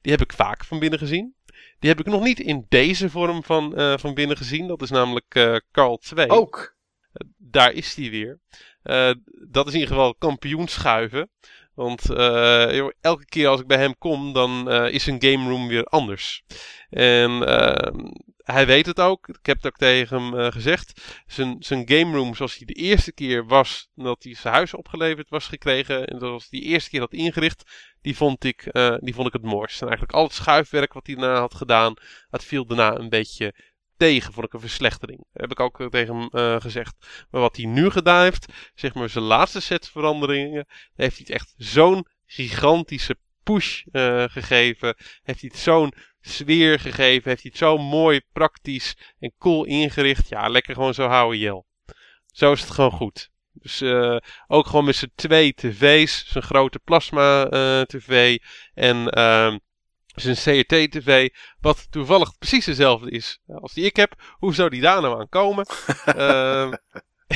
Die 0.00 0.12
heb 0.12 0.20
ik 0.20 0.32
vaak 0.32 0.64
van 0.64 0.78
binnen 0.78 0.98
gezien. 0.98 1.34
Die 1.78 1.90
heb 1.90 2.00
ik 2.00 2.06
nog 2.06 2.22
niet 2.22 2.40
in 2.40 2.66
deze 2.68 3.10
vorm 3.10 3.44
van, 3.44 3.98
van 3.98 4.14
binnen 4.14 4.36
gezien. 4.36 4.66
Dat 4.66 4.82
is 4.82 4.90
namelijk 4.90 5.62
Carl 5.72 5.96
2. 5.96 6.28
Ook? 6.28 6.77
Daar 7.36 7.72
is 7.72 7.94
die 7.94 8.10
weer. 8.10 8.40
Eh, 8.82 9.10
dat 9.48 9.66
is 9.66 9.72
in 9.72 9.78
ieder 9.78 9.94
geval 9.94 10.14
kampioenschuiven. 10.14 11.30
Want 11.74 12.10
eh, 12.10 12.78
elke 13.00 13.24
keer 13.24 13.48
als 13.48 13.60
ik 13.60 13.66
bij 13.66 13.78
hem 13.78 13.98
kom, 13.98 14.32
dan 14.32 14.70
eh, 14.70 14.94
is 14.94 15.04
zijn 15.04 15.22
game 15.22 15.48
room 15.48 15.68
weer 15.68 15.84
anders. 15.84 16.42
En 16.90 17.46
ehm, 17.46 18.10
hij 18.36 18.66
weet 18.66 18.86
het 18.86 19.00
ook. 19.00 19.28
Ik 19.28 19.46
heb 19.46 19.56
het 19.56 19.66
ook 19.66 19.76
tegen 19.76 20.22
hem 20.22 20.50
gezegd. 20.52 21.00
Zijn, 21.26 21.56
zijn 21.58 21.88
game 21.88 22.16
room 22.16 22.34
zoals 22.34 22.56
hij 22.56 22.66
de 22.66 22.72
eerste 22.72 23.12
keer 23.12 23.46
was, 23.46 23.88
dat 23.94 24.22
hij 24.22 24.34
zijn 24.34 24.54
huis 24.54 24.74
opgeleverd 24.74 25.28
was 25.28 25.46
gekregen. 25.46 26.06
En 26.06 26.18
zoals 26.18 26.46
hij 26.50 26.60
die 26.60 26.68
eerste 26.68 26.90
keer 26.90 27.00
had 27.00 27.12
ingericht, 27.12 27.62
die 28.00 28.16
vond 28.16 28.44
ik, 28.44 28.62
die 29.00 29.14
vond 29.14 29.26
ik 29.26 29.32
het 29.32 29.42
mooist. 29.42 29.80
En 29.80 29.88
eigenlijk 29.88 30.18
al 30.18 30.24
het 30.24 30.32
schuifwerk 30.32 30.92
wat 30.92 31.06
hij 31.06 31.14
daarna 31.14 31.40
had 31.40 31.54
gedaan, 31.54 31.94
dat 32.30 32.44
viel 32.44 32.66
daarna 32.66 32.98
een 32.98 33.08
beetje 33.08 33.54
tegen. 33.98 34.32
Vond 34.32 34.46
ik 34.46 34.52
een 34.52 34.60
verslechtering. 34.60 35.24
Heb 35.32 35.50
ik 35.50 35.60
ook 35.60 35.80
eh, 35.80 35.86
tegen 35.86 36.16
hem 36.16 36.28
eh, 36.28 36.60
gezegd. 36.60 36.94
Maar 37.30 37.40
wat 37.40 37.56
hij 37.56 37.66
nu 37.66 37.90
gedaan 37.90 38.22
heeft, 38.22 38.52
zeg 38.74 38.94
maar 38.94 39.08
zijn 39.08 39.24
laatste 39.24 39.60
set 39.60 39.88
veranderingen, 39.88 40.66
heeft 40.94 41.16
hij 41.16 41.24
het 41.26 41.30
echt 41.30 41.54
zo'n 41.56 42.06
gigantische 42.26 43.16
push 43.42 43.82
eh, 43.92 44.24
gegeven. 44.28 44.94
Heeft 45.22 45.40
hij 45.40 45.50
het 45.52 45.58
zo'n 45.58 45.92
sfeer 46.20 46.80
gegeven. 46.80 47.28
Heeft 47.28 47.42
hij 47.42 47.50
het 47.50 47.58
zo 47.58 47.78
mooi, 47.78 48.20
praktisch 48.32 48.96
en 49.18 49.32
cool 49.38 49.64
ingericht. 49.64 50.28
Ja, 50.28 50.48
lekker 50.48 50.74
gewoon 50.74 50.94
zo 50.94 51.06
houden, 51.06 51.38
Jel. 51.38 51.66
Zo 52.26 52.52
is 52.52 52.60
het 52.60 52.70
gewoon 52.70 52.90
goed. 52.90 53.30
Dus 53.52 53.82
ook 54.46 54.66
gewoon 54.66 54.84
met 54.84 54.96
zijn 54.96 55.12
twee 55.14 55.54
tv's. 55.54 56.24
Zijn 56.26 56.44
grote 56.44 56.78
plasma 56.78 57.48
tv. 57.84 58.38
En 58.74 59.08
ehm, 60.24 60.34
zijn 60.34 60.64
CRT 60.64 60.90
tv. 60.90 61.28
Wat 61.60 61.86
toevallig 61.90 62.38
precies 62.38 62.64
dezelfde 62.64 63.10
is 63.10 63.40
als 63.46 63.72
die 63.72 63.84
ik 63.84 63.96
heb. 63.96 64.14
Hoe 64.32 64.54
zou 64.54 64.70
die 64.70 64.80
daar 64.80 65.02
nou 65.02 65.20
aan 65.20 65.28
komen? 65.28 65.66
Ehm, 66.04 66.72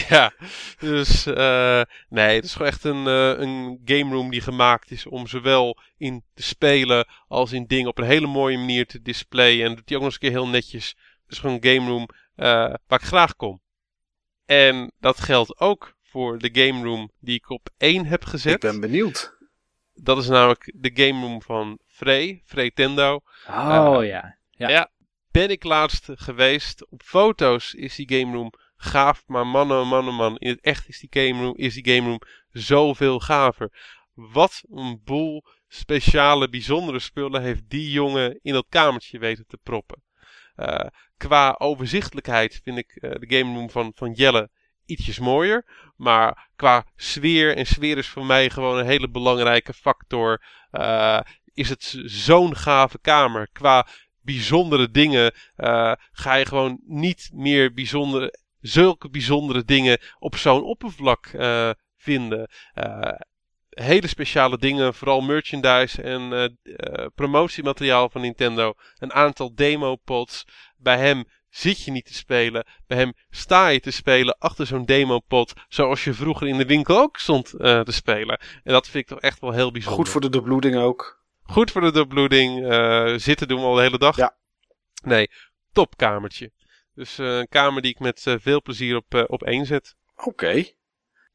ja, 0.09 0.33
dus 0.79 1.27
eh, 1.27 1.83
nee, 2.09 2.35
het 2.35 2.45
is 2.45 2.53
gewoon 2.53 2.69
echt 2.69 2.85
een, 2.85 3.07
eh, 3.07 3.39
een 3.39 3.81
game 3.85 4.15
room 4.15 4.31
die 4.31 4.41
gemaakt 4.41 4.91
is 4.91 5.07
om 5.07 5.27
zowel 5.27 5.79
in 5.97 6.25
te 6.35 6.43
spelen 6.43 7.07
als 7.29 7.53
in 7.53 7.67
dingen 7.67 7.89
op 7.89 7.99
een 7.99 8.05
hele 8.05 8.27
mooie 8.27 8.59
manier 8.59 8.87
te 8.87 9.03
displayen. 9.03 9.63
En 9.63 9.69
dat 9.69 9.77
doet 9.77 9.89
hij 9.89 9.97
ook 9.97 10.03
nog 10.03 10.13
eens 10.13 10.23
een 10.23 10.29
keer 10.29 10.39
heel 10.39 10.49
netjes. 10.49 10.97
Dus 11.27 11.39
gewoon 11.39 11.59
een 11.61 11.75
game 11.75 11.91
room 11.91 12.09
eh, 12.35 12.75
waar 12.87 13.01
ik 13.01 13.07
graag 13.07 13.37
kom. 13.37 13.61
En 14.45 14.93
dat 15.01 15.21
geldt 15.21 15.61
ook 15.61 15.97
voor 16.03 16.39
de 16.39 16.51
game 16.53 16.85
room 16.85 17.11
die 17.21 17.35
ik 17.35 17.51
op 17.51 17.69
één 17.77 18.07
heb 18.07 18.25
gezet. 18.25 18.55
Ik 18.55 18.61
ben 18.61 18.81
benieuwd. 18.81 19.37
Dat 19.95 20.19
is 20.19 20.29
namelijk 20.29 20.73
de 20.75 20.91
game 20.95 21.21
room 21.21 21.43
van 21.43 21.79
Frey, 21.93 22.43
Freytendo. 22.45 23.21
Oh 23.49 24.03
Eh, 24.03 24.09
ja. 24.09 24.39
Ja. 24.51 24.69
Ja. 24.69 24.91
ben 25.31 25.51
ik 25.51 25.65
laatst 25.65 26.09
geweest. 26.15 26.91
Op 26.91 27.03
foto's 27.03 27.75
is 27.75 27.95
die 27.95 28.19
game 28.19 28.37
room 28.37 28.53
gaaf, 28.77 29.23
maar 29.27 29.47
man 29.47 29.73
oh 29.73 29.91
man 29.91 30.15
man, 30.15 30.37
in 30.39 30.49
het 30.49 30.61
echt 30.61 30.89
is 30.89 30.99
die 30.99 31.23
game 31.23 31.43
room, 31.43 31.57
is 31.57 31.75
die 31.75 31.95
game 31.95 32.09
room 32.09 32.21
zoveel 32.49 33.21
gaver. 33.21 33.71
Wat 34.15 34.63
een 34.71 35.01
boel 35.05 35.45
speciale, 35.69 36.49
bijzondere 36.49 36.99
spullen 36.99 37.43
heeft 37.43 37.63
die 37.69 37.91
jongen 37.91 38.39
in 38.43 38.53
dat 38.53 38.67
kamertje 38.69 39.19
weten 39.19 39.47
te 39.47 39.59
proppen. 39.63 40.03
Eh, 40.55 40.87
qua 41.17 41.55
overzichtelijkheid 41.59 42.61
vind 42.63 42.79
ik 42.79 42.97
eh, 42.97 43.11
de 43.11 43.37
game 43.37 43.55
room 43.55 43.71
van, 43.71 43.93
van 43.95 44.13
Jelle 44.13 44.51
ietsjes 44.85 45.19
mooier. 45.19 45.65
Maar 45.97 46.51
qua 46.57 46.85
sfeer, 46.97 47.57
en 47.57 47.67
sfeer 47.67 47.99
is 47.99 48.09
voor 48.09 48.27
mij 48.27 48.51
gewoon 48.51 48.79
een 48.79 48.87
hele 48.87 49.11
belangrijke 49.11 49.73
factor. 49.73 50.43
Is 51.55 51.69
het 51.69 52.03
zo'n 52.05 52.57
gave 52.57 52.99
kamer. 53.01 53.49
Qua 53.53 53.87
bijzondere 54.23 54.91
dingen 54.91 55.35
eh, 55.57 55.93
ga 56.13 56.35
je 56.35 56.47
gewoon 56.47 56.81
niet 56.87 57.31
meer 57.33 57.73
bijzondere, 57.73 58.39
zulke 58.61 59.11
bijzondere 59.11 59.65
dingen 59.65 60.01
op 60.19 60.37
zo'n 60.37 60.63
oppervlak 60.63 61.27
eh, 61.27 61.71
vinden. 61.97 62.51
Eh, 62.75 63.13
hele 63.69 64.07
speciale 64.07 64.59
dingen, 64.59 64.95
vooral 64.95 65.21
merchandise 65.21 66.03
en 66.03 66.59
promotiemateriaal 67.15 68.11
van 68.11 68.21
Nintendo. 68.21 68.75
Een 68.99 69.13
aantal 69.13 69.55
demo-pods. 69.55 70.45
Bij 70.77 70.99
hem 70.99 71.25
zit 71.49 71.83
je 71.83 71.91
niet 71.91 72.05
te 72.07 72.15
spelen. 72.15 72.67
Bij 72.87 72.99
hem 72.99 73.13
sta 73.31 73.69
je 73.69 73.81
te 73.81 73.91
spelen 73.91 74.39
achter 74.39 74.67
zo'n 74.67 74.85
demopod. 74.85 75.53
Zoals 75.69 76.05
je 76.05 76.15
vroeger 76.15 76.47
in 76.47 76.59
de 76.59 76.67
winkel 76.67 76.99
ook 76.99 77.19
stond 77.19 77.49
te 77.59 77.85
spelen. 77.87 78.41
En 78.63 78.73
dat 78.73 78.89
vind 78.89 79.05
ik 79.05 79.11
toch 79.11 79.21
echt 79.21 79.41
wel 79.41 79.53
heel 79.53 79.71
bijzonder. 79.73 80.01
Goed 80.01 80.13
voor 80.13 80.21
de 80.21 80.29
doorbloeding 80.29 80.77
ook. 80.77 81.22
Goed 81.43 81.71
voor 81.71 81.81
de 81.81 81.93
doorbloeding. 81.93 82.71
eh, 82.71 83.15
zitten 83.17 83.49
doen 83.49 83.61
we 83.61 83.67
al 83.67 83.75
de 83.75 83.83
hele 83.83 83.99
dag. 83.99 84.17
Ja. 84.17 84.37
Nee, 85.05 85.31
topkamertje. 85.73 86.51
Dus 86.95 87.19
eh, 87.19 87.37
een 87.37 87.49
kamer 87.49 87.83
die 87.83 87.91
ik 87.91 87.99
met 87.99 88.27
eh, 88.27 88.35
veel 88.41 88.63
plezier 88.63 88.97
op, 88.97 89.25
op 89.27 89.43
één 89.43 89.67
zet. 89.67 89.95
Oké. 90.17 90.65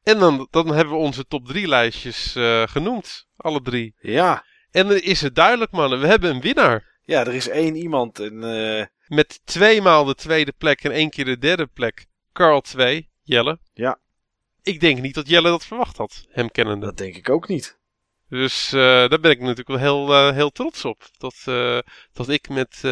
En 0.02 0.18
dan, 0.18 0.48
dan 0.50 0.66
hebben 0.66 0.94
we 0.94 1.00
onze 1.00 1.26
top 1.26 1.46
drie 1.46 1.68
lijstjes 1.68 2.32
genoemd. 2.64 3.26
Alle 3.36 3.60
drie. 3.62 3.94
Ja. 3.98 4.44
En 4.70 4.88
dan 4.88 4.96
is 4.96 5.20
het 5.20 5.34
duidelijk, 5.34 5.70
mannen. 5.70 6.00
We 6.00 6.06
hebben 6.06 6.30
een 6.30 6.40
winnaar. 6.40 6.98
Ja, 7.02 7.20
er 7.20 7.34
is 7.34 7.48
één 7.48 7.76
iemand. 7.76 8.18
En, 8.20 8.38
Met 9.06 9.40
tweemaal 9.44 10.04
de 10.04 10.14
tweede 10.14 10.52
plek 10.58 10.84
en 10.84 10.90
één 10.90 11.10
keer 11.10 11.24
de 11.24 11.38
derde 11.38 11.66
plek. 11.66 12.06
Carl 12.32 12.60
2, 12.60 13.10
Jelle. 13.22 13.58
Ja. 13.72 13.98
Ik 14.62 14.80
denk 14.80 15.00
niet 15.00 15.14
dat 15.14 15.28
Jelle 15.28 15.48
dat 15.48 15.66
verwacht 15.66 15.96
had, 15.96 16.26
hem 16.28 16.50
kennende. 16.50 16.86
dat 16.86 16.96
denk 16.96 17.16
ik 17.16 17.28
ook 17.28 17.48
niet. 17.48 17.77
Dus 18.28 18.72
eh, 18.72 18.80
daar 18.80 19.20
ben 19.20 19.30
ik 19.30 19.40
natuurlijk 19.40 19.68
wel 19.68 19.78
heel, 19.78 20.14
eh, 20.14 20.34
heel 20.34 20.50
trots 20.50 20.84
op. 20.84 21.02
Dat, 21.18 21.42
eh, 21.44 21.78
dat 22.12 22.28
ik 22.28 22.48
met, 22.48 22.82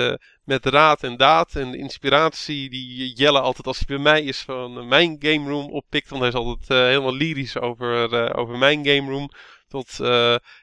met 0.45 0.67
raad 0.67 1.03
en 1.03 1.17
daad 1.17 1.55
en 1.55 1.71
de 1.71 1.79
inspiratie 1.79 2.71
die 2.71 3.13
Jelle 3.15 3.41
altijd 3.41 3.67
als 3.67 3.77
hij 3.77 3.87
bij 3.87 3.99
mij 3.99 4.23
is 4.23 4.41
van 4.41 4.89
mijn 4.89 5.17
game 5.19 5.49
room 5.51 5.71
oppikt. 5.71 6.09
Want 6.09 6.21
hij 6.21 6.31
is 6.31 6.37
altijd 6.37 6.89
helemaal 6.89 7.15
lyrisch 7.15 7.59
over, 7.59 8.35
over 8.37 8.59
mijn 8.59 8.87
game 8.87 9.11
room. 9.11 9.31
Tot, 9.69 9.97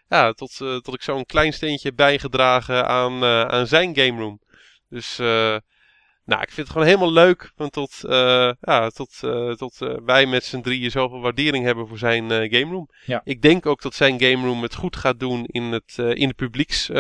ja, 0.08 0.34
tot, 0.34 0.58
tot 0.58 0.94
ik 0.94 1.02
zo'n 1.02 1.26
klein 1.26 1.54
steentje 1.54 1.94
bijgedragen 1.94 2.88
aan, 2.88 3.24
aan 3.26 3.68
zijn 3.68 3.96
game 3.96 4.22
room. 4.22 4.40
Dus 4.90 5.20
nou, 6.26 6.42
ik 6.42 6.52
vind 6.52 6.68
het 6.68 6.70
gewoon 6.70 6.88
helemaal 6.88 7.12
leuk. 7.12 7.52
Want 7.56 7.72
tot, 7.72 8.04
eh, 8.04 8.52
ja, 8.62 8.90
tot, 8.90 9.20
eh, 9.22 9.52
tot 9.52 9.82
eh, 9.82 9.96
wij 10.06 10.26
met 10.26 10.44
z'n 10.44 10.62
drieën 10.62 10.92
zoveel 10.92 11.20
waardering 11.20 11.66
hebben 11.66 11.88
voor 11.88 11.98
zijn 11.98 12.30
game 12.30 12.72
room. 12.72 12.90
Ja. 13.06 13.22
Ik 13.24 13.42
denk 13.42 13.66
ook 13.66 13.82
dat 13.82 13.96
zijn 13.96 14.22
game 14.22 14.48
room 14.48 14.62
het 14.62 14.76
goed 14.76 14.96
gaat 14.96 15.20
doen 15.20 15.46
in, 15.46 15.64
het, 15.64 15.98
in 15.98 16.28
de 16.28 16.34
publieks 16.34 16.92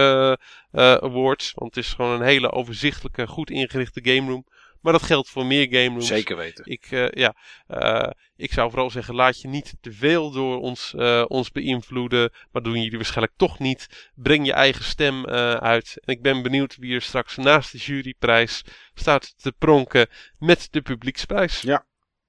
awards. 0.71 1.51
Want 1.55 1.75
het 1.75 1.85
is 1.85 1.93
gewoon 1.93 2.11
een 2.11 2.27
hele 2.27 2.51
overzichtelijke, 2.51 3.27
goed 3.27 3.49
ingerichte 3.49 3.99
game 4.03 4.29
room. 4.29 4.45
Maar 4.83 4.93
dat 4.93 5.03
geldt 5.03 5.29
voor 5.29 5.45
meer 5.45 5.67
game 5.69 5.87
rooms. 5.87 6.07
Zeker 6.07 6.37
weten. 6.37 6.65
Ik, 6.65 6.85
eh, 6.91 7.09
ja, 7.09 7.35
eh, 7.67 8.09
ik 8.35 8.53
zou 8.53 8.69
vooral 8.69 8.89
zeggen, 8.89 9.15
laat 9.15 9.41
je 9.41 9.47
niet 9.47 9.75
te 9.81 9.91
veel 9.91 10.31
door 10.31 10.59
ons, 10.59 10.93
eh, 10.97 11.25
ons 11.27 11.51
beïnvloeden. 11.51 12.31
Maar 12.51 12.61
doen 12.61 12.81
jullie 12.81 12.97
waarschijnlijk 12.97 13.37
toch 13.37 13.59
niet. 13.59 14.11
Breng 14.15 14.45
je 14.45 14.53
eigen 14.53 14.83
stem 14.83 15.25
uit. 15.25 15.97
En 16.05 16.13
ik 16.13 16.21
ben 16.21 16.41
benieuwd 16.41 16.77
wie 16.77 16.95
er 16.95 17.01
straks 17.01 17.35
naast 17.35 17.71
de 17.71 17.77
juryprijs 17.77 18.63
staat 18.93 19.33
te 19.37 19.51
pronken 19.51 20.07
met 20.39 20.67
de 20.71 20.81
publieksprijs. 20.81 21.61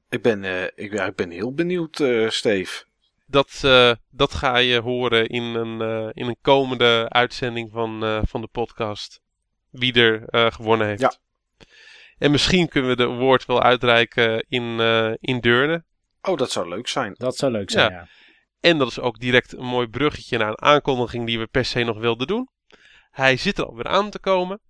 Ik 0.09 0.23
ben, 0.23 0.45
eh, 0.45 0.65
ik, 0.75 0.93
ja, 0.93 1.07
ik 1.07 1.17
ben 1.17 1.31
heel 1.31 1.55
benieuwd, 1.55 1.97
Steve. 2.29 2.85
Dat, 3.27 3.61
dat 4.11 4.35
ga 4.35 4.57
je 4.57 4.81
horen 4.81 5.27
in 5.29 5.43
een, 5.43 6.11
in 6.13 6.27
een 6.27 6.39
komende 6.41 7.07
uitzending 7.09 7.71
van, 7.73 8.23
van 8.27 8.41
de 8.41 8.49
podcast. 8.49 9.23
Wie 9.71 9.93
er 9.93 10.53
gewonnen 10.53 10.87
heeft. 10.87 11.01
Ja. 11.01 11.23
En 12.19 12.31
misschien 12.31 12.69
kunnen 12.69 12.91
we 12.91 12.97
de 12.97 13.09
award 13.09 13.45
wel 13.45 13.63
uitreiken 13.63 14.47
in, 14.49 14.81
eh, 14.81 15.13
in 15.21 15.41
Deurne. 15.41 15.85
Oh, 16.23 16.37
dat 16.37 16.51
zou 16.51 16.69
leuk 16.69 16.89
zijn. 16.89 17.15
Dat 17.15 17.37
zou 17.37 17.53
leuk 17.53 17.71
zijn, 17.71 17.93
ja. 17.93 18.09
En 18.61 18.79
dat 18.79 18.89
is 18.89 19.01
ook 19.01 19.19
direct 19.19 19.53
een 19.53 19.65
mooi 19.65 19.87
bruggetje 19.87 20.39
naar 20.39 20.49
een 20.49 20.63
aankondiging 20.63 21.27
die 21.27 21.39
we 21.39 21.47
per 21.47 21.65
se 21.65 21.83
nog 21.83 21.99
wilden 21.99 22.27
doen. 22.27 22.49
Hij 23.11 23.37
zit 23.37 23.59
er 23.59 23.67
alweer 23.67 23.89
aan 23.89 24.11
te 24.11 24.19
komen. 24.19 24.61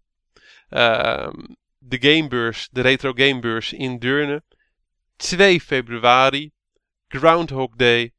Ehm, 0.69 1.45
de 1.79 1.97
Gamebeurs, 2.01 2.69
de 2.71 2.81
Retro 2.81 3.13
Gamebeurs 3.13 3.73
in 3.73 3.99
Deurne. 3.99 4.43
2 5.17 5.61
februari. 5.61 6.51
Groundhog 7.09 7.71
Day. 7.77 8.13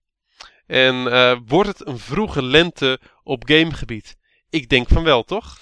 En 0.66 1.12
eh, 1.12 1.40
wordt 1.46 1.70
het 1.70 1.88
een 1.88 2.00
vroege 2.00 2.44
lente 2.44 3.00
op 3.24 3.44
gamegebied? 3.48 4.16
Ik 4.50 4.70
denk 4.70 4.88
van 4.88 5.04
wel, 5.04 5.24
toch? 5.24 5.58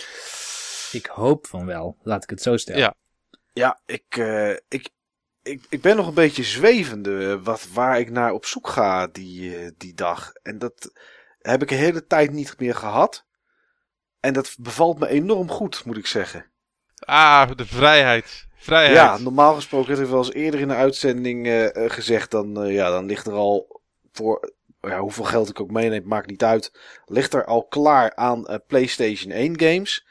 Ik 0.91 1.05
hoop 1.05 1.47
van 1.47 1.65
wel, 1.65 1.97
laat 2.01 2.23
ik 2.23 2.29
het 2.29 2.41
zo 2.41 2.57
stellen. 2.57 2.81
Ja. 2.81 2.95
Ja, 3.53 3.79
ik, 3.85 4.17
eh, 4.17 4.49
ik, 4.49 4.89
ik, 5.43 5.65
ik 5.69 5.81
ben 5.81 5.95
nog 5.95 6.07
een 6.07 6.13
beetje 6.13 6.43
zwevende 6.43 7.31
eh, 7.31 7.43
wat, 7.43 7.67
waar 7.73 7.99
ik 7.99 8.09
naar 8.09 8.31
op 8.31 8.45
zoek 8.45 8.67
ga 8.67 9.07
die, 9.07 9.57
eh, 9.57 9.71
die 9.77 9.93
dag. 9.93 10.33
En 10.43 10.59
dat 10.59 10.91
heb 11.41 11.61
ik 11.61 11.71
een 11.71 11.77
hele 11.77 12.07
tijd 12.07 12.31
niet 12.31 12.59
meer 12.59 12.75
gehad. 12.75 13.25
En 14.19 14.33
dat 14.33 14.55
bevalt 14.59 14.99
me 14.99 15.07
enorm 15.07 15.49
goed, 15.49 15.85
moet 15.85 15.97
ik 15.97 16.07
zeggen. 16.07 16.45
Ah, 16.99 17.51
de 17.55 17.65
vrijheid. 17.65 18.47
Vrijheid. 18.55 18.95
Ja, 18.95 19.17
normaal 19.17 19.55
gesproken 19.55 19.93
heb 19.93 20.03
ik 20.03 20.09
wel 20.09 20.17
eens 20.17 20.33
eerder 20.33 20.59
in 20.59 20.67
de 20.67 20.73
uitzending 20.73 21.69
gezegd. 21.73 22.31
Dan, 22.31 22.67
ja, 22.67 22.89
dan 22.89 23.05
ligt 23.05 23.27
er 23.27 23.33
al 23.33 23.81
voor 24.11 24.53
ja, 24.81 24.99
hoeveel 24.99 25.23
geld 25.23 25.49
ik 25.49 25.59
ook 25.59 25.71
meeneem, 25.71 26.07
maakt 26.07 26.27
niet 26.27 26.43
uit. 26.43 26.71
Ligt 27.05 27.33
er 27.33 27.45
al 27.45 27.65
klaar 27.65 28.15
aan 28.15 28.61
PlayStation 28.67 29.31
1 29.31 29.59
games. 29.59 30.05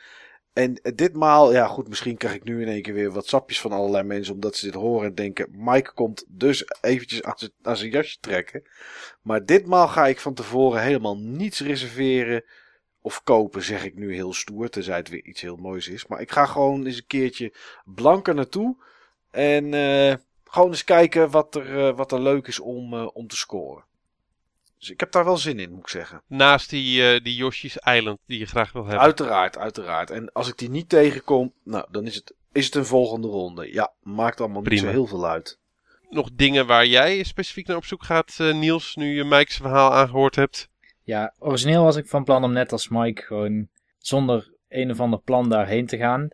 En 0.52 0.80
ditmaal, 0.94 1.52
ja 1.52 1.66
goed, 1.66 1.88
misschien 1.88 2.16
krijg 2.16 2.34
ik 2.34 2.44
nu 2.44 2.62
in 2.62 2.68
één 2.68 2.82
keer 2.82 2.94
weer 2.94 3.12
wat 3.12 3.26
sapjes 3.26 3.60
van 3.60 3.72
allerlei 3.72 4.04
mensen. 4.04 4.34
Omdat 4.34 4.56
ze 4.56 4.64
dit 4.64 4.74
horen 4.74 5.08
en 5.08 5.14
denken, 5.14 5.48
Mike 5.50 5.92
komt 5.92 6.24
dus 6.28 6.64
eventjes 6.80 7.22
aan 7.22 7.34
zijn, 7.36 7.52
aan 7.62 7.76
zijn 7.76 7.90
jasje 7.90 8.18
trekken. 8.20 8.62
Maar 9.22 9.44
ditmaal 9.44 9.88
ga 9.88 10.06
ik 10.06 10.20
van 10.20 10.34
tevoren 10.34 10.82
helemaal 10.82 11.16
niets 11.16 11.60
reserveren 11.60 12.44
of 13.00 13.22
kopen, 13.22 13.62
zeg 13.62 13.84
ik 13.84 13.94
nu 13.94 14.14
heel 14.14 14.32
stoer. 14.32 14.68
Tenzij 14.68 14.96
het 14.96 15.08
weer 15.08 15.24
iets 15.24 15.40
heel 15.40 15.56
moois 15.56 15.88
is. 15.88 16.06
Maar 16.06 16.20
ik 16.20 16.30
ga 16.30 16.46
gewoon 16.46 16.86
eens 16.86 16.96
een 16.96 17.06
keertje 17.06 17.52
blanker 17.84 18.34
naartoe. 18.34 18.76
En 19.30 19.74
eh, 19.74 20.14
gewoon 20.44 20.68
eens 20.68 20.84
kijken 20.84 21.30
wat 21.30 21.54
er, 21.54 21.86
eh, 21.86 21.96
wat 21.96 22.12
er 22.12 22.20
leuk 22.20 22.46
is 22.46 22.60
om, 22.60 22.94
eh, 22.94 23.08
om 23.12 23.26
te 23.26 23.36
scoren. 23.36 23.84
Dus 24.82 24.90
ik 24.90 25.00
heb 25.00 25.12
daar 25.12 25.24
wel 25.24 25.36
zin 25.36 25.58
in, 25.58 25.70
moet 25.70 25.80
ik 25.80 25.88
zeggen. 25.88 26.22
Naast 26.26 26.70
die, 26.70 27.12
eh, 27.14 27.24
die 27.24 27.34
Yoshi's 27.34 27.76
Island 27.76 28.18
die 28.26 28.38
je 28.38 28.46
graag 28.46 28.72
wil 28.72 28.82
hebben. 28.82 29.00
Uiteraard, 29.00 29.58
uiteraard. 29.58 30.10
En 30.10 30.32
als 30.32 30.48
ik 30.48 30.58
die 30.58 30.70
niet 30.70 30.88
tegenkom, 30.88 31.52
nou, 31.64 31.86
dan 31.90 32.06
is 32.06 32.14
het, 32.14 32.34
is 32.52 32.64
het 32.64 32.74
een 32.74 32.84
volgende 32.84 33.28
ronde. 33.28 33.72
Ja, 33.72 33.92
maakt 34.00 34.40
allemaal 34.40 34.60
niet 34.60 34.68
Prima. 34.68 34.82
zo 34.82 34.88
heel 34.88 35.06
veel 35.06 35.26
uit. 35.26 35.58
Nog 36.10 36.30
dingen 36.32 36.66
waar 36.66 36.86
jij 36.86 37.22
specifiek 37.22 37.66
naar 37.66 37.76
op 37.76 37.84
zoek 37.84 38.04
gaat, 38.04 38.36
eh, 38.38 38.54
Niels, 38.54 38.96
nu 38.96 39.14
je 39.14 39.24
Mike's 39.24 39.56
verhaal 39.56 39.92
aangehoord 39.92 40.36
hebt? 40.36 40.68
Ja, 41.02 41.34
origineel 41.38 41.84
was 41.84 41.96
ik 41.96 42.06
van 42.06 42.24
plan 42.24 42.44
om 42.44 42.52
net 42.52 42.72
als 42.72 42.88
Mike 42.88 43.22
gewoon 43.22 43.68
zonder 43.98 44.54
een 44.68 44.90
of 44.90 45.00
ander 45.00 45.20
plan 45.20 45.48
daarheen 45.48 45.86
te 45.86 45.96
gaan. 45.96 46.28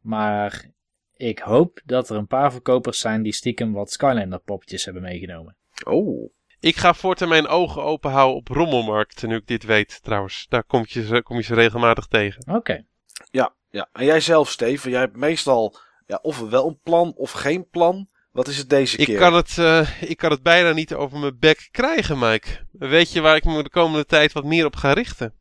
Maar 0.00 0.70
ik 1.16 1.38
hoop 1.38 1.80
dat 1.84 2.10
er 2.10 2.16
een 2.16 2.26
paar 2.26 2.52
verkopers 2.52 2.98
zijn 2.98 3.22
die 3.22 3.32
stiekem 3.32 3.72
wat 3.72 3.90
Skylander 3.90 4.40
poppetjes 4.40 4.84
hebben 4.84 5.02
meegenomen. 5.02 5.56
Oh, 5.84 6.30
Ik 6.60 6.76
ga 6.76 6.94
voortaan 6.94 7.28
mijn 7.28 7.46
ogen 7.46 7.82
open 7.82 8.10
houden 8.10 8.36
op 8.36 8.48
rommelmarkten, 8.48 9.28
nu 9.28 9.36
ik 9.36 9.46
dit 9.46 9.64
weet 9.64 10.02
trouwens. 10.02 10.46
Daar 10.48 10.64
kom 10.64 10.84
je 10.88 11.06
ze, 11.06 11.22
kom 11.22 11.36
je 11.36 11.42
ze 11.42 11.54
regelmatig 11.54 12.06
tegen. 12.06 12.54
Oké. 12.54 12.84
ja, 13.30 13.54
ja. 13.70 13.88
En 13.92 14.04
jij 14.04 14.20
zelf, 14.20 14.50
Steven, 14.50 14.90
jij 14.90 15.00
hebt 15.00 15.16
meestal 15.16 15.76
ja, 16.06 16.18
of 16.22 16.38
wel 16.38 16.68
een 16.68 16.80
plan 16.82 17.12
of 17.16 17.30
geen 17.30 17.68
plan. 17.68 18.08
Wat 18.32 18.48
is 18.48 18.56
het 18.56 18.68
deze 18.70 18.96
Ik 18.96 19.06
keer? 19.06 19.18
kan 19.18 19.34
het, 19.34 19.58
eh, 19.58 20.02
ik 20.02 20.16
kan 20.16 20.30
het 20.30 20.42
bijna 20.42 20.72
niet 20.72 20.94
over 20.94 21.18
mijn 21.18 21.38
bek 21.38 21.68
krijgen, 21.70 22.18
Mike. 22.18 22.66
Weet 22.72 23.12
je 23.12 23.20
waar 23.20 23.36
ik 23.36 23.44
me 23.44 23.62
de 23.62 23.70
komende 23.70 24.04
tijd 24.04 24.32
wat 24.32 24.44
meer 24.44 24.64
op 24.66 24.76
ga 24.76 24.92
richten? 24.92 25.34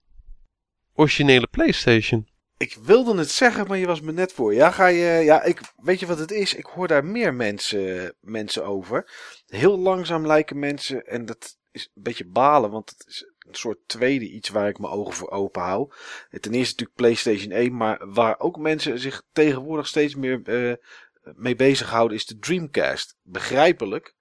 Originele 0.94 1.48
PlayStation. 1.48 2.28
Ik 2.60 2.78
wilde 2.82 3.18
het 3.18 3.30
zeggen, 3.32 3.68
maar 3.68 3.78
je 3.78 3.86
was 3.86 4.02
me 4.02 4.12
net 4.12 4.34
voor. 4.34 4.54
Ja, 4.54 4.72
ga 4.72 4.88
je, 4.88 5.24
ja 5.24 5.44
ik, 5.44 5.62
weet 5.76 6.00
je 6.00 6.06
wat 6.06 6.20
het 6.20 6.32
is? 6.32 6.54
Ik 6.54 6.66
hoor 6.66 6.88
daar 6.88 7.06
meer 7.06 7.34
mensen, 7.34 8.16
mensen 8.22 8.66
over. 8.66 9.12
Heel 9.46 9.78
langzaam 9.78 10.26
lijken 10.26 10.60
mensen, 10.60 11.06
en 11.06 11.26
dat 11.26 11.58
is 11.72 11.92
een 11.96 12.04
beetje 12.04 12.26
balen, 12.26 12.72
want 12.72 12.90
het 12.90 13.06
is 13.08 13.32
een 13.38 13.56
soort 13.56 13.78
tweede 13.86 14.30
iets 14.30 14.50
waar 14.50 14.68
ik 14.68 14.80
mijn 14.80 14.94
ogen 14.94 15.14
voor 15.14 15.30
open 15.30 15.62
hou. 15.62 15.92
Ten 16.30 16.54
eerste 16.54 16.72
natuurlijk 16.72 16.94
PlayStation 16.94 17.52
1, 17.52 17.76
maar 17.76 18.12
waar 18.12 18.40
ook 18.40 18.58
mensen 18.58 19.00
zich 19.00 19.24
tegenwoordig 19.32 19.88
steeds 19.88 20.16
meer 20.16 20.42
eh, 20.44 20.74
mee 21.36 21.56
bezighouden 21.56 22.18
is 22.18 22.26
de 22.26 22.38
Dreamcast. 22.40 23.16
Begrijpelijk. 23.22 24.16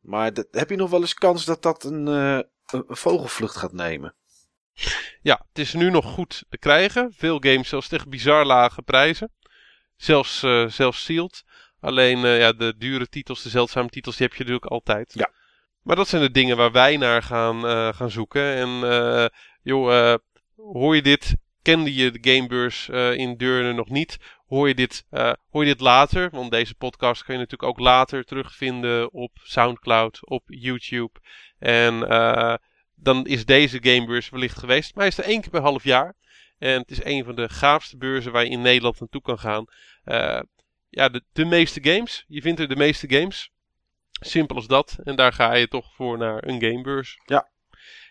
Maar 0.00 0.32
dat, 0.32 0.46
heb 0.50 0.70
je 0.70 0.76
nog 0.76 0.90
wel 0.90 1.00
eens 1.00 1.14
kans 1.14 1.44
dat 1.44 1.62
dat 1.62 1.84
een, 1.84 2.08
eh, 2.08 2.40
een 2.66 2.84
vogelvlucht 2.96 3.56
gaat 3.56 3.72
nemen? 3.72 4.14
Ja, 5.22 5.46
het 5.48 5.58
is 5.58 5.72
nu 5.72 5.90
nog 5.90 6.04
goed 6.04 6.44
te 6.48 6.58
krijgen. 6.58 7.12
Veel 7.16 7.38
games 7.40 7.68
zelfs 7.68 7.88
tegen 7.88 8.10
bizar 8.10 8.44
lage 8.44 8.82
prijzen. 8.82 9.30
Zelfs, 9.96 10.42
eh 10.42 10.66
zelfs 10.66 11.04
sealed. 11.04 11.44
Alleen 11.80 12.24
eh, 12.24 12.38
ja, 12.38 12.52
de 12.52 12.74
dure 12.78 13.08
titels, 13.08 13.42
de 13.42 13.48
zeldzame 13.48 13.88
titels, 13.88 14.16
die 14.16 14.26
heb 14.26 14.36
je 14.36 14.42
natuurlijk 14.42 14.72
altijd. 14.72 15.12
Ja. 15.14 15.30
Maar 15.82 15.96
dat 15.96 16.08
zijn 16.08 16.22
de 16.22 16.30
dingen 16.30 16.56
waar 16.56 16.72
wij 16.72 16.96
naar 16.96 17.22
gaan, 17.22 17.66
eh, 17.66 17.94
gaan 17.94 18.10
zoeken. 18.10 18.54
En 18.54 19.30
joh, 19.62 20.14
hoor 20.56 20.94
je 20.94 21.02
dit? 21.02 21.36
Kende 21.62 21.94
je 21.94 22.10
de 22.10 22.32
Gamebeurs 22.32 22.88
in 23.18 23.36
Deurne 23.36 23.72
nog 23.72 23.88
niet? 23.88 24.18
Hoor 24.46 24.68
je, 24.68 24.74
dit, 24.74 25.04
hoor 25.50 25.64
je 25.64 25.72
dit 25.72 25.80
later? 25.80 26.30
Want 26.30 26.50
deze 26.50 26.74
podcast 26.74 27.24
kun 27.24 27.34
je 27.34 27.40
natuurlijk 27.40 27.70
ook 27.70 27.78
later 27.78 28.24
terugvinden 28.24 29.12
op 29.12 29.30
Soundcloud, 29.42 30.28
op 30.28 30.42
YouTube. 30.46 31.20
En 31.58 32.08
eh, 32.08 32.54
dan 32.96 33.26
is 33.26 33.44
deze 33.44 33.78
Gamebeurs 33.80 34.28
wellicht 34.28 34.58
geweest. 34.58 34.94
Maar 34.94 35.04
hij 35.04 35.12
is 35.12 35.18
er 35.18 35.30
één 35.30 35.40
keer 35.40 35.50
per 35.50 35.60
half 35.60 35.84
jaar. 35.84 36.14
En 36.58 36.80
het 36.80 36.90
is 36.90 37.04
een 37.04 37.24
van 37.24 37.34
de 37.34 37.48
gaafste 37.48 37.96
beurzen 37.96 38.32
waar 38.32 38.44
je 38.44 38.50
in 38.50 38.62
Nederland 38.62 39.00
naartoe 39.00 39.22
kan 39.22 39.38
gaan. 39.38 39.64
Eh, 40.04 40.40
ja, 40.88 41.08
de, 41.08 41.22
de 41.32 41.44
meeste 41.44 41.80
games. 41.82 42.24
Je 42.28 42.40
vindt 42.40 42.60
er 42.60 42.68
de 42.68 42.76
meeste 42.76 43.08
games. 43.08 43.50
Simpel 44.10 44.56
als 44.56 44.66
dat. 44.66 44.98
En 45.04 45.16
daar 45.16 45.32
ga 45.32 45.54
je 45.54 45.68
toch 45.68 45.94
voor 45.94 46.18
naar 46.18 46.44
een 46.46 46.60
gamebeurs. 46.60 47.18
Ja. 47.24 47.50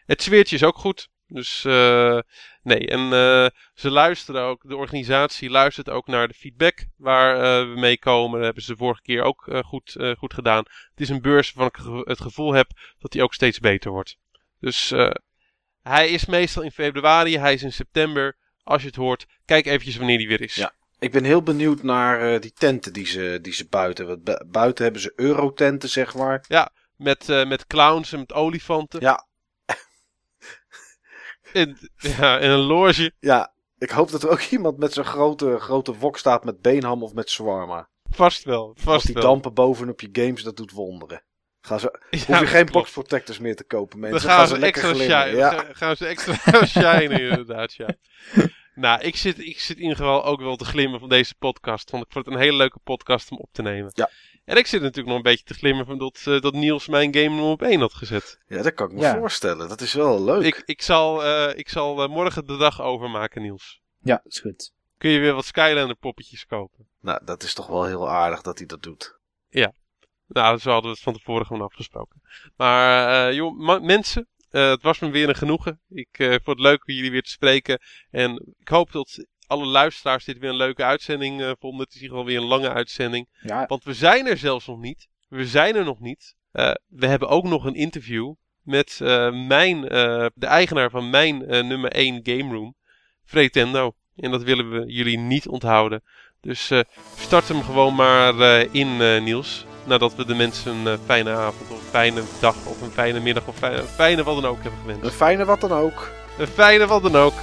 Het 0.05 0.21
sfeertje 0.21 0.55
is 0.55 0.63
ook 0.63 0.77
goed. 0.77 1.09
Dus 1.27 1.65
eh, 1.65 2.19
nee, 2.63 2.87
en 2.87 2.99
eh, 2.99 3.47
ze 3.73 3.89
luisteren 3.89 4.41
ook, 4.41 4.61
de 4.67 4.75
organisatie 4.75 5.49
luistert 5.49 5.89
ook 5.89 6.07
naar 6.07 6.27
de 6.27 6.33
feedback 6.33 6.85
waar 6.97 7.67
we 7.69 7.79
mee 7.79 7.99
komen. 7.99 8.35
Dat 8.35 8.45
hebben 8.45 8.63
ze 8.63 8.71
de 8.71 8.77
vorige 8.77 9.01
keer 9.01 9.21
ook 9.23 9.61
goed, 9.65 9.95
goed 10.17 10.33
gedaan. 10.33 10.63
Het 10.89 11.01
is 11.01 11.09
een 11.09 11.21
beurs 11.21 11.53
waarvan 11.53 12.01
ik 12.01 12.07
het 12.07 12.21
gevoel 12.21 12.53
heb 12.53 12.67
dat 12.99 13.11
die 13.11 13.23
ook 13.23 13.33
steeds 13.33 13.59
beter 13.59 13.91
wordt. 13.91 14.17
Dus 14.59 14.91
eh, 14.91 15.09
hij 15.81 16.09
is 16.09 16.25
meestal 16.25 16.63
in 16.63 16.71
februari, 16.71 17.37
hij 17.37 17.53
is 17.53 17.63
in 17.63 17.73
september. 17.73 18.37
Als 18.63 18.81
je 18.81 18.87
het 18.87 18.95
hoort, 18.97 19.25
kijk 19.45 19.65
eventjes 19.65 19.95
wanneer 19.97 20.17
die 20.17 20.27
weer 20.27 20.41
is. 20.41 20.55
Ja. 20.55 20.73
Ik 20.99 21.11
ben 21.11 21.23
heel 21.23 21.41
benieuwd 21.43 21.83
naar 21.83 22.33
eh, 22.33 22.41
die 22.41 22.51
tenten 22.53 22.93
die 22.93 23.05
ze, 23.05 23.39
die 23.41 23.53
ze 23.53 23.67
buiten. 23.69 24.07
Want 24.07 24.23
bu- 24.23 24.45
buiten 24.47 24.83
hebben 24.83 25.01
ze 25.01 25.13
eurotenten, 25.15 25.89
zeg 25.89 26.15
maar. 26.15 26.45
Met, 26.95 27.29
eh, 27.29 27.47
met 27.47 27.67
clowns 27.67 28.11
en 28.13 28.19
met 28.19 28.33
olifanten. 28.33 29.01
Ja, 29.01 29.27
En, 31.53 31.77
ja, 31.97 32.39
en 32.39 32.49
een 32.49 32.59
loge. 32.59 33.11
ja. 33.19 33.53
Ik 33.77 33.89
hoop 33.89 34.11
dat 34.11 34.23
er 34.23 34.29
ook 34.29 34.41
iemand 34.41 34.77
met 34.77 34.93
zo'n 34.93 35.03
grote, 35.05 35.57
grote 35.59 35.95
wok 35.95 36.17
staat 36.17 36.43
met 36.43 36.61
beenham 36.61 37.03
of 37.03 37.13
met 37.13 37.29
shawarma. 37.29 37.89
Vast 38.03 38.43
wel, 38.43 38.75
vast 38.79 39.05
die 39.05 39.13
wel. 39.13 39.23
dampen 39.23 39.53
bovenop 39.53 40.01
je 40.01 40.09
games, 40.11 40.43
dat 40.43 40.57
doet 40.57 40.71
wonderen. 40.71 41.23
Gaan 41.65 41.79
ze, 41.79 41.99
Ja, 42.09 42.17
hoef 42.17 42.39
je 42.39 42.45
geen 42.47 42.47
klopt. 42.65 42.71
box 42.71 42.91
protectors 42.91 43.39
meer 43.39 43.55
te 43.55 43.63
kopen, 43.63 44.01
Dan 44.01 44.09
mensen. 44.09 44.29
gaan, 44.29 44.47
ze 44.47 44.59
lekker 44.59 44.83
extra 44.83 45.05
glimmen. 45.05 45.25
shine, 45.25 45.37
Ja. 45.37 45.49
ga- 45.51 45.73
gaan 45.85 45.95
ze 45.95 46.05
extra 46.05 46.65
shinen 46.75 47.19
inderdaad, 47.21 47.73
ja. 47.73 47.87
Nou, 48.75 49.01
ik 49.01 49.15
zit, 49.15 49.39
ik 49.39 49.59
zit 49.59 49.75
in 49.75 49.81
ieder 49.81 49.97
geval 49.97 50.25
ook 50.25 50.39
wel 50.41 50.55
te 50.55 50.65
glimmen 50.65 50.99
van 50.99 51.09
deze 51.09 51.35
podcast. 51.35 51.91
Want 51.91 52.05
ik 52.05 52.11
vond 52.11 52.25
het 52.25 52.33
een 52.33 52.39
hele 52.41 52.57
leuke 52.57 52.79
podcast 52.83 53.31
om 53.31 53.37
op 53.37 53.49
te 53.51 53.61
nemen. 53.61 53.91
Ja. 53.93 54.09
En 54.45 54.57
ik 54.57 54.67
zit 54.67 54.81
natuurlijk 54.81 55.07
nog 55.07 55.15
een 55.17 55.21
beetje 55.31 55.43
te 55.45 55.53
glimmen 55.53 55.85
van 55.85 55.97
dat, 55.97 56.21
eh, 56.25 56.41
dat 56.41 56.53
Niels 56.53 56.87
mijn 56.87 57.13
game 57.13 57.27
nummer 57.29 57.45
op 57.51 57.61
1 57.61 57.79
had 57.79 57.93
gezet. 57.93 58.39
ja, 58.47 58.61
dat 58.61 58.73
kan 58.73 58.87
ik 58.87 58.93
me 58.93 59.01
Ja. 59.01 59.17
voorstellen. 59.17 59.69
Dat 59.69 59.81
is 59.81 59.93
wel 59.93 60.23
leuk. 60.23 60.43
Ik, 60.43 60.61
ik 60.65 60.81
zal, 60.81 61.23
eh, 61.23 61.57
ik 61.57 61.69
zal 61.69 62.03
eh, 62.03 62.09
morgen 62.09 62.45
de 62.47 62.57
dag 62.57 62.81
overmaken, 62.81 63.41
Niels. 63.41 63.81
Ja, 64.01 64.21
is 64.25 64.39
goed. 64.39 64.71
Kun 64.97 65.09
je 65.09 65.19
weer 65.19 65.33
wat 65.33 65.45
Skylander 65.45 65.95
poppetjes 65.95 66.45
kopen? 66.45 66.87
Nou, 67.01 67.19
dat 67.25 67.43
is 67.43 67.53
toch 67.53 67.67
wel 67.67 67.85
heel 67.85 68.09
aardig 68.09 68.41
dat 68.41 68.57
hij 68.57 68.67
dat 68.67 68.83
doet. 68.83 69.17
Nou, 70.27 70.57
zo 70.57 70.71
hadden 70.71 70.89
we 70.89 70.95
het 70.95 71.05
van 71.05 71.13
tevoren 71.13 71.45
gewoon 71.45 71.61
afgesproken. 71.61 72.21
Maar 72.55 73.27
eh, 73.27 73.35
joh, 73.35 73.81
mensen, 73.81 74.27
eh, 74.49 74.69
het 74.69 74.81
was 74.81 74.99
me 74.99 75.09
weer 75.09 75.29
een 75.29 75.35
genoegen. 75.35 75.79
Ik 75.89 76.09
eh, 76.11 76.29
vond 76.29 76.45
het 76.45 76.59
leuk 76.59 76.87
om 76.87 76.93
jullie 76.93 77.11
weer 77.11 77.21
te 77.21 77.29
spreken. 77.29 77.81
En 78.11 78.55
ik 78.59 78.67
hoop 78.67 78.91
dat 78.91 79.25
alle 79.47 79.65
luisteraars 79.65 80.25
dit 80.25 80.37
weer 80.37 80.49
een 80.49 80.55
leuke 80.55 80.83
uitzending 80.83 81.55
vonden. 81.59 81.79
Het 81.79 81.89
is 81.89 81.95
in 81.95 82.01
ieder 82.01 82.17
geval 82.17 82.25
weer 82.25 82.37
een 82.37 82.47
lange 82.47 82.69
uitzending. 82.69 83.27
Ja, 83.41 83.65
Want 83.65 83.83
we 83.83 83.93
zijn 83.93 84.27
er 84.27 84.37
zelfs 84.37 84.67
nog 84.67 84.79
niet. 84.79 85.07
We 85.27 85.47
zijn 85.47 85.75
er 85.75 85.83
nog 85.83 85.99
niet. 85.99 86.35
We 86.87 87.07
hebben 87.07 87.27
ook 87.29 87.43
nog 87.43 87.65
een 87.65 87.75
interview 87.75 88.33
met 88.61 88.99
mijn, 89.47 89.81
de 90.33 90.45
eigenaar 90.45 90.89
van 90.89 91.09
mijn 91.09 91.37
nummer 91.67 91.91
1 91.91 92.19
game 92.23 92.53
room, 92.53 92.75
Fretendo. 93.23 93.95
En 94.15 94.31
dat 94.31 94.43
willen 94.43 94.69
we 94.69 94.91
jullie 94.91 95.17
niet 95.17 95.47
onthouden. 95.47 96.03
Dus 96.41 96.71
start 97.15 97.47
hem 97.47 97.63
gewoon 97.63 97.95
maar 97.95 98.39
in, 98.71 99.23
Niels. 99.23 99.65
Nadat 99.85 100.15
we 100.15 100.25
de 100.25 100.35
mensen 100.35 100.71
een 100.75 100.87
eh, 100.87 100.93
fijne 101.05 101.31
avond 101.31 101.69
of 101.71 101.77
een 101.77 101.89
fijne 101.89 102.21
dag 102.39 102.55
of 102.63 102.81
een 102.81 102.91
fijne 102.91 103.19
middag 103.19 103.43
of 103.47 103.55
fijne, 103.55 103.83
fijne 103.83 104.23
wat 104.23 104.41
dan 104.41 104.45
ook 104.51 104.61
hebben 104.61 104.79
Een 104.87 104.93
gewenst. 104.95 105.15
fijne 105.17 105.45
wat 105.45 105.61
dan 105.61 105.71
ook. 105.71 106.09
Een 106.37 106.47
fijne 106.47 106.87
wat 106.87 107.03
dan 107.03 107.15
ook. 107.17 107.33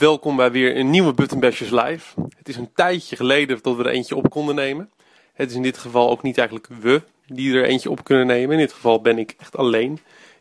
Welkom 0.00 0.36
bij 0.36 0.50
weer 0.50 0.76
een 0.76 0.90
nieuwe 0.90 1.12
Button 1.12 1.40
Bashers 1.40 1.70
Live. 1.70 2.20
Het 2.36 2.48
is 2.48 2.56
een 2.56 2.72
tijdje 2.74 3.16
geleden 3.16 3.58
dat 3.62 3.76
we 3.76 3.82
er 3.82 3.90
eentje 3.90 4.16
op 4.16 4.30
konden 4.30 4.54
nemen. 4.54 4.90
Het 5.32 5.50
is 5.50 5.56
in 5.56 5.62
dit 5.62 5.78
geval 5.78 6.10
ook 6.10 6.22
niet 6.22 6.38
eigenlijk 6.38 6.68
we 6.80 7.02
die 7.26 7.54
er 7.54 7.64
eentje 7.64 7.90
op 7.90 8.04
kunnen 8.04 8.26
nemen. 8.26 8.50
In 8.50 8.58
dit 8.58 8.72
geval 8.72 9.00
ben 9.00 9.18
ik 9.18 9.34
echt 9.38 9.56
alleen. 9.56 9.92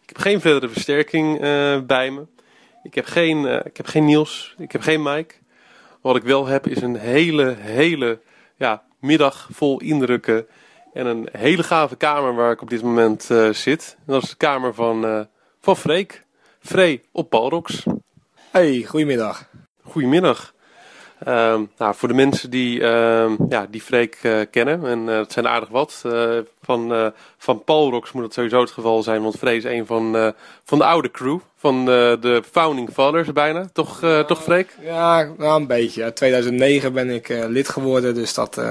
Ik 0.02 0.10
heb 0.10 0.18
geen 0.18 0.42
verdere 0.42 0.72
versterking 0.72 1.44
uh, 1.44 1.80
bij 1.82 2.12
me. 2.12 2.26
Ik 2.84 2.96
heb 2.96 3.06
geen, 3.06 3.44
uh, 3.44 3.60
ik 3.64 3.78
heb 3.78 3.86
geen 3.86 4.06
Niels. 4.06 4.56
Ik 4.58 4.72
heb 4.72 4.82
geen 4.82 5.04
Mike. 5.04 5.36
Wat 6.02 6.16
ik 6.16 6.24
wel 6.24 6.46
heb 6.46 6.68
is 6.68 6.82
een 6.82 6.96
hele, 6.96 7.56
hele 7.58 8.20
ja, 8.56 8.84
middag 9.00 9.50
vol 9.52 9.80
indrukken. 9.82 10.48
En 10.94 11.06
een 11.06 11.30
hele 11.32 11.64
gave 11.64 11.96
kamer 11.96 12.36
waar 12.36 12.52
ik 12.52 12.62
op 12.62 12.70
dit 12.70 12.82
moment 12.82 13.30
uh, 13.32 13.50
zit. 13.50 13.98
Dat 14.06 14.24
is 14.24 14.30
de 14.30 14.38
kamer 14.38 14.74
van, 14.74 15.28
van 15.60 15.78
Freek. 15.78 16.24
Free 16.60 17.02
op 17.12 17.30
Palrox. 17.30 17.86
Hey, 18.52 18.84
goedemiddag. 18.88 19.44
Goedemiddag. 19.84 20.54
Uh, 21.28 21.60
nou, 21.78 21.96
voor 21.96 22.08
de 22.08 22.14
mensen 22.14 22.50
die, 22.50 22.80
uh, 22.80 23.32
ja, 23.50 23.68
die 23.70 23.82
Freek 23.82 24.20
uh, 24.24 24.40
kennen, 24.52 24.86
en 24.86 25.00
uh, 25.00 25.06
dat 25.06 25.32
zijn 25.32 25.48
aardig 25.48 25.70
wat, 25.70 26.02
van, 26.62 27.14
van 27.38 27.64
Palrox 27.64 28.12
moet 28.12 28.24
het 28.24 28.34
sowieso 28.34 28.60
het 28.60 28.72
geval 28.72 29.04
zijn, 29.04 29.22
want 29.22 29.38
Freek 29.38 29.58
is 29.58 29.64
een 29.64 29.86
van, 29.86 30.34
van 30.64 30.78
de 30.78 30.86
oude 30.86 31.12
crew, 31.12 31.40
van 31.58 31.86
de 31.86 32.44
Founding 32.52 32.90
Fathers 32.94 33.32
bijna, 33.34 33.70
toch, 33.74 34.00
toch 34.28 34.44
Freek? 34.44 34.76
Ja, 34.82 35.34
nou 35.38 35.62
een 35.62 35.68
beetje. 35.68 36.04
In 36.04 36.14
2009 36.14 36.94
ben 36.94 37.10
ik 37.10 37.28
lid 37.48 37.70
geworden, 37.70 38.14
dus 38.14 38.34
dat, 38.34 38.62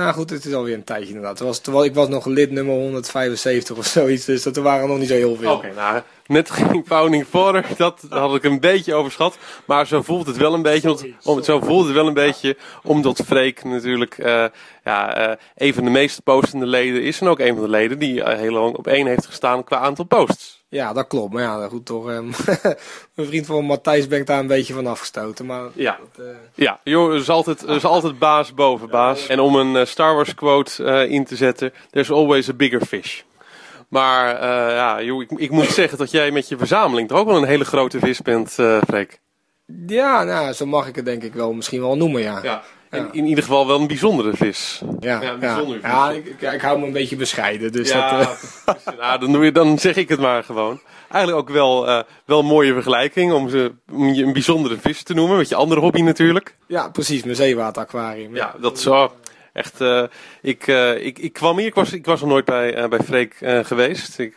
nou 0.00 0.14
goed, 0.14 0.30
het 0.30 0.44
is 0.44 0.54
alweer 0.54 0.74
een 0.74 0.84
tijdje 0.84 1.06
inderdaad. 1.06 1.38
Het 1.38 1.48
was, 1.48 1.58
terwijl 1.58 1.84
ik 1.84 1.94
was 1.94 2.08
nog 2.08 2.26
lid 2.26 2.50
nummer 2.50 2.74
175 2.74 3.76
of 3.76 3.86
zoiets, 3.86 4.24
dus 4.24 4.42
dat 4.42 4.56
waren 4.56 4.88
nog 4.88 4.98
niet 4.98 5.08
zo 5.08 5.14
heel 5.14 5.36
veel. 5.36 5.52
Oké, 5.52 5.72
nou, 5.74 6.02
net 6.26 6.50
ging 6.50 6.86
Founding 6.86 7.26
Father, 7.26 7.66
dat 7.76 8.06
had 8.08 8.34
ik 8.34 8.44
een 8.44 8.60
beetje 8.60 8.94
overschat. 8.94 9.38
Maar 9.64 9.86
zo 9.86 10.02
voelt 10.02 10.26
het 10.26 10.36
wel 10.36 10.54
een 10.54 10.62
beetje, 10.62 11.14
om, 11.22 11.42
zo 11.42 11.60
voelt 11.60 11.84
het 11.84 11.94
wel 11.94 12.06
een 12.06 12.14
beetje, 12.14 12.56
omdat 12.82 13.22
Freek 13.26 13.64
natuurlijk 13.64 14.18
uh, 14.18 14.44
ja, 14.84 15.30
uh, 15.30 15.36
een 15.56 15.74
van 15.74 15.84
de 15.84 15.90
meest 15.90 16.22
postende 16.22 16.66
leden 16.66 17.02
is. 17.02 17.20
En 17.20 17.28
ook 17.28 17.38
een 17.38 17.54
van 17.54 17.62
de 17.62 17.70
leden 17.70 17.98
die 17.98 18.14
uh, 18.14 18.28
heel 18.28 18.52
lang 18.52 18.76
op 18.76 18.86
één 18.86 19.06
heeft 19.06 19.26
gestaan 19.26 19.64
qua 19.64 19.78
aantal 19.78 20.04
posts. 20.04 20.59
Ja, 20.70 20.92
dat 20.92 21.06
klopt. 21.06 21.32
Maar 21.32 21.42
ja, 21.42 21.68
goed 21.68 21.86
toch. 21.86 22.08
Um, 22.08 22.30
mijn 23.14 23.28
vriend 23.28 23.46
van 23.46 23.64
Matthijs 23.64 24.08
ben 24.08 24.18
ik 24.18 24.26
daar 24.26 24.38
een 24.38 24.46
beetje 24.46 24.74
van 24.74 24.86
afgestoten. 24.86 25.46
Maar 25.46 25.64
ja, 25.74 25.98
dat, 25.98 26.26
uh... 26.26 26.32
ja 26.54 26.80
joh, 26.84 27.10
er 27.10 27.16
is, 27.16 27.28
altijd, 27.28 27.62
is 27.62 27.84
altijd 27.84 28.18
baas 28.18 28.54
boven 28.54 28.88
baas. 28.88 29.26
En 29.26 29.40
om 29.40 29.54
een 29.54 29.74
uh, 29.74 29.84
Star 29.84 30.14
Wars 30.14 30.34
quote 30.34 30.82
uh, 30.82 31.10
in 31.10 31.24
te 31.24 31.36
zetten: 31.36 31.72
There's 31.90 32.10
always 32.10 32.48
a 32.48 32.52
bigger 32.52 32.86
fish. 32.86 33.22
Maar 33.88 34.44
ja, 34.72 35.02
joh, 35.02 35.22
ik, 35.22 35.30
ik, 35.30 35.50
moet 35.50 35.66
zeggen 35.66 35.98
dat 35.98 36.10
jij 36.10 36.30
met 36.30 36.48
je 36.48 36.58
verzameling 36.58 37.08
toch 37.08 37.18
ook 37.18 37.26
wel 37.26 37.36
een 37.36 37.48
hele 37.48 37.64
grote 37.64 37.98
vis 37.98 38.22
bent, 38.22 38.50
Freek. 38.86 39.20
Ja, 39.86 40.24
nou, 40.24 40.52
zo 40.52 40.66
mag 40.66 40.86
ik 40.86 40.96
het 40.96 41.04
denk 41.04 41.22
ik 41.22 41.34
wel 41.34 41.52
misschien 41.52 41.80
wel 41.80 41.96
noemen, 41.96 42.20
ja. 42.20 42.40
ja. 42.42 42.62
In, 42.90 43.08
in 43.12 43.26
ieder 43.26 43.44
geval 43.44 43.66
wel 43.66 43.80
een 43.80 43.86
bijzondere 43.86 44.36
vis. 44.36 44.82
Ja, 45.00 45.22
ja, 45.22 45.36
bijzondere 45.36 45.80
vis. 45.80 45.90
ja 45.90 46.10
ik, 46.10 46.26
ik, 46.26 46.40
ik, 46.40 46.60
hou 46.60 46.78
me 46.78 46.86
een 46.86 46.92
beetje 46.92 47.16
bescheiden. 47.16 47.72
Dus 47.72 47.88
ja, 47.88 48.18
dat, 48.18 48.84
uh... 48.86 48.94
nou, 49.00 49.20
dan, 49.20 49.32
doe 49.32 49.44
je, 49.44 49.52
dan 49.52 49.78
zeg 49.78 49.96
ik 49.96 50.08
het 50.08 50.20
maar 50.20 50.44
gewoon. 50.44 50.80
Eigenlijk 51.10 51.48
ook 51.48 51.54
wel, 51.54 51.88
uh, 51.88 52.00
wel 52.24 52.38
een 52.38 52.46
mooie 52.46 52.72
vergelijking 52.72 53.32
om, 53.32 53.48
ze, 53.48 53.72
om 53.92 54.08
je 54.08 54.24
een 54.24 54.32
bijzondere 54.32 54.76
vis 54.78 55.02
te 55.02 55.14
noemen. 55.14 55.36
Met 55.36 55.48
je 55.48 55.54
andere 55.54 55.80
hobby 55.80 56.00
natuurlijk. 56.00 56.56
Ja, 56.66 56.88
precies. 56.88 57.22
Mijn 57.22 57.36
zeewateraquarium. 57.36 58.34
Ja, 58.34 58.54
dat 58.60 58.76
is 58.76 58.82
zo. 58.82 59.12
Echt, 59.52 59.80
uh, 59.80 60.02
ik, 60.42 60.66
uh, 60.66 61.04
ik, 61.04 61.18
ik 61.18 61.32
kwam 61.32 61.58
hier, 61.58 61.66
ik 61.66 61.74
was, 61.74 61.92
ik 61.92 62.06
was 62.06 62.20
nog 62.20 62.28
nooit 62.28 62.44
bij, 62.44 62.78
uh, 62.78 62.88
bij 62.88 62.98
Freek 62.98 63.36
geweest. 63.40 64.18
Ik, 64.18 64.34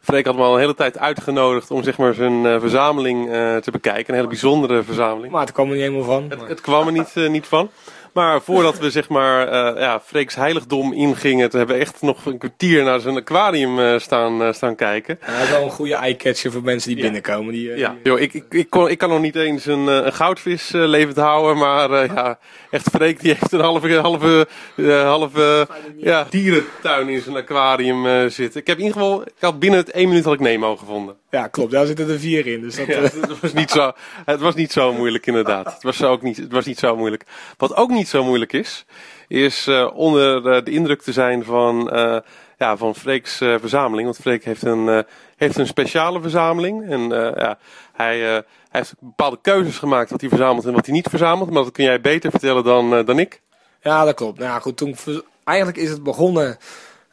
Freek 0.00 0.26
had 0.26 0.36
me 0.36 0.42
al 0.42 0.54
een 0.54 0.60
hele 0.60 0.74
tijd 0.74 0.98
uitgenodigd 0.98 1.70
om 1.70 1.82
zeg 1.82 1.98
maar, 1.98 2.14
zijn 2.14 2.60
verzameling 2.60 3.28
te 3.62 3.70
bekijken. 3.70 4.08
Een 4.08 4.14
hele 4.14 4.28
bijzondere 4.28 4.82
verzameling. 4.82 5.32
Maar 5.32 5.40
het 5.40 5.52
kwam 5.52 5.66
er 5.66 5.72
niet 5.72 5.82
helemaal 5.82 6.04
van. 6.04 6.26
Het, 6.28 6.48
het 6.48 6.60
kwam 6.60 6.86
er 6.86 6.92
niet, 6.92 7.14
niet 7.14 7.46
van. 7.46 7.70
Maar 8.12 8.42
voordat 8.42 8.78
we 8.78 8.90
zeg 8.90 9.08
maar 9.08 9.48
ja, 9.78 10.00
Freeks 10.00 10.34
heiligdom 10.34 10.92
ingingen, 10.92 11.50
toen 11.50 11.58
hebben 11.58 11.76
we 11.76 11.82
echt 11.82 12.02
nog 12.02 12.26
een 12.26 12.38
kwartier 12.38 12.84
naar 12.84 13.00
zijn 13.00 13.16
aquarium 13.16 13.98
staan, 13.98 14.54
staan 14.54 14.74
kijken. 14.74 15.18
Dat 15.26 15.42
is 15.42 15.50
wel 15.50 15.62
een 15.62 15.70
goede 15.70 15.94
eye-catcher 15.94 16.52
voor 16.52 16.62
mensen 16.62 16.88
die 16.88 16.96
ja. 16.96 17.02
binnenkomen. 17.02 17.52
Die, 17.52 17.76
ja, 17.76 17.90
die, 17.90 17.98
joh, 18.02 18.20
ik, 18.20 18.34
ik, 18.34 18.44
ik, 18.48 18.70
kon, 18.70 18.88
ik 18.88 18.98
kan 18.98 19.08
nog 19.08 19.20
niet 19.20 19.36
eens 19.36 19.66
een, 19.66 19.86
een 19.86 20.12
goudvis 20.12 20.70
levend 20.70 21.16
houden, 21.16 21.56
maar 21.56 22.04
ja, 22.14 22.38
echt 22.70 22.88
Freek 22.90 23.20
die 23.20 23.32
heeft 23.32 23.52
een 23.52 23.60
halve, 23.60 23.94
halve, 23.94 24.46
halve 24.86 25.68
ja, 25.96 26.26
dierentuin 26.30 27.08
in 27.08 27.20
zijn 27.20 27.36
aquarium 27.36 28.30
zitten. 28.30 28.60
Ik 28.60 28.66
heb 28.66 28.78
in 28.78 28.84
ieder 28.84 29.00
geval, 29.00 29.22
ik 29.22 29.32
had 29.40 29.58
binnen 29.58 29.80
het 29.80 29.90
één 29.90 30.08
minuut 30.08 30.24
had 30.24 30.34
ik 30.34 30.40
Nemo 30.40 30.76
gevonden. 30.76 31.16
Ja, 31.30 31.46
klopt. 31.46 31.70
Daar 31.70 31.86
zitten 31.86 32.08
er 32.08 32.18
vier 32.18 32.46
in. 32.46 32.60
Dus 32.60 32.76
dat, 32.76 32.86
ja, 32.86 33.00
het, 33.00 33.40
was 33.40 33.52
niet 33.52 33.70
zo, 33.70 33.92
het 34.24 34.40
was 34.40 34.54
niet 34.54 34.72
zo 34.72 34.92
moeilijk 34.92 35.26
inderdaad. 35.26 35.72
Het 35.72 35.82
was, 35.82 36.02
ook 36.02 36.22
niet, 36.22 36.36
het 36.36 36.52
was 36.52 36.64
niet 36.64 36.78
zo 36.78 36.96
moeilijk. 36.96 37.24
Wat 37.56 37.76
ook 37.76 37.90
niet 37.90 38.08
zo 38.08 38.24
moeilijk 38.24 38.52
is, 38.52 38.84
is 39.28 39.66
uh, 39.66 39.90
onder 39.94 40.36
uh, 40.36 40.64
de 40.64 40.70
indruk 40.70 41.02
te 41.02 41.12
zijn 41.12 41.44
van, 41.44 41.96
uh, 41.96 42.18
ja, 42.58 42.76
van 42.76 42.94
Freek's 42.94 43.36
verzameling. 43.36 44.04
Want 44.04 44.20
Freek 44.20 44.44
heeft 44.44 44.62
een, 44.62 45.04
heeft 45.36 45.58
een 45.58 45.66
speciale 45.66 46.20
verzameling. 46.20 46.90
En 46.90 47.08
ja, 47.36 47.58
hij, 47.92 48.18
hij 48.18 48.44
heeft 48.70 48.94
bepaalde 49.00 49.38
keuzes 49.42 49.78
gemaakt 49.78 50.10
wat 50.10 50.20
hij 50.20 50.28
verzamelt 50.28 50.64
en 50.64 50.72
wat 50.72 50.86
hij 50.86 50.94
niet 50.94 51.08
verzamelt. 51.08 51.50
Maar 51.50 51.62
dat 51.62 51.72
kun 51.72 51.84
jij 51.84 52.00
beter 52.00 52.30
vertellen 52.30 52.64
dan, 52.64 53.04
dan 53.04 53.18
ik. 53.18 53.40
Ja, 53.82 54.04
dat 54.04 54.14
klopt. 54.14 54.38
Nou 54.38 54.50
ja, 54.50 54.58
goed, 54.58 54.76
toen, 54.76 54.96
eigenlijk 55.44 55.78
is 55.78 55.90
het 55.90 56.02
begonnen... 56.02 56.58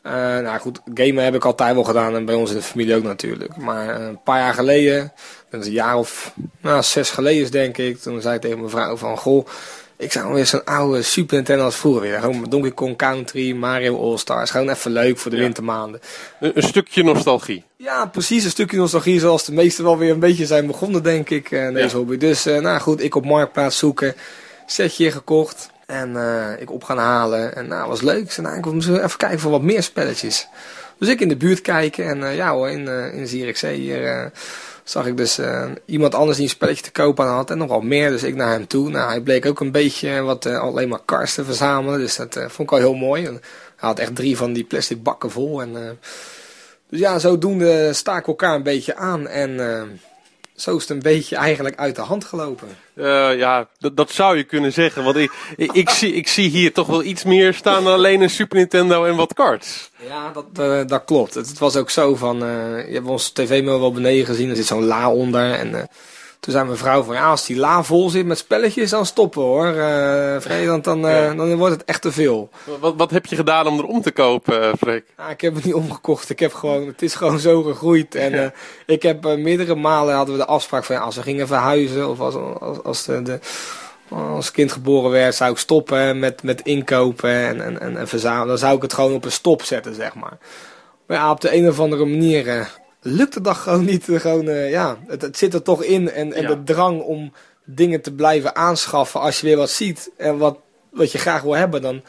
Uh, 0.03 0.13
nou 0.13 0.59
goed, 0.59 0.81
gamen 0.93 1.23
heb 1.23 1.35
ik 1.35 1.45
altijd 1.45 1.73
wel 1.73 1.83
gedaan 1.83 2.15
en 2.15 2.25
bij 2.25 2.35
ons 2.35 2.49
in 2.49 2.55
de 2.55 2.61
familie 2.61 2.95
ook 2.95 3.03
natuurlijk. 3.03 3.57
Maar 3.57 3.99
uh, 3.99 4.07
een 4.07 4.23
paar 4.23 4.39
jaar 4.39 4.53
geleden, 4.53 5.13
dat 5.49 5.61
is 5.61 5.67
een 5.67 5.73
jaar 5.73 5.97
of 5.97 6.33
nou, 6.61 6.83
zes 6.83 7.09
geleden 7.09 7.51
denk 7.51 7.77
ik, 7.77 7.97
toen 7.97 8.21
zei 8.21 8.35
ik 8.35 8.41
tegen 8.41 8.57
mijn 8.57 8.69
vrouw 8.69 8.97
van, 8.97 9.17
goh, 9.17 9.47
ik 9.97 10.11
zou 10.11 10.33
weer 10.33 10.45
zo'n 10.45 10.63
oude 10.63 11.01
Super 11.01 11.35
Nintendo 11.35 11.63
als 11.63 11.75
vroeger 11.75 12.01
weer. 12.01 12.19
Gewoon 12.19 12.45
Donkey 12.49 12.71
Kong 12.71 12.97
Country, 12.97 13.53
Mario 13.53 13.97
All-Stars. 13.97 14.51
Gewoon 14.51 14.69
even 14.69 14.91
leuk 14.91 15.17
voor 15.17 15.31
de 15.31 15.37
ja. 15.37 15.43
wintermaanden. 15.43 16.01
Een, 16.39 16.51
een, 16.55 16.63
stukje 16.63 17.03
nostalgie. 17.03 17.63
Ja, 17.75 18.05
precies. 18.05 18.43
Een 18.43 18.49
stukje 18.49 18.77
nostalgie 18.77 19.19
zoals 19.19 19.45
de 19.45 19.53
meesten 19.53 19.83
wel 19.83 19.97
weer 19.97 20.11
een 20.11 20.19
beetje 20.19 20.45
zijn 20.45 20.67
begonnen, 20.67 21.03
denk 21.03 21.29
ik, 21.29 21.51
uh, 21.51 21.73
deze 21.73 21.87
ja. 21.87 21.95
hobby. 21.95 22.17
Dus, 22.17 22.47
uh, 22.47 22.59
nou 22.59 22.79
goed, 22.79 23.03
ik 23.03 23.15
op 23.15 23.25
Marktplaats 23.25 23.77
zoeken. 23.77 24.15
Setje 24.65 25.11
gekocht. 25.11 25.69
En 25.85 26.09
uh, 26.09 26.61
ik 26.61 26.71
op 26.71 26.83
gaan 26.83 26.97
halen. 26.97 27.55
En 27.55 27.67
nou, 27.67 27.89
was 27.89 28.01
leuk. 28.01 28.33
En 28.37 28.43
nou, 28.43 28.57
ik 28.57 28.65
moet 28.65 28.87
even 28.87 29.17
kijken 29.17 29.39
voor 29.39 29.51
wat 29.51 29.61
meer 29.61 29.83
spelletjes. 29.83 30.47
Dus 30.99 31.09
ik 31.09 31.21
in 31.21 31.29
de 31.29 31.37
buurt 31.37 31.61
kijken. 31.61 32.05
En 32.05 32.35
ja 32.35 32.51
hoor, 32.51 32.69
in, 32.69 32.87
in 33.13 33.27
Zierikzee 33.27 33.79
hier 33.79 34.31
zag 34.89 35.05
ik 35.05 35.17
dus 35.17 35.39
iemand 35.85 36.15
anders 36.15 36.37
die 36.37 36.45
een 36.45 36.51
spelletje 36.51 36.83
te 36.83 36.91
koop 36.91 37.19
aan 37.19 37.27
had. 37.27 37.51
En 37.51 37.57
nogal 37.57 37.81
meer. 37.81 38.09
Dus 38.09 38.23
ik 38.23 38.35
naar 38.35 38.51
hem 38.51 38.67
toe. 38.67 38.89
Nou, 38.89 39.09
hij 39.09 39.21
bleek 39.21 39.45
ook 39.45 39.59
een 39.59 39.71
beetje 39.71 40.21
wat 40.21 40.45
alleen 40.45 40.89
maar 40.89 41.01
kars 41.05 41.33
te 41.33 41.45
verzamelen. 41.45 41.99
Dus 41.99 42.15
dat 42.15 42.33
vond 42.33 42.59
ik 42.59 42.71
al 42.71 42.77
heel 42.77 42.93
mooi. 42.93 43.25
En 43.25 43.33
hij 43.33 43.89
had 43.89 43.99
echt 43.99 44.15
drie 44.15 44.37
van 44.37 44.53
die 44.53 44.63
plastic 44.63 45.03
bakken 45.03 45.31
vol. 45.31 45.61
En, 45.61 45.99
dus 46.89 46.99
ja, 46.99 47.19
zodoende 47.19 47.93
staken 47.93 48.25
we 48.25 48.29
elkaar 48.29 48.55
een 48.55 48.63
beetje 48.63 48.95
aan. 48.95 49.27
En 49.27 49.59
zo 50.57 50.75
is 50.75 50.81
het 50.81 50.89
een 50.89 50.99
beetje 50.99 51.35
eigenlijk 51.35 51.75
uit 51.75 51.95
de 51.95 52.01
hand 52.01 52.25
gelopen. 52.25 52.67
Uh, 52.95 53.37
ja, 53.37 53.67
dat, 53.93 54.11
zou 54.11 54.37
je 54.37 54.43
kunnen 54.43 54.73
zeggen. 54.73 55.03
Want 55.03 55.15
ik, 55.15 55.31
ik, 55.55 55.71
ik, 55.71 55.89
zie, 55.89 56.13
ik 56.13 56.27
zie 56.27 56.49
hier 56.49 56.73
toch 56.73 56.87
wel 56.87 57.03
iets 57.03 57.23
meer 57.23 57.53
staan 57.53 57.83
dan 57.83 57.93
alleen 57.93 58.21
een 58.21 58.29
Super 58.29 58.57
Nintendo 58.57 59.05
en 59.05 59.15
wat 59.15 59.33
cards. 59.33 59.91
Ja, 60.07 60.31
dat, 60.31 60.45
uh, 60.59 60.87
dat 60.87 61.03
klopt. 61.05 61.33
Het, 61.33 61.47
het, 61.47 61.59
was 61.59 61.75
ook 61.75 61.89
zo 61.89 62.15
van, 62.15 62.43
uh, 62.43 62.87
je 62.87 62.93
hebt 62.93 63.07
ons 63.07 63.29
tv-mail 63.29 63.79
wel 63.79 63.91
beneden 63.91 64.25
gezien, 64.25 64.49
er 64.49 64.55
zit 64.55 64.65
zo'n 64.65 64.85
la 64.85 65.11
onder. 65.11 65.53
En 65.53 65.89
toen 66.39 66.53
zei 66.53 66.65
mijn 66.65 66.77
vrouw 66.77 67.03
van, 67.03 67.15
ja, 67.15 67.29
als 67.29 67.45
die 67.45 67.57
la 67.57 67.83
vol 67.83 68.09
zit 68.09 68.25
met 68.25 68.37
spelletjes, 68.37 68.89
dan 68.89 69.05
stoppen 69.05 69.41
hoor. 69.41 69.67
Uh, 69.67 70.39
Freek, 70.39 70.67
want 70.67 70.83
dan, 70.83 71.05
uh, 71.05 71.37
dan 71.37 71.55
wordt 71.55 71.73
het 71.73 71.85
echt 71.85 72.01
te 72.01 72.11
veel. 72.11 72.49
Wat, 72.79 72.93
wat 72.97 73.11
heb 73.11 73.25
je 73.25 73.35
gedaan 73.35 73.67
om 73.67 73.77
er 73.77 73.85
om 73.85 74.01
te 74.01 74.11
kopen, 74.11 74.61
uh, 74.61 74.69
Freek? 74.79 75.05
Ja, 75.17 75.29
ik 75.29 75.41
heb 75.41 75.55
het 75.55 75.63
niet 75.63 75.73
omgekocht. 75.73 76.29
Ik 76.29 76.39
heb 76.39 76.53
gewoon, 76.53 76.87
het 76.87 77.01
is 77.01 77.15
gewoon 77.15 77.39
zo 77.39 77.61
gegroeid. 77.61 78.15
En 78.15 78.53
ik 78.85 79.03
heb 79.03 79.23
meerdere 79.23 79.75
malen 79.75 80.15
hadden 80.15 80.35
we 80.35 80.41
de 80.41 80.47
afspraak 80.47 80.83
van, 80.83 80.95
ja, 80.95 81.01
als 81.01 81.15
we 81.15 81.21
gingen 81.21 81.47
verhuizen 81.47 82.09
of 82.09 82.19
als, 82.19 82.35
als, 82.59 82.83
als 82.83 83.05
de, 83.05 83.21
de 83.21 83.39
als 84.09 84.51
kind 84.51 84.71
geboren 84.71 85.11
werd, 85.11 85.35
zou 85.35 85.51
ik 85.51 85.57
stoppen 85.57 86.19
met, 86.19 86.43
met 86.43 86.61
inkopen 86.61 87.29
en, 87.29 87.61
en, 87.61 87.79
en, 87.79 87.97
en 87.97 88.07
verzamelen. 88.07 88.47
Dan 88.47 88.57
zou 88.57 88.75
ik 88.75 88.81
het 88.81 88.93
gewoon 88.93 89.13
op 89.13 89.25
een 89.25 89.31
stop 89.31 89.61
zetten, 89.63 89.95
zeg 89.95 90.15
maar. 90.15 90.37
Maar 91.07 91.17
ja, 91.17 91.31
op 91.31 91.41
de 91.41 91.55
een 91.55 91.67
of 91.67 91.79
andere 91.79 92.05
manier 92.05 92.69
lukt 93.07 93.33
het 93.33 93.43
dan 93.43 93.55
gewoon 93.55 93.85
niet. 93.85 94.05
Gewoon, 94.09 94.45
uh, 94.45 94.69
ja, 94.69 94.97
het, 95.07 95.21
het, 95.21 95.37
zit 95.37 95.53
er 95.53 95.61
toch 95.61 95.83
in. 95.83 96.11
En, 96.11 96.33
en 96.33 96.41
ja. 96.41 96.47
de 96.47 96.63
drang 96.63 97.01
om 97.01 97.33
dingen 97.63 98.01
te 98.01 98.13
blijven 98.13 98.55
aanschaffen 98.55 99.19
als 99.19 99.39
je 99.39 99.45
weer 99.45 99.57
wat 99.57 99.69
ziet 99.69 100.09
en 100.17 100.37
wat, 100.37 100.57
wat 100.89 101.11
je 101.11 101.17
graag 101.17 101.41
wil 101.41 101.55
hebben, 101.55 101.81
dan 101.81 102.01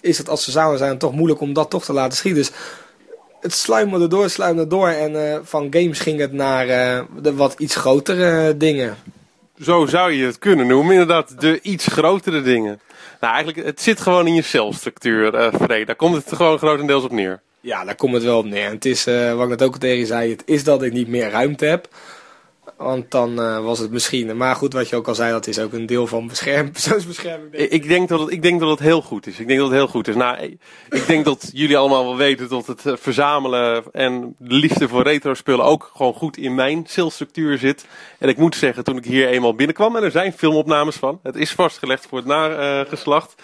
is 0.00 0.18
het 0.18 0.28
als 0.28 0.44
ze 0.44 0.50
samen 0.50 0.78
zijn 0.78 0.98
toch 0.98 1.12
moeilijk 1.12 1.40
om 1.40 1.52
dat 1.52 1.70
toch 1.70 1.84
te 1.84 1.92
laten 1.92 2.18
schieten. 2.18 2.42
Dus 2.42 2.52
het 3.40 3.52
sluimerde 3.52 4.06
door, 4.06 4.30
sluimerde 4.30 4.70
door. 4.70 4.88
En 4.88 5.12
uh, 5.12 5.38
van 5.42 5.66
games 5.70 6.00
ging 6.00 6.20
het 6.20 6.32
naar 6.32 6.66
de 7.22 7.34
wat 7.34 7.54
iets 7.58 7.76
grotere 7.76 8.56
dingen. 8.56 8.96
Zo 9.60 9.86
zou 9.86 10.12
je 10.12 10.26
het 10.26 10.38
kunnen 10.38 10.66
noemen, 10.66 10.92
inderdaad, 10.92 11.40
de 11.40 11.60
iets 11.60 11.86
grotere 11.86 12.42
dingen. 12.42 12.80
Nou, 13.20 13.34
eigenlijk, 13.34 13.66
het 13.66 13.80
zit 13.80 14.00
gewoon 14.00 14.26
in 14.26 14.34
je 14.34 14.42
celstructuur, 14.42 15.34
uh. 15.34 15.86
Daar 15.86 15.96
komt 15.96 16.14
het 16.14 16.36
gewoon 16.36 16.58
grotendeels 16.58 17.04
op 17.04 17.10
neer. 17.10 17.40
Ja, 17.60 17.84
daar 17.84 17.94
komt 17.94 18.14
het 18.14 18.22
wel 18.22 18.38
op 18.38 18.44
neer. 18.44 18.70
Het 18.70 18.84
is, 18.84 19.06
uh, 19.06 19.34
wat 19.34 19.42
ik 19.42 19.48
net 19.48 19.62
ook 19.62 19.78
tegen 19.78 20.06
zei, 20.06 20.30
het 20.30 20.42
is 20.46 20.64
dat 20.64 20.82
ik 20.82 20.92
niet 20.92 21.08
meer 21.08 21.30
ruimte 21.30 21.64
heb. 21.64 21.88
Want 22.76 23.10
dan 23.10 23.40
uh, 23.40 23.64
was 23.64 23.78
het 23.78 23.90
misschien. 23.90 24.36
Maar 24.36 24.54
goed, 24.54 24.72
wat 24.72 24.88
je 24.88 24.96
ook 24.96 25.08
al 25.08 25.14
zei, 25.14 25.32
dat 25.32 25.46
is 25.46 25.58
ook 25.58 25.72
een 25.72 25.86
deel 25.86 26.06
van 26.06 26.28
bescherm, 26.28 26.70
persoonsbescherming. 26.72 27.52
Denk 27.52 27.70
ik. 27.70 27.88
Denk 27.88 28.08
dat 28.08 28.20
het, 28.20 28.30
ik 28.30 28.42
denk 28.42 28.60
dat 28.60 28.68
het 28.68 28.78
heel 28.78 29.02
goed 29.02 29.26
is. 29.26 29.38
Ik 29.38 29.46
denk 29.46 29.58
dat 29.58 29.68
het 29.68 29.78
heel 29.78 29.88
goed 29.88 30.08
is. 30.08 30.14
Nou, 30.14 30.58
ik 30.90 31.06
denk 31.06 31.24
dat 31.24 31.50
jullie 31.52 31.76
allemaal 31.76 32.04
wel 32.04 32.16
weten 32.16 32.48
dat 32.48 32.66
het 32.66 32.82
verzamelen 32.84 33.84
en 33.92 34.34
de 34.38 34.54
liefde 34.54 34.88
voor 34.88 35.02
retro 35.02 35.34
spullen 35.34 35.64
ook 35.64 35.90
gewoon 35.94 36.14
goed 36.14 36.36
in 36.36 36.54
mijn 36.54 36.84
salesstructuur 36.86 37.58
zit. 37.58 37.86
En 38.18 38.28
ik 38.28 38.36
moet 38.36 38.56
zeggen, 38.56 38.84
toen 38.84 38.96
ik 38.96 39.04
hier 39.04 39.28
eenmaal 39.28 39.54
binnenkwam, 39.54 39.96
en 39.96 40.02
er 40.02 40.10
zijn 40.10 40.32
filmopnames 40.32 40.96
van, 40.96 41.20
het 41.22 41.36
is 41.36 41.52
vastgelegd 41.52 42.06
voor 42.06 42.18
het 42.18 42.26
nageslacht. 42.26 43.34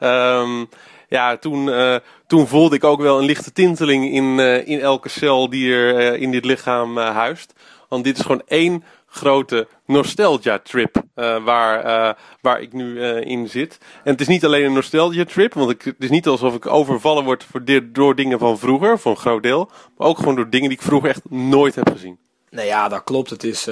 Um, 0.00 0.68
ja, 1.12 1.36
toen, 1.36 1.68
uh, 1.68 1.96
toen 2.26 2.46
voelde 2.46 2.76
ik 2.76 2.84
ook 2.84 3.00
wel 3.00 3.18
een 3.18 3.24
lichte 3.24 3.52
tinteling 3.52 4.12
in, 4.12 4.38
uh, 4.38 4.68
in 4.68 4.80
elke 4.80 5.08
cel 5.08 5.50
die 5.50 5.74
er 5.74 6.12
uh, 6.14 6.20
in 6.20 6.30
dit 6.30 6.44
lichaam 6.44 6.98
huist. 6.98 7.52
Want 7.88 8.04
dit 8.04 8.16
is 8.16 8.22
gewoon 8.22 8.42
één 8.46 8.84
grote 9.06 9.68
nostalgia 9.86 10.58
trip 10.58 11.02
waar, 11.14 12.16
waar 12.40 12.60
ik 12.60 12.72
nu 12.72 13.02
in 13.20 13.48
zit. 13.48 13.78
En 14.04 14.12
het 14.12 14.20
is 14.20 14.26
niet 14.26 14.44
alleen 14.44 14.64
een 14.64 14.72
nostalgia 14.72 15.24
trip, 15.24 15.54
want 15.54 15.70
ik, 15.70 15.82
het 15.82 15.94
is 15.98 16.10
niet 16.10 16.26
alsof 16.26 16.54
ik 16.54 16.66
overvallen 16.66 17.24
word 17.24 17.44
voor 17.50 17.62
door 17.92 18.14
dingen 18.14 18.38
van 18.38 18.58
vroeger, 18.58 18.98
voor 18.98 19.10
een 19.10 19.18
groot 19.18 19.42
deel. 19.42 19.70
Maar 19.96 20.08
ook 20.08 20.18
gewoon 20.18 20.34
door 20.34 20.50
dingen 20.50 20.68
die 20.68 20.78
ik 20.78 20.84
vroeger 20.84 21.08
echt 21.08 21.30
nooit 21.30 21.74
heb 21.74 21.90
gezien. 21.90 22.18
Nou 22.50 22.66
ja, 22.66 22.88
dat 22.88 23.04
klopt. 23.04 23.30
Het 23.30 23.44
is 23.44 23.68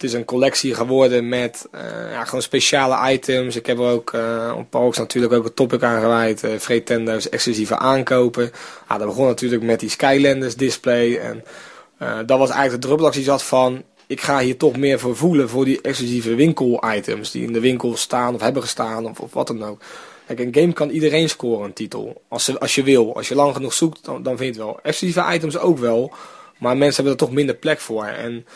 het 0.00 0.08
is 0.08 0.14
een 0.14 0.24
collectie 0.24 0.74
geworden 0.74 1.28
met 1.28 1.68
uh, 1.74 1.80
ja, 2.10 2.24
gewoon 2.24 2.42
speciale 2.42 3.12
items. 3.12 3.56
Ik 3.56 3.66
heb 3.66 3.78
er 3.78 3.84
ook 3.84 4.12
uh, 4.12 4.54
op 4.56 4.70
Parks 4.70 4.98
natuurlijk 4.98 5.32
ook 5.32 5.44
een 5.44 5.54
topic 5.54 5.82
aan 5.82 6.00
gewijd. 6.00 6.44
Uh, 6.44 6.50
Vretendo's 6.58 7.28
exclusieve 7.28 7.76
aankopen. 7.78 8.50
Ah, 8.86 8.98
dat 8.98 9.06
begon 9.06 9.26
natuurlijk 9.26 9.62
met 9.62 9.80
die 9.80 9.88
Skylanders 9.88 10.56
display. 10.56 11.16
En 11.16 11.44
dat 12.26 12.38
was 12.38 12.50
eigenlijk 12.50 12.80
de 12.80 12.86
druppelactie 12.86 13.22
zat 13.22 13.42
van... 13.42 13.82
Ik 14.06 14.20
ga 14.20 14.38
hier 14.38 14.56
toch 14.56 14.76
meer 14.76 14.98
voor 14.98 15.16
voelen 15.16 15.48
voor 15.48 15.64
die 15.64 15.80
exclusieve 15.80 16.34
winkel 16.34 16.84
items. 16.94 17.30
Die 17.30 17.46
in 17.46 17.52
de 17.52 17.60
winkel 17.60 17.96
staan 17.96 18.34
of 18.34 18.40
hebben 18.40 18.62
gestaan 18.62 19.06
of, 19.06 19.32
wat 19.32 19.46
dan 19.46 19.64
ook. 19.64 19.80
Kijk, 20.26 20.38
een 20.38 20.54
game 20.54 20.72
kan 20.72 20.90
iedereen 20.90 21.28
scoren 21.28 21.64
een 21.64 21.72
titel. 21.72 22.22
Als, 22.28 22.58
als 22.58 22.74
je 22.74 22.82
wil. 22.82 23.16
Als 23.16 23.28
je 23.28 23.34
lang 23.34 23.54
genoeg 23.54 23.72
zoekt, 23.72 24.04
dan, 24.04 24.22
dan 24.22 24.36
vind 24.36 24.54
je 24.54 24.60
het 24.60 24.70
wel. 24.70 24.80
Exclusieve 24.82 25.34
items 25.34 25.58
ook 25.58 25.78
wel. 25.78 26.12
Maar 26.58 26.76
mensen 26.76 26.94
hebben 26.94 27.12
er 27.12 27.26
toch 27.26 27.36
minder 27.36 27.54
plek 27.54 27.80
voor. 27.80 28.04
En 28.04 28.46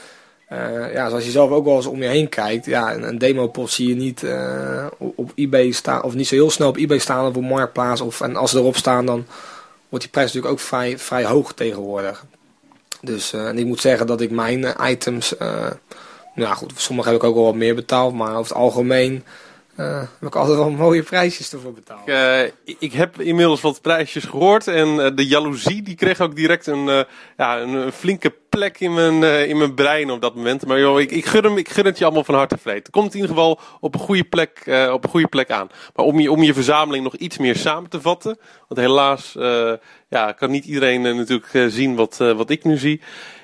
uh, 0.53 0.93
ja, 0.93 1.09
zoals 1.09 1.25
je 1.25 1.31
zelf 1.31 1.51
ook 1.51 1.65
wel 1.65 1.77
eens 1.77 1.87
om 1.87 2.03
je 2.03 2.09
heen 2.09 2.29
kijkt, 2.29 2.67
ja, 2.67 2.95
een, 2.95 3.03
een 3.03 3.19
demo-pot 3.19 3.71
zie 3.71 3.89
je 3.89 3.95
niet 3.95 4.23
uh, 4.23 4.87
op 4.99 5.33
eBay 5.35 5.71
staan, 5.71 6.03
of 6.03 6.15
niet 6.15 6.27
zo 6.27 6.35
heel 6.35 6.51
snel 6.51 6.69
op 6.69 6.77
eBay 6.77 6.99
staan 6.99 7.27
of 7.27 7.37
op 7.37 7.43
Marktplaats. 7.43 8.01
Of, 8.01 8.21
en 8.21 8.37
als 8.37 8.51
ze 8.51 8.59
erop 8.59 8.77
staan, 8.77 9.07
dan 9.07 9.27
wordt 9.89 10.05
die 10.05 10.15
prijs 10.15 10.27
natuurlijk 10.33 10.53
ook 10.53 10.67
vrij, 10.67 10.99
vrij 10.99 11.25
hoog 11.25 11.53
tegenwoordig. 11.53 12.25
Dus 13.01 13.33
uh, 13.33 13.49
en 13.49 13.59
ik 13.59 13.67
moet 13.67 13.81
zeggen 13.81 14.07
dat 14.07 14.21
ik 14.21 14.31
mijn 14.31 14.75
items, 14.83 15.35
nou 16.35 16.55
goed, 16.55 16.73
sommige 16.77 17.09
heb 17.09 17.19
ik 17.19 17.25
ook 17.25 17.35
wel 17.35 17.45
wat 17.45 17.55
meer 17.55 17.75
betaald, 17.75 18.15
maar 18.15 18.37
over 18.37 18.53
het 18.53 18.63
algemeen 18.63 19.25
uh, 19.77 19.99
heb 19.99 20.29
ik 20.29 20.37
altijd 20.37 20.57
wel 20.57 20.71
mooie 20.71 21.03
prijsjes 21.03 21.53
ervoor 21.53 21.73
betaald. 21.73 22.09
Ik 22.65 22.93
heb 22.93 23.21
inmiddels 23.21 23.61
wat 23.61 23.81
prijsjes 23.81 24.25
gehoord 24.25 24.67
en 24.67 24.89
uh, 24.89 25.11
de 25.15 25.27
jaloezie 25.27 25.83
die 25.83 25.95
kreeg 25.95 26.21
ook 26.21 26.37
direct 26.37 26.67
een, 26.67 27.07
ja, 27.37 27.61
een, 27.61 27.93
flinke 27.93 28.35
plek 28.49 28.81
in 28.81 28.95
mijn, 28.95 29.49
in 29.49 29.59
mijn 29.59 29.75
brein 29.75 30.11
op 30.11 30.21
dat 30.21 30.35
moment. 30.35 30.67
Maar 30.67 30.79
joh, 30.79 31.01
ik, 31.01 31.11
ik, 31.11 31.25
gun 31.25 31.57
ik 31.57 31.69
gun 31.69 31.85
het 31.85 31.99
je 31.99 32.05
allemaal 32.05 32.25
van 32.25 32.35
harte 32.35 32.59
vreed. 32.59 32.91
Komt 32.91 33.15
in 33.15 33.21
ieder 33.21 33.35
geval 33.35 33.61
op 33.81 33.95
een 33.95 34.01
goede 34.01 34.25
plek, 34.25 34.63
op 34.93 35.05
een 35.05 35.11
goede 35.11 35.29
plek 35.29 35.51
aan. 35.51 35.69
Maar 35.95 36.05
om 36.05 36.21
je, 36.21 36.31
om 36.31 36.43
je 36.43 36.55
verzameling 36.55 37.05
nog 37.05 37.17
iets 37.17 37.39
meer 37.39 37.57
samen 37.57 37.91
te 37.91 38.01
vatten, 38.01 38.39
want 38.69 38.81
helaas 38.81 39.33
ja, 40.09 40.33
kan 40.33 40.51
niet 40.51 40.65
iedereen 40.65 41.03
natuurlijk 41.03 41.73
zien 41.73 41.95
wat, 41.95 42.17
wat 42.17 42.51
ik 42.51 42.65
nu 42.65 42.77
zie. 42.77 43.01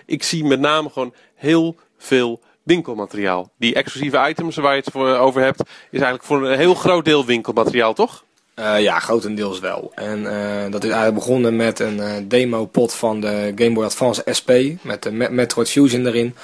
Ik 0.06 0.22
zie 0.22 0.44
met 0.44 0.60
name 0.60 0.90
gewoon 0.90 1.14
heel 1.34 1.76
veel 1.98 2.40
winkelmateriaal. 2.70 3.50
Die 3.58 3.74
exclusieve 3.74 4.28
items 4.28 4.56
waar 4.56 4.74
je 4.74 4.82
het 4.84 4.92
voor 4.92 5.16
over 5.16 5.42
hebt, 5.42 5.60
is 5.60 6.00
eigenlijk 6.00 6.24
voor 6.24 6.46
een 6.46 6.58
heel 6.58 6.74
groot 6.74 7.04
deel 7.04 7.24
winkelmateriaal, 7.24 7.94
toch? 7.94 8.24
Uh, 8.60 8.80
ja, 8.80 8.98
grotendeels 8.98 9.60
wel. 9.60 9.92
En 9.94 10.22
uh, 10.22 10.62
dat 10.70 10.84
is 10.84 10.90
eigenlijk 10.90 11.14
begonnen 11.14 11.56
met 11.56 11.78
een 11.78 11.96
uh, 11.96 12.12
demo 12.24 12.66
pot 12.66 12.94
van 12.94 13.20
de 13.20 13.52
Game 13.54 13.72
Boy 13.72 13.84
Advance 13.84 14.22
SP 14.38 14.50
met 14.82 15.02
de 15.02 15.10
Metroid 15.10 15.70
Fusion 15.70 16.06
erin. 16.06 16.34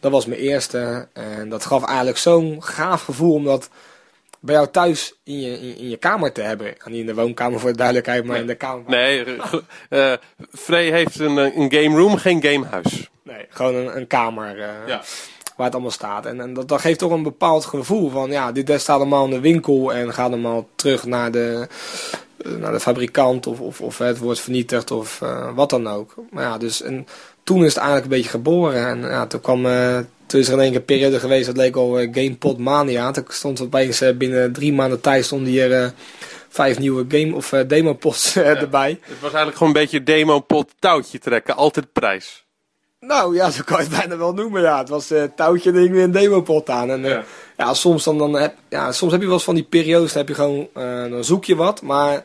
Dat 0.00 0.12
was 0.12 0.26
mijn 0.26 0.40
eerste 0.40 1.08
en 1.12 1.48
dat 1.48 1.64
gaf 1.64 1.84
eigenlijk 1.84 2.18
zo'n 2.18 2.62
gaaf 2.62 3.02
gevoel 3.02 3.34
om 3.34 3.44
dat 3.44 3.70
bij 4.40 4.54
jou 4.54 4.68
thuis 4.70 5.14
in 5.24 5.40
je, 5.40 5.60
in, 5.60 5.76
in 5.76 5.88
je 5.88 5.96
kamer 5.96 6.32
te 6.32 6.40
hebben. 6.40 6.80
En 6.80 6.90
niet 6.90 7.00
in 7.00 7.06
de 7.06 7.14
woonkamer 7.14 7.60
voor 7.60 7.70
de 7.70 7.76
duidelijkheid, 7.76 8.24
maar 8.24 8.32
nee. 8.32 8.40
in 8.40 8.46
de 8.46 8.54
kamer. 8.54 8.82
Nee, 8.86 9.24
Frey 10.52 10.90
heeft 10.90 11.18
een, 11.18 11.36
een 11.36 11.72
game 11.72 11.96
room, 11.96 12.16
geen 12.16 12.42
gamehuis. 12.42 13.10
Nee, 13.22 13.46
gewoon 13.48 13.74
een, 13.74 13.96
een 13.96 14.06
kamer. 14.06 14.58
ja 14.86 15.02
waar 15.56 15.66
het 15.66 15.74
allemaal 15.74 15.92
staat. 15.92 16.26
En, 16.26 16.40
en 16.40 16.54
dat, 16.54 16.68
dat 16.68 16.80
geeft 16.80 16.98
toch 16.98 17.10
een 17.10 17.22
bepaald 17.22 17.64
gevoel 17.64 18.10
van, 18.10 18.30
ja, 18.30 18.52
dit 18.52 18.80
staat 18.80 18.96
allemaal 18.96 19.24
in 19.24 19.30
de 19.30 19.40
winkel 19.40 19.92
en 19.92 20.14
gaat 20.14 20.28
allemaal 20.28 20.68
terug 20.74 21.04
naar 21.04 21.30
de, 21.30 21.68
eh, 22.36 22.52
naar 22.52 22.72
de 22.72 22.80
fabrikant 22.80 23.46
of, 23.46 23.60
of, 23.60 23.80
of 23.80 23.98
het 23.98 24.18
wordt 24.18 24.40
vernietigd 24.40 24.90
of 24.90 25.20
uh, 25.22 25.54
wat 25.54 25.70
dan 25.70 25.88
ook. 25.88 26.14
Maar 26.30 26.44
ja, 26.44 26.58
dus 26.58 26.82
en 26.82 27.06
toen 27.42 27.64
is 27.64 27.74
het 27.74 27.76
eigenlijk 27.76 28.04
een 28.04 28.16
beetje 28.16 28.30
geboren. 28.30 28.86
En 28.86 29.00
ja, 29.00 29.26
toen 29.26 29.40
kwam, 29.40 29.66
uh, 29.66 29.98
toen 30.26 30.40
is 30.40 30.48
er 30.48 30.54
in 30.54 30.60
één 30.60 30.70
keer 30.70 30.78
een 30.78 30.84
periode 30.84 31.20
geweest, 31.20 31.46
dat 31.46 31.56
leek 31.56 31.76
al 31.76 32.00
uh, 32.00 32.08
GamePod 32.12 32.58
Mania. 32.58 33.10
Toen 33.10 33.24
stond 33.28 33.60
opeens 33.60 34.02
binnen 34.18 34.52
drie 34.52 34.72
maanden 34.72 35.00
tijd 35.00 35.24
stonden 35.24 35.48
hier 35.48 35.92
vijf 36.48 36.78
nieuwe 36.78 37.04
game 37.08 37.34
of 37.34 37.48
demo 37.66 37.94
pods 37.94 38.36
erbij. 38.36 38.90
Het 38.90 39.20
was 39.20 39.32
eigenlijk 39.32 39.56
gewoon 39.56 39.74
een 39.74 39.80
beetje 39.80 40.02
demo 40.02 40.40
pot 40.40 40.74
touwtje 40.78 41.18
trekken, 41.18 41.56
altijd 41.56 41.92
prijs. 41.92 42.43
Nou 43.06 43.34
ja, 43.34 43.50
zo 43.50 43.62
kan 43.64 43.76
je 43.76 43.88
het 43.88 43.98
bijna 43.98 44.16
wel 44.16 44.32
noemen. 44.32 44.62
Ja. 44.62 44.78
Het 44.78 44.88
was 44.88 45.12
uh, 45.12 45.22
touwtje 45.36 45.72
en 45.72 45.92
weer 45.92 46.02
een 46.02 46.10
demopot 46.10 46.70
aan. 46.70 46.90
En, 46.90 47.00
uh, 47.00 47.10
ja. 47.10 47.24
ja. 47.56 47.74
soms, 47.74 48.04
dan, 48.04 48.18
dan 48.18 48.34
heb, 48.34 48.54
ja, 48.68 48.92
soms 48.92 49.12
heb 49.12 49.20
je 49.20 49.26
wel 49.26 49.36
eens 49.36 49.44
van 49.44 49.54
die 49.54 49.64
periodes, 49.64 50.12
dan, 50.12 50.18
heb 50.18 50.28
je 50.28 50.34
gewoon, 50.34 50.68
uh, 50.76 51.10
dan 51.10 51.24
zoek 51.24 51.44
je 51.44 51.54
wat, 51.54 51.82
maar 51.82 52.24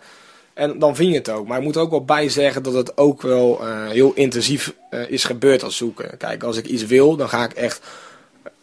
en 0.53 0.79
dan 0.79 0.95
vind 0.95 1.11
je 1.11 1.17
het 1.17 1.29
ook. 1.29 1.47
Maar 1.47 1.57
ik 1.57 1.63
moet 1.63 1.75
er 1.75 1.81
ook 1.81 1.89
wel 1.89 2.05
bij 2.05 2.29
zeggen 2.29 2.63
dat 2.63 2.73
het 2.73 2.97
ook 2.97 3.21
wel 3.21 3.61
heel 3.89 4.11
intensief 4.15 4.73
is 5.07 5.23
gebeurd 5.23 5.63
als 5.63 5.77
zoeken. 5.77 6.17
Kijk, 6.17 6.43
als 6.43 6.57
ik 6.57 6.65
iets 6.65 6.85
wil, 6.85 7.15
dan 7.15 7.29
ga 7.29 7.43
ik 7.43 7.53
echt 7.53 7.81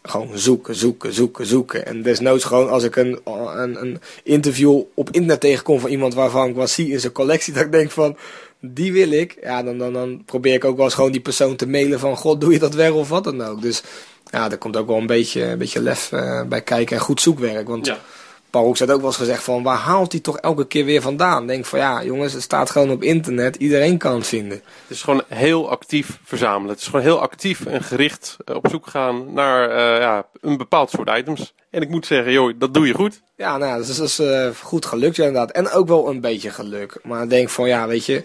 gewoon 0.03 0.37
zoeken, 0.37 0.75
zoeken, 0.75 1.13
zoeken, 1.13 1.45
zoeken. 1.45 1.85
En 1.85 2.01
desnoods 2.01 2.43
gewoon 2.43 2.69
als 2.69 2.83
ik 2.83 2.95
een, 2.95 3.19
een, 3.55 3.81
een 3.81 4.01
interview 4.23 4.81
op 4.93 5.09
internet 5.11 5.39
tegenkom 5.39 5.79
van 5.79 5.89
iemand 5.89 6.13
waarvan 6.13 6.49
ik 6.49 6.55
wat 6.55 6.69
zie 6.69 6.91
in 6.91 6.99
zijn 6.99 7.13
collectie, 7.13 7.53
dat 7.53 7.63
ik 7.63 7.71
denk 7.71 7.91
van 7.91 8.17
die 8.59 8.93
wil 8.93 9.11
ik. 9.11 9.37
Ja, 9.41 9.63
dan, 9.63 9.77
dan, 9.77 9.93
dan 9.93 10.23
probeer 10.25 10.53
ik 10.53 10.65
ook 10.65 10.75
wel 10.75 10.85
eens 10.85 10.93
gewoon 10.93 11.11
die 11.11 11.21
persoon 11.21 11.55
te 11.55 11.67
mailen 11.67 11.99
van, 11.99 12.17
god, 12.17 12.41
doe 12.41 12.53
je 12.53 12.59
dat 12.59 12.73
wel 12.73 12.95
of 12.95 13.09
wat 13.09 13.23
dan 13.23 13.41
ook. 13.41 13.61
Dus 13.61 13.83
ja, 14.31 14.49
daar 14.49 14.57
komt 14.57 14.77
ook 14.77 14.87
wel 14.87 14.97
een 14.97 15.07
beetje, 15.07 15.43
een 15.43 15.57
beetje 15.57 15.81
lef 15.81 16.11
uh, 16.11 16.43
bij 16.43 16.61
kijken 16.61 16.95
en 16.95 17.01
goed 17.01 17.21
zoekwerk. 17.21 17.67
Want 17.67 17.85
ja. 17.85 17.99
Paul 18.49 18.65
Hoeks 18.65 18.79
had 18.79 18.91
ook 18.91 18.97
wel 18.97 19.07
eens 19.07 19.17
gezegd 19.17 19.43
van, 19.43 19.63
waar 19.63 19.77
haalt 19.77 20.11
hij 20.11 20.21
toch 20.21 20.37
elke 20.37 20.67
keer 20.67 20.85
weer 20.85 21.01
vandaan? 21.01 21.47
Denk 21.47 21.65
van, 21.65 21.79
ja 21.79 22.03
jongens, 22.03 22.33
het 22.33 22.41
staat 22.41 22.69
gewoon 22.69 22.91
op 22.91 23.03
internet, 23.03 23.55
iedereen 23.55 23.97
kan 23.97 24.15
het 24.15 24.27
vinden. 24.27 24.57
Het 24.57 24.95
is 24.95 25.01
gewoon 25.01 25.23
heel 25.27 25.69
actief 25.69 26.19
verzamelen. 26.23 26.69
Het 26.69 26.79
is 26.79 26.85
gewoon 26.85 27.01
heel 27.01 27.19
actief 27.19 27.65
en 27.65 27.83
gericht 27.83 28.37
op 28.45 28.67
zoek 28.69 28.87
gaan 28.87 29.33
naar 29.33 29.69
uh, 29.69 30.01
ja, 30.01 30.25
een 30.41 30.57
bepaald 30.57 30.89
soort 30.89 31.09
items. 31.17 31.53
En 31.69 31.81
ik 31.81 31.89
moet 31.89 32.05
zeggen, 32.05 32.31
joh, 32.31 32.53
dat 32.57 32.73
doe 32.73 32.87
je 32.87 32.93
goed. 32.93 33.21
Ja, 33.35 33.57
nou, 33.57 33.77
dat 33.77 33.87
is, 33.87 33.97
dat 33.97 34.07
is 34.07 34.19
uh, 34.19 34.49
goed 34.63 34.85
gelukt 34.85 35.15
ja, 35.15 35.25
inderdaad. 35.25 35.51
En 35.51 35.69
ook 35.69 35.87
wel 35.87 36.09
een 36.09 36.21
beetje 36.21 36.49
geluk. 36.49 36.99
Maar 37.03 37.23
ik 37.23 37.29
denk 37.29 37.49
van, 37.49 37.67
ja, 37.67 37.87
weet 37.87 38.05
je... 38.05 38.23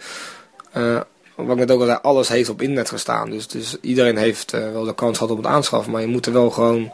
Uh, 0.76 1.00
wat 1.34 1.50
ik 1.50 1.56
net 1.56 1.70
ook 1.70 1.80
al 1.80 1.86
zei, 1.86 1.98
alles 2.02 2.28
heeft 2.28 2.48
op 2.48 2.62
internet 2.62 2.88
gestaan. 2.88 3.30
Dus, 3.30 3.46
dus 3.48 3.76
iedereen 3.80 4.16
heeft 4.16 4.50
wel 4.50 4.84
de 4.84 4.94
kans 4.94 5.18
gehad 5.18 5.32
op 5.32 5.38
het 5.38 5.46
aanschaffen. 5.46 5.92
Maar 5.92 6.00
je 6.00 6.06
moet 6.06 6.26
er 6.26 6.32
wel 6.32 6.50
gewoon... 6.50 6.92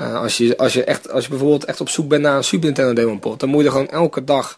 als, 0.00 0.36
je, 0.36 0.56
als, 0.56 0.72
je 0.72 0.84
echt, 0.84 1.10
als 1.10 1.24
je 1.24 1.30
bijvoorbeeld 1.30 1.64
echt 1.64 1.80
op 1.80 1.88
zoek 1.88 2.08
bent 2.08 2.22
naar 2.22 2.36
een 2.36 2.44
Super 2.44 2.66
Nintendo 2.66 2.92
Demo 2.92 3.18
Pot... 3.18 3.40
dan 3.40 3.48
moet 3.48 3.60
je 3.60 3.66
er 3.66 3.72
gewoon 3.72 3.88
elke 3.88 4.24
dag 4.24 4.56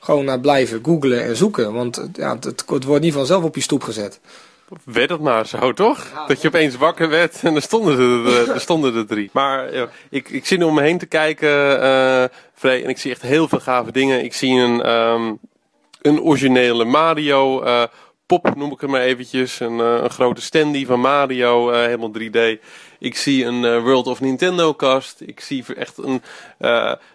gewoon 0.00 0.24
naar 0.24 0.40
blijven 0.40 0.80
googlen 0.82 1.24
en 1.24 1.36
zoeken. 1.36 1.72
Want 1.72 2.08
ja, 2.12 2.34
het, 2.40 2.64
het 2.66 2.84
wordt 2.84 3.02
niet 3.02 3.12
vanzelf 3.12 3.44
op 3.44 3.54
je 3.54 3.60
stoep 3.60 3.82
gezet. 3.82 4.20
Werd 4.84 5.10
het 5.10 5.20
maar 5.20 5.46
zo, 5.46 5.72
toch? 5.72 6.06
dat 6.26 6.42
je 6.42 6.48
opeens 6.48 6.76
wakker 6.76 7.08
werd 7.08 7.40
en 7.42 7.54
er 7.54 7.62
stonden 7.62 7.98
er, 8.26 8.50
er, 8.50 8.60
stonden 8.60 8.94
er 8.94 9.06
drie. 9.06 9.30
Maar 9.32 9.74
ja, 9.74 9.88
ik, 10.10 10.28
ik 10.28 10.46
zit 10.46 10.58
nu 10.58 10.64
om 10.64 10.74
me 10.74 10.82
heen 10.82 10.98
te 10.98 11.06
kijken, 11.06 11.82
uh, 11.82 12.24
Frey, 12.54 12.82
en 12.82 12.88
ik 12.88 12.98
zie 12.98 13.10
echt 13.10 13.22
heel 13.22 13.48
veel 13.48 13.60
gave 13.60 13.92
dingen. 13.92 14.24
Ik 14.24 14.34
zie 14.34 14.60
een, 14.60 14.90
um, 14.90 15.38
een 16.02 16.20
originele 16.20 16.84
Mario 16.84 17.64
uh, 17.64 17.82
pop, 18.26 18.56
noem 18.56 18.72
ik 18.72 18.80
hem 18.80 18.90
maar 18.90 19.00
eventjes. 19.00 19.60
Een, 19.60 19.78
uh, 19.78 19.98
een 20.02 20.10
grote 20.10 20.40
standy 20.40 20.86
van 20.86 21.00
Mario, 21.00 21.70
helemaal 21.70 22.12
3D. 22.18 22.60
Ik 22.98 23.16
zie 23.16 23.44
een 23.44 23.80
World 23.80 24.06
of 24.06 24.20
Nintendo 24.20 24.74
kast. 24.74 25.20
Ik 25.20 25.40
zie 25.40 25.64
echt 25.74 25.98
een, 25.98 26.22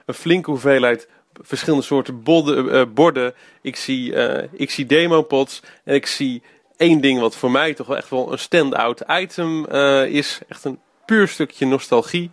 een 0.06 0.14
flinke 0.14 0.50
hoeveelheid 0.50 1.08
verschillende 1.42 1.86
soorten 1.86 2.24
borden. 2.24 2.94
borden. 2.94 3.34
Ik 3.62 3.76
zie, 3.76 4.14
ik 4.52 4.72
zie 4.72 4.86
demopods 4.86 5.62
en 5.84 5.96
ik 5.96 6.06
zie 6.06 6.42
één 6.78 7.02
ding 7.02 7.20
wat 7.20 7.36
voor 7.36 7.52
mij 7.52 7.74
toch 7.74 7.88
wel 7.88 7.98
echt 7.98 8.10
wel 8.10 8.32
een 8.32 8.40
stand-out 8.40 9.04
item 9.08 9.66
is. 10.06 10.40
Echt 10.48 10.64
een 10.64 10.80
puur 11.06 11.28
stukje 11.28 11.66
nostalgie. 11.66 12.30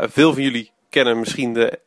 Veel 0.00 0.32
van 0.32 0.42
jullie 0.42 0.70
kennen 0.90 1.18
misschien 1.18 1.54
de 1.54 1.78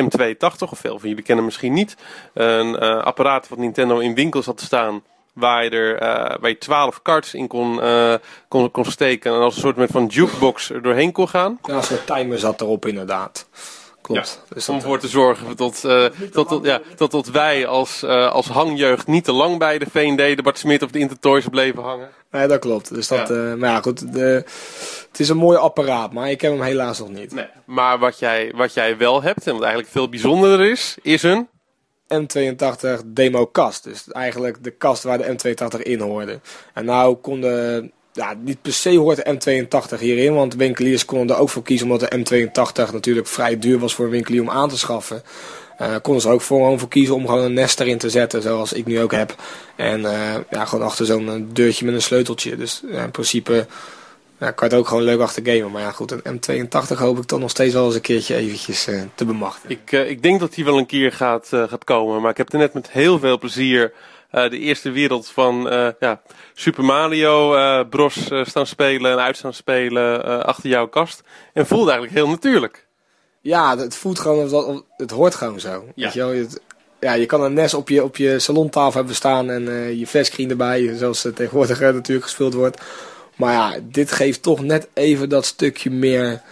M280, 0.00 0.70
of 0.70 0.78
veel 0.78 0.98
van 0.98 1.08
jullie 1.08 1.24
kennen 1.24 1.44
misschien 1.44 1.72
niet. 1.72 1.96
Een 2.34 2.78
apparaat 2.78 3.48
wat 3.48 3.58
Nintendo 3.58 3.98
in 3.98 4.14
winkels 4.14 4.46
had 4.46 4.60
staan 4.60 5.02
Waar 5.32 5.64
je 5.64 5.70
er 5.70 5.98
eh, 5.98 6.36
waar 6.40 6.50
je 6.50 6.58
12 6.58 7.02
cards 7.02 7.34
in 7.34 7.46
kon, 7.46 7.82
eh, 7.82 8.14
kon, 8.48 8.70
kon 8.70 8.84
steken. 8.84 9.32
En 9.32 9.40
als 9.40 9.54
een 9.54 9.60
soort 9.60 9.90
van 9.90 10.06
jukebox 10.06 10.70
er 10.70 10.82
doorheen 10.82 11.12
kon 11.12 11.28
gaan. 11.28 11.58
Ja, 11.62 11.74
een 11.74 11.82
soort 11.82 12.06
timer 12.06 12.38
zat 12.38 12.60
erop 12.60 12.86
inderdaad. 12.86 13.46
Klopt. 14.02 14.42
Dus 14.54 14.68
Om 14.68 14.74
dat, 14.74 14.82
ervoor 14.82 14.98
te 14.98 15.08
zorgen 15.08 15.56
tot, 15.56 15.84
eh, 15.84 16.04
tot, 16.32 16.48
tot, 16.48 16.64
ja, 16.64 16.80
tot, 16.96 17.10
tot 17.10 17.30
wij 17.30 17.66
als, 17.66 18.02
eh, 18.02 18.32
als 18.32 18.46
hangjeugd 18.46 19.06
niet 19.06 19.24
te 19.24 19.32
lang 19.32 19.58
bij 19.58 19.78
de 19.78 19.86
V&D, 19.90 20.36
de 20.36 20.42
Bart 20.42 20.58
Smit 20.58 20.82
of 20.82 20.90
de 20.90 20.98
Intertoys 20.98 21.46
bleven 21.46 21.82
hangen. 21.82 22.08
nee, 22.30 22.46
dat 22.46 22.58
klopt. 22.58 22.94
Dus 22.94 23.08
dat, 23.08 23.30
eh, 23.30 23.54
maar 23.54 23.70
ja, 23.70 23.80
goed. 23.80 24.12
De, 24.12 24.44
het 25.10 25.20
is 25.20 25.28
een 25.28 25.36
mooi 25.36 25.58
apparaat, 25.58 26.12
maar 26.12 26.30
ik 26.30 26.40
heb 26.40 26.52
hem 26.52 26.62
helaas 26.62 26.98
nog 26.98 27.08
niet. 27.08 27.34
Nee. 27.34 27.46
Maar 27.64 27.98
wat 27.98 28.18
jij, 28.18 28.52
wat 28.54 28.74
jij 28.74 28.96
wel 28.96 29.22
hebt, 29.22 29.46
en 29.46 29.52
wat 29.52 29.62
eigenlijk 29.62 29.92
veel 29.92 30.08
bijzonderder 30.08 30.70
is, 30.70 30.96
is 31.02 31.22
een... 31.22 31.48
M82 32.12 33.06
demo 33.06 33.46
kast. 33.46 33.84
Dus 33.84 34.04
eigenlijk 34.10 34.64
de 34.64 34.70
kast 34.70 35.02
waar 35.02 35.18
de 35.18 35.36
M82 35.36 35.82
in 35.82 36.00
hoorde. 36.00 36.40
En 36.74 36.84
nou 36.84 37.14
konden, 37.14 37.92
ja, 38.12 38.34
niet 38.40 38.62
per 38.62 38.72
se 38.72 38.96
hoort 38.96 39.16
de 39.16 39.64
M82 39.66 39.98
hierin, 39.98 40.34
want 40.34 40.54
winkeliers 40.54 41.04
konden 41.04 41.36
er 41.36 41.42
ook 41.42 41.50
voor 41.50 41.62
kiezen, 41.62 41.90
omdat 41.90 42.10
de 42.10 42.18
M82 42.18 42.92
natuurlijk 42.92 43.26
vrij 43.26 43.58
duur 43.58 43.78
was 43.78 43.94
voor 43.94 44.04
een 44.04 44.10
winkelier 44.10 44.40
om 44.40 44.50
aan 44.50 44.68
te 44.68 44.78
schaffen. 44.78 45.22
Eh, 45.82 45.94
konden 46.02 46.22
ze 46.22 46.28
ook 46.28 46.40
voor, 46.40 46.58
gewoon 46.58 46.78
voor 46.78 46.88
kiezen 46.88 47.14
om 47.14 47.26
gewoon 47.26 47.44
een 47.44 47.52
nest 47.52 47.80
erin 47.80 47.98
te 47.98 48.10
zetten, 48.10 48.42
zoals 48.42 48.72
ik 48.72 48.86
nu 48.86 49.00
ook 49.00 49.12
heb. 49.12 49.34
En 49.76 50.04
eh, 50.04 50.34
ja, 50.50 50.64
gewoon 50.64 50.84
achter 50.84 51.06
zo'n 51.06 51.28
eh, 51.28 51.34
deurtje 51.52 51.84
met 51.84 51.94
een 51.94 52.02
sleuteltje. 52.02 52.56
Dus 52.56 52.82
in 52.88 53.10
principe 53.10 53.66
ja, 54.42 54.50
kan 54.50 54.68
je 54.68 54.74
het 54.74 54.82
ook 54.82 54.88
gewoon 54.88 55.02
leuk 55.02 55.20
achter 55.20 55.46
gamen. 55.46 55.70
Maar 55.70 55.82
ja, 55.82 55.90
goed, 55.90 56.10
een 56.22 56.40
M82 56.40 56.98
hoop 56.98 57.18
ik 57.18 57.24
toch 57.24 57.40
nog 57.40 57.50
steeds 57.50 57.74
wel 57.74 57.84
eens 57.84 57.94
een 57.94 58.00
keertje 58.00 58.34
eventjes 58.34 58.86
eh, 58.86 59.00
te 59.14 59.24
bemachtigen. 59.24 59.70
Ik, 59.70 59.92
eh, 59.92 60.10
ik 60.10 60.22
denk 60.22 60.40
dat 60.40 60.54
die 60.54 60.64
wel 60.64 60.78
een 60.78 60.86
keer 60.86 61.12
gaat, 61.12 61.48
eh, 61.52 61.68
gaat 61.68 61.84
komen. 61.84 62.20
Maar 62.20 62.30
ik 62.30 62.36
heb 62.36 62.52
er 62.52 62.58
net 62.58 62.74
met 62.74 62.90
heel 62.90 63.18
veel 63.18 63.38
plezier 63.38 63.92
de 64.30 64.58
eerste 64.58 64.90
wereld 64.90 65.28
van 65.28 65.62
ja, 66.00 66.20
Super 66.54 66.84
Mario 66.84 67.54
Bros 67.84 68.30
staan 68.42 68.66
spelen 68.66 69.12
en 69.12 69.18
uit 69.18 69.36
staan 69.36 69.54
spelen 69.54 70.44
achter 70.44 70.68
jouw 70.70 70.86
kast. 70.88 71.22
En 71.52 71.66
voelde 71.66 71.90
eigenlijk 71.90 72.20
heel 72.20 72.28
natuurlijk. 72.28 72.86
Ja, 73.40 73.76
het 73.78 73.96
voelt 73.96 74.18
gewoon, 74.18 74.48
dat- 74.48 74.84
het 74.96 75.10
hoort 75.10 75.34
gewoon 75.34 75.60
zo. 75.60 75.84
Weet 75.94 76.12
je, 76.12 76.18
wel? 76.18 76.28
Het- 76.28 76.60
ja, 77.00 77.12
je 77.12 77.26
kan 77.26 77.42
een 77.42 77.52
NES 77.52 77.74
op 77.74 77.88
je, 77.88 78.04
op 78.04 78.16
je 78.16 78.38
salontafel 78.38 78.92
hebben 78.98 79.14
staan 79.14 79.50
en 79.50 79.64
je 79.98 80.06
flatscreen 80.06 80.50
erbij, 80.50 80.94
zoals 80.96 81.28
tegenwoordig 81.34 81.80
natuurlijk 81.80 82.24
gespeeld 82.26 82.54
wordt. 82.54 82.82
Maar 83.42 83.52
ja, 83.52 83.74
dit 83.82 84.12
geeft 84.12 84.42
toch 84.42 84.60
net 84.60 84.88
even 84.94 85.28
dat 85.28 85.44
stukje 85.44 85.90
meer 85.90 86.42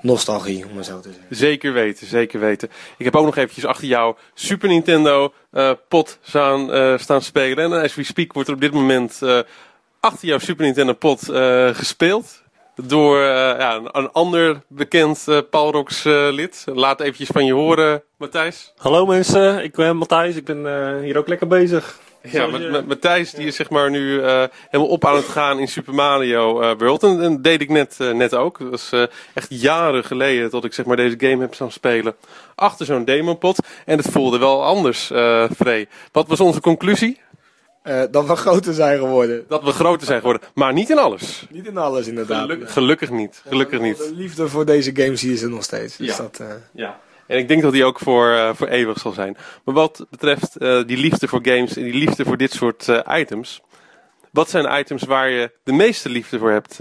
nostalgie, 0.00 0.66
om 0.66 0.76
het 0.76 0.86
zo 0.86 1.00
te 1.00 1.08
zeggen. 1.12 1.36
Zeker 1.36 1.72
weten, 1.72 2.06
zeker 2.06 2.40
weten. 2.40 2.70
Ik 2.96 3.04
heb 3.04 3.16
ook 3.16 3.24
nog 3.24 3.36
eventjes 3.36 3.64
achter 3.64 3.86
jou 3.86 4.16
Super 4.34 4.68
Nintendo 4.68 5.32
eh, 5.50 5.70
pot 5.88 6.18
staan, 6.22 6.72
eh, 6.72 6.98
staan 6.98 7.22
spelen. 7.22 7.64
En 7.64 7.82
as 7.82 7.94
we 7.94 8.04
speak 8.04 8.32
wordt 8.32 8.48
er 8.48 8.54
op 8.54 8.60
dit 8.60 8.72
moment 8.72 9.22
eh, 9.22 9.38
achter 10.00 10.28
jouw 10.28 10.38
Super 10.38 10.64
Nintendo 10.64 10.92
pot 10.92 11.28
eh, 11.28 11.68
gespeeld. 11.74 12.42
Door 12.74 13.18
eh, 13.20 13.24
ja, 13.58 13.74
een, 13.74 13.88
een 13.92 14.12
ander 14.12 14.62
bekend 14.68 15.28
eh 15.28 15.38
Palrox 15.50 16.04
eh, 16.04 16.28
lid. 16.30 16.64
Laat 16.66 17.00
eventjes 17.00 17.28
van 17.28 17.44
je 17.44 17.52
horen, 17.52 18.02
Matthijs. 18.16 18.72
Hallo 18.76 19.06
mensen, 19.06 19.64
ik 19.64 19.74
ben 19.74 19.96
Matthijs, 19.96 20.36
ik 20.36 20.44
ben 20.44 20.66
eh, 20.66 21.02
hier 21.02 21.18
ook 21.18 21.28
lekker 21.28 21.46
bezig. 21.46 21.98
Ja, 22.22 22.46
met, 22.46 22.70
met, 22.70 22.86
Matthijs 22.86 23.30
die 23.30 23.46
is 23.46 23.56
zeg 23.56 23.70
maar 23.70 23.90
nu 23.90 24.22
eh, 24.22 24.44
helemaal 24.70 24.92
op 24.92 25.04
aan 25.04 25.16
het 25.16 25.24
gaan 25.24 25.58
in 25.58 25.68
Super 25.68 25.94
Mario 25.94 26.60
eh, 26.60 26.70
World. 26.78 27.02
En, 27.02 27.42
deed 27.42 27.60
ik 27.60 27.68
net, 27.68 27.96
eh, 27.98 28.10
net 28.12 28.34
ook. 28.34 28.58
Dat 28.58 28.70
was 28.70 28.92
eh, 28.92 29.02
echt 29.34 29.46
jaren 29.50 30.04
geleden 30.04 30.50
dat 30.50 30.64
ik 30.64 30.72
zeg 30.72 30.84
maar 30.86 30.96
deze 30.96 31.14
game 31.18 31.40
heb 31.40 31.54
staan 31.54 31.70
spelen. 31.72 32.14
Achter 32.54 32.86
zo'n 32.86 33.04
demopot. 33.04 33.58
En 33.86 33.96
het 33.98 34.08
voelde 34.10 34.38
wel 34.38 34.64
anders, 34.64 35.10
eh 35.10 35.44
Frey. 35.56 35.88
Wat 36.12 36.28
was 36.28 36.40
onze 36.40 36.60
conclusie? 36.60 37.20
Eh, 37.82 38.02
dat 38.10 38.26
we 38.26 38.36
groter 38.36 38.74
zijn 38.74 38.98
geworden. 38.98 39.44
Dat 39.48 39.62
we 39.62 39.70
groter 39.72 40.06
zijn 40.06 40.18
geworden. 40.20 40.48
Maar 40.54 40.72
niet 40.72 40.90
in 40.90 40.98
alles. 40.98 41.46
Niet 41.50 41.66
in 41.66 41.76
alles 41.76 42.06
inderdaad. 42.06 42.40
Geluk- 42.50 42.70
gelukkig 42.70 43.10
niet. 43.10 43.42
Gelukkig 43.48 43.80
niet. 43.80 43.96
De 43.98 44.12
liefde 44.14 44.48
voor 44.48 44.64
deze 44.66 44.90
games 44.94 45.20
hier 45.22 45.32
is 45.32 45.42
er 45.42 45.50
nog 45.50 45.62
steeds. 45.62 45.96
Dus 45.96 46.06
Ja. 46.06 46.16
dat, 46.16 46.38
eh, 46.40 46.46
Ja. 46.72 47.00
En 47.30 47.38
ik 47.38 47.48
denk 47.48 47.62
dat 47.62 47.72
die 47.72 47.84
ook 47.84 47.98
voor, 47.98 48.32
eh, 48.32 48.50
voor 48.54 48.66
eeuwig 48.66 48.98
zal 48.98 49.12
zijn. 49.12 49.36
Maar 49.64 49.74
wat 49.74 50.06
betreft 50.10 50.56
eh, 50.56 50.82
die 50.86 50.96
liefde 50.96 51.28
voor 51.28 51.40
games 51.42 51.76
en 51.76 51.82
die 51.82 51.94
liefde 51.94 52.24
voor 52.24 52.36
dit 52.36 52.52
soort 52.52 52.88
eh, 52.88 53.18
items. 53.20 53.60
Wat 54.30 54.50
zijn 54.50 54.80
items 54.80 55.02
waar 55.02 55.28
je 55.28 55.50
de 55.62 55.72
meeste 55.72 56.08
liefde 56.08 56.38
voor 56.38 56.50
hebt, 56.50 56.74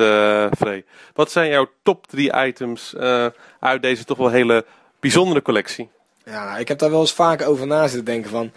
Frey? 0.58 0.84
Wat 1.14 1.32
zijn 1.32 1.50
jouw 1.50 1.70
top 1.84 2.08
drie 2.08 2.46
items 2.46 2.96
uit 3.60 3.82
deze 3.82 4.04
toch 4.04 4.18
wel 4.18 4.30
hele 4.30 4.66
bijzondere 5.00 5.42
collectie? 5.42 5.90
Ja, 6.26 6.58
ik 6.58 6.68
heb 6.68 6.80
daar 6.80 6.92
wel 6.92 7.00
eens 7.00 7.14
vaker 7.14 7.48
over 7.48 7.68
na 7.68 7.88
zitten 7.88 8.06
denken 8.06 8.30
van. 8.30 8.52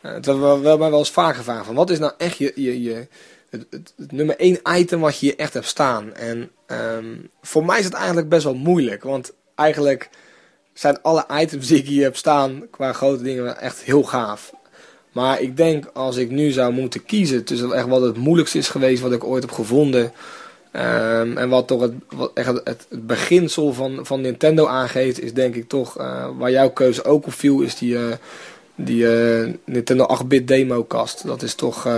het 0.00 0.26
hebben 0.26 0.54
we 0.54 0.60
wel, 0.60 0.78
wel 0.78 0.98
eens 0.98 1.10
vaak 1.10 1.36
gevraagd 1.36 1.66
van 1.66 1.74
wat 1.74 1.90
is 1.90 1.98
nou 1.98 2.12
echt 2.18 2.38
je, 2.38 2.52
je, 2.54 2.82
je 2.82 3.08
het, 3.50 3.66
het, 3.70 4.12
nummer 4.12 4.36
één 4.36 4.58
item 4.64 5.00
wat 5.00 5.20
je 5.20 5.36
echt 5.36 5.54
hebt 5.54 5.66
staan. 5.66 6.14
En 6.14 6.50
ehm, 6.66 7.14
voor 7.42 7.64
mij 7.64 7.78
is 7.78 7.84
het 7.84 7.94
eigenlijk 7.94 8.28
best 8.28 8.44
wel 8.44 8.54
moeilijk, 8.54 9.02
want 9.02 9.32
eigenlijk 9.54 10.10
zijn 10.78 11.02
alle 11.02 11.26
items 11.32 11.66
die 11.66 11.78
ik 11.78 11.86
hier 11.86 12.02
heb 12.02 12.16
staan 12.16 12.62
qua 12.70 12.92
grote 12.92 13.22
dingen 13.22 13.60
echt 13.60 13.80
heel 13.82 14.02
gaaf. 14.02 14.52
Maar 15.12 15.40
ik 15.40 15.56
denk 15.56 15.90
als 15.92 16.16
ik 16.16 16.30
nu 16.30 16.50
zou 16.50 16.72
moeten 16.72 17.04
kiezen 17.04 17.44
tussen 17.44 17.72
echt 17.72 17.86
wat 17.86 18.02
het 18.02 18.16
moeilijkste 18.16 18.58
is 18.58 18.68
geweest 18.68 19.02
wat 19.02 19.12
ik 19.12 19.24
ooit 19.24 19.42
heb 19.42 19.52
gevonden. 19.52 20.12
ehm, 20.72 21.36
en 21.36 21.48
wat 21.48 21.66
toch 21.66 21.80
het, 21.80 21.92
echt 22.34 22.60
het, 22.64 22.86
beginsel 22.90 23.72
van, 23.72 24.06
van 24.06 24.20
Nintendo 24.20 24.66
aangeeft, 24.66 25.20
is 25.20 25.32
denk 25.32 25.54
ik 25.54 25.68
toch 25.68 25.98
eh, 25.98 26.28
waar 26.38 26.50
jouw 26.50 26.70
keuze 26.70 27.04
ook 27.04 27.26
op 27.26 27.32
viel, 27.32 27.60
is 27.60 27.76
die, 27.76 27.96
eh, 27.96 28.16
die 28.74 29.08
eh, 29.08 29.52
Nintendo 29.64 30.06
8-bit 30.22 30.48
demo 30.48 30.84
kast. 30.84 31.26
Dat 31.26 31.42
is 31.42 31.54
toch, 31.54 31.88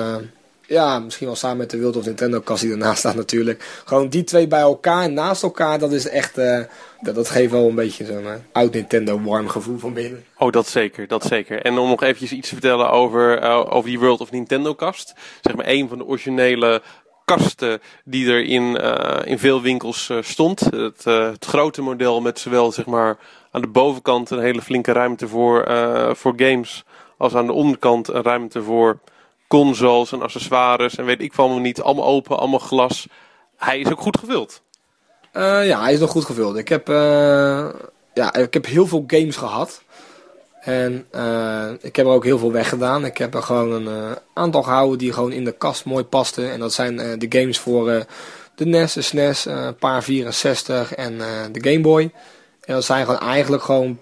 ja, 0.68 0.98
misschien 0.98 1.26
wel 1.26 1.36
samen 1.36 1.56
met 1.56 1.70
de 1.70 1.80
World 1.80 1.96
of 1.96 2.04
Nintendo 2.04 2.40
kast 2.40 2.62
die 2.62 2.70
ernaast 2.70 2.98
staat 2.98 3.14
natuurlijk. 3.14 3.82
Gewoon 3.84 4.08
die 4.08 4.24
twee 4.24 4.46
bij 4.46 4.60
elkaar, 4.60 5.10
naast 5.10 5.42
elkaar, 5.42 5.78
dat 5.78 5.92
is 5.92 6.08
echt, 6.08 6.38
eh, 6.38 6.60
dat, 7.00 7.30
geeft 7.30 7.50
wel 7.50 7.68
een 7.68 7.74
beetje 7.74 8.04
zo'n 8.04 8.26
eh, 8.26 8.32
oud 8.52 8.72
Nintendo 8.72 9.20
warm 9.20 9.48
gevoel 9.48 9.78
van 9.78 9.92
binnen. 9.92 10.24
Oh, 10.38 10.52
dat 10.52 10.68
zeker, 10.68 11.06
dat 11.06 11.24
zeker. 11.24 11.62
En 11.62 11.78
om 11.78 11.88
nog 11.88 12.02
eventjes 12.02 12.32
iets 12.32 12.48
te 12.48 12.54
vertellen 12.54 12.90
over, 12.90 13.38
eh, 13.38 13.66
over 13.68 13.90
die 13.90 13.98
World 13.98 14.20
of 14.20 14.30
Nintendo 14.30 14.74
kast. 14.74 15.14
Zeg 15.40 15.56
maar 15.56 15.68
een 15.68 15.88
van 15.88 15.98
de 15.98 16.06
originele 16.06 16.82
kasten 17.24 17.80
die 18.04 18.30
er 18.30 18.44
in, 18.44 18.76
in 19.24 19.38
veel 19.38 19.62
winkels 19.62 20.10
stond. 20.20 20.60
Het, 20.60 21.04
het 21.04 21.44
grote 21.44 21.82
model 21.82 22.20
met 22.20 22.38
zowel 22.38 22.72
zeg 22.72 22.86
maar 22.86 23.18
aan 23.50 23.60
de 23.60 23.66
bovenkant 23.66 24.30
een 24.30 24.40
hele 24.40 24.62
flinke 24.62 24.92
ruimte 24.92 25.28
voor, 25.28 25.64
voor 26.16 26.32
games. 26.36 26.84
Als 27.18 27.34
aan 27.34 27.46
de 27.46 27.52
onderkant 27.52 28.08
een 28.08 28.22
ruimte 28.22 28.62
voor 28.62 28.98
consoles 29.48 30.12
en 30.12 30.22
accessoires 30.22 30.96
en 30.96 31.04
weet 31.04 31.22
ik 31.22 31.32
van 31.32 31.62
niet. 31.62 31.82
Allemaal 31.82 32.04
open, 32.04 32.38
allemaal 32.38 32.58
glas. 32.58 33.06
Hij 33.56 33.80
is 33.80 33.90
ook 33.90 34.00
goed 34.00 34.18
gevuld. 34.18 34.62
Eh, 35.32 35.66
ja, 35.66 35.82
hij 35.82 35.92
is 35.92 35.98
nog 35.98 36.10
goed 36.10 36.24
gevuld. 36.24 36.56
Ik 36.56 36.68
heb, 36.68 36.88
eh, 36.88 37.68
ja, 38.14 38.34
ik 38.34 38.54
heb 38.54 38.66
heel 38.66 38.86
veel 38.86 39.04
games 39.06 39.36
gehad. 39.36 39.82
En 40.60 41.06
eh, 41.10 41.68
ik 41.80 41.96
heb 41.96 42.06
er 42.06 42.12
ook 42.12 42.24
heel 42.24 42.38
veel 42.38 42.52
weggedaan. 42.52 43.04
Ik 43.04 43.18
heb 43.18 43.34
er 43.34 43.42
gewoon 43.42 43.86
een 43.86 44.16
aantal 44.34 44.62
gehouden 44.62 44.98
die 44.98 45.12
gewoon 45.12 45.32
in 45.32 45.44
de 45.44 45.52
kast 45.52 45.84
mooi 45.84 46.04
pasten. 46.04 46.50
En 46.50 46.60
dat 46.60 46.72
zijn 46.72 46.96
de 46.96 47.26
games 47.28 47.58
voor 47.58 48.06
de 48.54 48.66
NES, 48.66 48.92
de 48.92 49.02
SNES, 49.02 49.44
een 49.44 49.76
paar 49.76 50.02
64 50.02 50.94
en 50.94 51.18
de 51.52 51.70
Game 51.70 51.80
Boy. 51.80 52.02
En 52.64 52.74
dat 52.74 52.84
zijn 52.84 53.04
gewoon 53.04 53.20
eigenlijk 53.20 53.62
gewoon 53.62 53.98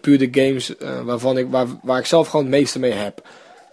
puur 0.00 0.18
de 0.18 0.28
games 0.30 0.74
waarvan 1.04 1.38
ik, 1.38 1.46
waar, 1.50 1.66
waar 1.82 1.98
ik 1.98 2.06
zelf 2.06 2.28
gewoon 2.28 2.46
het 2.46 2.54
meeste 2.54 2.78
mee 2.78 2.92
heb. 2.92 3.22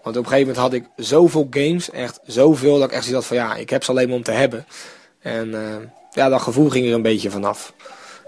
Want 0.08 0.20
op 0.20 0.26
een 0.26 0.32
gegeven 0.32 0.54
moment 0.54 0.74
had 0.74 0.82
ik 0.82 1.06
zoveel 1.06 1.48
games, 1.50 1.90
echt 1.90 2.20
zoveel, 2.26 2.80
dat 2.80 2.88
ik 2.88 2.96
echt 2.96 3.06
zoiets 3.06 3.28
had 3.28 3.38
van 3.38 3.48
ja, 3.48 3.56
ik 3.56 3.70
heb 3.70 3.84
ze 3.84 3.92
alleen 3.92 4.08
maar 4.08 4.18
om 4.18 4.24
te 4.24 4.32
hebben. 4.32 4.66
En 5.20 5.54
eh, 5.54 5.76
ja, 6.12 6.30
dat 6.30 6.42
gevoel 6.42 6.70
ging 6.70 6.88
er 6.88 6.94
een 6.94 7.02
beetje 7.02 7.30
vanaf. 7.30 7.74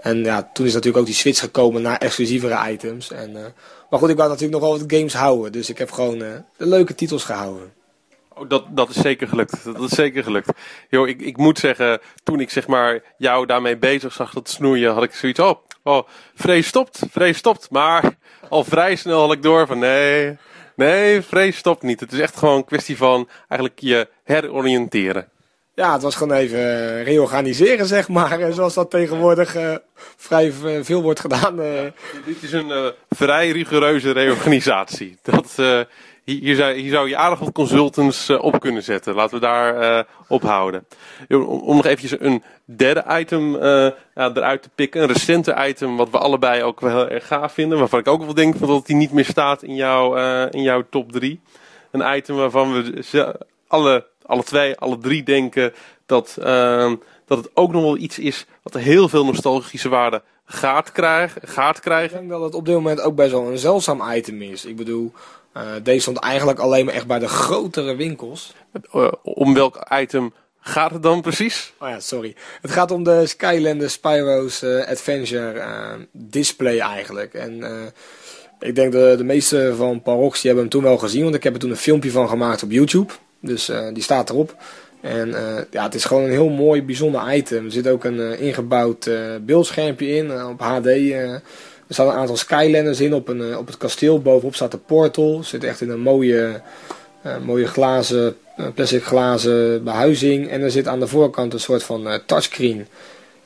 En 0.00 0.24
ja, 0.24 0.50
toen 0.52 0.66
is 0.66 0.72
natuurlijk 0.72 1.00
ook 1.00 1.06
die 1.06 1.14
switch 1.14 1.40
gekomen 1.40 1.82
naar 1.82 1.98
exclusievere 1.98 2.70
items. 2.70 3.10
En, 3.10 3.36
eh, 3.36 3.42
maar 3.90 3.98
goed, 3.98 4.08
ik 4.08 4.16
wou 4.16 4.28
natuurlijk 4.28 4.60
nog 4.60 4.70
wel 4.70 4.78
wat 4.78 4.92
games 4.92 5.14
houden. 5.14 5.52
Dus 5.52 5.70
ik 5.70 5.78
heb 5.78 5.90
gewoon 5.90 6.22
eh, 6.22 6.28
de 6.56 6.66
leuke 6.66 6.94
titels 6.94 7.24
gehouden. 7.24 7.72
Oh, 8.34 8.48
dat, 8.48 8.64
dat 8.70 8.88
is 8.88 8.96
zeker 8.96 9.28
gelukt. 9.28 9.64
Dat 9.64 9.82
is 9.82 9.90
zeker 9.90 10.22
gelukt. 10.22 10.48
Yo, 10.88 11.04
ik, 11.04 11.20
ik 11.20 11.36
moet 11.36 11.58
zeggen, 11.58 12.00
toen 12.22 12.40
ik 12.40 12.50
zeg 12.50 12.66
maar 12.66 13.02
jou 13.18 13.46
daarmee 13.46 13.76
bezig 13.76 14.12
zag, 14.12 14.32
dat 14.32 14.48
snoeien, 14.48 14.92
had 14.92 15.02
ik 15.02 15.14
zoiets. 15.14 15.40
Oh, 15.40 15.58
oh 15.82 16.08
vrees 16.34 16.66
stopt, 16.66 17.02
vrees 17.10 17.36
stopt. 17.36 17.70
Maar 17.70 18.16
al 18.48 18.64
vrij 18.64 18.96
snel 18.96 19.20
had 19.20 19.32
ik 19.32 19.42
door 19.42 19.66
van 19.66 19.78
nee, 19.78 20.38
nee, 20.86 21.22
vrees 21.22 21.56
stopt 21.56 21.82
niet. 21.82 22.00
Het 22.00 22.12
is 22.12 22.18
echt 22.18 22.36
gewoon 22.36 22.56
een 22.56 22.64
kwestie 22.64 22.96
van 22.96 23.28
eigenlijk 23.48 23.80
je 23.80 24.08
heroriënteren. 24.24 25.28
Ja, 25.74 25.92
het 25.92 26.02
was 26.02 26.14
gewoon 26.14 26.36
even 26.36 26.58
eh, 26.58 27.02
reorganiseren, 27.04 27.86
zeg 27.86 28.08
maar. 28.08 28.40
En 28.40 28.54
zoals 28.54 28.74
dat 28.74 28.90
tegenwoordig 28.90 29.54
eh, 29.54 29.74
vrij 30.16 30.52
veel 30.82 31.02
wordt 31.02 31.20
gedaan. 31.20 31.60
eh. 31.60 31.82
Dit 32.26 32.42
is 32.42 32.52
een 32.52 32.70
eh, 32.70 32.86
vrij 33.08 33.50
rigoureuze 33.50 34.10
reorganisatie. 34.12 35.18
Dat, 35.32 35.52
eh, 35.56 35.80
hier, 36.24 36.56
zou, 36.56 36.88
zou 36.88 37.08
je 37.08 37.16
aardig 37.16 37.38
wat 37.38 37.52
consultants 37.52 38.28
eh, 38.28 38.42
op 38.42 38.60
kunnen 38.60 38.82
zetten. 38.82 39.14
Laten 39.14 39.34
we 39.34 39.40
daar 39.40 39.76
eh, 39.76 40.04
op 40.28 40.42
houden. 40.42 40.86
Om, 41.28 41.76
nog 41.76 41.84
eventjes 41.84 42.20
een 42.20 42.42
derde 42.64 43.04
item 43.08 43.56
eh, 43.56 43.90
eruit 44.14 44.62
te 44.62 44.70
pikken. 44.74 45.02
Een 45.02 45.12
recente 45.12 45.56
item 45.68 45.96
wat 45.96 46.10
we 46.10 46.18
allebei 46.18 46.62
ook 46.62 46.80
wel 46.80 46.90
heel 46.90 47.08
erg 47.08 47.26
gaaf 47.26 47.52
vinden. 47.52 47.78
Waarvan 47.78 48.00
ik 48.00 48.08
ook 48.08 48.24
wel 48.24 48.34
denk 48.34 48.58
dat 48.58 48.86
die 48.86 48.96
niet 48.96 49.12
meer 49.12 49.24
staat 49.24 49.62
in, 49.62 49.74
jouw 49.74 50.16
in 50.46 50.62
jouw 50.62 50.84
top 50.90 51.12
3. 51.12 51.40
Een 51.90 52.16
item 52.16 52.36
waarvan 52.36 52.72
we 52.72 53.38
alle, 53.66 54.06
alle 54.26 54.42
twee, 54.42 54.76
alle 54.76 54.98
drie 54.98 55.22
denken 55.22 55.72
dat, 56.06 56.36
ehm, 56.42 56.96
dat 57.26 57.38
het 57.38 57.50
ook 57.54 57.72
nog 57.72 57.82
wel 57.82 57.96
iets 57.96 58.18
is 58.18 58.46
wat 58.62 58.74
heel 58.74 59.08
veel 59.08 59.24
nostalgische 59.24 59.88
waarde 59.88 60.22
gaat 60.52 60.92
krijgen. 60.92 61.40
Gaat 61.44 61.76
Ik 61.76 61.82
krijgen. 61.82 62.18
denk 62.18 62.30
dat 62.30 62.42
het 62.42 62.54
op 62.54 62.64
dit 62.66 62.74
moment 62.74 63.00
ook 63.00 63.14
best 63.14 63.30
wel 63.30 63.46
een 63.46 63.58
zeldzaam 63.58 64.12
item 64.12 64.42
is. 64.42 64.64
Ik 64.64 64.76
bedoel, 64.76 65.12
eh, 65.52 65.62
deze 65.82 66.00
stond 66.00 66.18
eigenlijk 66.18 66.58
alleen 66.58 66.84
maar 66.84 66.94
echt 66.94 67.06
bij 67.06 67.18
de 67.18 67.28
grotere 67.28 67.96
winkels. 67.96 68.54
Eh, 68.92 69.12
om 69.22 69.54
welk 69.54 69.86
item 69.92 70.32
gaat 70.60 70.90
het 70.90 71.02
dan 71.02 71.20
precies? 71.20 71.72
Oh 71.78 71.88
ja, 71.88 72.00
sorry. 72.00 72.34
Het 72.60 72.70
gaat 72.70 72.90
om 72.90 73.04
de 73.04 73.26
Skylander 73.26 73.90
Spyro's 73.90 74.62
eh, 74.62 74.86
Adventure 74.86 76.08
display 76.12 76.78
eigenlijk. 76.78 77.34
En 77.34 77.64
ik 78.60 78.74
denk 78.74 78.92
de, 78.92 79.14
de 79.16 79.24
meeste 79.24 79.74
van 79.76 80.02
Parox 80.02 80.40
die 80.40 80.50
hebben 80.50 80.70
hem 80.70 80.80
toen 80.80 80.82
wel 80.90 80.98
gezien. 80.98 81.22
Want 81.22 81.34
ik 81.34 81.42
heb 81.42 81.52
er 81.54 81.60
toen 81.60 81.70
een 81.70 81.76
filmpje 81.76 82.10
van 82.10 82.28
gemaakt 82.28 82.62
op 82.62 82.70
YouTube. 82.70 83.12
Dus 83.40 83.72
die 83.92 84.02
staat 84.02 84.30
erop. 84.30 84.56
En 85.00 85.34
eh, 85.34 85.62
ja, 85.70 85.82
het 85.82 85.94
is 85.94 86.04
gewoon 86.04 86.24
een 86.24 86.30
heel 86.30 86.48
mooi, 86.48 86.82
bijzonder 86.82 87.34
item. 87.34 87.64
Er 87.64 87.72
zit 87.72 87.88
ook 87.88 88.04
een 88.04 88.20
eh, 88.20 88.40
ingebouwd 88.40 89.06
eh, 89.06 89.20
beeldschermpje 89.40 90.08
in 90.16 90.44
op 90.44 90.60
HD. 90.60 90.86
er 90.86 91.42
staan 91.88 92.06
een 92.06 92.12
aantal 92.12 92.36
Skylanders 92.36 93.00
in 93.00 93.14
op, 93.14 93.28
een, 93.28 93.56
op 93.56 93.66
het 93.66 93.76
kasteel. 93.76 94.20
Bovenop 94.20 94.54
staat 94.54 94.70
de 94.70 94.78
portal. 94.78 95.40
Zit 95.44 95.64
echt 95.64 95.80
in 95.80 95.90
een 95.90 96.00
mooie, 96.00 96.60
mooie 97.44 97.66
glazen, 97.66 98.36
plastic 98.74 99.02
glazen 99.02 99.84
behuizing. 99.84 100.50
En 100.50 100.62
er 100.62 100.70
zit 100.70 100.86
aan 100.86 101.00
de 101.00 101.06
voorkant 101.06 101.52
een 101.52 101.60
soort 101.60 101.82
van 101.82 102.20
touchscreen. 102.26 102.86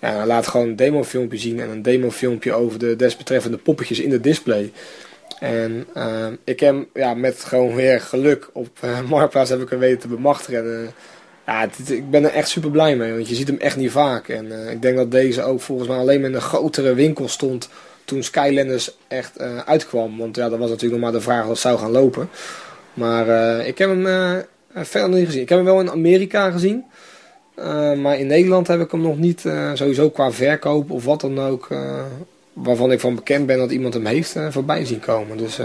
Ja, 0.00 0.16
hij 0.16 0.26
laat 0.26 0.46
gewoon 0.46 0.68
een 0.68 0.76
demofilmpje 0.76 1.38
zien 1.38 1.60
en 1.60 1.70
een 1.70 1.82
demofilmpje 1.82 2.52
over 2.52 2.78
de 2.78 2.96
desbetreffende 2.96 3.56
poppetjes 3.56 4.00
in 4.00 4.10
de 4.10 4.20
display. 4.20 4.72
En 5.40 5.86
ik 6.44 6.60
heb 6.60 6.86
ja, 6.94 7.14
met 7.14 7.44
gewoon 7.44 7.74
weer 7.74 8.00
geluk 8.00 8.50
op 8.52 8.78
Marktplaats 9.08 9.50
heb 9.50 9.60
ik 9.60 9.70
hem 9.70 9.78
weten 9.78 10.00
te 10.00 10.08
bemachtigen. 10.08 10.58
En, 10.58 10.94
ja, 11.46 11.68
ik 11.86 12.10
ben 12.10 12.24
er 12.24 12.30
echt 12.30 12.48
super 12.48 12.70
blij 12.70 12.96
mee, 12.96 13.12
want 13.12 13.28
je 13.28 13.34
ziet 13.34 13.48
hem 13.48 13.58
echt 13.58 13.76
niet 13.76 13.90
vaak. 13.90 14.28
En 14.28 14.66
eh, 14.66 14.72
ik 14.72 14.82
denk 14.82 14.96
dat 14.96 15.10
deze 15.10 15.42
ook 15.42 15.60
volgens 15.60 15.88
mij 15.88 15.98
alleen 15.98 16.20
maar 16.20 16.28
in 16.28 16.34
een 16.34 16.40
grotere 16.40 16.94
winkel 16.94 17.28
stond 17.28 17.68
toen 18.04 18.22
Skylanders 18.22 18.96
echt 19.08 19.36
eh, 19.36 19.58
uitkwam. 19.58 20.18
Want 20.18 20.36
ja, 20.36 20.48
dat 20.48 20.58
was 20.58 20.70
natuurlijk 20.70 21.00
nog 21.00 21.10
maar 21.10 21.20
de 21.20 21.26
vraag 21.26 21.48
het 21.48 21.58
zou 21.58 21.78
gaan 21.78 21.90
lopen. 21.90 22.28
Maar 22.94 23.28
eh, 23.28 23.66
ik 23.66 23.78
heb 23.78 23.88
hem 23.88 24.04
verder 24.74 25.08
niet 25.08 25.26
gezien. 25.26 25.42
Ik 25.42 25.48
heb 25.48 25.58
hem 25.58 25.66
wel 25.66 25.80
in 25.80 25.90
Amerika 25.90 26.50
gezien. 26.50 26.84
Maar 27.96 28.18
in 28.18 28.26
Nederland 28.26 28.66
heb 28.66 28.80
ik 28.80 28.90
hem 28.90 29.00
nog 29.00 29.18
niet, 29.18 29.44
sowieso 29.74 30.10
qua 30.10 30.30
verkoop 30.30 30.90
of 30.90 31.04
wat 31.04 31.20
dan 31.20 31.40
ook, 31.40 31.68
waarvan 32.52 32.92
ik 32.92 33.00
van 33.00 33.14
bekend 33.14 33.46
ben 33.46 33.58
dat 33.58 33.70
iemand 33.70 33.94
hem 33.94 34.06
heeft 34.06 34.36
voorbij 34.50 34.84
zien 34.84 35.00
komen. 35.00 35.36
Dus 35.36 35.58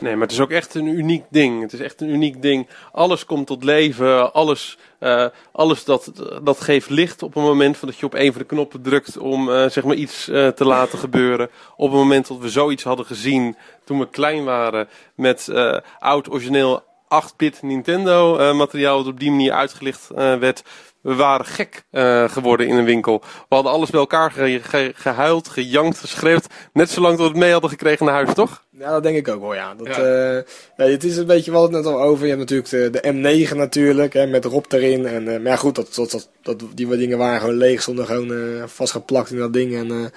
Nee, 0.00 0.12
maar 0.12 0.22
het 0.22 0.32
is 0.32 0.40
ook 0.40 0.50
echt 0.50 0.74
een 0.74 0.86
uniek 0.86 1.24
ding. 1.30 1.62
Het 1.62 1.72
is 1.72 1.80
echt 1.80 2.00
een 2.00 2.08
uniek 2.08 2.42
ding. 2.42 2.68
Alles 2.92 3.24
komt 3.24 3.46
tot 3.46 3.64
leven. 3.64 4.32
Alles, 4.32 4.78
eh, 4.98 5.26
alles 5.52 5.84
dat, 5.84 6.12
dat 6.42 6.60
geeft 6.60 6.90
licht 6.90 7.22
op 7.22 7.34
het 7.34 7.42
moment 7.42 7.76
van 7.76 7.88
dat 7.88 7.98
je 7.98 8.06
op 8.06 8.14
een 8.14 8.32
van 8.32 8.40
de 8.40 8.46
knoppen 8.46 8.82
drukt 8.82 9.18
om 9.18 9.50
eh, 9.50 9.68
zeg 9.68 9.84
maar 9.84 9.96
iets 9.96 10.28
eh, 10.28 10.48
te 10.48 10.64
laten 10.64 10.98
gebeuren. 10.98 11.50
Op 11.76 11.90
het 11.90 11.98
moment 11.98 12.28
dat 12.28 12.38
we 12.38 12.48
zoiets 12.48 12.82
hadden 12.82 13.06
gezien 13.06 13.56
toen 13.84 13.98
we 13.98 14.08
klein 14.08 14.44
waren 14.44 14.88
met 15.14 15.52
oud 15.98 16.30
origineel 16.30 16.82
8-bit 17.04 17.62
Nintendo 17.62 18.54
materiaal 18.54 18.96
dat 18.96 19.12
op 19.12 19.20
die 19.20 19.30
manier 19.30 19.52
uitgelicht 19.52 20.08
werd. 20.14 20.62
We 21.08 21.14
waren 21.14 21.46
gek 21.46 21.82
eh, 21.90 22.28
geworden 22.28 22.66
in 22.68 22.76
een 22.76 22.84
winkel. 22.84 23.20
We 23.48 23.54
hadden 23.54 23.72
alles 23.72 23.90
bij 23.90 24.00
elkaar 24.00 24.30
ge- 24.30 24.60
ge- 24.62 24.92
gehuild, 24.94 25.48
gejankt, 25.48 25.98
geschreeuwd. 25.98 26.46
Net 26.72 26.90
zolang 26.90 27.16
dat 27.16 27.26
we 27.26 27.32
het 27.32 27.40
mee 27.42 27.52
hadden 27.52 27.70
gekregen 27.70 28.06
naar 28.06 28.14
huis, 28.14 28.34
toch? 28.34 28.64
ja, 28.70 28.90
dat 28.90 29.02
denk 29.02 29.16
ik 29.16 29.28
ook 29.28 29.40
wel, 29.40 29.54
ja. 29.54 29.74
Dat, 29.74 29.86
Ja. 29.86 30.36
eh, 30.76 30.86
het 30.86 31.04
is 31.04 31.16
een 31.16 31.26
beetje 31.26 31.50
wat 31.50 31.62
het 31.62 31.70
net 31.72 31.86
al 31.86 32.00
over. 32.02 32.26
Je 32.26 32.34
hebt 32.36 32.50
natuurlijk 32.50 32.70
de, 32.70 33.00
de 33.00 33.12
M9 33.48 33.56
natuurlijk, 33.56 34.12
hè, 34.12 34.26
met 34.26 34.44
Rob 34.44 34.64
erin. 34.68 35.06
En, 35.06 35.28
eh, 35.28 35.40
maar 35.40 35.50
ja, 35.50 35.56
goed, 35.56 35.74
dat, 35.74 35.94
dat, 35.94 36.28
dat, 36.42 36.62
die 36.74 36.96
dingen 36.96 37.18
waren 37.18 37.40
gewoon 37.40 37.56
leeg, 37.56 37.82
stonden 37.82 38.06
gewoon 38.06 38.68
vastgeplakt 38.68 39.30
in 39.30 39.38
dat 39.38 39.52
ding. 39.52 39.74
En 39.76 40.12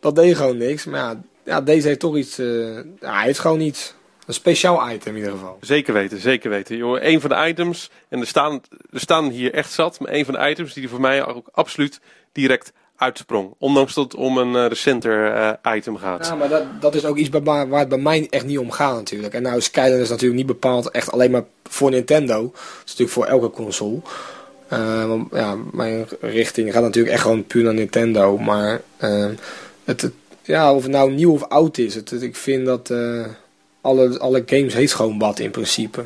dat 0.00 0.16
deed 0.16 0.36
gewoon 0.36 0.56
niks. 0.56 0.84
Maar 0.84 1.00
ja, 1.00 1.20
ja 1.44 1.60
deze 1.60 1.86
heeft 1.86 2.00
toch 2.00 2.16
iets, 2.16 2.36
ja, 2.36 2.82
hij 3.14 3.24
heeft 3.24 3.38
gewoon 3.38 3.60
iets. 3.60 3.94
Een 4.26 4.34
speciaal 4.34 4.90
item 4.90 5.12
in 5.12 5.16
ieder 5.18 5.32
geval. 5.32 5.58
Zeker 5.60 5.92
weten, 5.94 6.20
zeker 6.20 6.50
weten. 6.50 6.76
Jongen, 6.76 7.08
een 7.08 7.20
van 7.20 7.30
de 7.30 7.46
items, 7.48 7.90
en 8.08 8.20
er 8.20 8.26
staan, 8.26 8.60
er 8.92 9.00
staan 9.00 9.28
hier 9.30 9.54
echt 9.54 9.72
zat, 9.72 10.00
maar 10.00 10.12
een 10.12 10.24
van 10.24 10.34
de 10.34 10.48
items 10.50 10.72
die 10.74 10.82
er 10.82 10.88
voor 10.88 11.00
mij 11.00 11.26
ook 11.26 11.46
absoluut 11.52 12.00
direct 12.32 12.72
uitsprong. 12.96 13.54
Ondanks 13.58 13.94
dat 13.94 14.04
het 14.04 14.14
om 14.14 14.38
een 14.38 14.56
eh, 14.56 14.66
recenter 14.66 15.32
eh, 15.32 15.74
item 15.76 15.96
gaat. 15.96 16.26
Ja, 16.26 16.34
maar 16.34 16.48
dat, 16.48 16.62
dat 16.80 16.94
is 16.94 17.04
ook 17.04 17.16
iets 17.16 17.28
waar 17.28 17.68
waar 17.68 17.80
het 17.80 17.88
bij 17.88 17.98
mij 17.98 18.26
echt 18.30 18.44
niet 18.46 18.58
om 18.58 18.70
gaat 18.70 18.94
natuurlijk. 18.94 19.34
En 19.34 19.42
nou, 19.42 19.60
Skylanders 19.60 20.02
is 20.02 20.08
natuurlijk 20.08 20.36
niet 20.38 20.46
bepaald 20.46 20.90
echt 20.90 21.10
alleen 21.12 21.30
maar 21.30 21.44
voor 21.64 21.90
Nintendo. 21.90 22.42
Het 22.42 22.52
is 22.84 22.90
natuurlijk 22.90 23.10
voor 23.10 23.24
elke 23.26 23.50
console. 23.50 23.98
Eh, 24.68 25.06
want 25.06 25.28
ja, 25.32 25.56
mijn 25.72 26.06
richting 26.20 26.72
gaat 26.72 26.82
natuurlijk 26.82 27.14
echt 27.14 27.22
gewoon 27.22 27.44
puur 27.46 27.64
naar 27.64 27.74
Nintendo. 27.74 28.38
Maar 28.38 28.80
het, 29.84 30.00
het- 30.00 30.12
ja, 30.42 30.74
of 30.74 30.82
het 30.82 30.92
nou 30.92 31.12
nieuw 31.12 31.32
of 31.32 31.42
oud 31.48 31.78
is. 31.78 31.94
Het, 31.94 32.10
het- 32.10 32.22
ik 32.22 32.36
vind 32.36 32.66
dat 32.66 32.90
alle, 33.84 34.18
alle 34.18 34.42
games 34.46 34.74
heet 34.74 34.92
gewoon 34.92 35.18
wat 35.18 35.38
in 35.38 35.50
principe. 35.50 36.04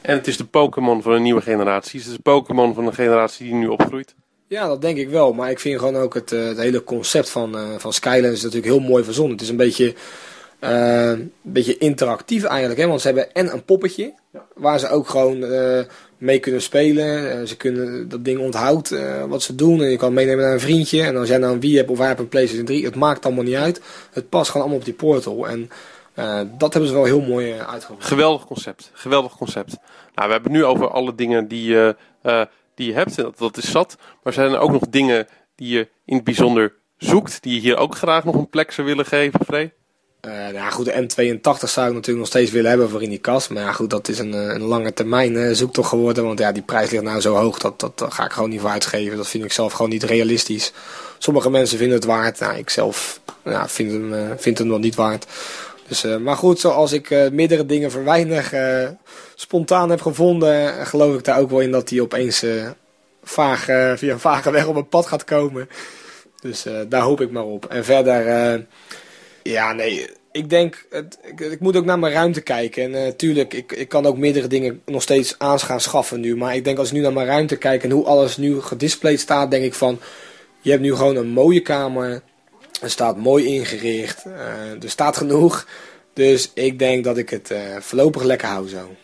En 0.00 0.16
het 0.16 0.26
is 0.26 0.36
de 0.36 0.44
Pokémon 0.44 1.02
van 1.02 1.12
een 1.12 1.22
nieuwe 1.22 1.40
generatie. 1.40 1.98
Het 1.98 2.08
is 2.08 2.14
de 2.14 2.22
Pokémon 2.22 2.74
van 2.74 2.86
een 2.86 2.94
generatie 2.94 3.46
die 3.46 3.54
nu 3.54 3.66
opgroeit. 3.66 4.14
Ja, 4.48 4.66
dat 4.66 4.80
denk 4.80 4.98
ik 4.98 5.08
wel. 5.08 5.32
Maar 5.32 5.50
ik 5.50 5.60
vind 5.60 5.78
gewoon 5.78 5.96
ook 5.96 6.14
het, 6.14 6.32
eh, 6.32 6.46
het 6.46 6.56
hele 6.56 6.84
concept 6.84 7.30
van, 7.30 7.56
eh 7.56 7.62
van 7.78 7.92
Skylanders 7.92 8.34
is 8.34 8.42
natuurlijk 8.42 8.72
heel 8.72 8.88
mooi 8.88 9.04
verzonnen. 9.04 9.32
Het 9.32 9.42
is 9.42 9.48
een 9.48 9.56
beetje, 9.56 9.94
eh, 10.58 11.10
een 11.10 11.32
beetje 11.42 11.78
interactief 11.78 12.44
eigenlijk. 12.44 12.80
Hè? 12.80 12.86
Want 12.86 13.00
ze 13.00 13.06
hebben 13.06 13.32
en 13.32 13.52
een 13.52 13.64
poppetje. 13.64 14.12
Waar 14.54 14.78
ze 14.78 14.88
ook 14.88 15.08
gewoon 15.08 15.44
eh, 15.44 15.80
mee 16.18 16.38
kunnen 16.38 16.62
spelen. 16.62 17.48
Ze 17.48 17.56
kunnen 17.56 18.08
dat 18.08 18.24
ding 18.24 18.40
onthoudt 18.40 18.92
eh, 18.92 19.24
wat 19.24 19.42
ze 19.42 19.54
doen. 19.54 19.82
En 19.82 19.90
je 19.90 19.96
kan 19.96 20.12
meenemen 20.12 20.44
naar 20.44 20.52
een 20.52 20.60
vriendje. 20.60 21.02
En 21.02 21.16
als 21.16 21.28
jij 21.28 21.38
nou 21.38 21.52
een 21.52 21.60
Wii 21.60 21.76
hebt 21.76 21.90
of 21.90 21.98
hij 21.98 22.06
hebt 22.06 22.20
een 22.20 22.28
PlayStation 22.28 22.66
3. 22.66 22.84
Het 22.84 22.94
maakt 22.94 23.24
allemaal 23.24 23.44
niet 23.44 23.54
uit. 23.54 23.80
Het 24.12 24.28
past 24.28 24.50
gewoon 24.50 24.62
allemaal 24.62 24.80
op 24.80 24.86
die 24.86 24.94
portal. 24.94 25.48
En 25.48 25.70
eh, 26.16 26.40
dat 26.58 26.72
hebben 26.72 26.90
ze 26.90 26.96
wel 26.96 27.04
heel 27.04 27.20
mooi 27.20 27.54
uh, 27.54 27.68
uitgevoerd. 27.68 28.04
Geweldig 28.04 28.46
concept. 28.46 28.90
Geweldig 28.92 29.36
concept. 29.36 29.76
Nou, 30.14 30.28
we 30.28 30.32
hebben 30.32 30.52
het 30.52 30.60
nu 30.60 30.64
over 30.64 30.90
alle 30.90 31.14
dingen 31.14 31.48
die 31.48 31.64
je, 31.64 31.96
eh, 32.22 32.42
die 32.74 32.86
je 32.86 32.92
hebt. 32.92 33.18
En 33.18 33.24
dat, 33.24 33.38
dat 33.38 33.56
is 33.56 33.70
zat. 33.70 33.96
Maar 34.22 34.32
zijn 34.32 34.52
er 34.52 34.58
ook 34.58 34.72
nog 34.72 34.82
dingen 34.88 35.26
die 35.54 35.68
je 35.68 35.88
in 36.04 36.14
het 36.14 36.24
bijzonder 36.24 36.74
zoekt. 36.96 37.42
Die 37.42 37.54
je 37.54 37.60
hier 37.60 37.76
ook 37.76 37.96
graag 37.96 38.24
nog 38.24 38.34
een 38.34 38.48
plek 38.48 38.72
zou 38.72 38.86
willen 38.86 39.06
geven, 39.06 39.40
Frey? 39.44 39.72
Uh, 40.26 40.32
nou 40.32 40.54
ja, 40.54 40.70
goed, 40.70 40.84
de 40.84 40.92
M82 40.92 41.40
zou 41.42 41.88
ik 41.88 41.94
natuurlijk 41.94 42.18
nog 42.18 42.26
steeds 42.26 42.50
willen 42.50 42.70
hebben 42.70 42.90
voor 42.90 43.02
in 43.02 43.10
die 43.10 43.18
kast. 43.18 43.50
Maar 43.50 43.62
ja, 43.62 43.72
goed, 43.72 43.90
dat 43.90 44.08
is 44.08 44.18
een, 44.18 44.32
een 44.32 44.62
lange 44.62 44.92
termijn 44.92 45.56
zoektocht 45.56 45.88
geworden. 45.88 46.24
Want 46.24 46.38
ja, 46.38 46.52
die 46.52 46.62
prijs 46.62 46.90
ligt 46.90 47.02
nou 47.02 47.20
zo 47.20 47.34
hoog, 47.34 47.58
dat, 47.58 47.80
dat, 47.80 47.98
dat 47.98 48.14
ga 48.14 48.24
ik 48.24 48.32
gewoon 48.32 48.50
niet 48.50 48.60
voor 48.60 48.70
uitgeven. 48.70 49.16
Dat 49.16 49.28
vind 49.28 49.44
ik 49.44 49.52
zelf 49.52 49.72
gewoon 49.72 49.90
niet 49.90 50.02
realistisch. 50.02 50.72
Sommige 51.18 51.50
mensen 51.50 51.78
vinden 51.78 51.96
het 51.96 52.06
waard. 52.06 52.40
Nou, 52.40 52.56
ik 52.56 52.70
zelf 52.70 53.20
ja, 53.44 53.68
vind, 53.68 53.90
hem, 53.90 54.38
vind 54.38 54.58
hem 54.58 54.66
nog 54.66 54.80
niet 54.80 54.94
waard. 54.94 55.26
Dus, 55.88 56.04
uh, 56.04 56.16
maar 56.16 56.36
goed, 56.36 56.60
zoals 56.60 56.92
ik 56.92 57.10
uh, 57.10 57.30
meerdere 57.30 57.66
dingen 57.66 57.90
voor 57.90 58.18
uh, 58.52 58.88
spontaan 59.34 59.90
heb 59.90 60.00
gevonden, 60.00 60.86
geloof 60.86 61.14
ik 61.14 61.24
daar 61.24 61.40
ook 61.40 61.50
wel 61.50 61.60
in 61.60 61.70
dat 61.70 61.90
hij 61.90 62.00
opeens 62.00 62.44
vaag, 63.22 63.64
via 63.98 64.12
een 64.12 64.20
vage 64.20 64.50
weg 64.50 64.66
op 64.66 64.72
mijn 64.72 64.88
pad 64.88 65.06
gaat 65.06 65.24
komen. 65.24 65.68
Dus 66.40 66.64
daar 66.88 67.02
hoop 67.02 67.20
ik 67.20 67.30
maar 67.30 67.44
op. 67.44 67.64
En 67.64 67.84
verder, 67.84 68.66
ja, 69.42 69.72
nee, 69.72 70.06
ik 70.32 70.50
denk, 70.50 70.86
het, 70.90 71.18
ik, 71.36 71.60
moet 71.60 71.76
ook 71.76 71.84
naar 71.84 71.98
mijn 71.98 72.12
ruimte 72.12 72.40
kijken. 72.40 72.82
En 72.82 72.90
natuurlijk, 72.90 73.54
ik, 73.54 73.72
ik 73.72 73.88
kan 73.88 74.06
ook 74.06 74.16
meerdere 74.16 74.46
dingen 74.46 74.82
nog 74.84 75.02
steeds 75.02 75.34
aan 75.38 75.80
schaffen 75.80 76.20
nu. 76.20 76.36
Maar 76.36 76.56
ik 76.56 76.64
denk 76.64 76.78
als 76.78 76.88
ik 76.88 76.94
nu 76.94 77.00
naar 77.00 77.12
mijn 77.12 77.26
ruimte 77.26 77.56
kijk 77.56 77.84
en 77.84 77.90
hoe 77.90 78.04
alles 78.04 78.36
nu 78.36 78.60
gedisplayed 78.60 79.20
staat, 79.20 79.50
denk 79.50 79.64
ik 79.64 79.74
van, 79.74 80.00
je 80.60 80.70
hebt 80.70 80.82
nu 80.82 80.94
gewoon 80.94 81.16
een 81.16 81.28
mooie 81.28 81.60
kamer. 81.60 82.22
Het 82.80 82.90
staat 82.90 83.16
mooi 83.16 83.44
ingericht. 83.46 84.24
Uh, 84.26 84.82
er 84.82 84.90
staat 84.90 85.16
genoeg. 85.16 85.66
Dus 86.12 86.50
ik 86.54 86.78
denk 86.78 87.04
dat 87.04 87.16
ik 87.16 87.30
het 87.30 87.50
uh, 87.50 87.58
voorlopig 87.80 88.22
lekker 88.22 88.48
hou 88.48 88.68
zo. 88.68 88.94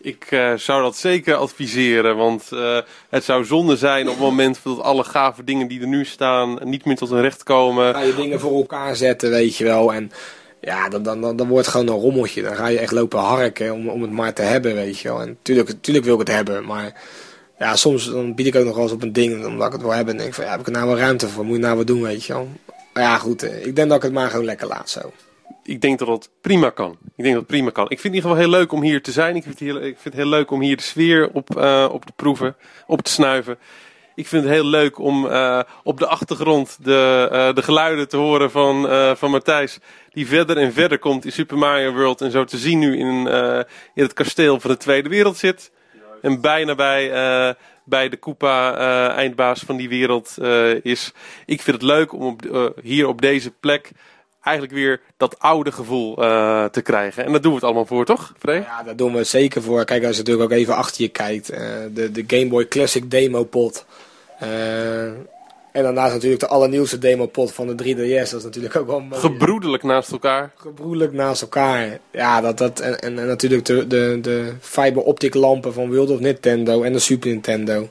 Ik 0.00 0.30
uh, 0.30 0.54
zou 0.54 0.82
dat 0.82 0.96
zeker 0.96 1.34
adviseren, 1.34 2.16
want 2.16 2.48
uh, 2.52 2.78
het 3.08 3.24
zou 3.24 3.44
zonde 3.44 3.76
zijn 3.76 4.08
op 4.08 4.14
het 4.14 4.22
moment 4.22 4.58
dat 4.62 4.80
alle 4.80 5.04
gave 5.04 5.44
dingen 5.44 5.68
die 5.68 5.80
er 5.80 5.86
nu 5.86 6.04
staan 6.04 6.58
niet 6.62 6.84
meer 6.84 6.96
tot 6.96 7.10
hun 7.10 7.20
recht 7.20 7.42
komen. 7.42 7.94
Ga 7.94 8.00
je 8.00 8.14
dingen 8.14 8.40
voor 8.40 8.56
elkaar 8.56 8.96
zetten, 8.96 9.30
weet 9.30 9.56
je 9.56 9.64
wel. 9.64 9.92
En 9.92 10.12
ja, 10.60 10.88
dan, 10.88 11.02
dan, 11.02 11.20
dan, 11.20 11.36
dan 11.36 11.48
wordt 11.48 11.66
het 11.66 11.74
gewoon 11.74 11.94
een 11.94 12.02
rommeltje. 12.02 12.42
Dan 12.42 12.56
ga 12.56 12.66
je 12.66 12.78
echt 12.78 12.92
lopen 12.92 13.18
harken 13.18 13.72
om, 13.72 13.88
om 13.88 14.02
het 14.02 14.10
maar 14.10 14.32
te 14.32 14.42
hebben, 14.42 14.74
weet 14.74 14.98
je 14.98 15.08
wel. 15.08 15.20
En 15.20 15.38
tuurlijk, 15.42 15.72
tuurlijk 15.80 16.04
wil 16.04 16.14
ik 16.14 16.26
het 16.26 16.36
hebben, 16.36 16.64
maar 16.64 17.02
ja, 17.58 17.76
soms 17.76 18.10
dan 18.10 18.34
bied 18.34 18.46
ik 18.46 18.54
ook 18.54 18.64
nog 18.64 18.74
wel 18.74 18.84
eens 18.84 18.92
op 18.92 19.02
een 19.02 19.12
ding 19.12 19.46
omdat 19.46 19.66
ik 19.66 19.72
het 19.72 19.82
wil 19.82 19.92
hebben. 19.92 20.12
En 20.12 20.18
denk 20.18 20.28
ik 20.28 20.34
van, 20.34 20.44
ja, 20.44 20.50
heb 20.50 20.60
ik 20.60 20.66
er 20.66 20.72
nou 20.72 20.86
wel 20.86 20.98
ruimte 20.98 21.28
voor? 21.28 21.44
Moet 21.44 21.56
je 21.56 21.62
nou 21.62 21.76
wat 21.76 21.86
doen, 21.86 22.02
weet 22.02 22.24
je 22.24 22.32
wel. 22.32 22.48
Maar 22.94 23.02
ja, 23.02 23.18
goed, 23.18 23.42
eh, 23.42 23.66
ik 23.66 23.76
denk 23.76 23.88
dat 23.88 23.96
ik 23.96 24.02
het 24.02 24.12
maar 24.12 24.30
gewoon 24.30 24.44
lekker 24.44 24.66
laat 24.66 24.90
zo 24.90 25.12
ik 25.64 25.80
denk 25.80 25.98
dat 25.98 26.08
dat 26.08 26.30
prima 26.40 26.70
kan. 26.70 26.90
Ik 26.90 27.22
denk 27.22 27.34
dat 27.34 27.42
het 27.42 27.46
prima 27.46 27.70
kan. 27.70 27.84
Ik 27.84 28.00
vind 28.00 28.02
het 28.02 28.12
in 28.12 28.14
ieder 28.14 28.30
geval 28.30 28.44
heel 28.44 28.58
leuk 28.58 28.72
om 28.72 28.82
hier 28.82 29.02
te 29.02 29.12
zijn. 29.12 29.36
Ik 29.36 29.42
vind 29.42 29.58
het 29.58 29.68
heel, 29.68 29.76
ik 29.76 29.82
vind 29.98 30.04
het 30.04 30.14
heel 30.14 30.26
leuk 30.26 30.50
om 30.50 30.60
hier 30.60 30.76
de 30.76 30.82
sfeer 30.82 31.30
op, 31.32 31.56
uh, 31.56 31.88
op 31.92 32.04
te 32.04 32.12
proeven, 32.16 32.56
op 32.86 33.02
te 33.02 33.10
snuiven. 33.10 33.58
Ik 34.14 34.26
vind 34.26 34.44
het 34.44 34.52
heel 34.52 34.66
leuk 34.66 34.98
om 34.98 35.26
uh, 35.26 35.60
op 35.82 35.98
de 35.98 36.06
achtergrond 36.06 36.78
de, 36.80 37.50
de 37.54 37.62
geluiden 37.62 38.08
te 38.08 38.16
horen 38.16 38.50
van, 38.50 38.88
van 39.16 39.30
Matthijs. 39.30 39.78
Die 40.10 40.26
verder 40.26 40.56
en 40.56 40.72
verder 40.72 40.98
komt 40.98 41.24
in 41.24 41.32
Super 41.32 41.58
Mario 41.58 41.92
World. 41.92 42.20
En 42.20 42.30
zo 42.30 42.44
te 42.44 42.58
zien 42.58 42.78
nu 42.78 42.98
in, 42.98 43.26
in 43.94 44.02
het 44.02 44.12
kasteel 44.12 44.60
van 44.60 44.70
de 44.70 44.76
Tweede 44.76 45.08
Wereld 45.08 45.36
zit. 45.36 45.70
en 46.22 46.40
bijna 46.40 46.74
bij, 46.74 47.12
eh, 47.12 47.54
bij 47.84 48.08
de 48.08 48.16
Koopa 48.16 48.76
eh, 48.76 49.16
eindbaas 49.16 49.60
van 49.60 49.76
die 49.76 49.88
wereld 49.88 50.36
eh, 50.38 50.84
is. 50.84 51.12
Ik 51.46 51.62
vind 51.62 51.76
het 51.76 51.86
leuk 51.86 52.12
om 52.12 52.22
op, 52.22 52.44
eh, 52.44 52.66
hier 52.82 53.06
op 53.06 53.20
deze 53.20 53.50
plek 53.50 53.90
eigenlijk 54.42 54.74
weer 54.76 55.00
dat 55.16 55.38
oude 55.38 55.72
gevoel 55.72 56.14
te 56.70 56.80
krijgen. 56.82 57.24
En 57.24 57.32
daar 57.32 57.40
doen 57.40 57.50
we 57.50 57.56
het 57.56 57.64
allemaal 57.64 57.86
voor, 57.86 58.04
toch, 58.04 58.32
Free? 58.38 58.60
Ja, 58.60 58.82
daar 58.82 58.96
doen 58.96 59.12
we 59.12 59.18
het 59.18 59.28
zeker 59.28 59.62
voor. 59.62 59.84
Kijk, 59.84 60.04
als 60.04 60.16
je 60.16 60.22
natuurlijk 60.22 60.52
ook 60.52 60.58
even 60.58 60.76
achter 60.76 61.02
je 61.02 61.08
kijkt. 61.08 61.46
de, 61.46 62.10
de 62.12 62.24
Game 62.26 62.48
Boy 62.48 62.68
Classic 62.68 63.10
demo 63.10 63.44
pot. 63.44 63.86
En 65.74 65.82
daarnaast 65.82 66.12
natuurlijk 66.12 66.40
de 66.40 66.48
allernieuwste 66.48 66.98
demo 66.98 67.26
pot 67.26 67.52
van 67.52 67.66
de 67.66 67.84
3DS. 67.84 68.30
Dat 68.30 68.38
is 68.38 68.44
natuurlijk 68.44 68.76
ook 68.76 68.86
wel 68.86 69.00
mooi. 69.00 69.20
Gebroedelijk 69.20 69.82
naast 69.82 70.12
elkaar. 70.12 70.52
gebroedelijk 70.56 71.12
naast 71.12 71.42
elkaar. 71.42 71.98
Ja, 72.10 72.40
dat, 72.40 72.58
dat, 72.58 72.80
en, 72.80 73.00
en, 73.00 73.18
en 73.18 73.26
natuurlijk 73.26 73.64
de, 73.64 73.86
de, 73.86 74.18
de 74.22 74.52
fiber 74.60 75.02
optic 75.02 75.34
lampen 75.34 75.72
van 75.72 75.94
World 75.94 76.10
of 76.10 76.18
Nintendo 76.18 76.82
en 76.82 76.92
de 76.92 76.98
Super 76.98 77.30
Nintendo. 77.30 77.88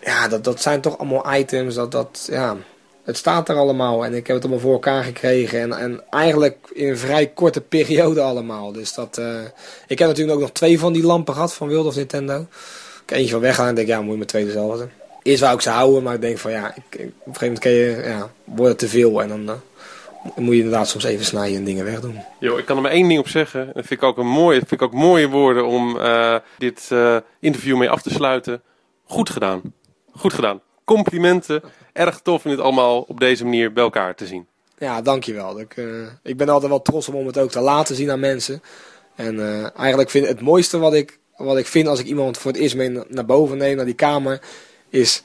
Ja, 0.00 0.28
dat, 0.28 0.44
dat 0.44 0.62
zijn 0.62 0.80
toch 0.80 0.98
allemaal 0.98 1.34
items. 1.34 1.74
Dat, 1.74 1.92
dat, 1.92 2.28
ja, 2.30 2.56
het 3.04 3.16
staat 3.16 3.48
er 3.48 3.56
allemaal 3.56 4.04
en 4.04 4.14
ik 4.14 4.26
heb 4.26 4.36
het 4.36 4.44
allemaal 4.44 4.62
voor 4.62 4.72
elkaar 4.72 5.04
gekregen. 5.04 5.60
En, 5.60 5.72
en 5.72 6.02
eigenlijk 6.10 6.70
in 6.72 6.88
een 6.88 6.98
vrij 6.98 7.26
korte 7.26 7.60
periode 7.60 8.20
allemaal. 8.20 8.72
Dus 8.72 8.94
dat, 8.94 9.18
eh, 9.18 9.40
ik 9.86 9.98
heb 9.98 10.08
natuurlijk 10.08 10.36
ook 10.36 10.42
nog 10.42 10.52
twee 10.52 10.78
van 10.78 10.92
die 10.92 11.06
lampen 11.06 11.34
gehad 11.34 11.54
van 11.54 11.68
World 11.68 11.86
of 11.86 11.96
Nintendo. 11.96 12.40
Ik 13.02 13.08
heb 13.08 13.18
eentje 13.18 13.32
van 13.32 13.40
weggaan 13.40 13.68
en 13.68 13.74
denk, 13.74 13.88
ja, 13.88 14.00
moet 14.00 14.12
je 14.12 14.18
met 14.18 14.28
twee 14.28 14.44
dezelfde. 14.44 14.88
Eerst 15.22 15.40
wou 15.40 15.54
ik 15.54 15.60
ze 15.60 15.70
houden, 15.70 16.02
maar 16.02 16.14
ik 16.14 16.20
denk 16.20 16.38
van 16.38 16.50
ja, 16.50 16.74
ik, 16.74 16.84
op 16.90 17.00
een 17.00 17.12
gegeven 17.24 17.40
moment 17.40 17.58
kan 17.58 17.70
je, 17.72 18.02
ja, 18.04 18.30
wordt 18.44 18.70
het 18.70 18.78
te 18.78 18.88
veel 18.88 19.22
en 19.22 19.28
dan 19.28 19.48
eh, 19.48 19.56
moet 20.36 20.54
je 20.54 20.60
inderdaad 20.62 20.88
soms 20.88 21.04
even 21.04 21.24
snijden 21.24 21.56
en 21.58 21.64
dingen 21.64 21.84
wegdoen. 21.84 22.18
Yo, 22.40 22.56
ik 22.56 22.64
kan 22.64 22.76
er 22.76 22.82
maar 22.82 22.90
één 22.90 23.08
ding 23.08 23.20
op 23.20 23.28
zeggen. 23.28 23.60
En 23.60 23.72
dat 23.74 23.86
vind 23.86 24.00
ik 24.02 24.06
ook, 24.08 24.18
een 24.18 24.26
mooie, 24.26 24.58
vind 24.58 24.72
ik 24.72 24.82
ook 24.82 24.92
mooie 24.92 25.28
woorden 25.28 25.66
om 25.66 25.98
eh, 25.98 26.36
dit 26.58 26.88
eh, 26.88 27.16
interview 27.40 27.76
mee 27.76 27.90
af 27.90 28.02
te 28.02 28.10
sluiten. 28.10 28.62
Goed 29.04 29.30
gedaan. 29.30 29.60
Goed 30.12 30.32
gedaan. 30.32 30.60
Complimenten. 30.84 31.62
Erg 31.92 32.20
tof 32.20 32.44
om 32.44 32.50
dit 32.50 32.60
allemaal 32.60 33.00
op 33.00 33.20
deze 33.20 33.44
manier 33.44 33.72
bij 33.72 33.82
elkaar 33.84 34.14
te 34.14 34.26
zien. 34.26 34.46
Ja, 34.78 35.02
dankjewel. 35.02 35.60
Ik, 35.60 35.74
ik 36.22 36.36
ben 36.36 36.48
altijd 36.48 36.70
wel 36.70 36.82
trots 36.82 37.08
om, 37.08 37.14
om 37.14 37.26
het 37.26 37.38
ook 37.38 37.50
te 37.50 37.60
laten 37.60 37.94
zien 37.96 38.10
aan 38.10 38.20
mensen. 38.20 38.62
En 39.16 39.40
eigenlijk 39.76 40.10
vind 40.10 40.24
ik 40.24 40.30
het 40.30 40.40
mooiste 40.40 40.78
wat 40.78 40.94
ik, 40.94 41.18
wat 41.36 41.56
ik 41.56 41.66
vind 41.66 41.88
als 41.88 42.00
ik 42.00 42.06
iemand 42.06 42.38
voor 42.38 42.50
het 42.50 42.60
eerst 42.60 42.76
mee 42.76 42.88
na- 42.88 43.04
naar 43.08 43.24
boven 43.26 43.58
neem, 43.58 43.76
naar 43.76 43.84
die 43.84 43.94
kamer, 43.94 44.40
is 44.92 45.22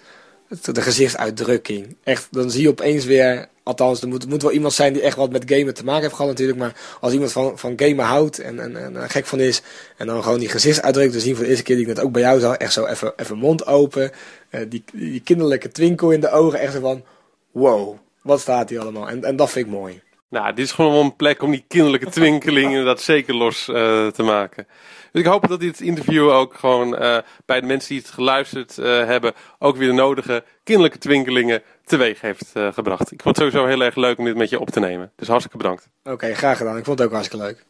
de 0.61 0.81
gezichtsuitdrukking. 0.81 1.95
Echt, 2.03 2.27
dan 2.31 2.52
zie 2.52 2.61
je 2.61 2.69
opeens 2.69 3.06
weer, 3.06 3.48
althans, 3.64 4.02
er 4.02 4.07
moet, 4.07 4.30
moet 4.30 4.41
wel 4.41 4.52
iemand 4.52 4.73
zijn 4.73 4.94
die 4.94 5.02
echt 5.02 5.15
wat 5.15 5.31
met 5.31 5.52
gamen 5.52 5.73
te 5.73 5.84
maken 5.84 6.02
heeft 6.02 6.14
gehad 6.14 6.30
natuurlijk, 6.30 6.57
maar 6.57 6.76
als 6.99 7.14
iemand 7.14 7.31
van, 7.31 7.57
van 7.60 7.73
gamen 7.76 8.06
houdt 8.06 8.39
en, 8.39 8.76
en, 8.76 9.10
gek 9.10 9.26
van 9.26 9.39
is, 9.39 9.61
en 9.98 10.07
dan 10.07 10.23
gewoon 10.23 10.39
die 10.39 10.49
gezichtsuitdrukking 10.49 11.15
te 11.15 11.26
zien 11.26 11.35
voor 11.35 11.44
de 11.44 11.49
eerste 11.49 11.64
keer 11.64 11.76
die 11.76 11.88
ik 11.88 11.95
net 11.95 12.03
ook 12.03 12.11
bij 12.11 12.22
jou 12.22 12.39
zag, 12.39 12.56
echt 12.56 12.73
zo 12.73 12.85
even, 12.85 13.14
even 13.15 13.38
mond 13.38 13.65
open, 13.65 14.11
eh, 14.49 14.61
die, 14.69 14.84
die 14.94 15.22
kinderlijke 15.22 15.72
twinkel 15.72 16.11
in 16.11 16.22
de 16.22 16.31
ogen, 16.31 16.60
echt 16.60 16.73
zo 16.73 16.80
van, 16.80 17.03
wow, 17.52 17.98
wat 18.22 18.39
staat 18.39 18.69
hier 18.69 18.80
allemaal? 18.80 19.10
En, 19.10 19.23
en 19.23 19.35
dat 19.35 19.49
vind 19.49 19.65
ik 19.65 19.72
mooi. 19.72 20.02
Nou, 20.30 20.53
dit 20.53 20.65
is 20.65 20.72
gewoon 20.72 21.06
een 21.06 21.15
plek 21.15 21.41
om 21.41 21.52
die 21.52 21.65
kinderlijke 21.68 22.10
twinkeling 22.10 22.69
inderdaad 22.72 23.02
zeker 23.02 23.35
los 23.35 23.68
eh, 23.68 24.07
te 24.07 24.23
maken. 24.23 24.68
Dus 25.11 25.21
ik 25.21 25.25
hoop 25.27 25.47
dat 25.47 25.59
dit 25.59 25.81
interview 25.81 26.29
ook 26.29 26.53
gewoon 26.55 26.97
eh, 26.97 27.17
bij 27.45 27.59
de 27.61 27.67
mensen 27.67 27.89
die 27.89 27.99
het 27.99 28.09
geluisterd 28.09 28.77
eh, 28.77 28.85
hebben, 28.85 29.34
ook 29.59 29.75
weer 29.77 29.88
de 29.88 29.93
nodige 29.93 30.43
kinderlijke 30.63 30.97
twinkelingen 30.97 31.63
teweeg 31.85 32.21
heeft 32.21 32.51
eh, 32.53 32.73
gebracht. 32.73 33.11
Ik 33.11 33.21
vond 33.21 33.38
het 33.38 33.45
sowieso 33.51 33.69
heel 33.71 33.81
erg 33.85 33.95
leuk 33.95 34.17
om 34.17 34.25
dit 34.25 34.35
met 34.35 34.49
je 34.49 34.59
op 34.59 34.69
te 34.69 34.79
nemen. 34.79 35.11
Dus 35.15 35.27
hartstikke 35.27 35.57
bedankt. 35.57 35.89
Oké, 36.03 36.34
graag 36.34 36.57
gedaan. 36.57 36.77
Ik 36.77 36.85
vond 36.85 36.99
het 36.99 37.07
ook 37.07 37.13
hartstikke 37.13 37.45
leuk. 37.45 37.65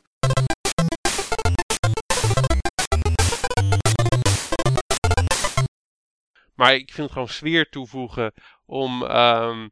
Maar 6.56 6.74
ik 6.76 6.86
vind 6.92 6.98
het 7.04 7.12
gewoon 7.12 7.28
sfeer 7.28 7.70
toevoegen 7.70 8.34
om, 8.66 9.04
ehm, 9.06 9.68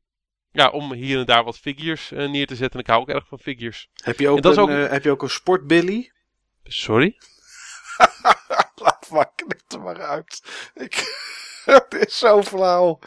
ja, 0.52 0.70
om 0.70 0.94
hier 0.94 1.20
en 1.20 1.26
daar 1.26 1.44
wat 1.44 1.58
figures 1.58 2.10
neer 2.10 2.48
te 2.48 2.56
zetten. 2.56 2.74
En 2.80 2.80
ik 2.80 2.88
hou 2.88 3.02
ook 3.02 3.10
erg 3.10 3.28
van 3.28 3.40
figures. 3.40 3.90
Heb 4.04 4.20
je 4.20 4.30
ook, 4.30 4.36
En 4.36 4.42
dat 4.42 4.52
is 4.52 4.58
een, 4.58 4.64
ook- 4.84 4.90
heb 4.90 5.04
je 5.04 5.12
ook 5.12 5.22
een 5.22 5.30
sportbilly? 5.30 6.12
Sorry? 6.64 7.18
Laat 8.84 9.10
maar, 9.10 9.32
knip 9.36 9.62
er 9.72 9.82
maar 9.82 10.02
uit. 10.02 10.42
Ik, 10.74 10.96
het 11.66 11.94
is 12.08 12.18
zo 12.18 12.44
flauw. 12.44 13.00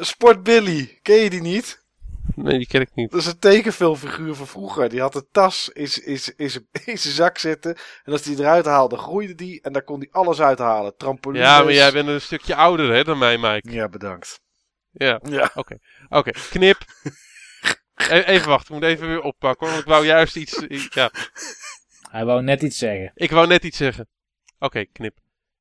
Sportbilly, 0.00 0.98
ken 1.02 1.16
je 1.16 1.30
die 1.30 1.40
niet? 1.40 1.82
Nee, 2.34 2.58
die 2.58 2.66
ken 2.66 2.80
ik 2.80 2.90
niet. 2.94 3.10
Dat 3.10 3.20
is 3.20 3.26
een 3.26 3.38
tekenfilmfiguur 3.38 4.34
van 4.34 4.46
vroeger. 4.46 4.88
Die 4.88 5.00
had 5.00 5.14
een 5.14 5.28
tas 5.32 5.68
in, 5.68 5.88
zijn- 5.88 6.36
in 6.84 6.98
zijn 6.98 7.14
zak 7.14 7.38
zitten. 7.38 7.76
En 8.04 8.12
als 8.12 8.22
die 8.22 8.38
eruit 8.38 8.64
haalde, 8.64 8.96
groeide 8.96 9.34
die. 9.34 9.60
En 9.62 9.72
daar 9.72 9.82
kon 9.84 9.98
hij 9.98 10.08
alles 10.12 10.40
uithalen. 10.40 10.96
Trampolines. 10.96 11.46
Ja, 11.48 11.62
maar 11.62 11.72
jij 11.72 11.92
bent 11.92 12.08
een 12.08 12.20
stukje 12.20 12.54
ouder 12.54 12.92
hè, 12.92 13.04
dan 13.04 13.18
mij, 13.18 13.38
Mike. 13.38 13.70
Ja, 13.70 13.88
bedankt. 13.88 14.40
Ja, 14.90 15.20
Ja. 15.22 15.50
oké. 16.08 16.30
Knip. 16.50 16.78
E- 17.94 18.18
even 18.20 18.48
wachten, 18.48 18.74
ik 18.74 18.80
moet 18.80 18.90
even 18.90 19.08
weer 19.08 19.20
oppakken. 19.20 19.66
hoor, 19.66 19.74
Want 19.74 19.86
ik 19.86 19.92
wou 19.92 20.06
juist 20.06 20.36
iets... 20.36 20.62
Ja, 20.90 21.10
Hij 22.10 22.24
wou 22.24 22.42
net 22.42 22.62
iets 22.62 22.78
zeggen. 22.78 23.10
ik 23.14 23.30
wou 23.30 23.46
net 23.46 23.64
iets 23.64 23.76
zeggen. 23.76 24.08
Oké, 24.60 24.86
knip. 24.86 25.23